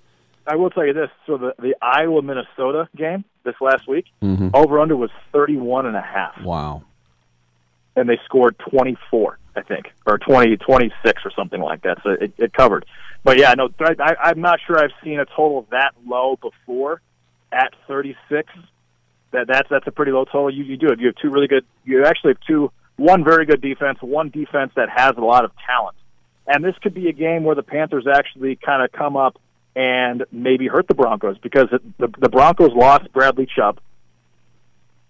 I 0.48 0.56
will 0.56 0.72
tell 0.72 0.88
you 0.88 0.94
this. 0.94 1.12
So 1.28 1.38
the 1.38 1.54
the 1.60 1.76
Iowa 1.84 2.24
Minnesota 2.24 2.90
game 2.98 3.26
this 3.44 3.54
last 3.62 3.88
week, 3.88 4.06
Mhm. 4.24 4.50
over 4.56 4.80
under 4.80 4.96
was 4.98 5.12
thirty 5.32 5.56
one 5.56 5.86
and 5.86 5.96
a 5.96 6.02
half, 6.02 6.42
Wow. 6.42 6.82
and 7.96 8.10
they 8.10 8.20
scored 8.26 8.58
twenty 8.58 8.98
four, 9.12 9.38
I 9.56 9.62
think, 9.62 9.92
or 10.08 10.18
20, 10.18 10.58
26 10.58 11.22
or 11.24 11.30
something 11.36 11.62
like 11.62 11.84
that. 11.84 12.00
So 12.02 12.10
it, 12.10 12.34
it 12.40 12.54
covered. 12.54 12.86
But 13.24 13.38
yeah, 13.38 13.54
no, 13.54 13.70
I, 13.80 13.94
I, 14.00 14.16
I'm 14.30 14.42
not 14.42 14.60
sure 14.66 14.80
I've 14.84 14.94
seen 15.04 15.20
a 15.20 15.26
total 15.26 15.68
that 15.70 15.94
low 16.08 16.38
before 16.42 17.02
at 17.52 17.72
thirty 17.88 18.16
six. 18.30 18.52
That 19.36 19.48
that's 19.48 19.70
that's 19.70 19.88
a 19.88 19.92
pretty 19.92 20.12
low 20.12 20.26
total. 20.26 20.50
You 20.50 20.64
you 20.64 20.78
do 20.78 20.88
it. 20.88 21.00
You 21.00 21.08
have 21.08 21.16
two 21.22 21.30
really 21.30 21.48
good. 21.48 21.66
You 21.84 22.06
actually 22.06 22.32
have 22.32 22.42
two. 22.48 22.72
One 22.98 23.26
very 23.26 23.46
good 23.46 23.62
defense. 23.62 24.00
One 24.02 24.30
defense 24.30 24.72
that 24.76 24.90
has 24.90 25.14
a 25.18 25.22
lot 25.22 25.44
of 25.44 25.52
talent. 25.66 25.98
And 26.48 26.64
this 26.64 26.76
could 26.82 26.94
be 26.94 27.10
a 27.10 27.14
game 27.14 27.44
where 27.44 27.56
the 27.56 27.64
Panthers 27.64 28.06
actually 28.08 28.56
kind 28.56 28.84
of 28.84 28.92
come 28.92 29.18
up 29.18 29.38
and 29.76 30.24
maybe 30.32 30.68
hurt 30.68 30.88
the 30.88 30.94
Broncos 30.94 31.38
because 31.40 31.68
the, 31.98 32.08
the, 32.18 32.30
Broncos 32.30 32.72
lost 32.74 33.12
Bradley 33.12 33.46
Chubb. 33.54 33.80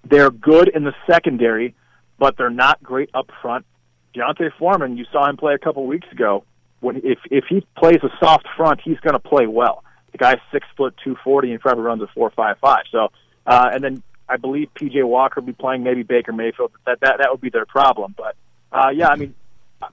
They're 0.04 0.32
good 0.32 0.70
in 0.70 0.84
the 0.84 0.94
secondary, 1.08 1.76
but 2.18 2.38
they're 2.38 2.50
not 2.50 2.82
great 2.82 3.12
up 3.14 3.30
front. 3.42 3.66
D'Onta 4.14 4.50
Foreman, 4.58 4.98
you 4.98 5.06
saw 5.12 5.30
him 5.30 5.38
play 5.38 5.54
a 5.54 5.60
couple 5.60 5.86
weeks 5.86 6.08
ago. 6.12 6.44
When 6.80 6.98
if 7.04 7.20
if 7.30 7.46
he 7.50 7.66
plays 7.78 8.00
a 8.04 8.10
soft 8.20 8.48
front, 8.56 8.80
he's 8.84 9.00
going 9.02 9.14
to 9.14 9.20
play 9.20 9.46
well. 9.46 9.84
The 10.12 10.18
guy's 10.18 10.40
six 10.52 10.66
foot 10.78 10.96
two 11.04 11.16
forty 11.24 11.52
and 11.52 11.60
probably 11.60 11.84
runs 11.84 12.02
a 12.02 12.08
four 12.08 12.32
five 12.32 12.58
five. 12.60 12.84
So, 12.92 13.12
uh, 13.46 13.70
and 13.74 13.84
then 13.84 14.04
I 14.28 14.38
believe 14.38 14.70
PJ 14.80 15.04
Walker 15.04 15.40
will 15.40 15.48
be 15.48 15.54
playing 15.54 15.84
maybe 15.84 16.04
Baker 16.04 16.34
Mayfield. 16.34 16.72
That 16.86 17.00
that 17.02 17.18
that 17.20 17.32
would 17.32 17.42
be 17.42 17.50
their 17.50 17.66
problem. 17.66 18.16
But 18.18 18.36
uh, 18.72 18.90
yeah, 18.90 19.10
I 19.10 19.16
mean, 19.16 19.36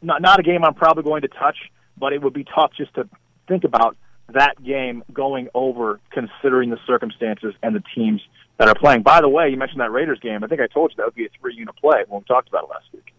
not 0.00 0.22
not 0.22 0.40
a 0.40 0.42
game 0.42 0.64
I'm 0.64 0.74
probably 0.74 1.02
going 1.02 1.22
to 1.22 1.28
touch, 1.28 1.56
but 1.96 2.12
it 2.12 2.22
would 2.22 2.32
be 2.32 2.44
tough 2.44 2.72
just 2.76 2.94
to 2.94 3.08
think 3.48 3.64
about 3.64 3.96
that 4.28 4.62
game 4.62 5.04
going 5.12 5.48
over, 5.54 6.00
considering 6.10 6.70
the 6.70 6.78
circumstances 6.86 7.54
and 7.62 7.74
the 7.74 7.82
teams 7.94 8.22
that 8.58 8.68
are 8.68 8.74
playing. 8.74 9.02
By 9.02 9.20
the 9.20 9.28
way, 9.28 9.50
you 9.50 9.56
mentioned 9.56 9.80
that 9.80 9.90
Raiders 9.90 10.20
game. 10.20 10.42
I 10.42 10.46
think 10.46 10.60
I 10.60 10.66
told 10.66 10.92
you 10.92 10.96
that 10.96 11.06
would 11.06 11.14
be 11.14 11.26
a 11.26 11.28
three 11.40 11.54
unit 11.54 11.76
play 11.76 12.04
when 12.08 12.20
we 12.20 12.24
talked 12.24 12.48
about 12.48 12.64
it 12.64 12.70
last 12.70 12.86
week. 12.92 13.12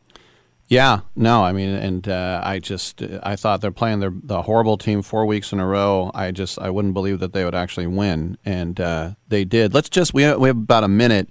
Yeah, 0.73 1.01
no, 1.15 1.43
I 1.43 1.51
mean, 1.51 1.69
and 1.69 2.07
uh, 2.07 2.41
I 2.43 2.57
just 2.57 3.03
I 3.21 3.35
thought 3.35 3.61
they're 3.61 3.69
playing 3.69 3.99
their 3.99 4.11
the 4.11 4.41
horrible 4.41 4.75
team 4.79 5.03
four 5.03 5.23
weeks 5.27 5.51
in 5.53 5.59
a 5.59 5.67
row. 5.67 6.09
I 6.15 6.31
just 6.31 6.57
I 6.57 6.71
wouldn't 6.71 6.95
believe 6.95 7.19
that 7.19 7.31
they 7.31 7.45
would 7.45 7.53
actually 7.53 7.85
win, 7.85 8.39
and 8.43 8.81
uh, 8.81 9.11
they 9.27 9.45
did. 9.45 9.75
Let's 9.75 9.87
just 9.87 10.15
we 10.15 10.23
have, 10.23 10.39
we 10.39 10.47
have 10.49 10.57
about 10.57 10.83
a 10.83 10.87
minute. 10.87 11.29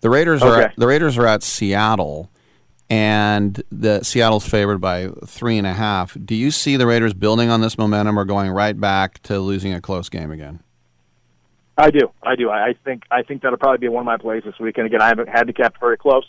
The 0.00 0.08
Raiders 0.08 0.42
are 0.42 0.62
Okay. 0.62 0.72
the 0.78 0.86
Raiders 0.86 1.18
are 1.18 1.26
at 1.26 1.42
Seattle, 1.42 2.30
and 2.88 3.62
the 3.70 4.02
Seattle's 4.02 4.48
favored 4.48 4.78
by 4.78 5.08
three 5.26 5.58
and 5.58 5.66
a 5.66 5.74
half. 5.74 6.16
Do 6.24 6.34
you 6.34 6.50
see 6.50 6.76
the 6.78 6.86
Raiders 6.86 7.12
building 7.12 7.50
on 7.50 7.60
this 7.60 7.76
momentum 7.76 8.18
or 8.18 8.24
going 8.24 8.50
right 8.50 8.80
back 8.80 9.22
to 9.24 9.38
losing 9.38 9.74
a 9.74 9.82
close 9.82 10.08
game 10.08 10.30
again? 10.30 10.60
I 11.76 11.90
do, 11.90 12.10
I 12.22 12.36
do. 12.36 12.48
I 12.48 12.68
I 12.68 12.72
think 12.86 13.02
I 13.10 13.22
think 13.22 13.42
that'll 13.42 13.58
probably 13.58 13.78
be 13.78 13.88
one 13.88 14.00
of 14.00 14.06
my 14.06 14.16
plays 14.16 14.44
this 14.44 14.58
week. 14.58 14.78
And 14.78 14.86
again, 14.86 15.02
I 15.02 15.08
haven't 15.08 15.28
handicapped 15.28 15.78
very 15.78 15.98
close, 15.98 16.24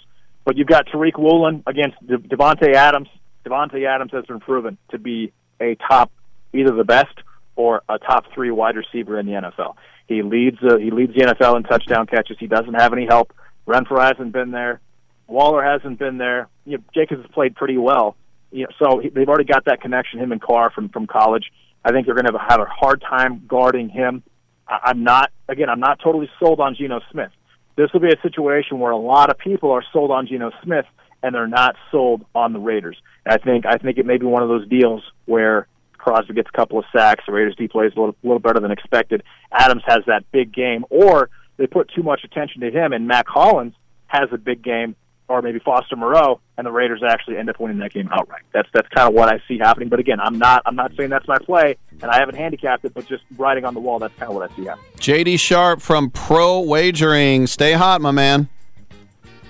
but 0.45 0.57
you've 0.57 0.68
got 0.68 0.88
Tariq 0.88 1.18
Woolen 1.18 1.64
against 1.68 1.95
De- 2.06 2.18
Davante 2.18 2.74
Adams. 2.74 3.10
Davante 3.45 3.86
Adams 3.88 4.11
has 4.11 4.26
been 4.26 4.40
proven 4.40 4.78
to 4.91 4.98
be 4.98 5.32
a 5.60 5.76
top, 5.76 6.11
either 6.53 6.72
the 6.72 6.84
best 6.84 7.14
or 7.56 7.82
a 7.90 7.99
top 7.99 8.26
three 8.34 8.52
wide 8.52 8.76
receiver 8.76 9.20
in 9.20 9.26
the 9.26 9.34
NFL. 9.34 9.76
He 10.07 10.24
leads 10.24 10.57
uh, 10.64 10.78
he 10.78 10.91
leads 10.91 11.14
the 11.14 11.22
NFL 11.22 11.57
in 11.57 11.64
touchdown 11.64 12.07
catches. 12.07 12.38
He 12.40 12.48
doesn't 12.48 12.74
have 12.74 12.94
any 12.94 13.06
help. 13.06 13.34
Renfrow 13.68 14.02
hasn't 14.02 14.32
been 14.32 14.52
there. 14.52 14.82
Waller 15.28 15.64
hasn't 15.64 15.99
been 15.99 16.18
there. 16.18 16.48
You 16.66 16.78
know, 16.78 16.84
Jacobs 16.95 17.22
has 17.22 17.32
played 17.32 17.56
pretty 17.56 17.78
well. 17.78 18.16
You 18.52 18.64
know, 18.64 18.70
so 18.80 18.99
he, 18.99 19.10
they've 19.10 19.30
already 19.30 19.44
got 19.44 19.66
that 19.66 19.82
connection. 19.82 20.20
Him 20.20 20.32
and 20.32 20.41
Carr 20.41 20.72
from 20.72 20.90
from 20.90 21.06
college. 21.06 21.52
I 21.86 21.91
think 21.91 22.06
they're 22.06 22.16
going 22.16 22.26
to 22.26 22.32
have 22.32 22.41
a, 22.41 22.52
have 22.52 22.60
a 22.60 22.66
hard 22.66 23.02
time 23.02 23.44
guarding 23.48 23.90
him. 23.90 24.24
I, 24.68 24.80
I'm 24.86 25.03
not 25.03 25.32
again. 25.48 25.70
I'm 25.70 25.80
not 25.80 25.99
totally 26.03 26.30
sold 26.40 26.60
on 26.60 26.76
Geno 26.76 27.02
Smith. 27.11 27.32
This 27.80 27.93
will 27.93 28.01
be 28.01 28.10
a 28.10 28.22
situation 28.22 28.80
where 28.80 28.91
a 28.91 28.97
lot 28.97 29.30
of 29.30 29.38
people 29.38 29.72
are 29.72 29.85
sold 29.93 30.11
on 30.11 30.27
Geno 30.27 30.51
Smith 30.64 30.84
and 31.23 31.34
they're 31.34 31.47
not 31.47 31.77
sold 31.91 32.26
on 32.35 32.51
the 32.51 32.60
Raiders. 32.60 32.97
And 33.26 33.34
I 33.34 33.38
think 33.38 33.65
I 33.65 33.77
think 33.77 33.97
it 33.97 34.06
may 34.06 34.18
be 34.18 34.26
one 34.26 34.43
of 34.43 34.49
those 34.49 34.68
deals 34.68 35.01
where 35.27 35.65
Crosby 35.97 36.34
gets 36.34 36.49
a 36.53 36.57
couple 36.57 36.77
of 36.77 36.84
sacks, 36.93 37.23
the 37.26 37.31
Raiders 37.31 37.56
D 37.56 37.69
plays 37.69 37.93
a 37.95 37.99
little, 38.01 38.18
little 38.22 38.39
better 38.39 38.60
than 38.60 38.72
expected. 38.72 39.23
Adams 39.49 39.84
has 39.85 39.99
that 40.07 40.30
big 40.34 40.53
game, 40.53 40.84
or 40.89 41.30
they 41.56 41.68
put 41.68 41.89
too 41.95 42.03
much 42.03 42.26
attention 42.26 42.60
to 42.61 42.69
him, 42.69 42.91
and 42.91 43.07
Mack 43.07 43.30
Hollins 43.30 43.76
has 44.07 44.27
a 44.34 44.38
big 44.38 44.61
game, 44.61 44.97
or 45.30 45.41
maybe 45.41 45.60
Foster 45.60 45.95
Moreau, 45.95 46.41
and 46.57 46.65
the 46.65 46.72
Raiders 46.72 47.01
actually 47.07 47.38
end 47.38 47.49
up 47.49 47.60
winning 47.60 47.77
that 47.77 47.93
game 47.93 48.10
outright. 48.11 48.41
That's 48.51 48.68
that's 48.73 48.88
kind 48.89 49.07
of 49.07 49.14
what 49.14 49.30
I 49.30 49.41
see 49.48 49.59
happening. 49.59 49.88
But 49.88 49.99
again, 49.99 50.19
I'm 50.19 50.38
not 50.38 50.64
I'm 50.66 50.75
not 50.75 50.91
saying 50.98 51.11
that's 51.11 51.27
my 51.27 51.38
play, 51.38 51.77
and 52.01 52.11
I 52.11 52.19
haven't 52.19 52.35
handicapped 52.35 52.83
it, 52.83 52.93
but 52.93 53.08
just 53.08 53.24
writing 53.38 53.64
on 53.64 53.74
the 53.74 53.80
wall, 53.80 53.99
that's 53.99 54.16
kind 54.16 54.30
of 54.30 54.35
what 54.35 54.51
I 54.51 54.56
see 54.56 54.66
happening. 54.66 54.85
JD 54.98 55.40
Sharp 55.40 55.82
from 55.82 56.09
Pro 56.09 56.59
Wagering. 56.59 57.48
Stay 57.48 57.74
hot, 57.74 58.01
my 58.01 58.11
man. 58.11 58.49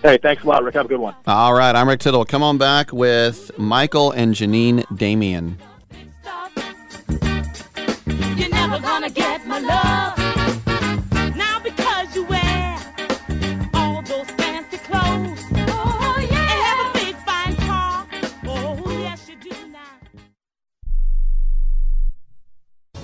Hey, 0.03 0.17
thanks 0.17 0.43
a 0.43 0.47
lot, 0.47 0.63
Rick. 0.63 0.75
Have 0.75 0.85
a 0.85 0.89
good 0.89 0.99
one. 0.99 1.15
All 1.27 1.53
right, 1.53 1.75
I'm 1.75 1.87
Rick 1.87 2.01
Tittle. 2.01 2.23
Come 2.25 2.43
on 2.43 2.57
back 2.57 2.93
with 2.93 3.57
Michael 3.57 4.11
and 4.11 4.33
Janine 4.35 4.85
Damian. 4.95 5.57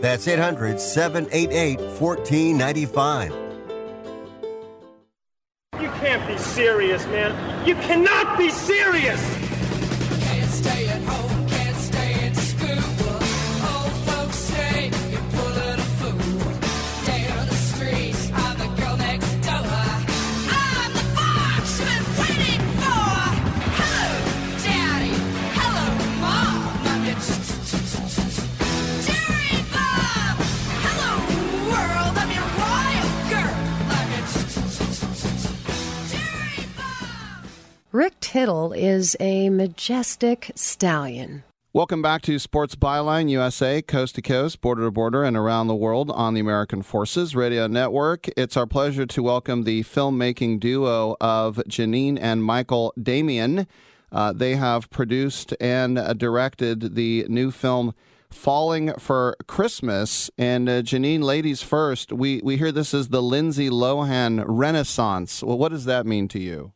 That's 0.00 0.26
800 0.26 0.80
788 0.80 1.78
1495. 2.00 3.34
You 5.80 5.88
can't 5.88 6.26
be 6.26 6.38
serious, 6.38 7.04
man. 7.06 7.66
You 7.66 7.74
cannot 7.74 8.38
be 8.38 8.50
serious! 8.50 9.49
Rick 37.92 38.20
Tittle 38.20 38.72
is 38.72 39.16
a 39.18 39.50
majestic 39.50 40.52
stallion. 40.54 41.42
Welcome 41.72 42.02
back 42.02 42.22
to 42.22 42.38
Sports 42.38 42.76
Byline 42.76 43.28
USA, 43.30 43.82
coast 43.82 44.14
to 44.14 44.22
coast, 44.22 44.60
border 44.60 44.84
to 44.84 44.92
border, 44.92 45.24
and 45.24 45.36
around 45.36 45.66
the 45.66 45.74
world 45.74 46.08
on 46.12 46.34
the 46.34 46.40
American 46.40 46.82
Forces 46.82 47.34
Radio 47.34 47.66
Network. 47.66 48.28
It's 48.36 48.56
our 48.56 48.68
pleasure 48.68 49.06
to 49.06 49.22
welcome 49.24 49.64
the 49.64 49.82
filmmaking 49.82 50.60
duo 50.60 51.16
of 51.20 51.56
Janine 51.68 52.16
and 52.20 52.44
Michael 52.44 52.94
Damian. 53.00 53.66
Uh, 54.12 54.32
they 54.34 54.54
have 54.54 54.88
produced 54.90 55.52
and 55.60 55.98
uh, 55.98 56.12
directed 56.12 56.94
the 56.94 57.26
new 57.28 57.50
film 57.50 57.92
Falling 58.30 58.92
for 59.00 59.36
Christmas. 59.48 60.30
And 60.38 60.68
uh, 60.68 60.82
Janine, 60.82 61.24
ladies 61.24 61.62
first, 61.62 62.12
we, 62.12 62.40
we 62.44 62.56
hear 62.56 62.70
this 62.70 62.94
is 62.94 63.08
the 63.08 63.20
Lindsay 63.20 63.68
Lohan 63.68 64.44
Renaissance. 64.46 65.42
Well, 65.42 65.58
what 65.58 65.72
does 65.72 65.86
that 65.86 66.06
mean 66.06 66.28
to 66.28 66.38
you? 66.38 66.72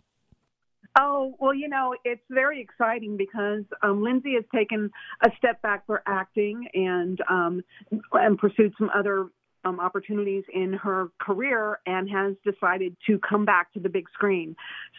Oh, 0.97 1.35
well, 1.41 1.55
you 1.55 1.69
know, 1.69 1.97
it's 2.05 2.23
very 2.31 2.61
exciting 2.61 3.17
because 3.17 3.65
um, 3.83 4.03
Lindsay 4.05 4.35
has 4.35 4.45
taken 4.55 4.91
a 5.25 5.31
step 5.39 5.61
back 5.61 5.87
for 5.87 6.03
acting 6.07 6.69
and 6.73 7.19
um, 7.29 7.65
and 8.13 8.39
pursued 8.39 8.73
some 8.79 8.91
other 8.95 9.27
um, 9.65 9.81
opportunities 9.81 10.45
in 10.53 10.73
her 10.73 11.09
career 11.21 11.81
and 11.87 12.09
has 12.11 12.35
decided 12.45 12.97
to 13.09 13.19
come 13.29 13.45
back 13.45 13.73
to 13.73 13.81
the 13.81 13.89
big 13.89 14.07
screen. 14.13 14.55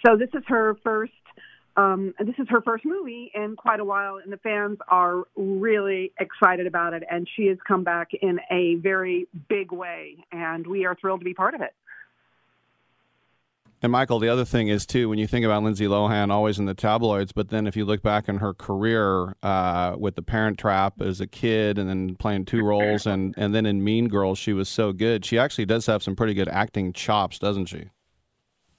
So 0.06 0.18
this 0.18 0.30
is 0.34 0.44
her 0.48 0.76
first. 0.84 1.14
Um, 1.78 2.14
this 2.20 2.36
is 2.40 2.48
her 2.50 2.62
first 2.62 2.86
movie 2.86 3.32
in 3.36 3.58
quite 3.58 3.82
a 3.82 3.86
while, 3.86 4.18
and 4.24 4.32
the 4.32 4.38
fans 4.38 4.78
are 4.88 5.24
really 5.36 6.14
excited 6.20 6.68
about 6.68 6.94
it. 6.94 7.04
And 7.10 7.28
she 7.36 7.48
has 7.48 7.58
come 7.68 7.84
back 7.84 8.10
in 8.22 8.40
a 8.50 8.76
very 8.76 9.28
big 9.50 9.74
way, 9.74 10.18
and 10.32 10.66
we 10.66 10.86
are 10.86 10.96
thrilled 10.96 11.20
to 11.20 11.26
be 11.26 11.34
part 11.34 11.54
of 11.54 11.62
it. 11.62 11.74
And 13.86 13.92
Michael, 13.92 14.18
the 14.18 14.30
other 14.30 14.46
thing 14.46 14.68
is 14.68 14.84
too 14.84 15.10
when 15.10 15.20
you 15.20 15.28
think 15.28 15.46
about 15.46 15.62
Lindsay 15.62 15.86
Lohan, 15.86 16.32
always 16.32 16.58
in 16.58 16.66
the 16.66 16.74
tabloids, 16.74 17.32
but 17.32 17.50
then 17.50 17.68
if 17.68 17.78
you 17.78 17.86
look 17.86 18.02
back 18.02 18.28
in 18.28 18.38
her 18.38 18.52
career 18.52 19.36
uh, 19.44 19.96
with 19.96 20.16
The 20.16 20.24
Parent 20.24 20.58
Trap 20.58 21.00
as 21.04 21.22
a 21.22 21.28
kid, 21.28 21.78
and 21.78 21.88
then 21.88 22.16
playing 22.16 22.46
two 22.46 22.66
roles, 22.66 23.06
and 23.06 23.36
and 23.38 23.54
then 23.54 23.68
in 23.68 23.84
Mean 23.84 24.08
Girls, 24.08 24.40
she 24.40 24.54
was 24.54 24.70
so 24.70 24.92
good. 24.92 25.24
She 25.24 25.38
actually 25.38 25.68
does 25.68 25.86
have 25.86 26.02
some 26.02 26.16
pretty 26.16 26.34
good 26.34 26.50
acting 26.50 26.94
chops, 26.94 27.38
doesn't 27.38 27.68
she? 27.68 27.92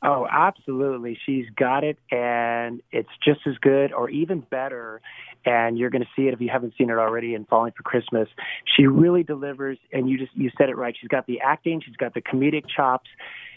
Oh, 0.02 0.26
absolutely. 0.28 1.16
She's 1.24 1.46
got 1.56 1.84
it, 1.84 1.98
and 2.10 2.82
it's 2.90 3.08
just 3.24 3.40
as 3.46 3.54
good 3.58 3.92
or 3.92 4.10
even 4.10 4.40
better. 4.40 5.00
And 5.44 5.78
you're 5.78 5.90
going 5.90 6.02
to 6.02 6.08
see 6.16 6.26
it 6.26 6.34
if 6.34 6.40
you 6.40 6.48
haven't 6.52 6.74
seen 6.76 6.90
it 6.90 6.98
already 6.98 7.34
in 7.34 7.44
Falling 7.44 7.72
for 7.76 7.84
Christmas. 7.84 8.28
She 8.76 8.88
really 8.88 9.22
delivers, 9.22 9.78
and 9.92 10.10
you 10.10 10.18
just 10.18 10.32
you 10.34 10.50
said 10.58 10.68
it 10.68 10.76
right. 10.76 10.96
She's 11.00 11.06
got 11.08 11.28
the 11.28 11.40
acting, 11.42 11.80
she's 11.86 11.94
got 11.94 12.12
the 12.12 12.22
comedic 12.22 12.64
chops. 12.66 13.08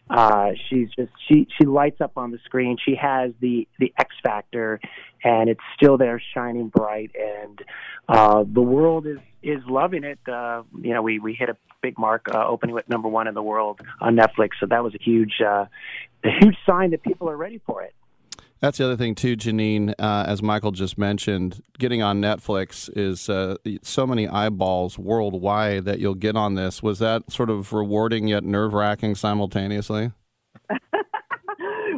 Uh, 0.10 0.52
she's 0.70 0.90
just 0.98 1.12
she 1.28 1.48
she 1.58 1.66
lights 1.66 2.02
up 2.02 2.14
on 2.18 2.32
the 2.32 2.40
screen. 2.46 2.78
She 2.84 2.96
has 2.96 3.32
the 3.40 3.68
the 3.80 3.94
X 3.98 4.16
factor, 4.24 4.80
and 5.24 5.50
it's 5.50 5.62
still 5.76 5.98
there, 5.98 6.22
shining 6.34 6.70
bright. 6.70 7.12
And 7.16 7.62
uh, 8.08 8.44
the 8.52 8.62
world 8.62 9.06
is 9.06 9.20
is 9.44 9.62
loving 9.68 10.04
it. 10.04 10.20
Uh, 10.28 10.64
you 10.82 10.94
know, 10.94 11.02
we 11.02 11.20
we 11.20 11.34
hit 11.34 11.50
a 11.50 11.58
big 11.82 11.98
mark 11.98 12.28
uh, 12.34 12.46
opening 12.48 12.74
with 12.76 12.90
number 12.90 13.08
one 13.08 13.28
in 13.28 13.34
the 13.34 13.44
world 13.44 13.82
on 14.02 14.16
Netflix, 14.16 14.52
so 14.60 14.66
that 14.68 14.84
was 14.84 14.96
a 14.96 15.04
huge 15.04 15.42
uh, 15.42 15.66
a 16.24 16.30
huge 16.42 16.58
sign 16.66 16.92
that 16.92 17.04
people 17.04 17.30
are 17.30 17.38
ready 17.38 17.62
for 17.66 17.84
it. 17.84 17.94
That's 18.62 18.78
the 18.78 18.86
other 18.86 18.98
thing 18.98 19.16
too, 19.16 19.38
Janine. 19.38 19.94
Uh, 19.98 20.26
as 20.28 20.42
Michael 20.42 20.72
just 20.72 20.98
mentioned, 20.98 21.62
getting 21.78 22.02
on 22.02 22.20
Netflix 22.22 22.90
is 22.96 23.30
uh, 23.30 23.56
so 23.84 24.06
many 24.06 24.28
eyeballs 24.28 25.00
worldwide 25.00 25.86
that 25.86 26.00
you'll 26.00 26.16
get 26.16 26.36
on 26.36 26.56
this. 26.56 26.84
Was 26.84 27.00
that 27.00 27.32
sort 27.32 27.50
of 27.50 27.72
rewarding 27.72 28.28
yet 28.28 28.44
nerve 28.44 28.74
wracking 28.74 29.16
simultaneously? 29.16 30.12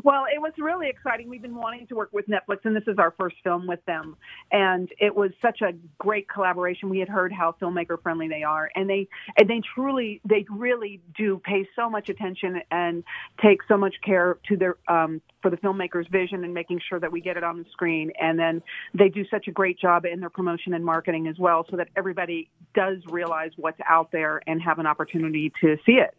Well, 0.04 0.26
it 0.34 0.42
was 0.42 0.54
really 0.58 0.90
exciting. 0.90 1.30
We've 1.30 1.42
been 1.42 1.56
wanting 1.56 1.86
to 1.88 1.96
work 1.96 2.10
with 2.12 2.26
Netflix, 2.28 2.60
and 2.64 2.76
this 2.76 2.88
is 2.88 2.98
our 2.98 3.12
first 3.20 3.36
film 3.44 3.68
with 3.68 3.84
them. 3.86 4.16
And 4.52 4.90
it 5.00 5.16
was 5.16 5.32
such 5.42 5.62
a 5.62 5.74
great 6.00 6.28
collaboration. 6.28 6.90
We 6.90 7.00
had 7.00 7.10
heard 7.10 7.32
how 7.32 7.56
filmmaker 7.62 8.02
friendly 8.02 8.28
they 8.28 8.44
are, 8.44 8.72
and 8.76 8.90
they 8.90 9.08
and 9.38 9.48
they 9.48 9.62
truly, 9.76 10.22
they 10.28 10.46
really 10.50 11.02
do 11.16 11.40
pay 11.44 11.68
so 11.76 11.90
much 11.90 12.10
attention 12.10 12.62
and 12.72 13.04
take 13.42 13.60
so 13.68 13.78
much 13.78 13.96
care 14.04 14.40
to 14.48 14.58
their 14.58 14.78
um, 14.88 15.22
for 15.42 15.52
the 15.52 15.58
filmmaker's 15.58 16.08
vision 16.08 16.44
and 16.44 16.54
making 16.54 16.80
sure 16.88 17.00
that 17.00 17.12
we 17.12 17.22
get 17.22 17.38
it 17.38 17.44
on 17.44 17.60
the 17.60 17.66
screen. 17.72 18.12
And 18.20 18.40
then 18.40 18.64
they 18.94 19.10
do 19.10 19.26
such 19.30 19.48
a 19.48 19.52
great 19.52 19.80
job 19.80 20.06
in 20.06 20.20
their 20.20 20.30
promotion 20.30 20.74
and 20.74 20.84
marketing 20.84 21.28
as 21.28 21.38
well, 21.38 21.66
so 21.70 21.78
that 21.78 21.90
everybody 21.96 22.50
does 22.74 22.98
realize 23.08 23.52
what's 23.56 23.80
out 23.88 24.12
there 24.12 24.42
and 24.48 24.62
have 24.62 24.80
an 24.80 24.88
opportunity 24.88 25.52
to 25.62 25.78
see 25.86 25.94
it. 25.94 26.16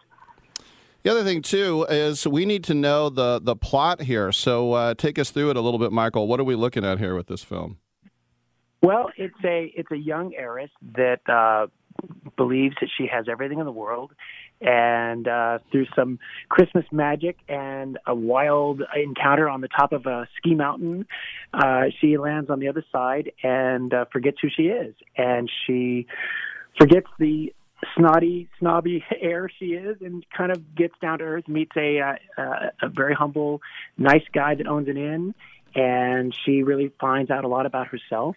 The 1.03 1.11
other 1.11 1.25
thing 1.25 1.43
too 1.43 1.85
is 1.91 2.27
we 2.27 2.47
need 2.47 2.63
to 2.65 2.75
know 2.75 3.09
the 3.09 3.41
the 3.43 3.57
plot 3.57 4.03
here. 4.03 4.31
So 4.31 4.73
uh, 4.73 4.95
take 4.95 5.19
us 5.19 5.31
through 5.31 5.51
it 5.51 5.57
a 5.57 5.61
little 5.61 5.81
bit, 5.81 5.93
Michael. 5.93 6.29
What 6.29 6.39
are 6.39 6.45
we 6.45 6.55
looking 6.55 6.85
at 6.85 6.99
here 6.99 7.17
with 7.17 7.27
this 7.27 7.43
film? 7.43 7.79
Well, 8.83 9.11
it's 9.17 9.35
a 9.45 9.73
it's 9.77 9.91
a 9.91 9.97
young 9.97 10.35
heiress 10.35 10.71
that 10.97 11.29
uh, 11.29 11.67
believes 12.37 12.77
that 12.81 12.89
she 12.97 13.07
has 13.07 13.27
everything 13.29 13.59
in 13.59 13.65
the 13.65 13.73
world, 13.73 14.13
and 14.61 15.27
uh, 15.27 15.59
through 15.73 15.87
some 15.97 16.21
Christmas 16.49 16.85
magic 16.93 17.37
and 17.49 17.99
a 18.07 18.15
wild 18.15 18.83
encounter 18.95 19.49
on 19.49 19.61
the 19.61 19.69
top 19.69 19.93
of 19.93 20.07
a 20.07 20.29
ski 20.37 20.55
mountain, 20.55 21.07
uh, 21.53 21.85
she 22.01 22.17
lands 22.17 22.49
on 22.49 22.61
the 22.61 22.69
other 22.69 22.85
side 22.93 23.33
and 23.43 23.93
uh, 23.93 24.05
forgets 24.13 24.39
who 24.41 24.49
she 24.57 24.65
is, 24.65 24.95
and 25.17 25.51
she 25.67 26.07
forgets 26.79 27.09
the 27.19 27.53
snotty, 27.97 28.49
snobby 28.59 29.05
air 29.21 29.51
she 29.59 29.67
is, 29.67 29.99
and 30.01 30.25
kind 30.37 30.53
of 30.53 30.75
gets 30.75 30.95
down 31.01 31.19
to 31.19 31.25
earth. 31.25 31.49
Meets 31.49 31.77
a 31.77 32.01
uh, 32.01 32.41
uh, 32.41 32.71
a 32.83 32.89
very 32.89 33.15
humble, 33.15 33.61
nice 33.97 34.25
guy 34.33 34.55
that 34.55 34.67
owns 34.67 34.89
an 34.89 34.97
inn, 34.97 35.35
and 35.75 36.35
she 36.45 36.63
really 36.63 36.93
finds 37.01 37.31
out 37.31 37.45
a 37.45 37.49
lot 37.49 37.67
about 37.67 37.89
herself, 37.89 38.37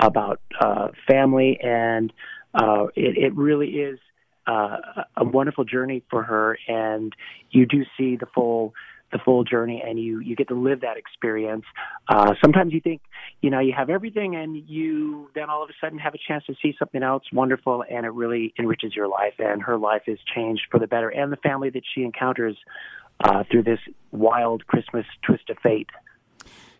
about 0.00 0.40
uh, 0.60 0.88
family, 1.08 1.58
and 1.62 2.12
uh, 2.54 2.86
it, 2.94 3.16
it 3.16 3.34
really 3.34 3.68
is 3.68 3.98
uh, 4.46 4.76
a 5.16 5.24
wonderful 5.24 5.64
journey 5.64 6.02
for 6.10 6.22
her. 6.22 6.58
And 6.68 7.14
you 7.50 7.66
do 7.66 7.84
see 7.96 8.16
the 8.16 8.26
full 8.26 8.74
the 9.12 9.18
full 9.18 9.44
journey 9.44 9.82
and 9.86 9.98
you 9.98 10.20
you 10.20 10.34
get 10.34 10.48
to 10.48 10.54
live 10.54 10.80
that 10.80 10.96
experience 10.96 11.64
uh 12.08 12.32
sometimes 12.42 12.72
you 12.72 12.80
think 12.80 13.00
you 13.40 13.50
know 13.50 13.60
you 13.60 13.72
have 13.76 13.90
everything 13.90 14.34
and 14.34 14.56
you 14.68 15.28
then 15.34 15.48
all 15.50 15.62
of 15.62 15.68
a 15.70 15.72
sudden 15.80 15.98
have 15.98 16.14
a 16.14 16.18
chance 16.26 16.44
to 16.46 16.54
see 16.62 16.74
something 16.78 17.02
else 17.02 17.22
wonderful 17.32 17.84
and 17.90 18.06
it 18.06 18.10
really 18.10 18.52
enriches 18.58 18.94
your 18.96 19.08
life 19.08 19.34
and 19.38 19.62
her 19.62 19.76
life 19.76 20.02
is 20.06 20.18
changed 20.34 20.62
for 20.70 20.80
the 20.80 20.86
better 20.86 21.08
and 21.08 21.30
the 21.30 21.36
family 21.36 21.70
that 21.70 21.82
she 21.94 22.02
encounters 22.02 22.56
uh 23.24 23.44
through 23.50 23.62
this 23.62 23.80
wild 24.10 24.66
christmas 24.66 25.06
twist 25.22 25.48
of 25.50 25.56
fate 25.62 25.90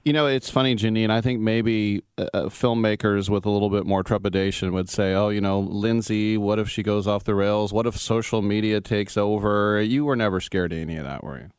You 0.04 0.12
know, 0.12 0.26
it's 0.26 0.50
funny, 0.50 0.74
Janine. 0.74 1.10
I 1.10 1.20
think 1.20 1.40
maybe 1.40 2.02
uh, 2.18 2.26
uh, 2.34 2.42
filmmakers 2.46 3.28
with 3.28 3.46
a 3.46 3.50
little 3.50 3.70
bit 3.70 3.86
more 3.86 4.02
trepidation 4.02 4.72
would 4.72 4.88
say, 4.88 5.14
"Oh, 5.14 5.28
you 5.28 5.40
know, 5.40 5.60
Lindsay, 5.60 6.36
what 6.36 6.58
if 6.58 6.68
she 6.68 6.82
goes 6.82 7.06
off 7.06 7.22
the 7.22 7.36
rails? 7.36 7.72
What 7.72 7.86
if 7.86 7.96
social 7.96 8.42
media 8.42 8.80
takes 8.80 9.16
over?" 9.16 9.80
You 9.80 10.04
were 10.04 10.16
never 10.16 10.40
scared 10.40 10.72
of 10.72 10.78
any 10.80 10.96
of 10.96 11.04
that, 11.04 11.22
were 11.22 11.38
you? 11.38 11.50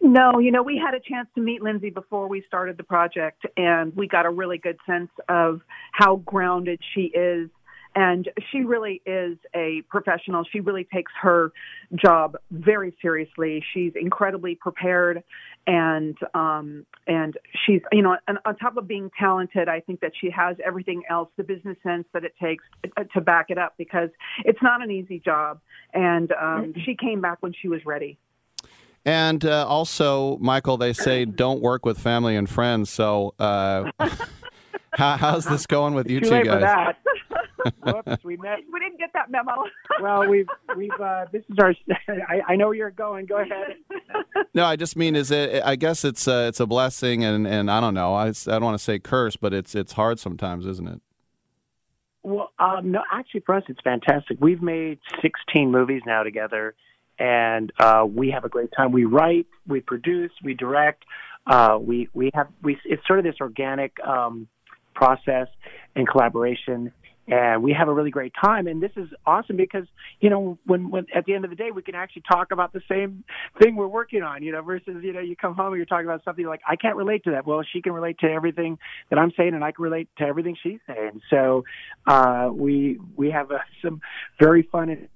No, 0.00 0.38
you 0.38 0.50
know, 0.50 0.62
we 0.62 0.76
had 0.78 0.94
a 0.94 1.00
chance 1.00 1.28
to 1.34 1.40
meet 1.40 1.62
Lindsay 1.62 1.90
before 1.90 2.28
we 2.28 2.42
started 2.46 2.76
the 2.76 2.84
project, 2.84 3.46
and 3.56 3.94
we 3.96 4.06
got 4.06 4.26
a 4.26 4.30
really 4.30 4.58
good 4.58 4.78
sense 4.86 5.10
of 5.28 5.60
how 5.92 6.16
grounded 6.16 6.80
she 6.94 7.10
is. 7.14 7.48
And 7.94 8.28
she 8.52 8.60
really 8.60 9.00
is 9.06 9.38
a 9.56 9.82
professional. 9.88 10.44
She 10.52 10.60
really 10.60 10.86
takes 10.92 11.10
her 11.20 11.52
job 11.96 12.36
very 12.50 12.94
seriously. 13.00 13.64
She's 13.72 13.92
incredibly 14.00 14.54
prepared, 14.54 15.24
and 15.66 16.16
um, 16.34 16.86
and 17.06 17.36
she's 17.66 17.80
you 17.90 18.02
know, 18.02 18.16
and 18.28 18.38
on 18.44 18.56
top 18.56 18.76
of 18.76 18.86
being 18.86 19.10
talented, 19.18 19.68
I 19.68 19.80
think 19.80 20.00
that 20.00 20.12
she 20.20 20.30
has 20.30 20.56
everything 20.64 21.02
else, 21.10 21.30
the 21.36 21.44
business 21.44 21.78
sense 21.82 22.04
that 22.12 22.24
it 22.24 22.34
takes 22.40 22.62
to, 22.84 23.04
to 23.14 23.20
back 23.20 23.46
it 23.48 23.58
up 23.58 23.74
because 23.78 24.10
it's 24.44 24.62
not 24.62 24.82
an 24.82 24.90
easy 24.90 25.18
job. 25.18 25.60
And 25.92 26.30
um, 26.32 26.74
she 26.84 26.94
came 26.94 27.20
back 27.20 27.38
when 27.40 27.54
she 27.60 27.68
was 27.68 27.80
ready. 27.84 28.18
And 29.08 29.42
uh, 29.46 29.66
also, 29.66 30.36
Michael, 30.36 30.76
they 30.76 30.92
say 30.92 31.24
don't 31.24 31.62
work 31.62 31.86
with 31.86 31.98
family 31.98 32.36
and 32.36 32.46
friends. 32.46 32.90
So, 32.90 33.32
uh, 33.38 33.90
how, 34.92 35.16
how's 35.16 35.46
this 35.46 35.66
going 35.66 35.94
with 35.94 36.10
you 36.10 36.20
Too 36.20 36.26
two 36.26 36.34
late 36.34 36.46
for 36.46 36.60
guys? 36.60 36.60
that. 36.60 36.96
Whoops, 38.06 38.22
we 38.22 38.36
met. 38.36 38.58
We 38.70 38.78
didn't 38.80 38.98
get 38.98 39.14
that 39.14 39.30
memo. 39.30 39.64
Well, 40.00 40.28
we've 40.28 40.46
we've 40.76 40.92
uh, 41.00 41.24
this 41.32 41.42
is 41.48 41.56
our. 41.58 41.74
I, 42.28 42.42
I 42.48 42.56
know 42.56 42.66
where 42.66 42.76
you're 42.76 42.90
going. 42.90 43.24
Go 43.24 43.38
ahead. 43.38 43.76
No, 44.54 44.64
I 44.64 44.76
just 44.76 44.94
mean 44.94 45.16
is 45.16 45.30
it? 45.30 45.62
I 45.64 45.74
guess 45.74 46.04
it's 46.04 46.28
a, 46.28 46.46
it's 46.46 46.60
a 46.60 46.66
blessing, 46.66 47.24
and, 47.24 47.48
and 47.48 47.68
I 47.68 47.80
don't 47.80 47.94
know. 47.94 48.14
I, 48.14 48.28
I 48.28 48.32
don't 48.32 48.62
want 48.62 48.78
to 48.78 48.84
say 48.84 48.98
curse, 48.98 49.36
but 49.36 49.52
it's 49.54 49.74
it's 49.74 49.94
hard 49.94 50.20
sometimes, 50.20 50.66
isn't 50.66 50.86
it? 50.86 51.00
Well, 52.22 52.52
um, 52.58 52.92
no, 52.92 53.02
actually, 53.10 53.40
for 53.40 53.54
us, 53.54 53.64
it's 53.68 53.80
fantastic. 53.82 54.36
We've 54.38 54.62
made 54.62 55.00
16 55.22 55.70
movies 55.72 56.02
now 56.06 56.22
together, 56.22 56.74
and 57.18 57.72
uh, 57.78 58.06
we 58.08 58.30
have 58.30 58.44
a 58.44 58.48
great 58.48 58.70
time. 58.76 58.92
We 58.92 59.04
write, 59.04 59.46
we 59.66 59.80
produce, 59.80 60.30
we 60.42 60.54
direct. 60.54 61.04
Uh, 61.46 61.78
we 61.80 62.08
we 62.12 62.30
have 62.34 62.48
we. 62.62 62.78
It's 62.84 63.06
sort 63.06 63.18
of 63.18 63.24
this 63.24 63.36
organic 63.40 63.96
um, 64.06 64.48
process 64.94 65.48
and 65.96 66.06
collaboration, 66.06 66.92
and 67.26 67.62
we 67.62 67.72
have 67.72 67.88
a 67.88 67.92
really 67.92 68.10
great 68.10 68.32
time. 68.38 68.66
And 68.66 68.82
this 68.82 68.90
is 68.96 69.08
awesome 69.26 69.56
because 69.56 69.86
you 70.20 70.28
know 70.28 70.58
when 70.66 70.90
when 70.90 71.06
at 71.14 71.24
the 71.24 71.34
end 71.34 71.44
of 71.44 71.50
the 71.50 71.56
day 71.56 71.70
we 71.74 71.82
can 71.82 71.94
actually 71.94 72.22
talk 72.30 72.52
about 72.52 72.72
the 72.72 72.82
same 72.88 73.24
thing 73.60 73.76
we're 73.76 73.88
working 73.88 74.22
on. 74.22 74.42
You 74.42 74.52
know, 74.52 74.62
versus 74.62 75.02
you 75.02 75.12
know 75.12 75.20
you 75.20 75.36
come 75.36 75.54
home 75.54 75.68
and 75.68 75.76
you're 75.76 75.86
talking 75.86 76.06
about 76.06 76.22
something 76.22 76.46
like 76.46 76.60
I 76.68 76.76
can't 76.76 76.96
relate 76.96 77.24
to 77.24 77.30
that. 77.30 77.46
Well, 77.46 77.62
she 77.72 77.80
can 77.80 77.92
relate 77.92 78.18
to 78.18 78.26
everything 78.26 78.78
that 79.08 79.18
I'm 79.18 79.32
saying, 79.36 79.54
and 79.54 79.64
I 79.64 79.72
can 79.72 79.82
relate 79.82 80.08
to 80.18 80.24
everything 80.24 80.56
she's 80.62 80.80
saying. 80.86 81.22
So 81.30 81.64
uh, 82.06 82.50
we 82.52 82.98
we 83.16 83.30
have 83.30 83.50
uh, 83.50 83.58
some 83.82 84.00
very 84.38 84.68
fun 84.70 84.90
and 84.90 85.08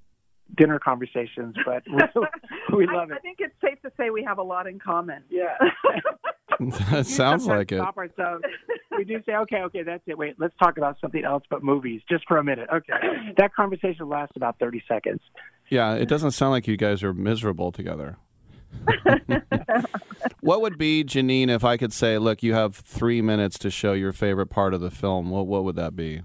dinner 0.55 0.79
conversations, 0.79 1.55
but 1.65 1.83
we, 1.87 2.77
we 2.77 2.87
love 2.87 3.09
I, 3.11 3.15
it. 3.15 3.17
I 3.17 3.19
think 3.19 3.37
it's 3.39 3.55
safe 3.61 3.81
to 3.81 3.91
say 3.97 4.09
we 4.09 4.23
have 4.23 4.37
a 4.37 4.43
lot 4.43 4.67
in 4.67 4.79
common. 4.79 5.23
Yeah. 5.29 5.57
that 6.91 7.05
sounds 7.05 7.47
like 7.47 7.71
it. 7.71 7.79
Ourselves. 7.79 8.43
We 8.95 9.05
do 9.05 9.19
say, 9.25 9.33
okay, 9.33 9.63
okay, 9.63 9.81
that's 9.81 10.03
it. 10.05 10.15
Wait, 10.15 10.35
let's 10.37 10.53
talk 10.61 10.77
about 10.77 10.97
something 11.01 11.25
else 11.25 11.41
but 11.49 11.63
movies 11.63 12.01
just 12.07 12.25
for 12.27 12.37
a 12.37 12.43
minute. 12.43 12.69
Okay. 12.71 12.93
That 13.37 13.53
conversation 13.55 14.07
lasts 14.07 14.33
about 14.35 14.59
30 14.59 14.83
seconds. 14.87 15.19
Yeah, 15.67 15.95
it 15.95 16.07
doesn't 16.07 16.31
sound 16.31 16.51
like 16.51 16.67
you 16.67 16.77
guys 16.77 17.01
are 17.01 17.11
miserable 17.11 17.71
together. 17.71 18.17
what 20.41 20.61
would 20.61 20.77
be 20.77 21.03
Janine 21.03 21.49
if 21.49 21.63
I 21.63 21.75
could 21.77 21.91
say, 21.91 22.19
look, 22.19 22.43
you 22.43 22.53
have 22.53 22.75
three 22.75 23.21
minutes 23.23 23.57
to 23.59 23.71
show 23.71 23.93
your 23.93 24.13
favorite 24.13 24.51
part 24.51 24.75
of 24.75 24.81
the 24.81 24.91
film? 24.91 25.31
What 25.31 25.47
what 25.47 25.63
would 25.63 25.75
that 25.75 25.95
be? 25.95 26.21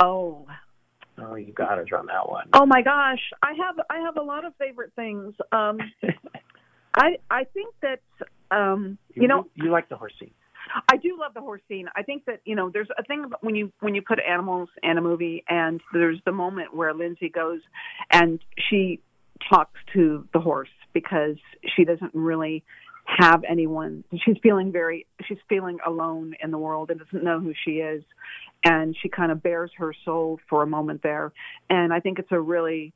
Oh, 0.00 0.46
Oh, 1.20 1.34
you 1.34 1.52
got 1.52 1.78
us 1.78 1.88
on 1.96 2.06
that 2.06 2.28
one. 2.28 2.48
oh 2.52 2.66
my 2.66 2.82
gosh, 2.82 3.20
I 3.42 3.52
have 3.54 3.76
I 3.90 4.00
have 4.00 4.16
a 4.16 4.22
lot 4.22 4.44
of 4.44 4.54
favorite 4.58 4.92
things. 4.94 5.34
Um, 5.52 5.78
I 6.94 7.16
I 7.30 7.44
think 7.54 7.74
that 7.82 8.00
um, 8.50 8.98
you 9.14 9.28
know 9.28 9.46
you 9.54 9.70
like 9.70 9.88
the 9.88 9.96
horse 9.96 10.14
scene. 10.18 10.32
I 10.90 10.96
do 10.98 11.16
love 11.18 11.32
the 11.34 11.40
horse 11.40 11.62
scene. 11.68 11.86
I 11.96 12.02
think 12.02 12.24
that 12.26 12.40
you 12.44 12.54
know 12.54 12.70
there's 12.70 12.88
a 12.98 13.02
thing 13.04 13.24
about 13.24 13.42
when 13.42 13.54
you 13.54 13.72
when 13.80 13.94
you 13.94 14.02
put 14.02 14.18
animals 14.20 14.68
in 14.82 14.98
a 14.98 15.00
movie, 15.00 15.44
and 15.48 15.80
there's 15.92 16.20
the 16.24 16.32
moment 16.32 16.74
where 16.74 16.94
Lindsay 16.94 17.28
goes 17.28 17.60
and 18.10 18.38
she 18.68 19.00
talks 19.48 19.78
to 19.94 20.26
the 20.32 20.40
horse 20.40 20.68
because 20.92 21.36
she 21.76 21.84
doesn't 21.84 22.12
really 22.14 22.64
have 23.16 23.42
anyone. 23.48 24.04
She's 24.24 24.36
feeling 24.42 24.70
very 24.70 25.06
she's 25.26 25.38
feeling 25.48 25.78
alone 25.86 26.34
in 26.42 26.50
the 26.50 26.58
world 26.58 26.90
and 26.90 27.00
doesn't 27.00 27.24
know 27.24 27.40
who 27.40 27.52
she 27.64 27.72
is, 27.78 28.04
and 28.64 28.94
she 29.00 29.08
kind 29.08 29.32
of 29.32 29.42
bears 29.42 29.70
her 29.78 29.94
soul 30.04 30.38
for 30.48 30.62
a 30.62 30.66
moment 30.66 31.02
there. 31.02 31.32
And 31.70 31.92
I 31.92 32.00
think 32.00 32.18
it's 32.18 32.32
a 32.32 32.40
really 32.40 32.92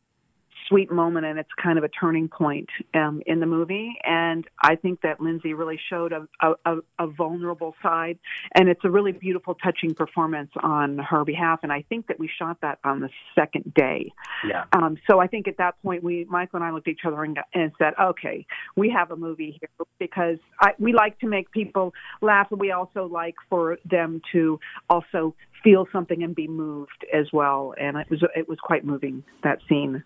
sweet 0.68 0.90
moment 0.90 1.26
and 1.26 1.38
it's 1.38 1.50
kind 1.62 1.78
of 1.78 1.84
a 1.84 1.88
turning 1.88 2.28
point 2.28 2.68
um, 2.94 3.22
in 3.26 3.40
the 3.40 3.46
movie. 3.46 3.94
And 4.04 4.46
I 4.60 4.76
think 4.76 5.00
that 5.02 5.20
Lindsay 5.20 5.54
really 5.54 5.78
showed 5.90 6.12
a, 6.12 6.26
a, 6.40 6.76
a, 6.98 7.06
vulnerable 7.06 7.74
side, 7.82 8.18
and 8.54 8.68
it's 8.68 8.80
a 8.84 8.90
really 8.90 9.12
beautiful, 9.12 9.54
touching 9.54 9.94
performance 9.94 10.50
on 10.62 10.98
her 10.98 11.24
behalf. 11.24 11.60
And 11.62 11.72
I 11.72 11.84
think 11.88 12.06
that 12.08 12.18
we 12.18 12.30
shot 12.38 12.58
that 12.62 12.78
on 12.84 13.00
the 13.00 13.10
second 13.34 13.74
day. 13.74 14.12
Yeah. 14.46 14.64
Um, 14.72 14.96
so 15.10 15.20
I 15.20 15.26
think 15.26 15.48
at 15.48 15.58
that 15.58 15.80
point, 15.82 16.02
we 16.02 16.26
Michael 16.28 16.56
and 16.56 16.64
I 16.64 16.70
looked 16.70 16.88
at 16.88 16.92
each 16.92 17.04
other 17.06 17.22
and, 17.22 17.38
and 17.54 17.72
said, 17.78 17.94
"Okay, 18.00 18.46
we 18.76 18.90
have 18.90 19.10
a 19.10 19.16
movie 19.16 19.58
here 19.60 19.86
because 19.98 20.38
I, 20.60 20.72
we 20.78 20.92
like 20.92 21.18
to 21.20 21.26
make 21.26 21.50
people 21.50 21.92
laugh, 22.20 22.48
and 22.50 22.60
we 22.60 22.72
also 22.72 23.06
like 23.06 23.34
for 23.50 23.78
them 23.88 24.20
to 24.32 24.58
also 24.88 25.34
feel 25.62 25.86
something 25.92 26.22
and 26.22 26.34
be 26.34 26.48
moved 26.48 27.04
as 27.12 27.26
well." 27.32 27.74
And 27.80 27.96
it 27.96 28.10
was 28.10 28.22
it 28.34 28.48
was 28.48 28.58
quite 28.62 28.84
moving 28.84 29.24
that 29.42 29.58
scene. 29.68 30.04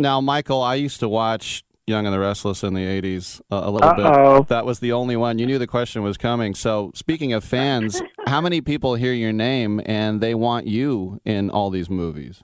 Now, 0.00 0.22
Michael, 0.22 0.62
I 0.62 0.76
used 0.76 1.00
to 1.00 1.08
watch 1.10 1.62
Young 1.86 2.06
and 2.06 2.14
the 2.14 2.18
Restless 2.18 2.64
in 2.64 2.72
the 2.72 2.84
80s 2.84 3.40
uh, 3.50 3.60
a 3.64 3.70
little 3.70 3.90
Uh-oh. 3.90 4.38
bit. 4.40 4.48
That 4.48 4.64
was 4.64 4.80
the 4.80 4.92
only 4.92 5.14
one. 5.14 5.38
You 5.38 5.44
knew 5.46 5.58
the 5.58 5.66
question 5.66 6.02
was 6.02 6.16
coming. 6.16 6.54
So, 6.54 6.90
speaking 6.94 7.34
of 7.34 7.44
fans, 7.44 8.00
how 8.26 8.40
many 8.40 8.62
people 8.62 8.94
hear 8.94 9.12
your 9.12 9.32
name 9.32 9.78
and 9.84 10.22
they 10.22 10.34
want 10.34 10.66
you 10.66 11.20
in 11.26 11.50
all 11.50 11.68
these 11.68 11.90
movies? 11.90 12.42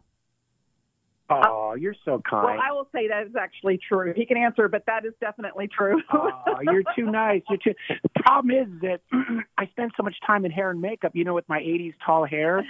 Oh, 1.30 1.55
you're 1.76 1.94
so 2.04 2.22
kind. 2.28 2.44
Well, 2.44 2.60
I 2.62 2.72
will 2.72 2.88
say 2.94 3.08
that 3.08 3.26
is 3.26 3.36
actually 3.36 3.78
true. 3.78 4.12
He 4.14 4.26
can 4.26 4.36
answer, 4.36 4.68
but 4.68 4.84
that 4.86 5.04
is 5.04 5.12
definitely 5.20 5.68
true. 5.68 6.02
oh, 6.12 6.42
you're 6.62 6.82
too 6.94 7.10
nice. 7.10 7.42
You're 7.48 7.58
too. 7.58 7.74
The 7.88 8.22
problem 8.22 8.54
is 8.54 8.80
that 8.82 9.00
I 9.58 9.66
spend 9.68 9.92
so 9.96 10.02
much 10.02 10.16
time 10.26 10.44
in 10.44 10.50
hair 10.50 10.70
and 10.70 10.80
makeup. 10.80 11.12
You 11.14 11.24
know, 11.24 11.34
with 11.34 11.48
my 11.48 11.60
'80s 11.60 11.94
tall 12.04 12.24
hair, 12.24 12.64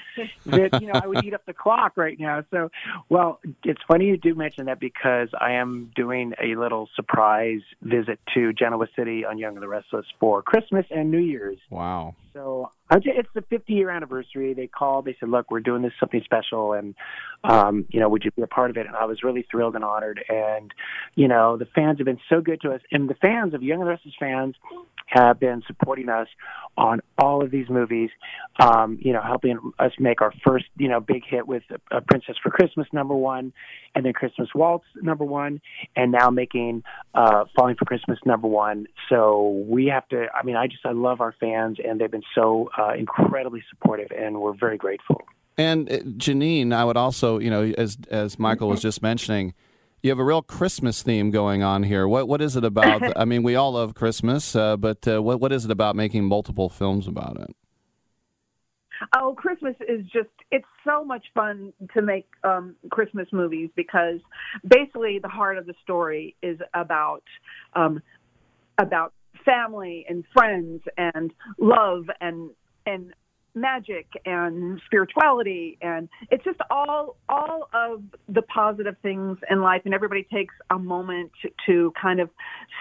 that 0.46 0.80
you 0.80 0.88
know 0.88 1.00
I 1.02 1.06
would 1.06 1.24
eat 1.24 1.34
up 1.34 1.46
the 1.46 1.54
clock 1.54 1.96
right 1.96 2.18
now. 2.18 2.44
So, 2.50 2.70
well, 3.08 3.40
it's 3.64 3.80
funny 3.88 4.06
you 4.06 4.16
do 4.16 4.34
mention 4.34 4.66
that 4.66 4.80
because 4.80 5.28
I 5.38 5.52
am 5.52 5.90
doing 5.94 6.34
a 6.42 6.56
little 6.56 6.88
surprise 6.94 7.60
visit 7.82 8.18
to 8.34 8.52
Genoa 8.52 8.86
City 8.96 9.24
on 9.24 9.38
Young 9.38 9.54
and 9.54 9.62
the 9.62 9.68
Restless 9.68 10.06
for 10.20 10.42
Christmas 10.42 10.86
and 10.90 11.10
New 11.10 11.18
Year's. 11.18 11.58
Wow. 11.70 12.14
So 12.32 12.70
I 12.85 12.85
ju- 12.85 12.85
it's 12.90 13.28
the 13.34 13.42
50 13.42 13.72
year 13.72 13.90
anniversary. 13.90 14.54
They 14.54 14.66
called. 14.66 15.04
They 15.04 15.16
said, 15.18 15.28
"Look, 15.28 15.50
we're 15.50 15.60
doing 15.60 15.82
this 15.82 15.92
something 15.98 16.22
special, 16.24 16.72
and 16.72 16.94
um, 17.44 17.86
you 17.90 18.00
know, 18.00 18.08
would 18.08 18.24
you 18.24 18.30
be 18.30 18.42
a 18.42 18.46
part 18.46 18.70
of 18.70 18.76
it?" 18.76 18.86
And 18.86 18.94
I 18.94 19.04
was 19.06 19.22
really 19.22 19.46
thrilled 19.50 19.74
and 19.74 19.84
honored. 19.84 20.24
And 20.28 20.72
you 21.14 21.28
know, 21.28 21.56
the 21.56 21.66
fans 21.66 21.98
have 21.98 22.04
been 22.04 22.20
so 22.28 22.40
good 22.40 22.60
to 22.62 22.72
us, 22.72 22.80
and 22.92 23.08
the 23.08 23.14
fans 23.14 23.54
of 23.54 23.62
Young 23.62 23.80
and 23.80 23.88
the 23.88 23.90
Restless 23.90 24.14
fans 24.18 24.54
have 25.06 25.40
been 25.40 25.62
supporting 25.66 26.08
us 26.08 26.28
on 26.76 27.00
all 27.18 27.42
of 27.42 27.50
these 27.50 27.68
movies. 27.68 28.10
Um, 28.60 28.98
you 29.00 29.12
know, 29.12 29.22
helping 29.22 29.58
us 29.78 29.92
make 29.98 30.20
our 30.20 30.32
first, 30.44 30.66
you 30.76 30.88
know, 30.88 31.00
big 31.00 31.22
hit 31.26 31.46
with 31.46 31.62
uh, 31.70 32.00
Princess 32.08 32.36
for 32.42 32.50
Christmas 32.50 32.86
number 32.92 33.14
one, 33.14 33.52
and 33.94 34.04
then 34.04 34.12
Christmas 34.12 34.48
Waltz 34.54 34.84
number 35.00 35.24
one, 35.24 35.60
and 35.94 36.12
now 36.12 36.30
making 36.30 36.82
uh, 37.14 37.44
Falling 37.54 37.76
for 37.76 37.84
Christmas 37.84 38.18
number 38.24 38.48
one. 38.48 38.86
So 39.08 39.64
we 39.68 39.86
have 39.86 40.08
to. 40.08 40.26
I 40.34 40.44
mean, 40.44 40.56
I 40.56 40.66
just 40.66 40.84
I 40.84 40.92
love 40.92 41.20
our 41.20 41.34
fans, 41.38 41.78
and 41.82 42.00
they've 42.00 42.10
been 42.10 42.22
so 42.34 42.70
uh, 42.76 42.92
incredibly 42.94 43.62
supportive, 43.70 44.08
and 44.16 44.40
we're 44.40 44.54
very 44.54 44.76
grateful. 44.76 45.22
And 45.58 45.90
uh, 45.90 45.98
Janine, 45.98 46.72
I 46.72 46.84
would 46.84 46.96
also, 46.96 47.38
you 47.38 47.50
know, 47.50 47.62
as 47.78 47.96
as 48.10 48.38
Michael 48.38 48.68
was 48.68 48.82
just 48.82 49.02
mentioning, 49.02 49.54
you 50.06 50.12
have 50.12 50.20
a 50.20 50.24
real 50.24 50.42
Christmas 50.42 51.02
theme 51.02 51.32
going 51.32 51.64
on 51.64 51.82
here. 51.82 52.06
What 52.06 52.28
what 52.28 52.40
is 52.40 52.56
it 52.56 52.64
about? 52.64 53.16
I 53.16 53.24
mean, 53.24 53.42
we 53.42 53.56
all 53.56 53.72
love 53.72 53.94
Christmas, 53.94 54.54
uh, 54.54 54.76
but 54.76 55.06
uh, 55.06 55.20
what 55.20 55.40
what 55.40 55.52
is 55.52 55.64
it 55.64 55.70
about 55.70 55.96
making 55.96 56.24
multiple 56.24 56.68
films 56.68 57.08
about 57.08 57.40
it? 57.40 57.56
Oh, 59.14 59.34
Christmas 59.36 59.74
is 59.86 60.06
just, 60.06 60.30
it's 60.50 60.66
so 60.82 61.04
much 61.04 61.26
fun 61.34 61.74
to 61.94 62.00
make 62.00 62.26
um, 62.44 62.76
Christmas 62.90 63.28
movies 63.30 63.68
because 63.76 64.20
basically 64.66 65.18
the 65.18 65.28
heart 65.28 65.58
of 65.58 65.66
the 65.66 65.74
story 65.82 66.34
is 66.42 66.58
about, 66.72 67.22
um, 67.74 68.00
about 68.78 69.12
family 69.44 70.06
and 70.08 70.24
friends 70.32 70.82
and 70.96 71.30
love 71.58 72.06
and, 72.22 72.50
and 72.86 73.12
magic 73.56 74.06
and 74.24 74.80
spirituality 74.86 75.78
and 75.80 76.08
it's 76.30 76.44
just 76.44 76.58
all 76.70 77.16
all 77.28 77.68
of 77.72 78.02
the 78.28 78.42
positive 78.42 78.94
things 79.02 79.38
in 79.50 79.60
life 79.60 79.82
and 79.86 79.94
everybody 79.94 80.26
takes 80.30 80.54
a 80.70 80.78
moment 80.78 81.30
to, 81.66 81.92
kind 82.00 82.20
of 82.20 82.30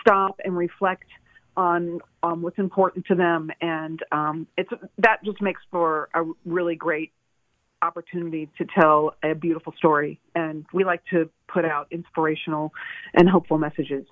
stop 0.01 0.39
and 0.43 0.55
reflect 0.55 1.05
on 1.57 1.99
um, 2.23 2.41
what's 2.41 2.59
important 2.59 3.05
to 3.05 3.15
them, 3.15 3.49
and 3.61 3.99
um, 4.11 4.47
it's 4.57 4.69
that 4.97 5.23
just 5.23 5.41
makes 5.41 5.61
for 5.71 6.09
a 6.13 6.23
really 6.45 6.75
great 6.75 7.11
opportunity 7.81 8.49
to 8.57 8.65
tell 8.79 9.15
a 9.23 9.35
beautiful 9.35 9.73
story. 9.77 10.19
And 10.33 10.65
we 10.73 10.83
like 10.83 11.03
to 11.11 11.29
put 11.47 11.65
out 11.65 11.87
inspirational 11.91 12.73
and 13.13 13.29
hopeful 13.29 13.57
messages. 13.57 14.05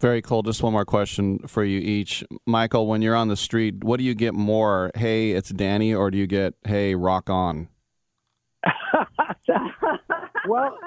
Very 0.00 0.22
cool. 0.22 0.42
Just 0.42 0.62
one 0.62 0.72
more 0.72 0.86
question 0.86 1.40
for 1.46 1.62
you 1.62 1.78
each, 1.78 2.24
Michael. 2.46 2.86
When 2.86 3.02
you're 3.02 3.14
on 3.14 3.28
the 3.28 3.36
street, 3.36 3.84
what 3.84 3.98
do 3.98 4.04
you 4.04 4.14
get 4.14 4.32
more? 4.32 4.90
Hey, 4.94 5.32
it's 5.32 5.50
Danny, 5.50 5.94
or 5.94 6.10
do 6.10 6.16
you 6.16 6.26
get 6.26 6.54
Hey, 6.64 6.94
rock 6.94 7.28
on? 7.28 7.68
well, 10.48 10.78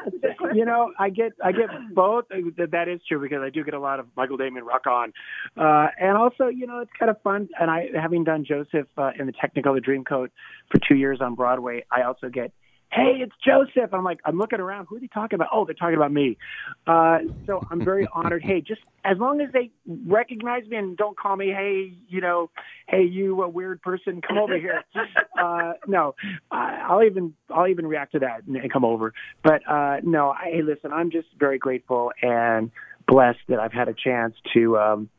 you 0.54 0.66
know, 0.66 0.92
I 0.98 1.10
get 1.10 1.34
I 1.44 1.52
get 1.52 1.70
both. 1.94 2.26
That 2.30 2.88
is 2.88 3.02
true 3.08 3.22
because 3.22 3.42
I 3.44 3.50
do 3.50 3.64
get 3.64 3.76
a 3.76 3.80
lot 3.80 4.00
of 4.00 4.08
Michael 4.18 4.38
Damian 4.38 4.66
rock 4.66 4.88
on, 4.88 5.14
uh, 5.58 5.88
and 6.00 6.18
also 6.18 6.48
you 6.48 6.66
know 6.66 6.80
it's 6.80 6.92
kind 6.98 7.10
of 7.10 7.22
fun. 7.22 7.50
And 7.60 7.70
I, 7.70 7.90
having 8.00 8.24
done 8.24 8.46
Joseph 8.46 8.88
uh, 8.98 9.12
in 9.20 9.28
the 9.28 9.34
Technicolor 9.34 9.84
Dreamcoat 9.84 10.30
for 10.72 10.80
two 10.88 10.96
years 10.96 11.20
on 11.22 11.36
Broadway, 11.36 11.86
I 11.92 12.04
also 12.04 12.30
get 12.30 12.52
hey, 12.94 13.22
it's 13.22 13.34
Joseph. 13.44 13.94
I'm 13.94 14.04
like, 14.04 14.20
I'm 14.26 14.38
looking 14.38 14.60
around. 14.60 14.88
Who 14.90 14.98
are 14.98 15.00
they 15.00 15.08
talking 15.08 15.36
about? 15.36 15.50
Oh, 15.52 15.66
they're 15.66 15.74
talking 15.74 15.96
about 15.96 16.12
me. 16.12 16.38
Uh, 16.86 17.20
so 17.46 17.66
I'm 17.72 17.84
very 17.84 18.08
honored. 18.14 18.44
Hey, 18.44 18.62
just 18.62 18.82
as 19.04 19.18
long 19.18 19.42
as 19.42 19.52
they 19.52 19.72
recognize 20.06 20.68
me 20.68 20.78
and 20.78 20.96
don't 20.96 21.18
call 21.18 21.36
me, 21.36 21.48
hey, 21.48 21.94
you 22.08 22.22
know, 22.22 22.50
hey, 22.88 23.04
you 23.04 23.42
a 23.42 23.50
weird 23.50 23.82
person, 23.82 24.22
come 24.22 24.38
over 24.38 24.58
here. 24.58 24.84
Uh, 25.36 25.74
no, 25.88 26.14
I, 26.52 26.86
I'll 26.88 27.04
even 27.04 27.34
I'll 27.50 27.68
even 27.68 27.88
react 27.88 28.14
to 28.14 28.20
that 28.20 28.44
and, 28.46 28.56
and 28.56 28.72
come 28.72 28.86
over. 28.86 29.14
But 29.44 29.68
uh, 29.68 29.98
no, 30.04 30.30
I, 30.30 30.52
hey, 30.52 30.62
listen, 30.62 30.94
I'm 30.94 31.12
just 31.12 31.28
very 31.38 31.58
grateful 31.58 32.12
and 32.22 32.72
blessed 33.08 33.40
that 33.50 33.60
I've 33.60 33.74
had 33.74 33.90
a 33.90 33.94
chance 33.94 34.36
to. 34.54 34.78
Um, 34.78 35.10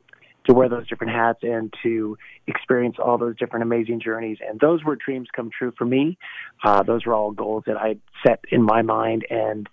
to 0.47 0.55
wear 0.55 0.69
those 0.69 0.87
different 0.89 1.13
hats 1.13 1.41
and 1.43 1.73
to 1.83 2.17
experience 2.47 2.97
all 3.03 3.19
those 3.19 3.37
different 3.37 3.63
amazing 3.63 4.01
journeys. 4.01 4.39
And 4.47 4.61
those 4.61 4.85
were 4.85 4.97
dreams 4.97 5.29
come 5.35 5.51
true 5.57 5.73
for 5.77 5.85
me. 5.85 6.19
Uh, 6.63 6.83
those 6.83 7.07
were 7.07 7.15
all 7.15 7.33
goals 7.33 7.65
that 7.67 7.77
I 7.77 7.97
set 8.27 8.41
in 8.51 8.63
my 8.63 8.83
mind. 8.83 9.25
And 9.31 9.69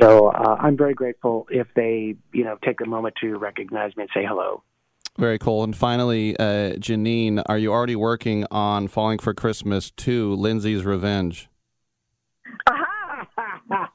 so 0.00 0.28
uh, 0.28 0.56
I'm 0.60 0.76
very 0.76 0.94
grateful 0.94 1.46
if 1.50 1.66
they, 1.74 2.16
you 2.32 2.44
know, 2.44 2.58
take 2.64 2.80
a 2.80 2.86
moment 2.86 3.14
to 3.22 3.36
recognize 3.38 3.96
me 3.96 4.02
and 4.04 4.10
say 4.14 4.24
hello. 4.26 4.62
Very 5.18 5.38
cool. 5.38 5.62
And 5.62 5.76
finally, 5.76 6.36
uh, 6.38 6.74
Janeen, 6.76 7.42
are 7.46 7.58
you 7.58 7.70
already 7.70 7.96
working 7.96 8.46
on 8.50 8.88
Falling 8.88 9.18
for 9.18 9.34
Christmas 9.34 9.90
2, 9.90 10.34
Lindsay's 10.34 10.84
Revenge? 10.84 11.48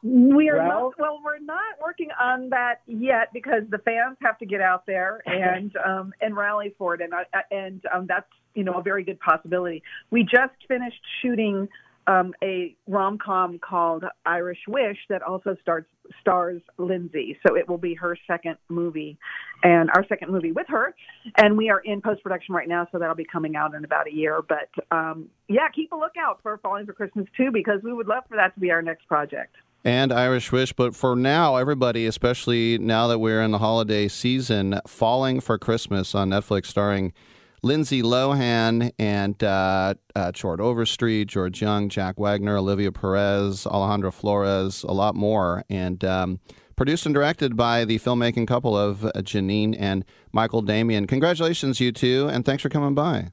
We 0.07 0.49
are 0.49 0.57
well, 0.57 0.67
not 0.67 0.99
well 0.99 1.19
we're 1.23 1.39
not 1.39 1.75
working 1.81 2.09
on 2.19 2.49
that 2.49 2.81
yet 2.85 3.29
because 3.33 3.63
the 3.69 3.79
fans 3.79 4.17
have 4.21 4.37
to 4.39 4.45
get 4.45 4.61
out 4.61 4.85
there 4.85 5.21
and 5.25 5.75
um 5.85 6.13
and 6.21 6.35
rally 6.35 6.73
for 6.77 6.95
it. 6.95 7.01
And 7.01 7.13
I, 7.13 7.25
and 7.51 7.81
um 7.93 8.05
that's 8.07 8.29
you 8.53 8.63
know 8.63 8.73
a 8.73 8.81
very 8.81 9.03
good 9.03 9.19
possibility. 9.19 9.83
We 10.09 10.23
just 10.23 10.53
finished 10.67 11.01
shooting 11.21 11.67
um 12.07 12.33
a 12.41 12.75
rom-com 12.87 13.59
called 13.59 14.05
Irish 14.25 14.59
Wish 14.67 14.97
that 15.09 15.21
also 15.21 15.57
starts, 15.61 15.89
stars 16.21 16.61
Lindsay. 16.77 17.37
So 17.45 17.57
it 17.57 17.67
will 17.67 17.77
be 17.77 17.93
her 17.95 18.17
second 18.27 18.57
movie 18.69 19.17
and 19.63 19.89
our 19.89 20.05
second 20.07 20.31
movie 20.31 20.53
with 20.53 20.67
her. 20.69 20.95
And 21.35 21.57
we 21.57 21.69
are 21.69 21.79
in 21.79 22.01
post 22.01 22.23
production 22.23 22.55
right 22.55 22.67
now 22.67 22.87
so 22.91 22.99
that'll 22.99 23.15
be 23.15 23.25
coming 23.25 23.57
out 23.57 23.73
in 23.73 23.83
about 23.83 24.07
a 24.07 24.13
year. 24.13 24.41
But 24.47 24.69
um 24.95 25.27
yeah 25.49 25.67
keep 25.75 25.91
a 25.91 25.97
lookout 25.97 26.39
for 26.41 26.57
Falling 26.59 26.85
for 26.85 26.93
Christmas 26.93 27.27
too 27.35 27.51
because 27.51 27.81
we 27.83 27.93
would 27.93 28.07
love 28.07 28.23
for 28.29 28.37
that 28.37 28.53
to 28.53 28.59
be 28.59 28.71
our 28.71 28.81
next 28.81 29.05
project 29.07 29.55
and 29.83 30.11
Irish 30.11 30.51
Wish. 30.51 30.73
But 30.73 30.95
for 30.95 31.15
now, 31.15 31.55
everybody, 31.55 32.05
especially 32.05 32.77
now 32.77 33.07
that 33.07 33.19
we're 33.19 33.41
in 33.41 33.51
the 33.51 33.59
holiday 33.59 34.07
season, 34.07 34.79
Falling 34.87 35.39
for 35.39 35.57
Christmas 35.57 36.13
on 36.15 36.29
Netflix, 36.29 36.67
starring 36.67 37.13
Lindsay 37.63 38.01
Lohan 38.01 38.91
and 38.99 39.43
uh, 39.43 39.95
uh, 40.15 40.31
Chord 40.31 40.61
Overstreet, 40.61 41.27
George 41.27 41.61
Young, 41.61 41.89
Jack 41.89 42.19
Wagner, 42.19 42.57
Olivia 42.57 42.91
Perez, 42.91 43.65
Alejandro 43.65 44.11
Flores, 44.11 44.83
a 44.83 44.93
lot 44.93 45.15
more. 45.15 45.63
And 45.69 46.03
um, 46.05 46.39
produced 46.75 47.05
and 47.05 47.13
directed 47.13 47.57
by 47.57 47.83
the 47.83 47.99
filmmaking 47.99 48.47
couple 48.47 48.77
of 48.77 48.99
Janeen 49.17 49.75
and 49.77 50.05
Michael 50.31 50.61
Damian. 50.61 51.07
Congratulations, 51.07 51.79
you 51.79 51.91
two, 51.91 52.29
and 52.31 52.45
thanks 52.45 52.63
for 52.63 52.69
coming 52.69 52.93
by. 52.93 53.31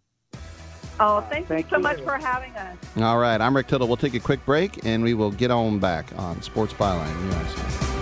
Oh, 1.01 1.21
thank, 1.23 1.49
thank 1.49 1.67
you 1.67 1.71
so 1.71 1.77
you. 1.77 1.83
much 1.83 2.01
for 2.01 2.19
having 2.19 2.53
us. 2.53 2.77
All 2.97 3.19
right, 3.19 3.41
I'm 3.41 3.55
Rick 3.55 3.69
Tittle. 3.69 3.89
We'll 3.89 3.97
take 3.97 4.15
a 4.15 4.21
quick 4.21 4.45
break 4.45 4.85
and 4.85 5.03
we 5.03 5.15
will 5.15 5.31
get 5.31 5.51
on 5.51 5.79
back 5.79 6.07
on 6.17 6.41
Sports 6.43 6.73
Byline 6.75 7.94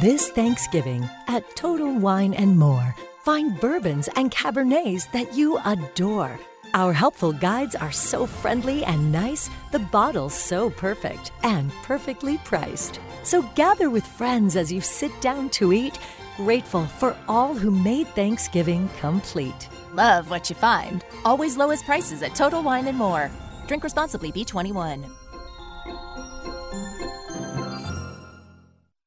This 0.00 0.28
Thanksgiving 0.30 1.08
at 1.26 1.56
Total 1.56 1.90
Wine 1.90 2.34
and 2.34 2.58
More, 2.58 2.94
find 3.22 3.58
bourbons 3.58 4.10
and 4.14 4.30
cabernets 4.30 5.10
that 5.12 5.34
you 5.34 5.58
adore. 5.64 6.38
Our 6.74 6.92
helpful 6.92 7.32
guides 7.32 7.74
are 7.74 7.92
so 7.92 8.26
friendly 8.26 8.84
and 8.84 9.10
nice, 9.10 9.48
the 9.72 9.78
bottles 9.78 10.34
so 10.34 10.68
perfect 10.68 11.32
and 11.44 11.72
perfectly 11.82 12.36
priced. 12.44 13.00
So 13.22 13.40
gather 13.54 13.88
with 13.88 14.06
friends 14.06 14.54
as 14.54 14.70
you 14.70 14.82
sit 14.82 15.18
down 15.22 15.48
to 15.50 15.72
eat, 15.72 15.98
grateful 16.36 16.84
for 16.84 17.16
all 17.26 17.54
who 17.54 17.70
made 17.70 18.08
Thanksgiving 18.08 18.90
complete. 19.00 19.70
Love 19.94 20.28
what 20.28 20.50
you 20.50 20.56
find. 20.56 21.06
Always 21.24 21.56
lowest 21.56 21.86
prices 21.86 22.22
at 22.22 22.34
Total 22.34 22.62
Wine 22.62 22.86
and 22.88 22.98
More. 22.98 23.30
Drink 23.66 23.82
responsibly, 23.82 24.30
B21. 24.30 25.10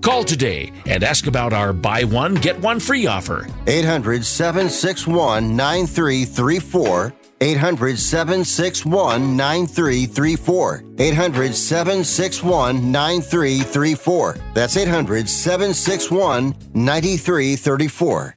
Call 0.00 0.24
today 0.24 0.72
and 0.86 1.04
ask 1.04 1.26
about 1.26 1.52
our 1.52 1.72
buy 1.72 2.04
one, 2.04 2.34
get 2.34 2.58
one 2.60 2.80
free 2.80 3.06
offer. 3.06 3.46
800 3.66 4.24
761 4.24 5.54
9334. 5.56 7.12
800 7.42 7.98
761 7.98 9.36
9334. 9.36 10.84
800 10.98 11.54
761 11.54 12.92
9334. 12.92 14.36
That's 14.54 14.76
800 14.76 15.28
761 15.28 16.54
9334. 16.74 18.36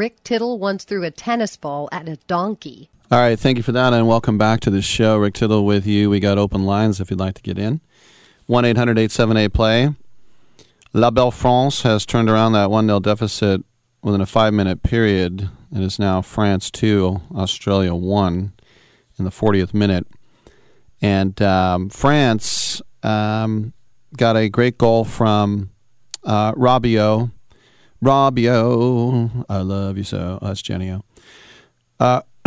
Rick 0.00 0.24
Tittle 0.24 0.58
once 0.58 0.84
threw 0.84 1.04
a 1.04 1.10
tennis 1.10 1.58
ball 1.58 1.86
at 1.92 2.08
a 2.08 2.16
donkey. 2.26 2.88
All 3.10 3.18
right, 3.18 3.38
thank 3.38 3.58
you 3.58 3.62
for 3.62 3.72
that, 3.72 3.92
and 3.92 4.08
welcome 4.08 4.38
back 4.38 4.60
to 4.60 4.70
the 4.70 4.80
show. 4.80 5.18
Rick 5.18 5.34
Tittle 5.34 5.66
with 5.66 5.86
you. 5.86 6.08
We 6.08 6.20
got 6.20 6.38
open 6.38 6.64
lines 6.64 7.02
if 7.02 7.10
you'd 7.10 7.20
like 7.20 7.34
to 7.34 7.42
get 7.42 7.58
in. 7.58 7.82
1 8.46 8.64
800 8.64 8.92
878 8.92 9.52
play. 9.52 9.94
La 10.94 11.10
Belle 11.10 11.30
France 11.30 11.82
has 11.82 12.06
turned 12.06 12.30
around 12.30 12.54
that 12.54 12.70
1 12.70 12.86
0 12.86 13.00
deficit 13.00 13.62
within 14.02 14.22
a 14.22 14.26
five 14.26 14.54
minute 14.54 14.82
period. 14.82 15.50
It 15.70 15.82
is 15.82 15.98
now 15.98 16.22
France 16.22 16.70
2, 16.70 17.20
Australia 17.34 17.94
1 17.94 18.52
in 19.18 19.24
the 19.26 19.30
40th 19.30 19.74
minute. 19.74 20.06
And 21.02 21.42
um, 21.42 21.90
France 21.90 22.80
um, 23.02 23.74
got 24.16 24.34
a 24.34 24.48
great 24.48 24.78
goal 24.78 25.04
from 25.04 25.68
uh, 26.24 26.54
Rabiot. 26.54 27.32
Rabiot, 28.02 29.44
I 29.48 29.58
love 29.58 29.98
you 29.98 30.04
so. 30.04 30.38
That's 30.40 30.62
Genio. 30.62 31.04
Uh, 31.98 32.22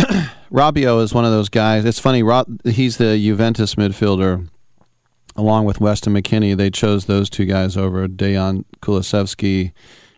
Rabiot 0.52 1.04
is 1.04 1.14
one 1.14 1.26
of 1.26 1.32
those 1.32 1.50
guys. 1.50 1.86
It's 1.86 2.00
funny. 2.00 2.24
Rob, 2.24 2.66
he's 2.66 2.98
the 2.98 3.18
Juventus 3.18 3.76
midfielder, 3.76 4.50
along 5.36 5.66
with 5.66 5.80
Weston 5.80 6.14
McKennie. 6.14 6.58
They 6.58 6.70
chose 6.70 7.06
those 7.06 7.30
two 7.30 7.46
guys 7.46 7.78
over 7.78 8.08
Dejan 8.08 8.66
Kulusevski 8.82 9.74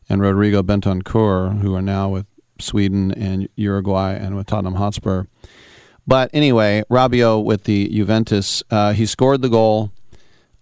and 0.07 0.21
Rodrigo 0.21 0.63
Bentancur, 0.63 1.59
who 1.61 1.75
are 1.75 1.81
now 1.81 2.09
with 2.09 2.25
Sweden 2.59 3.11
and 3.11 3.49
Uruguay 3.55 4.13
and 4.13 4.35
with 4.35 4.47
Tottenham 4.47 4.75
Hotspur. 4.75 5.25
But 6.07 6.29
anyway, 6.33 6.83
Rabiot 6.89 7.43
with 7.43 7.63
the 7.63 7.89
Juventus, 7.89 8.63
uh, 8.69 8.93
he 8.93 9.05
scored 9.05 9.41
the 9.41 9.49
goal 9.49 9.91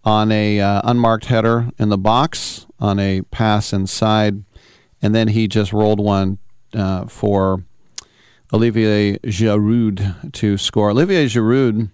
on 0.03 0.31
a 0.31 0.59
uh, 0.59 0.81
unmarked 0.83 1.25
header 1.25 1.69
in 1.77 1.89
the 1.89 1.97
box 1.97 2.65
on 2.79 2.99
a 2.99 3.21
pass 3.23 3.73
inside, 3.73 4.43
and 5.03 5.13
then 5.13 5.27
he 5.27 5.47
just 5.49 5.73
rolled 5.73 5.99
one 5.99 6.39
uh, 6.73 7.05
for 7.05 7.63
Olivier 8.53 9.17
Giroud 9.19 10.31
to 10.31 10.57
score. 10.57 10.91
Olivier 10.91 11.25
Giroud, 11.25 11.91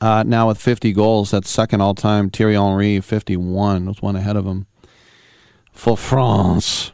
uh, 0.00 0.24
now 0.26 0.48
with 0.48 0.60
50 0.60 0.92
goals, 0.92 1.30
that's 1.30 1.48
second 1.48 1.80
all 1.80 1.94
time. 1.94 2.28
Thierry 2.28 2.54
Henry, 2.54 3.00
51, 3.00 3.86
was 3.86 4.02
one 4.02 4.16
ahead 4.16 4.36
of 4.36 4.44
him. 4.44 4.66
For 5.72 5.96
France. 5.96 6.92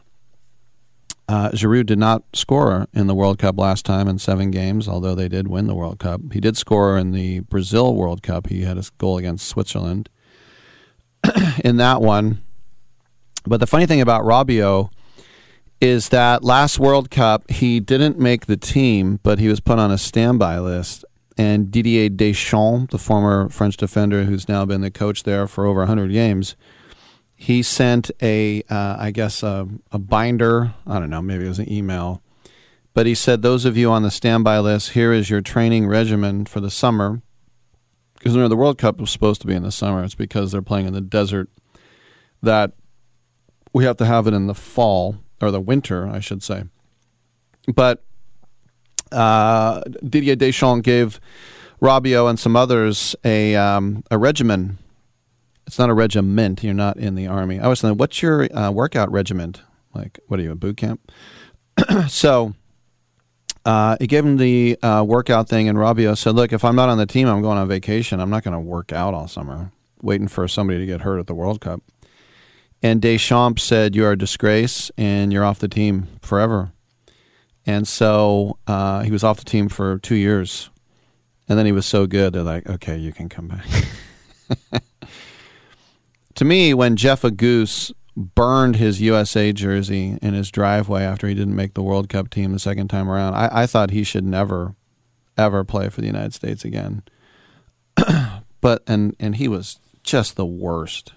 Uh, 1.27 1.49
Giroud 1.51 1.87
did 1.87 1.99
not 1.99 2.23
score 2.33 2.87
in 2.93 3.07
the 3.07 3.13
World 3.13 3.37
Cup 3.39 3.59
last 3.59 3.85
time 3.85 4.07
in 4.07 4.17
seven 4.17 4.49
games, 4.51 4.87
although 4.87 5.13
they 5.13 5.27
did 5.27 5.47
win 5.47 5.67
the 5.67 5.75
World 5.75 5.99
Cup. 5.99 6.21
He 6.33 6.39
did 6.39 6.57
score 6.57 6.97
in 6.97 7.11
the 7.11 7.41
Brazil 7.41 7.95
World 7.95 8.23
Cup. 8.23 8.47
He 8.47 8.61
had 8.61 8.77
a 8.77 8.83
goal 8.97 9.17
against 9.17 9.47
Switzerland 9.47 10.09
in 11.63 11.77
that 11.77 12.01
one. 12.01 12.41
But 13.45 13.59
the 13.59 13.67
funny 13.67 13.85
thing 13.85 14.01
about 14.01 14.23
Rabiot 14.23 14.89
is 15.81 16.09
that 16.09 16.43
last 16.43 16.79
World 16.79 17.09
Cup 17.09 17.49
he 17.49 17.79
didn't 17.79 18.19
make 18.19 18.45
the 18.45 18.57
team, 18.57 19.19
but 19.23 19.39
he 19.39 19.47
was 19.47 19.59
put 19.59 19.79
on 19.79 19.91
a 19.91 19.97
standby 19.97 20.59
list. 20.59 21.05
And 21.37 21.71
Didier 21.71 22.09
Deschamps, 22.09 22.91
the 22.91 22.97
former 22.97 23.47
French 23.47 23.77
defender 23.77 24.25
who's 24.25 24.49
now 24.49 24.65
been 24.65 24.81
the 24.81 24.91
coach 24.91 25.23
there 25.23 25.47
for 25.47 25.65
over 25.65 25.79
100 25.79 26.11
games, 26.11 26.57
he 27.33 27.63
sent 27.63 28.11
a, 28.21 28.61
uh, 28.69 28.97
I 28.99 29.11
guess, 29.11 29.41
a, 29.41 29.65
a 29.93 29.99
binder. 29.99 30.73
I 30.85 30.99
don't 30.99 31.09
know, 31.09 31.21
maybe 31.21 31.45
it 31.45 31.49
was 31.49 31.59
an 31.59 31.71
email. 31.71 32.21
But 32.93 33.05
he 33.05 33.15
said, 33.15 33.41
Those 33.41 33.63
of 33.63 33.77
you 33.77 33.89
on 33.89 34.03
the 34.03 34.11
standby 34.11 34.59
list, 34.59 34.91
here 34.91 35.13
is 35.13 35.29
your 35.29 35.39
training 35.39 35.87
regimen 35.87 36.45
for 36.45 36.59
the 36.59 36.69
summer. 36.69 37.21
Because 38.15 38.33
remember, 38.33 38.49
the 38.49 38.57
World 38.57 38.77
Cup 38.77 38.99
was 38.99 39.09
supposed 39.09 39.39
to 39.39 39.47
be 39.47 39.55
in 39.55 39.63
the 39.63 39.71
summer. 39.71 40.03
It's 40.03 40.15
because 40.15 40.51
they're 40.51 40.61
playing 40.61 40.87
in 40.87 40.93
the 40.93 40.99
desert 40.99 41.47
that 42.43 42.73
we 43.71 43.85
have 43.85 43.95
to 43.97 44.05
have 44.05 44.27
it 44.27 44.33
in 44.33 44.47
the 44.47 44.55
fall 44.55 45.19
or 45.41 45.51
the 45.51 45.61
winter, 45.61 46.07
I 46.07 46.19
should 46.19 46.43
say. 46.43 46.63
But 47.73 48.03
uh, 49.11 49.81
Didier 50.07 50.35
Deschamps 50.35 50.83
gave 50.83 51.19
Rabiot 51.81 52.29
and 52.29 52.39
some 52.39 52.55
others 52.55 53.15
a 53.23 53.55
um, 53.55 54.03
a 54.11 54.17
regimen. 54.17 54.77
It's 55.65 55.79
not 55.79 55.89
a 55.89 55.93
regiment. 55.93 56.63
You're 56.63 56.73
not 56.73 56.97
in 56.97 57.15
the 57.15 57.27
army. 57.27 57.59
I 57.59 57.67
was 57.67 57.81
thinking, 57.81 57.97
what's 57.97 58.21
your 58.21 58.53
uh, 58.55 58.71
workout 58.71 59.11
regiment? 59.11 59.61
Like, 59.93 60.19
what 60.27 60.39
are 60.39 60.43
you, 60.43 60.51
a 60.51 60.55
boot 60.55 60.77
camp? 60.77 61.11
so 62.07 62.55
uh, 63.65 63.97
he 63.99 64.07
gave 64.07 64.25
him 64.25 64.37
the 64.37 64.77
uh, 64.81 65.03
workout 65.05 65.47
thing, 65.47 65.69
and 65.69 65.77
Rabiot 65.77 66.17
said, 66.17 66.35
"Look, 66.35 66.53
if 66.53 66.65
I'm 66.65 66.75
not 66.75 66.89
on 66.89 66.97
the 66.97 67.05
team, 67.05 67.27
I'm 67.27 67.41
going 67.41 67.57
on 67.57 67.67
vacation. 67.67 68.19
I'm 68.19 68.29
not 68.29 68.43
going 68.43 68.53
to 68.53 68.59
work 68.59 68.91
out 68.91 69.13
all 69.13 69.27
summer, 69.27 69.71
waiting 70.01 70.27
for 70.27 70.47
somebody 70.47 70.79
to 70.79 70.85
get 70.85 71.01
hurt 71.01 71.19
at 71.19 71.27
the 71.27 71.35
World 71.35 71.61
Cup." 71.61 71.81
And 72.81 73.01
Deschamps 73.01 73.63
said, 73.63 73.95
"You 73.95 74.05
are 74.05 74.13
a 74.13 74.17
disgrace, 74.17 74.91
and 74.97 75.33
you're 75.33 75.43
off 75.43 75.59
the 75.59 75.67
team 75.67 76.07
forever." 76.21 76.71
And 77.65 77.87
so 77.87 78.57
uh, 78.67 79.03
he 79.03 79.11
was 79.11 79.23
off 79.23 79.37
the 79.37 79.45
team 79.45 79.69
for 79.69 79.99
two 79.99 80.15
years, 80.15 80.69
and 81.47 81.59
then 81.59 81.65
he 81.65 81.71
was 81.71 81.85
so 81.85 82.07
good, 82.07 82.33
they're 82.33 82.43
like, 82.43 82.69
"Okay, 82.69 82.97
you 82.97 83.11
can 83.11 83.27
come 83.27 83.47
back." 83.47 84.81
to 86.35 86.45
me, 86.45 86.73
when 86.73 86.95
Jeff 86.95 87.23
Agoos 87.23 87.91
burned 88.15 88.77
his 88.77 89.01
USA 89.01 89.53
jersey 89.53 90.17
in 90.21 90.33
his 90.33 90.51
driveway 90.51 91.03
after 91.03 91.27
he 91.27 91.33
didn't 91.33 91.55
make 91.55 91.73
the 91.73 91.83
World 91.83 92.09
Cup 92.09 92.29
team 92.29 92.51
the 92.51 92.59
second 92.59 92.87
time 92.87 93.09
around, 93.09 93.33
I, 93.33 93.63
I 93.63 93.65
thought 93.65 93.91
he 93.91 94.03
should 94.03 94.25
never, 94.25 94.75
ever 95.37 95.63
play 95.63 95.89
for 95.89 96.01
the 96.01 96.07
United 96.07 96.33
States 96.33 96.65
again. 96.65 97.03
but 98.61 98.83
and 98.87 99.15
and 99.19 99.35
he 99.35 99.47
was 99.47 99.79
just 100.03 100.35
the 100.35 100.45
worst. 100.45 101.13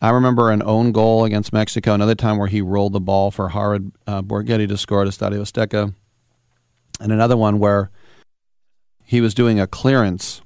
I 0.00 0.10
remember 0.10 0.50
an 0.50 0.62
own 0.62 0.92
goal 0.92 1.24
against 1.24 1.52
Mexico, 1.52 1.94
another 1.94 2.14
time 2.14 2.36
where 2.38 2.48
he 2.48 2.60
rolled 2.60 2.92
the 2.92 3.00
ball 3.00 3.30
for 3.30 3.50
Jared 3.50 3.92
uh, 4.06 4.22
Borgetti 4.22 4.68
to 4.68 4.76
score 4.76 5.02
at 5.02 5.08
Estadio 5.08 5.40
Azteca, 5.40 5.94
and 7.00 7.12
another 7.12 7.36
one 7.36 7.58
where 7.58 7.90
he 9.04 9.20
was 9.20 9.34
doing 9.34 9.58
a 9.58 9.66
clearance 9.66 10.42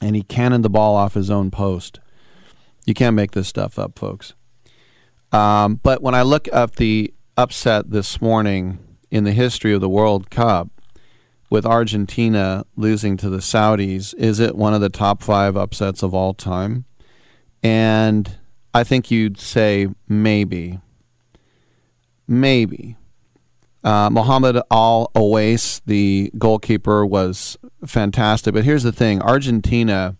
and 0.00 0.16
he 0.16 0.22
cannoned 0.22 0.64
the 0.64 0.70
ball 0.70 0.96
off 0.96 1.14
his 1.14 1.30
own 1.30 1.50
post. 1.50 2.00
You 2.86 2.94
can't 2.94 3.16
make 3.16 3.32
this 3.32 3.48
stuff 3.48 3.78
up, 3.78 3.98
folks. 3.98 4.34
Um, 5.32 5.76
but 5.82 6.02
when 6.02 6.14
I 6.14 6.22
look 6.22 6.48
at 6.52 6.76
the 6.76 7.12
upset 7.36 7.90
this 7.90 8.20
morning 8.20 8.78
in 9.10 9.24
the 9.24 9.32
history 9.32 9.74
of 9.74 9.80
the 9.80 9.88
World 9.88 10.30
Cup, 10.30 10.70
with 11.50 11.64
Argentina 11.64 12.64
losing 12.76 13.16
to 13.16 13.30
the 13.30 13.38
Saudis, 13.38 14.14
is 14.14 14.38
it 14.38 14.56
one 14.56 14.74
of 14.74 14.80
the 14.80 14.90
top 14.90 15.22
five 15.22 15.56
upsets 15.56 16.02
of 16.02 16.14
all 16.14 16.34
time? 16.34 16.84
And 17.62 18.37
I 18.74 18.84
think 18.84 19.10
you'd 19.10 19.38
say 19.38 19.88
maybe. 20.08 20.80
Maybe. 22.26 22.96
Uh, 23.82 24.10
Mohamed 24.10 24.56
Al 24.70 25.10
Owais, 25.14 25.80
the 25.86 26.30
goalkeeper, 26.36 27.06
was 27.06 27.56
fantastic. 27.86 28.54
But 28.54 28.64
here's 28.64 28.82
the 28.82 28.92
thing 28.92 29.22
Argentina 29.22 30.16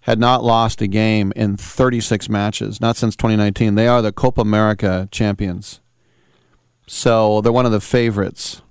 had 0.00 0.18
not 0.18 0.44
lost 0.44 0.80
a 0.80 0.86
game 0.86 1.32
in 1.36 1.56
36 1.56 2.28
matches, 2.28 2.80
not 2.80 2.96
since 2.96 3.16
2019. 3.16 3.74
They 3.74 3.88
are 3.88 4.00
the 4.00 4.12
Copa 4.12 4.40
America 4.40 5.08
champions. 5.10 5.80
So 6.86 7.40
they're 7.40 7.52
one 7.52 7.66
of 7.66 7.72
the 7.72 7.80
favorites. 7.80 8.62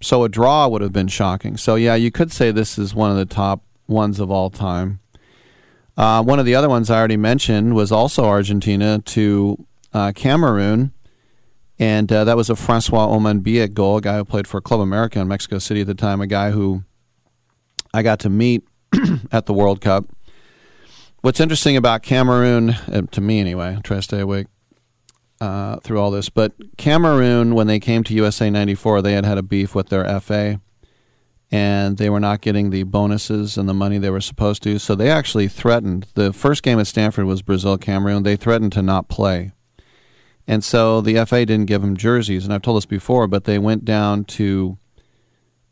So 0.00 0.22
a 0.22 0.28
draw 0.28 0.68
would 0.68 0.82
have 0.82 0.92
been 0.92 1.08
shocking. 1.08 1.56
So, 1.56 1.74
yeah, 1.74 1.94
you 1.94 2.10
could 2.10 2.30
say 2.30 2.50
this 2.50 2.78
is 2.78 2.94
one 2.94 3.10
of 3.10 3.16
the 3.16 3.26
top 3.26 3.62
ones 3.88 4.20
of 4.20 4.30
all 4.30 4.50
time. 4.50 5.00
Uh, 5.96 6.22
one 6.22 6.38
of 6.38 6.46
the 6.46 6.54
other 6.54 6.68
ones 6.68 6.90
I 6.90 6.98
already 6.98 7.16
mentioned 7.16 7.74
was 7.74 7.92
also 7.92 8.24
Argentina 8.24 9.00
to 9.00 9.66
uh, 9.92 10.12
Cameroon. 10.14 10.92
And 11.78 12.12
uh, 12.12 12.24
that 12.24 12.36
was 12.36 12.50
a 12.50 12.56
Francois 12.56 13.06
Omam-Biyik 13.08 13.74
goal, 13.74 13.96
a 13.96 14.00
guy 14.00 14.16
who 14.16 14.24
played 14.24 14.46
for 14.46 14.60
Club 14.60 14.80
America 14.80 15.18
in 15.20 15.28
Mexico 15.28 15.58
City 15.58 15.80
at 15.80 15.86
the 15.86 15.94
time, 15.94 16.20
a 16.20 16.26
guy 16.26 16.50
who 16.50 16.84
I 17.92 18.02
got 18.02 18.20
to 18.20 18.30
meet 18.30 18.64
at 19.32 19.46
the 19.46 19.52
World 19.52 19.80
Cup. 19.80 20.06
What's 21.22 21.40
interesting 21.40 21.76
about 21.76 22.02
Cameroon, 22.02 22.70
uh, 22.70 23.02
to 23.10 23.20
me 23.20 23.40
anyway, 23.40 23.76
I 23.76 23.80
try 23.80 23.96
to 23.96 24.02
stay 24.02 24.20
awake 24.20 24.46
uh, 25.40 25.78
through 25.80 25.98
all 25.98 26.10
this, 26.10 26.28
but 26.28 26.52
Cameroon, 26.76 27.54
when 27.54 27.66
they 27.66 27.80
came 27.80 28.04
to 28.04 28.14
USA 28.14 28.50
94, 28.50 29.02
they 29.02 29.14
had 29.14 29.24
had 29.24 29.38
a 29.38 29.42
beef 29.42 29.74
with 29.74 29.88
their 29.88 30.20
FA 30.20 30.60
and 31.54 31.98
they 31.98 32.10
were 32.10 32.18
not 32.18 32.40
getting 32.40 32.70
the 32.70 32.82
bonuses 32.82 33.56
and 33.56 33.68
the 33.68 33.72
money 33.74 33.96
they 33.96 34.10
were 34.10 34.20
supposed 34.20 34.60
to. 34.64 34.76
So 34.80 34.96
they 34.96 35.08
actually 35.08 35.46
threatened. 35.46 36.08
The 36.14 36.32
first 36.32 36.64
game 36.64 36.80
at 36.80 36.88
Stanford 36.88 37.26
was 37.26 37.42
Brazil 37.42 37.78
Cameroon. 37.78 38.24
They 38.24 38.34
threatened 38.34 38.72
to 38.72 38.82
not 38.82 39.06
play. 39.06 39.52
And 40.48 40.64
so 40.64 41.00
the 41.00 41.24
FA 41.24 41.46
didn't 41.46 41.66
give 41.66 41.80
them 41.80 41.96
jerseys. 41.96 42.44
And 42.44 42.52
I've 42.52 42.62
told 42.62 42.78
this 42.78 42.86
before, 42.86 43.28
but 43.28 43.44
they 43.44 43.60
went 43.60 43.84
down 43.84 44.24
to 44.24 44.78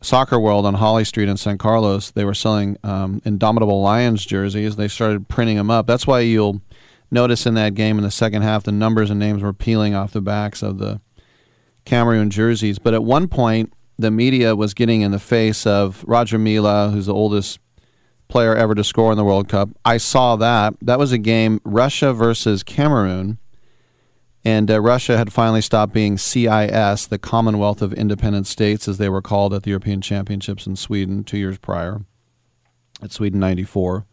Soccer 0.00 0.38
World 0.38 0.66
on 0.66 0.74
Holly 0.74 1.02
Street 1.02 1.28
in 1.28 1.36
San 1.36 1.58
Carlos. 1.58 2.12
They 2.12 2.24
were 2.24 2.32
selling 2.32 2.76
um, 2.84 3.20
Indomitable 3.24 3.82
Lions 3.82 4.24
jerseys. 4.24 4.76
They 4.76 4.86
started 4.86 5.28
printing 5.28 5.56
them 5.56 5.68
up. 5.68 5.88
That's 5.88 6.06
why 6.06 6.20
you'll 6.20 6.62
notice 7.10 7.44
in 7.44 7.54
that 7.54 7.74
game 7.74 7.98
in 7.98 8.04
the 8.04 8.12
second 8.12 8.42
half, 8.42 8.62
the 8.62 8.70
numbers 8.70 9.10
and 9.10 9.18
names 9.18 9.42
were 9.42 9.52
peeling 9.52 9.96
off 9.96 10.12
the 10.12 10.20
backs 10.20 10.62
of 10.62 10.78
the 10.78 11.00
Cameroon 11.84 12.30
jerseys. 12.30 12.78
But 12.78 12.94
at 12.94 13.02
one 13.02 13.26
point, 13.26 13.72
the 14.02 14.10
media 14.10 14.55
was 14.55 14.74
getting 14.74 15.00
in 15.00 15.10
the 15.10 15.18
face 15.18 15.66
of 15.66 16.05
Roger 16.06 16.39
Milla, 16.39 16.90
who's 16.90 17.06
the 17.06 17.14
oldest 17.14 17.58
player 18.28 18.55
ever 18.55 18.74
to 18.74 18.84
score 18.84 19.10
in 19.12 19.18
the 19.18 19.24
World 19.24 19.48
Cup. 19.48 19.70
I 19.84 19.97
saw 19.97 20.36
that. 20.36 20.74
That 20.82 20.98
was 20.98 21.12
a 21.12 21.18
game, 21.18 21.60
Russia 21.64 22.12
versus 22.12 22.62
Cameroon 22.62 23.39
and 24.44 24.70
uh, 24.70 24.81
Russia 24.81 25.16
had 25.16 25.32
finally 25.32 25.60
stopped 25.60 25.92
being 25.92 26.18
CIS, 26.18 27.06
the 27.06 27.18
Commonwealth 27.20 27.81
of 27.81 27.92
Independent 27.92 28.47
States, 28.47 28.89
as 28.89 28.98
they 28.98 29.08
were 29.08 29.22
called 29.22 29.55
at 29.55 29.62
the 29.62 29.70
European 29.70 30.00
Championships 30.00 30.66
in 30.66 30.74
Sweden 30.74 31.22
two 31.22 31.39
years 31.39 31.58
prior, 31.58 32.00
at 33.00 33.12
Sweden 33.12 33.39
94. 33.39 34.05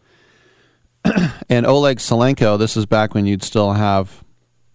and 1.50 1.66
Oleg 1.66 1.98
Salenko, 1.98 2.60
this 2.60 2.78
is 2.78 2.86
back 2.86 3.16
when 3.16 3.26
you'd 3.26 3.44
still 3.44 3.74
have 3.74 4.24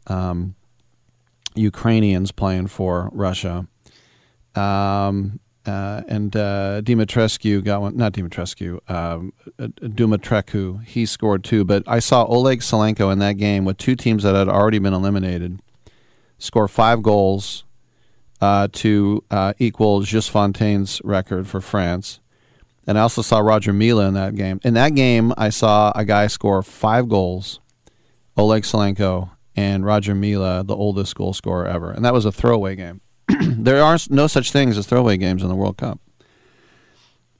um, 0.09 0.57
Ukrainians 1.55 2.33
playing 2.33 2.67
for 2.67 3.11
Russia. 3.13 3.69
Um, 4.55 5.41
uh, 5.67 6.03
and 6.09 6.37
uh, 6.37 6.83
Dimitrescu 6.83 7.65
got 7.65 7.81
one, 7.81 7.97
not 7.97 8.13
Dimitrescu, 8.13 8.79
um, 8.91 9.33
uh, 9.59 9.69
Dumitrescu, 9.81 10.85
he 10.85 11.07
scored 11.07 11.43
two. 11.43 11.65
But 11.65 11.85
I 11.87 12.01
saw 12.01 12.25
Oleg 12.25 12.61
Salenko 12.61 13.11
in 13.11 13.19
that 13.21 13.35
game 13.35 13.65
with 13.65 13.79
two 13.79 13.97
teams 13.97 14.25
that 14.25 14.35
had 14.35 14.49
already 14.49 14.79
been 14.79 14.93
eliminated 14.93 15.61
score 16.39 16.69
five 16.69 17.03
goals 17.03 17.65
uh, 18.41 18.69
to 18.73 19.25
uh, 19.31 19.55
equal 19.59 20.03
Just 20.03 20.31
Fontaine's 20.31 21.01
record 21.03 21.49
for 21.49 21.61
France. 21.61 22.21
And 22.87 22.99
I 22.99 23.03
also 23.03 23.23
saw 23.23 23.39
Roger 23.39 23.73
Milla 23.73 24.07
in 24.07 24.15
that 24.15 24.35
game. 24.35 24.61
In 24.63 24.75
that 24.75 24.95
game, 24.95 25.33
I 25.39 25.49
saw 25.49 25.93
a 25.95 26.05
guy 26.05 26.27
score 26.27 26.63
five 26.63 27.09
goals, 27.09 27.61
Oleg 28.37 28.65
Salenko, 28.65 29.31
and 29.57 29.87
Roger 29.87 30.15
Milla, 30.15 30.63
the 30.63 30.77
oldest 30.77 31.15
goal 31.15 31.33
scorer 31.33 31.67
ever. 31.67 31.91
And 31.91 32.05
that 32.05 32.13
was 32.13 32.27
a 32.27 32.33
throwaway 32.33 32.77
game. 32.77 33.01
there 33.41 33.83
are 33.83 33.99
no 34.11 34.27
such 34.27 34.53
things 34.53 34.77
as 34.79 34.87
throwaway 34.87 35.17
games 35.17 35.43
in 35.43 35.49
the 35.49 35.55
World 35.55 35.77
Cup. 35.77 36.01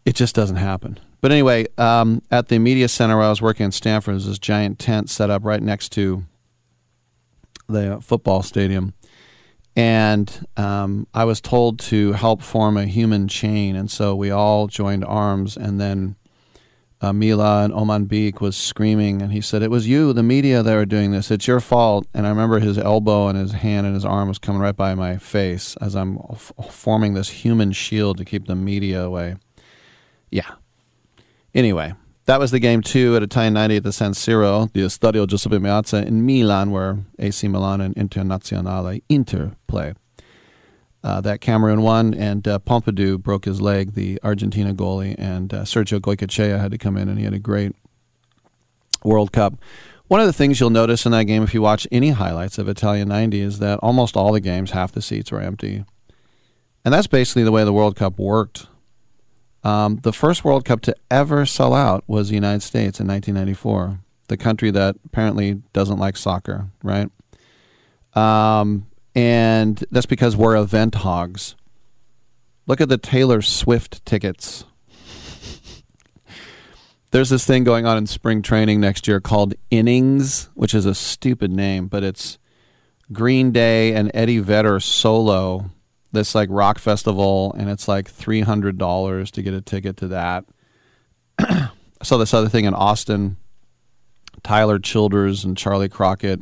It 0.05 0.15
just 0.15 0.35
doesn't 0.35 0.57
happen. 0.57 0.99
But 1.21 1.33
anyway, 1.33 1.67
um, 1.79 2.23
at 2.31 2.49
the 2.49 2.59
media 2.59 2.89
center 2.89 3.17
where 3.17 3.27
I 3.27 3.31
was 3.31 3.41
working 3.41 3.65
in 3.65 3.73
Stanford, 3.73 4.15
there's 4.15 4.27
this 4.27 4.39
giant 4.39 4.79
tent 4.79 5.09
set 5.09 5.31
up 5.31 5.45
right 5.45 5.63
next 5.63 5.91
to 5.93 6.25
the 7.69 7.99
football 8.03 8.43
stadium. 8.43 8.93
And 9.77 10.47
um, 10.57 11.07
I 11.15 11.25
was 11.25 11.41
told 11.41 11.79
to 11.81 12.13
help 12.13 12.43
form 12.43 12.77
a 12.77 12.85
human 12.85 13.27
chain. 13.29 13.75
And 13.75 13.91
so 13.91 14.15
we 14.15 14.31
all 14.31 14.67
joined 14.67 15.05
arms 15.05 15.57
and 15.57 15.81
then 15.81 16.17
uh, 17.05 17.13
Milla 17.13 17.65
and 17.65 17.73
Omam-Biyik 17.73 18.41
was 18.41 18.57
screaming, 18.57 19.21
and 19.23 19.33
he 19.33 19.41
said, 19.41 19.63
"It 19.63 19.71
was 19.71 19.87
you, 19.87 20.13
the 20.13 20.23
media, 20.23 20.63
that 20.63 20.75
were 20.75 20.87
doing 20.87 21.11
this. 21.11 21.31
It's 21.31 21.47
your 21.47 21.61
fault." 21.61 22.07
And 22.15 22.27
I 22.27 22.31
remember 22.31 22.59
his 22.59 22.79
elbow 22.79 23.29
and 23.29 23.39
his 23.39 23.53
hand 23.53 23.87
and 23.87 23.95
his 23.95 24.05
arm 24.05 24.29
was 24.29 24.39
coming 24.39 24.61
right 24.61 24.77
by 24.77 24.95
my 24.95 25.19
face 25.19 25.77
as 25.81 25.95
I'm 25.95 26.19
f- 26.33 26.53
forming 26.71 27.15
this 27.15 27.29
human 27.29 27.73
shield 27.73 28.19
to 28.19 28.25
keep 28.25 28.47
the 28.47 28.57
media 28.57 29.03
away. 29.03 29.37
Yeah. 30.31 30.51
Anyway, 31.55 31.95
that 32.25 32.41
was 32.41 32.51
the 32.51 32.59
game 32.59 32.81
two 32.81 33.15
at 33.17 33.23
a 33.23 33.27
Italian 33.27 33.55
90 33.55 33.77
at 33.77 33.83
the 33.83 33.93
San 33.93 34.13
Siro, 34.13 34.73
the 34.73 34.81
Stadio 34.81 35.27
Giuseppe 35.27 35.59
Meazza 35.59 36.05
in 36.05 36.25
Milan, 36.25 36.71
where 36.71 36.99
AC 37.19 37.47
Milan 37.49 37.81
and 37.81 37.95
Internazionale 37.97 39.03
Inter 39.09 39.53
play. 39.67 39.95
Uh, 41.05 41.21
that 41.21 41.43
Cameroon 41.43 41.83
won, 41.83 42.15
and 42.15 42.49
uh, 42.49 42.59
Pumpido 42.59 43.23
broke 43.23 43.45
his 43.45 43.61
leg, 43.61 43.93
the 43.93 44.19
Argentina 44.25 44.75
goalie, 44.75 45.15
and 45.19 45.53
uh, 45.53 45.63
Sergio 45.65 46.01
Goycochea 46.01 46.59
had 46.59 46.71
to 46.71 46.79
come 46.79 46.97
in, 46.97 47.11
and 47.11 47.19
he 47.19 47.25
had 47.25 47.35
a 47.35 47.39
great 47.39 47.77
World 49.05 49.31
Cup. 49.31 49.55
One 50.09 50.21
of 50.21 50.27
the 50.27 50.33
things 50.33 50.61
you'll 50.61 50.71
notice 50.71 51.05
in 51.05 51.13
that 51.13 51.25
game, 51.25 51.43
if 51.43 51.53
you 51.53 51.61
watch 51.61 51.87
any 51.93 52.11
highlights 52.11 52.57
of 52.57 52.69
Italian 52.69 53.09
90, 53.09 53.39
is 53.39 53.59
that 53.59 53.79
almost 53.81 54.17
all 54.17 54.33
the 54.33 54.41
games, 54.41 54.71
half 54.71 54.93
the 54.93 55.03
seats 55.03 55.31
were 55.31 55.43
empty. 55.43 55.85
And 56.87 56.95
that's 56.95 57.07
basically 57.07 57.45
the 57.45 57.53
way 57.53 57.65
the 57.65 57.73
World 57.73 57.97
Cup 57.97 58.19
worked. 58.19 58.67
Um, 59.63 60.01
the 60.03 60.13
first 60.13 60.43
World 60.43 60.65
Cup 60.65 60.81
to 60.83 60.97
ever 61.11 61.45
sell 61.45 61.75
out 61.75 62.05
was 62.07 62.29
the 62.29 62.35
United 62.35 62.63
States 62.63 62.99
in 62.99 63.07
1994, 63.07 63.99
the 64.29 64.37
country 64.39 64.71
that 64.71 64.97
apparently 65.05 65.63
doesn't 65.75 65.99
like 65.99 66.17
soccer, 66.17 66.69
right? 66.83 67.11
Um, 68.15 68.87
and 69.15 69.85
that's 69.91 70.07
because 70.07 70.37
we're 70.37 70.57
event 70.57 70.97
hogs. 70.97 71.55
Look 72.67 72.81
at 72.81 72.89
the 72.89 72.99
Taylor 72.99 73.43
Swift 73.43 74.05
tickets. 74.05 74.65
There's 77.11 77.31
this 77.31 77.47
thing 77.47 77.63
going 77.63 77.87
on 77.87 77.97
in 77.97 78.07
spring 78.07 78.43
training 78.43 78.81
next 78.81 79.07
year 79.07 79.21
called 79.21 79.55
Innings, 79.71 80.49
which 80.55 80.75
is 80.75 80.87
a 80.87 80.95
stupid 80.95 81.53
name, 81.53 81.87
but 81.87 82.03
it's 82.03 82.39
Green 83.13 83.53
Day 83.53 83.95
and 83.95 84.11
Eddie 84.15 84.39
Vedder 84.39 84.81
solo. 84.81 85.71
This 86.13 86.35
like 86.35 86.49
rock 86.51 86.79
festival, 86.79 87.53
and 87.59 87.69
it's 87.69 87.89
like 87.89 88.09
three 88.09 88.43
hundred 88.43 88.79
dollars 88.79 89.31
to 89.33 89.43
get 89.43 89.53
a 89.53 89.61
ticket 89.61 89.97
to 89.99 90.09
that. 90.09 90.45
I 91.39 91.71
saw 92.03 92.17
this 92.17 92.33
other 92.33 92.49
thing 92.49 92.67
in 92.67 92.75
Austin. 92.75 93.37
Tyler 94.45 94.79
Childers 94.79 95.45
and 95.45 95.57
Charley 95.57 95.89
Crockett 95.89 96.41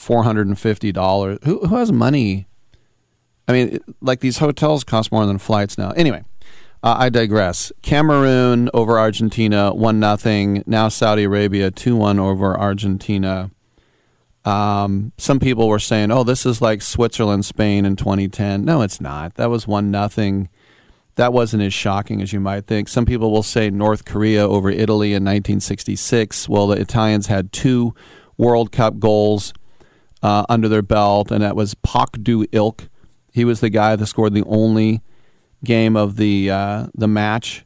four 0.00 0.24
hundred 0.24 0.46
and 0.46 0.58
fifty 0.58 0.92
dollars. 0.92 1.38
Who 1.44 1.66
who 1.66 1.76
has 1.76 1.92
money? 1.92 2.46
I 3.46 3.52
mean, 3.52 3.78
like 4.00 4.20
these 4.20 4.38
hotels 4.38 4.82
cost 4.82 5.12
more 5.12 5.26
than 5.26 5.36
flights 5.38 5.76
now. 5.76 5.90
Anyway, 5.90 6.24
uh, 6.82 6.96
I 6.98 7.10
digress. 7.10 7.70
Cameroon 7.82 8.70
over 8.72 8.98
Argentina, 8.98 9.74
one 9.74 10.00
nothing. 10.00 10.64
Now 10.66 10.88
Saudi 10.88 11.24
Arabia, 11.24 11.70
two 11.70 11.96
one 11.96 12.18
over 12.18 12.58
Argentina. 12.58 13.50
Um, 14.46 15.12
some 15.18 15.38
people 15.38 15.68
were 15.68 15.78
saying, 15.78 16.10
"Oh, 16.10 16.24
this 16.24 16.46
is 16.46 16.62
like 16.62 16.80
Switzerland, 16.80 17.44
Spain 17.44 17.84
in 17.84 17.96
2010." 17.96 18.64
No, 18.64 18.80
it's 18.80 19.02
not. 19.02 19.34
That 19.34 19.50
was 19.50 19.68
one 19.68 19.90
nothing. 19.90 20.48
that 21.16 21.32
wasn't 21.34 21.62
as 21.62 21.74
shocking 21.74 22.22
as 22.22 22.32
you 22.32 22.40
might 22.40 22.66
think. 22.66 22.88
Some 22.88 23.04
people 23.04 23.30
will 23.30 23.42
say 23.42 23.68
North 23.68 24.06
Korea 24.06 24.48
over 24.48 24.70
Italy 24.70 25.08
in 25.08 25.22
1966. 25.24 26.48
Well, 26.48 26.68
the 26.68 26.80
Italians 26.80 27.26
had 27.26 27.52
two 27.52 27.94
World 28.38 28.72
Cup 28.72 28.98
goals 28.98 29.52
uh, 30.22 30.44
under 30.48 30.68
their 30.68 30.82
belt, 30.82 31.30
and 31.30 31.42
that 31.42 31.56
was 31.56 31.74
Pak 31.74 32.22
Doo-ik. 32.22 32.88
He 33.32 33.44
was 33.44 33.60
the 33.60 33.70
guy 33.70 33.96
that 33.96 34.06
scored 34.06 34.34
the 34.34 34.44
only 34.44 35.02
game 35.64 35.96
of 35.96 36.16
the 36.16 36.50
uh, 36.50 36.86
the 36.94 37.08
match. 37.08 37.64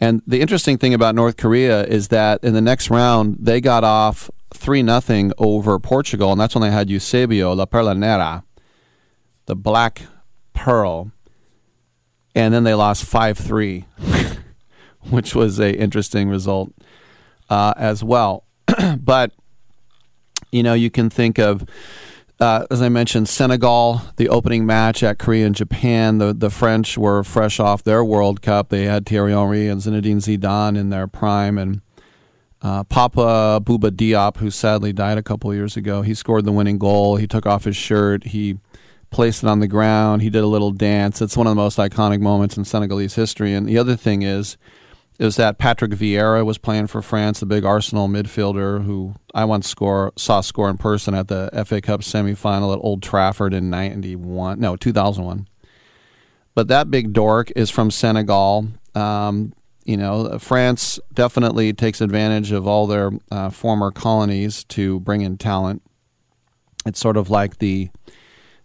And 0.00 0.22
the 0.26 0.40
interesting 0.40 0.78
thing 0.78 0.94
about 0.94 1.14
North 1.14 1.36
Korea 1.36 1.84
is 1.84 2.08
that 2.08 2.42
in 2.42 2.54
the 2.54 2.60
next 2.60 2.90
round 2.90 3.36
they 3.40 3.60
got 3.60 3.84
off 3.84 4.30
three 4.52 4.82
nothing 4.82 5.32
over 5.38 5.78
Portugal, 5.78 6.32
and 6.32 6.40
that's 6.40 6.54
when 6.54 6.62
they 6.62 6.70
had 6.70 6.90
Eusebio 6.90 7.54
La 7.54 7.66
Perla 7.66 7.94
Nera, 7.94 8.44
the 9.46 9.56
Black 9.56 10.02
Pearl, 10.54 11.12
and 12.34 12.52
then 12.52 12.64
they 12.64 12.74
lost 12.74 13.04
five 13.04 13.38
three, 13.38 13.86
which 15.10 15.34
was 15.34 15.58
a 15.58 15.72
interesting 15.76 16.28
result 16.28 16.72
uh, 17.50 17.74
as 17.76 18.02
well. 18.02 18.44
but 18.98 19.32
you 20.52 20.62
know, 20.62 20.74
you 20.74 20.90
can 20.90 21.10
think 21.10 21.38
of 21.38 21.66
uh, 22.40 22.66
as 22.72 22.82
I 22.82 22.88
mentioned, 22.88 23.28
Senegal, 23.28 24.02
the 24.16 24.28
opening 24.28 24.66
match 24.66 25.04
at 25.04 25.18
Korea 25.18 25.46
and 25.46 25.54
Japan. 25.54 26.18
The 26.18 26.32
the 26.32 26.50
French 26.50 26.98
were 26.98 27.22
fresh 27.22 27.60
off 27.60 27.84
their 27.84 28.04
World 28.04 28.42
Cup. 28.42 28.68
They 28.68 28.84
had 28.84 29.06
Thierry 29.06 29.32
Henry 29.32 29.68
and 29.68 29.80
Zinedine 29.80 30.16
Zidane 30.16 30.76
in 30.76 30.90
their 30.90 31.06
prime, 31.06 31.56
and 31.56 31.82
uh, 32.60 32.82
Papa 32.84 33.60
Bouba 33.62 33.90
Diop, 33.90 34.38
who 34.38 34.50
sadly 34.50 34.92
died 34.92 35.18
a 35.18 35.22
couple 35.22 35.52
years 35.54 35.76
ago, 35.76 36.02
he 36.02 36.14
scored 36.14 36.44
the 36.44 36.52
winning 36.52 36.78
goal. 36.78 37.16
He 37.16 37.26
took 37.26 37.46
off 37.46 37.64
his 37.64 37.76
shirt. 37.76 38.24
He 38.24 38.58
placed 39.10 39.42
it 39.42 39.48
on 39.48 39.60
the 39.60 39.68
ground. 39.68 40.22
He 40.22 40.30
did 40.30 40.42
a 40.42 40.48
little 40.48 40.70
dance. 40.70 41.20
It's 41.20 41.36
one 41.36 41.46
of 41.46 41.52
the 41.52 41.62
most 41.62 41.78
iconic 41.78 42.20
moments 42.20 42.56
in 42.56 42.64
Senegalese 42.64 43.14
history. 43.14 43.52
And 43.52 43.68
the 43.68 43.78
other 43.78 43.94
thing 43.96 44.22
is, 44.22 44.56
is 45.22 45.36
that 45.36 45.56
Patrick 45.56 45.92
Vieira 45.92 46.44
was 46.44 46.58
playing 46.58 46.88
for 46.88 47.00
France, 47.00 47.38
the 47.38 47.46
big 47.46 47.64
Arsenal 47.64 48.08
midfielder 48.08 48.84
who 48.84 49.14
I 49.32 49.44
once 49.44 49.68
score 49.68 50.12
saw 50.16 50.40
score 50.40 50.68
in 50.68 50.78
person 50.78 51.14
at 51.14 51.28
the 51.28 51.48
FA 51.64 51.80
Cup 51.80 52.00
semifinal 52.00 52.72
at 52.72 52.80
Old 52.82 53.04
Trafford 53.04 53.54
in 53.54 53.70
'91, 53.70 54.58
no 54.58 54.74
2001. 54.74 55.46
But 56.56 56.66
that 56.66 56.90
big 56.90 57.12
dork 57.12 57.52
is 57.54 57.70
from 57.70 57.92
Senegal. 57.92 58.66
Um, 58.96 59.52
you 59.84 59.96
know, 59.96 60.40
France 60.40 60.98
definitely 61.14 61.72
takes 61.72 62.00
advantage 62.00 62.50
of 62.50 62.66
all 62.66 62.88
their 62.88 63.12
uh, 63.30 63.50
former 63.50 63.92
colonies 63.92 64.64
to 64.64 64.98
bring 65.00 65.20
in 65.20 65.38
talent. 65.38 65.82
It's 66.84 66.98
sort 66.98 67.16
of 67.16 67.30
like 67.30 67.58
the 67.58 67.90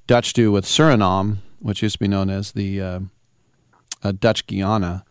Dutch 0.08 0.34
do 0.34 0.52
with 0.52 0.66
Suriname, 0.66 1.38
which 1.60 1.84
used 1.84 1.94
to 1.94 2.00
be 2.00 2.08
known 2.08 2.32
as 2.32 2.53
the 2.53 2.82
uh, 2.82 3.00
uh, 4.02 4.11
Dutch 4.11 4.48
Guiana. 4.48 5.03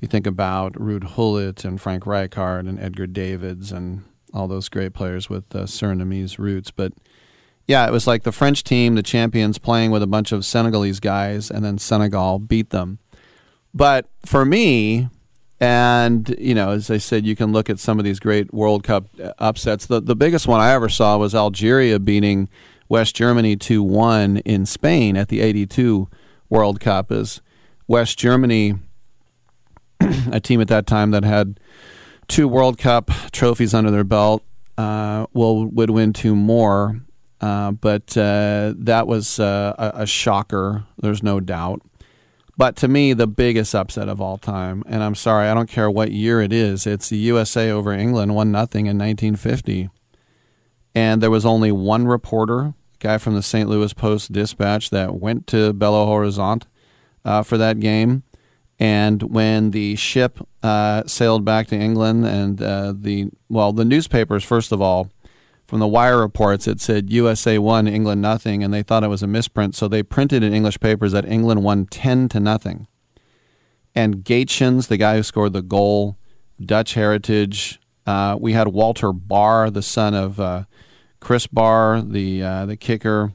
You 0.00 0.08
think 0.08 0.26
about 0.26 0.74
Ruud 0.74 1.16
Gullit 1.16 1.64
and 1.64 1.80
Frank 1.80 2.04
Rijkaard 2.04 2.68
and 2.68 2.78
Edgar 2.78 3.06
Davids 3.06 3.72
and 3.72 4.04
all 4.32 4.46
those 4.46 4.68
great 4.68 4.94
players 4.94 5.28
with 5.28 5.44
uh, 5.54 5.60
Surinamese 5.60 6.38
roots. 6.38 6.70
But 6.70 6.92
yeah, 7.66 7.86
it 7.86 7.92
was 7.92 8.06
like 8.06 8.22
the 8.22 8.32
French 8.32 8.64
team, 8.64 8.94
the 8.94 9.02
champions, 9.02 9.58
playing 9.58 9.90
with 9.90 10.02
a 10.02 10.06
bunch 10.06 10.32
of 10.32 10.44
Senegalese 10.44 11.00
guys, 11.00 11.50
and 11.50 11.64
then 11.64 11.78
Senegal 11.78 12.38
beat 12.38 12.70
them. 12.70 12.98
But 13.74 14.08
for 14.24 14.44
me, 14.44 15.08
and 15.60 16.34
you 16.38 16.54
know, 16.54 16.70
as 16.70 16.90
I 16.90 16.98
said, 16.98 17.26
you 17.26 17.36
can 17.36 17.52
look 17.52 17.68
at 17.68 17.78
some 17.78 17.98
of 17.98 18.04
these 18.04 18.20
great 18.20 18.54
World 18.54 18.84
Cup 18.84 19.06
uh, 19.22 19.32
upsets. 19.38 19.86
The 19.86 20.00
the 20.00 20.16
biggest 20.16 20.46
one 20.46 20.60
I 20.60 20.72
ever 20.72 20.88
saw 20.88 21.18
was 21.18 21.34
Algeria 21.34 21.98
beating 21.98 22.48
West 22.88 23.16
Germany 23.16 23.56
two 23.56 23.82
one 23.82 24.38
in 24.38 24.64
Spain 24.64 25.16
at 25.16 25.28
the 25.28 25.40
'82 25.40 26.08
World 26.48 26.80
Cup. 26.80 27.10
Is 27.10 27.40
West 27.86 28.18
Germany, 28.18 28.76
a 30.32 30.40
team 30.40 30.60
at 30.60 30.68
that 30.68 30.86
time 30.86 31.10
that 31.10 31.24
had 31.24 31.58
two 32.28 32.46
World 32.46 32.78
Cup 32.78 33.10
trophies 33.32 33.74
under 33.74 33.90
their 33.90 34.04
belt, 34.04 34.44
uh, 34.76 35.26
will 35.32 35.66
would 35.66 35.90
win 35.90 36.12
two 36.12 36.36
more. 36.36 37.00
Uh, 37.40 37.70
but 37.70 38.16
uh, 38.16 38.74
that 38.76 39.06
was 39.06 39.38
uh, 39.38 39.74
a, 39.78 40.02
a 40.02 40.06
shocker. 40.06 40.84
There's 41.00 41.22
no 41.22 41.40
doubt. 41.40 41.82
But 42.56 42.74
to 42.76 42.88
me, 42.88 43.12
the 43.12 43.28
biggest 43.28 43.72
upset 43.72 44.08
of 44.08 44.20
all 44.20 44.36
time, 44.36 44.82
and 44.86 45.04
I'm 45.04 45.14
sorry, 45.14 45.48
I 45.48 45.54
don't 45.54 45.68
care 45.68 45.88
what 45.88 46.10
year 46.10 46.42
it 46.42 46.52
is, 46.52 46.88
it's 46.88 47.08
the 47.08 47.16
USA 47.16 47.70
over 47.70 47.92
England, 47.92 48.34
one 48.34 48.50
nothing 48.50 48.86
in 48.86 48.98
1950. 48.98 49.88
And 50.92 51.22
there 51.22 51.30
was 51.30 51.46
only 51.46 51.70
one 51.70 52.08
reporter, 52.08 52.74
guy 52.98 53.18
from 53.18 53.36
the 53.36 53.44
St. 53.44 53.68
Louis 53.68 53.92
Post 53.92 54.32
Dispatch, 54.32 54.90
that 54.90 55.14
went 55.14 55.46
to 55.46 55.72
Belo 55.72 56.08
Horizonte 56.08 56.64
uh, 57.24 57.44
for 57.44 57.56
that 57.58 57.78
game. 57.78 58.24
And 58.78 59.22
when 59.24 59.72
the 59.72 59.96
ship 59.96 60.38
uh, 60.62 61.02
sailed 61.06 61.44
back 61.44 61.66
to 61.68 61.76
England, 61.76 62.26
and 62.26 62.62
uh, 62.62 62.94
the 62.96 63.30
well, 63.48 63.72
the 63.72 63.84
newspapers 63.84 64.44
first 64.44 64.70
of 64.70 64.80
all, 64.80 65.10
from 65.66 65.80
the 65.80 65.86
wire 65.86 66.18
reports, 66.18 66.66
it 66.66 66.80
said 66.80 67.10
USA 67.10 67.58
won, 67.58 67.86
England 67.88 68.22
nothing, 68.22 68.62
and 68.62 68.72
they 68.72 68.82
thought 68.82 69.04
it 69.04 69.08
was 69.08 69.22
a 69.22 69.26
misprint, 69.26 69.74
so 69.74 69.86
they 69.86 70.02
printed 70.02 70.42
in 70.42 70.54
English 70.54 70.80
papers 70.80 71.12
that 71.12 71.26
England 71.26 71.62
won 71.62 71.86
10 71.86 72.28
to 72.30 72.40
nothing. 72.40 72.86
And 73.94 74.24
Gaetjens, 74.24 74.88
the 74.88 74.96
guy 74.96 75.16
who 75.16 75.22
scored 75.22 75.52
the 75.52 75.62
goal, 75.62 76.16
Dutch 76.64 76.94
heritage. 76.94 77.80
Uh, 78.06 78.36
we 78.40 78.52
had 78.52 78.68
Walter 78.68 79.12
Bahr, 79.12 79.70
the 79.70 79.82
son 79.82 80.14
of 80.14 80.40
uh, 80.40 80.64
Chris 81.20 81.46
Bahr, 81.46 82.00
the 82.00 82.42
uh, 82.42 82.66
the 82.66 82.76
kicker, 82.76 83.32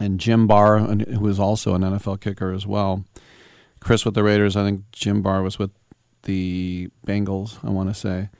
and 0.00 0.18
Jim 0.18 0.46
Barr, 0.46 0.78
who 0.78 1.20
was 1.20 1.38
also 1.38 1.74
an 1.74 1.82
NFL 1.82 2.20
kicker 2.20 2.52
as 2.52 2.66
well. 2.66 3.04
Chris 3.86 4.04
with 4.04 4.12
the 4.14 4.22
Raiders. 4.24 4.56
I 4.56 4.64
think 4.64 4.82
Jim 4.90 5.22
Barr 5.22 5.42
was 5.42 5.60
with 5.60 5.70
the 6.24 6.88
Bengals. 7.06 7.64
I 7.64 7.70
want 7.70 7.88
to 7.88 7.94
say, 7.94 8.30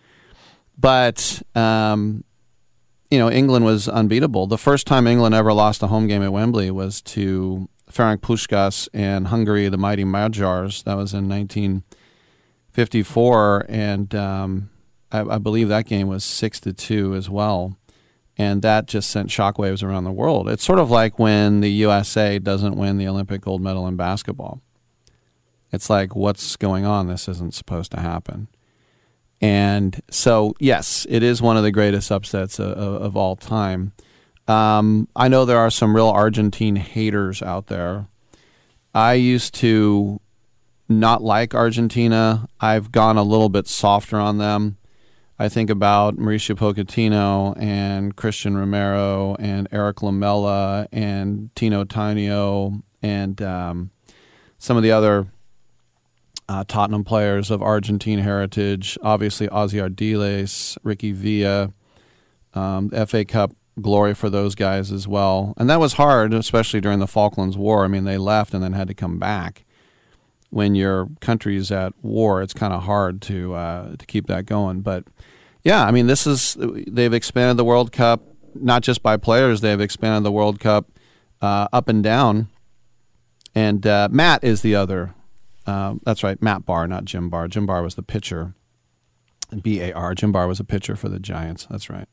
but 0.76 1.40
um, 1.54 2.24
you 3.12 3.20
know, 3.20 3.30
England 3.30 3.64
was 3.64 3.88
unbeatable. 3.88 4.48
The 4.48 4.58
first 4.58 4.88
time 4.88 5.06
England 5.06 5.36
ever 5.36 5.52
lost 5.52 5.84
a 5.84 5.86
home 5.86 6.08
game 6.08 6.24
at 6.24 6.32
Wembley 6.32 6.72
was 6.72 7.00
to 7.02 7.68
Ferenc 7.90 8.22
Puskas 8.22 8.88
and 8.92 9.28
Hungary, 9.28 9.68
the 9.68 9.78
mighty 9.78 10.02
Magyars. 10.02 10.82
That 10.82 10.96
was 10.96 11.14
in 11.14 11.28
1954, 11.28 13.66
and 13.68 14.12
um, 14.16 14.70
I, 15.12 15.20
I, 15.20 15.38
believe 15.38 15.68
that 15.68 15.86
game 15.86 16.08
was 16.08 16.24
six 16.24 16.58
to 16.60 16.72
two 16.72 17.14
as 17.14 17.30
well. 17.30 17.76
And 18.36 18.62
that 18.62 18.86
just 18.86 19.10
sent 19.10 19.28
shockwaves 19.28 19.84
around 19.84 20.04
the 20.04 20.12
world. 20.12 20.48
It's 20.48 20.64
sort 20.64 20.80
of 20.80 20.90
like 20.90 21.20
when 21.20 21.60
the 21.60 21.70
USA 21.70 22.40
doesn't 22.40 22.76
win 22.76 22.98
the 22.98 23.08
Olympic 23.08 23.42
gold 23.42 23.62
medal 23.62 23.86
in 23.86 23.94
basketball. 23.96 24.60
It's 25.76 25.90
like, 25.90 26.16
what's 26.16 26.56
going 26.56 26.86
on? 26.86 27.06
This 27.06 27.28
isn't 27.28 27.52
supposed 27.52 27.92
to 27.92 28.00
happen. 28.00 28.48
And 29.42 30.00
so, 30.10 30.54
yes, 30.58 31.06
it 31.10 31.22
is 31.22 31.42
one 31.42 31.58
of 31.58 31.62
the 31.62 31.70
greatest 31.70 32.10
upsets 32.10 32.58
of, 32.58 32.72
of 32.78 33.14
all 33.14 33.36
time. 33.36 33.92
Um, 34.48 35.06
I 35.14 35.28
know 35.28 35.44
there 35.44 35.58
are 35.58 35.70
some 35.70 35.94
real 35.94 36.08
Argentine 36.08 36.76
haters 36.76 37.42
out 37.42 37.66
there. 37.66 38.06
I 38.94 39.14
used 39.14 39.54
to 39.56 40.18
not 40.88 41.22
like 41.22 41.54
Argentina. 41.54 42.48
I've 42.58 42.90
gone 42.90 43.18
a 43.18 43.22
little 43.22 43.50
bit 43.50 43.68
softer 43.68 44.18
on 44.18 44.38
them. 44.38 44.78
I 45.38 45.50
think 45.50 45.68
about 45.68 46.16
Mauricio 46.16 46.56
Pochettino 46.56 47.54
and 47.60 48.16
Cristian 48.16 48.56
Romero 48.56 49.36
and 49.38 49.68
Erik 49.70 50.02
Lamela 50.02 50.88
and 50.90 51.54
Tino 51.54 51.84
Tainio 51.84 52.82
and 53.02 53.42
um, 53.42 53.90
some 54.56 54.78
of 54.78 54.82
the 54.82 54.92
other 54.92 55.26
uh, 56.48 56.64
Tottenham 56.66 57.04
players 57.04 57.50
of 57.50 57.62
Argentine 57.62 58.20
heritage. 58.20 58.98
Obviously, 59.02 59.48
Ossie 59.48 59.82
Ardiles, 59.82 60.78
Ricky 60.82 61.12
Villa, 61.12 61.72
um, 62.54 62.90
FA 62.90 63.24
Cup 63.24 63.52
glory 63.80 64.14
for 64.14 64.30
those 64.30 64.54
guys 64.54 64.90
as 64.90 65.06
well. 65.06 65.54
And 65.56 65.68
that 65.68 65.80
was 65.80 65.94
hard, 65.94 66.32
especially 66.32 66.80
during 66.80 66.98
the 66.98 67.06
Falklands 67.06 67.56
War. 67.56 67.84
I 67.84 67.88
mean, 67.88 68.04
they 68.04 68.18
left 68.18 68.54
and 68.54 68.62
then 68.62 68.72
had 68.72 68.88
to 68.88 68.94
come 68.94 69.18
back. 69.18 69.64
When 70.50 70.74
your 70.74 71.08
country's 71.20 71.70
at 71.70 71.92
war, 72.02 72.40
it's 72.40 72.54
kind 72.54 72.72
of 72.72 72.84
hard 72.84 73.20
to 73.22 73.54
uh, 73.54 73.96
to 73.96 74.06
keep 74.06 74.28
that 74.28 74.46
going. 74.46 74.80
But 74.80 75.04
yeah, 75.64 75.84
I 75.84 75.90
mean, 75.90 76.06
this 76.06 76.26
is 76.26 76.56
they've 76.58 77.12
expanded 77.12 77.56
the 77.56 77.64
World 77.64 77.92
Cup 77.92 78.22
not 78.54 78.82
just 78.82 79.02
by 79.02 79.16
players; 79.16 79.60
they've 79.60 79.80
expanded 79.80 80.24
the 80.24 80.32
World 80.32 80.60
Cup 80.60 80.86
uh, 81.42 81.66
up 81.72 81.88
and 81.88 82.02
down. 82.02 82.48
And 83.56 83.86
uh, 83.86 84.08
Matt 84.10 84.44
is 84.44 84.62
the 84.62 84.76
other 84.76 85.15
uh, 85.66 85.94
that's 86.04 86.22
right, 86.22 86.40
Matt 86.40 86.64
Bahr, 86.64 86.86
not 86.86 87.04
Jim 87.04 87.28
Barr. 87.28 87.48
Jim 87.48 87.66
Barr 87.66 87.82
was 87.82 87.94
the 87.94 88.02
pitcher. 88.02 88.54
B 89.62 89.80
A 89.80 89.92
R. 89.92 90.14
Jim 90.14 90.32
Barr 90.32 90.48
was 90.48 90.60
a 90.60 90.64
pitcher 90.64 90.96
for 90.96 91.08
the 91.08 91.20
Giants. 91.20 91.66
That's 91.70 91.88
right. 91.88 92.08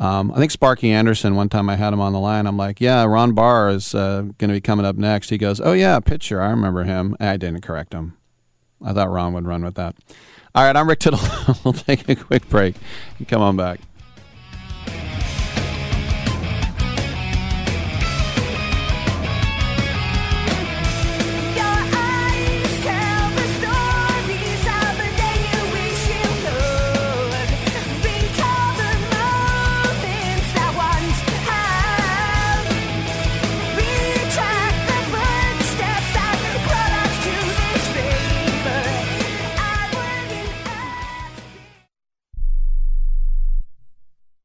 Um, 0.00 0.32
I 0.32 0.38
think 0.38 0.50
Sparky 0.50 0.90
Anderson. 0.90 1.36
One 1.36 1.48
time 1.48 1.68
I 1.68 1.76
had 1.76 1.92
him 1.92 2.00
on 2.00 2.12
the 2.12 2.18
line. 2.18 2.46
I'm 2.46 2.56
like, 2.56 2.80
"Yeah, 2.80 3.04
Ron 3.04 3.32
Barr 3.32 3.68
is 3.68 3.94
uh, 3.94 4.22
going 4.38 4.48
to 4.48 4.54
be 4.54 4.60
coming 4.60 4.86
up 4.86 4.96
next." 4.96 5.30
He 5.30 5.38
goes, 5.38 5.60
"Oh 5.60 5.72
yeah, 5.72 6.00
pitcher. 6.00 6.40
I 6.40 6.50
remember 6.50 6.84
him." 6.84 7.16
I 7.20 7.36
didn't 7.36 7.60
correct 7.60 7.92
him. 7.92 8.16
I 8.82 8.92
thought 8.92 9.10
Ron 9.10 9.34
would 9.34 9.46
run 9.46 9.62
with 9.62 9.74
that. 9.74 9.94
All 10.54 10.64
right, 10.64 10.74
I'm 10.74 10.88
Rick 10.88 11.00
Tittle. 11.00 11.20
we'll 11.64 11.74
take 11.74 12.08
a 12.08 12.16
quick 12.16 12.48
break 12.48 12.74
and 13.18 13.28
come 13.28 13.42
on 13.42 13.56
back. 13.56 13.80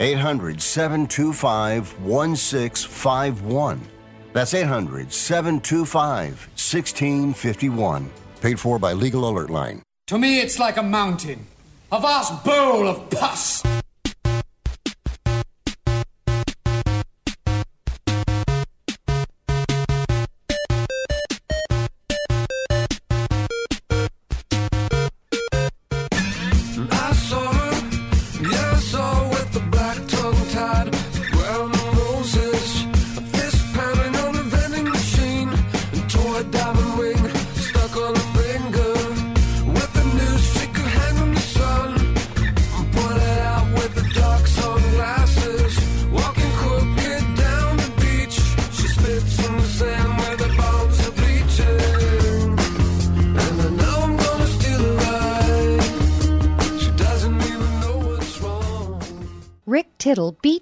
800 0.00 0.62
725 0.62 2.00
1651. 2.00 3.80
That's 4.32 4.54
800 4.54 5.12
725 5.12 6.28
1651. 6.30 8.10
Paid 8.40 8.58
for 8.58 8.78
by 8.78 8.94
Legal 8.94 9.28
Alert 9.28 9.50
Line. 9.50 9.82
To 10.06 10.18
me, 10.18 10.40
it's 10.40 10.58
like 10.58 10.78
a 10.78 10.82
mountain, 10.82 11.46
a 11.92 12.00
vast 12.00 12.42
bowl 12.44 12.88
of 12.88 13.10
pus. 13.10 13.62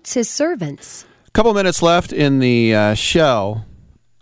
Beats 0.09 0.15
his 0.15 0.31
servants. 0.31 1.05
A 1.27 1.31
couple 1.33 1.53
minutes 1.53 1.83
left 1.83 2.15
in 2.15 2.39
the 2.39 2.75
uh, 2.75 2.95
show, 2.95 3.65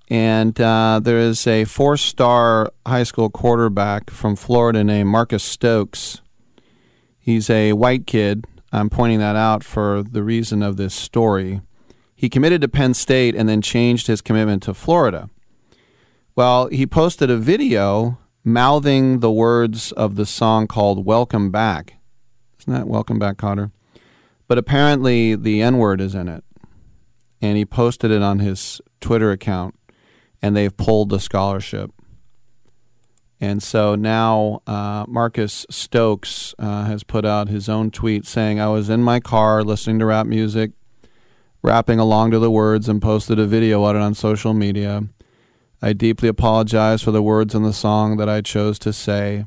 and 0.09 0.61
uh, 0.61 0.99
there 1.01 1.19
is 1.19 1.47
a 1.47 1.65
four 1.65 1.97
star 1.97 2.73
high 2.85 3.05
school 3.05 3.31
quarterback 3.31 4.11
from 4.11 4.35
Florida 4.35 4.83
named 4.83 5.09
Marcus 5.09 5.45
Stokes. 5.45 6.23
He's 7.21 7.49
a 7.49 7.73
white 7.75 8.05
kid. 8.05 8.47
I'm 8.73 8.91
pointing 8.91 9.21
that 9.21 9.37
out 9.37 9.63
for 9.63 10.03
the 10.03 10.25
reason 10.25 10.61
of 10.61 10.77
this 10.77 10.93
story. 10.93 11.61
He 12.17 12.29
committed 12.29 12.63
to 12.63 12.69
Penn 12.69 12.93
State 12.93 13.37
and 13.37 13.49
then 13.49 13.63
changed 13.63 14.09
his 14.09 14.21
commitment 14.21 14.65
to 14.65 14.75
Florida. 14.75 15.31
Well, 16.35 16.67
he 16.67 16.85
posted 16.85 17.31
a 17.31 17.37
video 17.37 18.19
mouthing 18.43 19.21
the 19.21 19.31
words 19.31 19.93
of 19.93 20.17
the 20.17 20.27
song 20.27 20.67
called 20.67 21.07
Welcome 21.07 21.53
Back. 21.53 21.95
Isn't 22.59 22.73
that 22.73 22.89
Welcome 22.89 23.21
Back, 23.21 23.37
Kotter? 23.37 23.71
But 24.49 24.59
apparently 24.59 25.35
the 25.35 25.61
N 25.61 25.79
word 25.79 26.01
is 26.01 26.15
in 26.15 26.29
it 26.29 26.45
and 27.41 27.57
he 27.57 27.65
posted 27.65 28.11
it 28.11 28.23
on 28.23 28.39
his 28.39 28.81
Twitter 29.01 29.31
account, 29.31 29.75
and 30.41 30.57
they've 30.57 30.77
pulled 30.77 31.11
the 31.11 31.21
scholarship. 31.21 31.93
And 33.39 33.63
so 33.63 33.95
now 33.95 34.63
uh, 34.67 35.05
Marcus 35.07 35.67
Stokes 35.69 36.55
uh, 36.59 36.85
has 36.85 37.05
put 37.05 37.27
out 37.27 37.49
his 37.49 37.69
own 37.69 37.91
tweet 37.91 38.27
saying, 38.27 38.59
I 38.59 38.69
was 38.69 38.89
in 38.89 39.03
my 39.03 39.21
car 39.21 39.63
listening 39.63 39.99
to 39.99 40.07
rap 40.07 40.27
music, 40.27 40.73
rapping 41.63 41.99
along 41.99 42.31
to 42.31 42.39
the 42.39 42.51
words, 42.51 42.89
and 42.89 43.03
posted 43.03 43.39
a 43.39 43.47
video 43.47 43.83
on 43.85 43.97
it 43.97 44.01
on 44.01 44.15
social 44.15 44.55
media. 44.55 45.05
I 45.83 45.93
deeply 45.93 46.31
apologize 46.31 47.03
for 47.03 47.11
the 47.11 47.23
words 47.23 47.55
in 47.55 47.63
the 47.63 47.75
song 47.75 48.17
that 48.17 48.29
I 48.29 48.41
chose 48.41 48.79
to 48.81 48.93
say. 48.93 49.45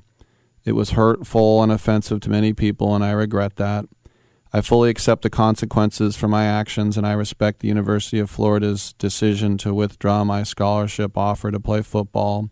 It 0.63 0.73
was 0.73 0.91
hurtful 0.91 1.63
and 1.63 1.71
offensive 1.71 2.19
to 2.21 2.29
many 2.29 2.53
people, 2.53 2.93
and 2.93 3.03
I 3.03 3.11
regret 3.11 3.55
that. 3.55 3.85
I 4.51 4.61
fully 4.61 4.89
accept 4.89 5.21
the 5.21 5.29
consequences 5.29 6.15
for 6.15 6.27
my 6.27 6.45
actions, 6.45 6.97
and 6.97 7.05
I 7.05 7.11
respect 7.11 7.59
the 7.59 7.67
University 7.67 8.17
of 8.17 8.31
Florida's 8.31 8.93
decision 8.93 9.59
to 9.59 9.75
withdraw 9.75 10.23
my 10.23 10.41
scholarship 10.41 11.15
offer 11.15 11.51
to 11.51 11.59
play 11.59 11.83
football. 11.83 12.49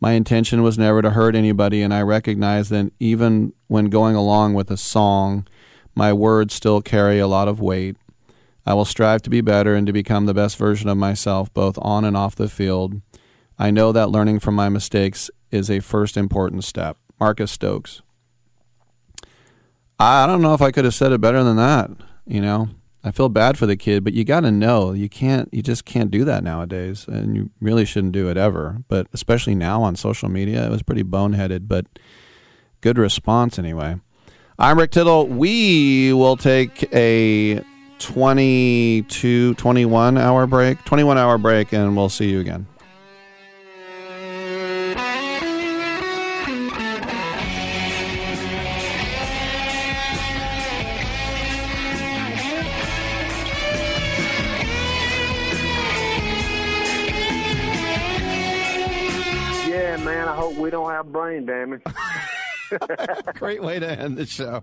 My 0.00 0.12
intention 0.12 0.62
was 0.62 0.78
never 0.78 1.02
to 1.02 1.10
hurt 1.10 1.34
anybody, 1.34 1.82
and 1.82 1.92
I 1.92 2.00
recognize 2.00 2.70
that 2.70 2.92
even 2.98 3.52
when 3.66 3.86
going 3.86 4.16
along 4.16 4.54
with 4.54 4.70
a 4.70 4.78
song, 4.78 5.46
my 5.94 6.14
words 6.14 6.54
still 6.54 6.80
carry 6.80 7.18
a 7.18 7.26
lot 7.26 7.48
of 7.48 7.60
weight. 7.60 7.96
I 8.64 8.72
will 8.72 8.86
strive 8.86 9.20
to 9.22 9.30
be 9.30 9.40
better 9.42 9.74
and 9.74 9.86
to 9.86 9.92
become 9.92 10.24
the 10.24 10.34
best 10.34 10.56
version 10.56 10.88
of 10.88 10.96
myself, 10.96 11.52
both 11.52 11.78
on 11.82 12.04
and 12.04 12.16
off 12.16 12.36
the 12.36 12.48
field. 12.48 13.02
I 13.58 13.70
know 13.70 13.92
that 13.92 14.10
learning 14.10 14.40
from 14.40 14.54
my 14.54 14.68
mistakes 14.68 15.30
is 15.50 15.70
a 15.70 15.80
first 15.80 16.16
important 16.16 16.64
step. 16.64 16.96
Marcus 17.20 17.50
Stokes. 17.50 18.02
I 19.98 20.26
don't 20.26 20.42
know 20.42 20.54
if 20.54 20.62
I 20.62 20.70
could 20.70 20.84
have 20.84 20.94
said 20.94 21.12
it 21.12 21.20
better 21.20 21.42
than 21.42 21.56
that. 21.56 21.90
You 22.26 22.40
know, 22.40 22.68
I 23.02 23.10
feel 23.10 23.28
bad 23.28 23.58
for 23.58 23.66
the 23.66 23.76
kid, 23.76 24.04
but 24.04 24.12
you 24.12 24.24
got 24.24 24.40
to 24.40 24.52
know 24.52 24.92
you 24.92 25.08
can't, 25.08 25.48
you 25.52 25.62
just 25.62 25.84
can't 25.84 26.10
do 26.10 26.24
that 26.24 26.44
nowadays, 26.44 27.06
and 27.08 27.34
you 27.34 27.50
really 27.60 27.84
shouldn't 27.84 28.12
do 28.12 28.28
it 28.28 28.36
ever. 28.36 28.82
But 28.88 29.08
especially 29.12 29.54
now 29.54 29.82
on 29.82 29.96
social 29.96 30.28
media, 30.28 30.64
it 30.64 30.70
was 30.70 30.82
pretty 30.82 31.02
boneheaded, 31.02 31.66
but 31.66 31.86
good 32.80 32.98
response 32.98 33.58
anyway. 33.58 33.96
I'm 34.58 34.78
Rick 34.78 34.92
Tittle. 34.92 35.26
We 35.26 36.12
will 36.12 36.36
take 36.36 36.92
a 36.94 37.64
22, 37.98 39.54
21 39.54 40.18
hour 40.18 40.46
break, 40.46 40.84
21 40.84 41.18
hour 41.18 41.38
break, 41.38 41.72
and 41.72 41.96
we'll 41.96 42.08
see 42.08 42.30
you 42.30 42.40
again. 42.40 42.66
Have 60.98 61.12
brain 61.12 61.46
damage. 61.46 61.82
Great 63.34 63.62
way 63.62 63.78
to 63.78 63.90
end 63.90 64.16
the 64.16 64.26
show. 64.26 64.62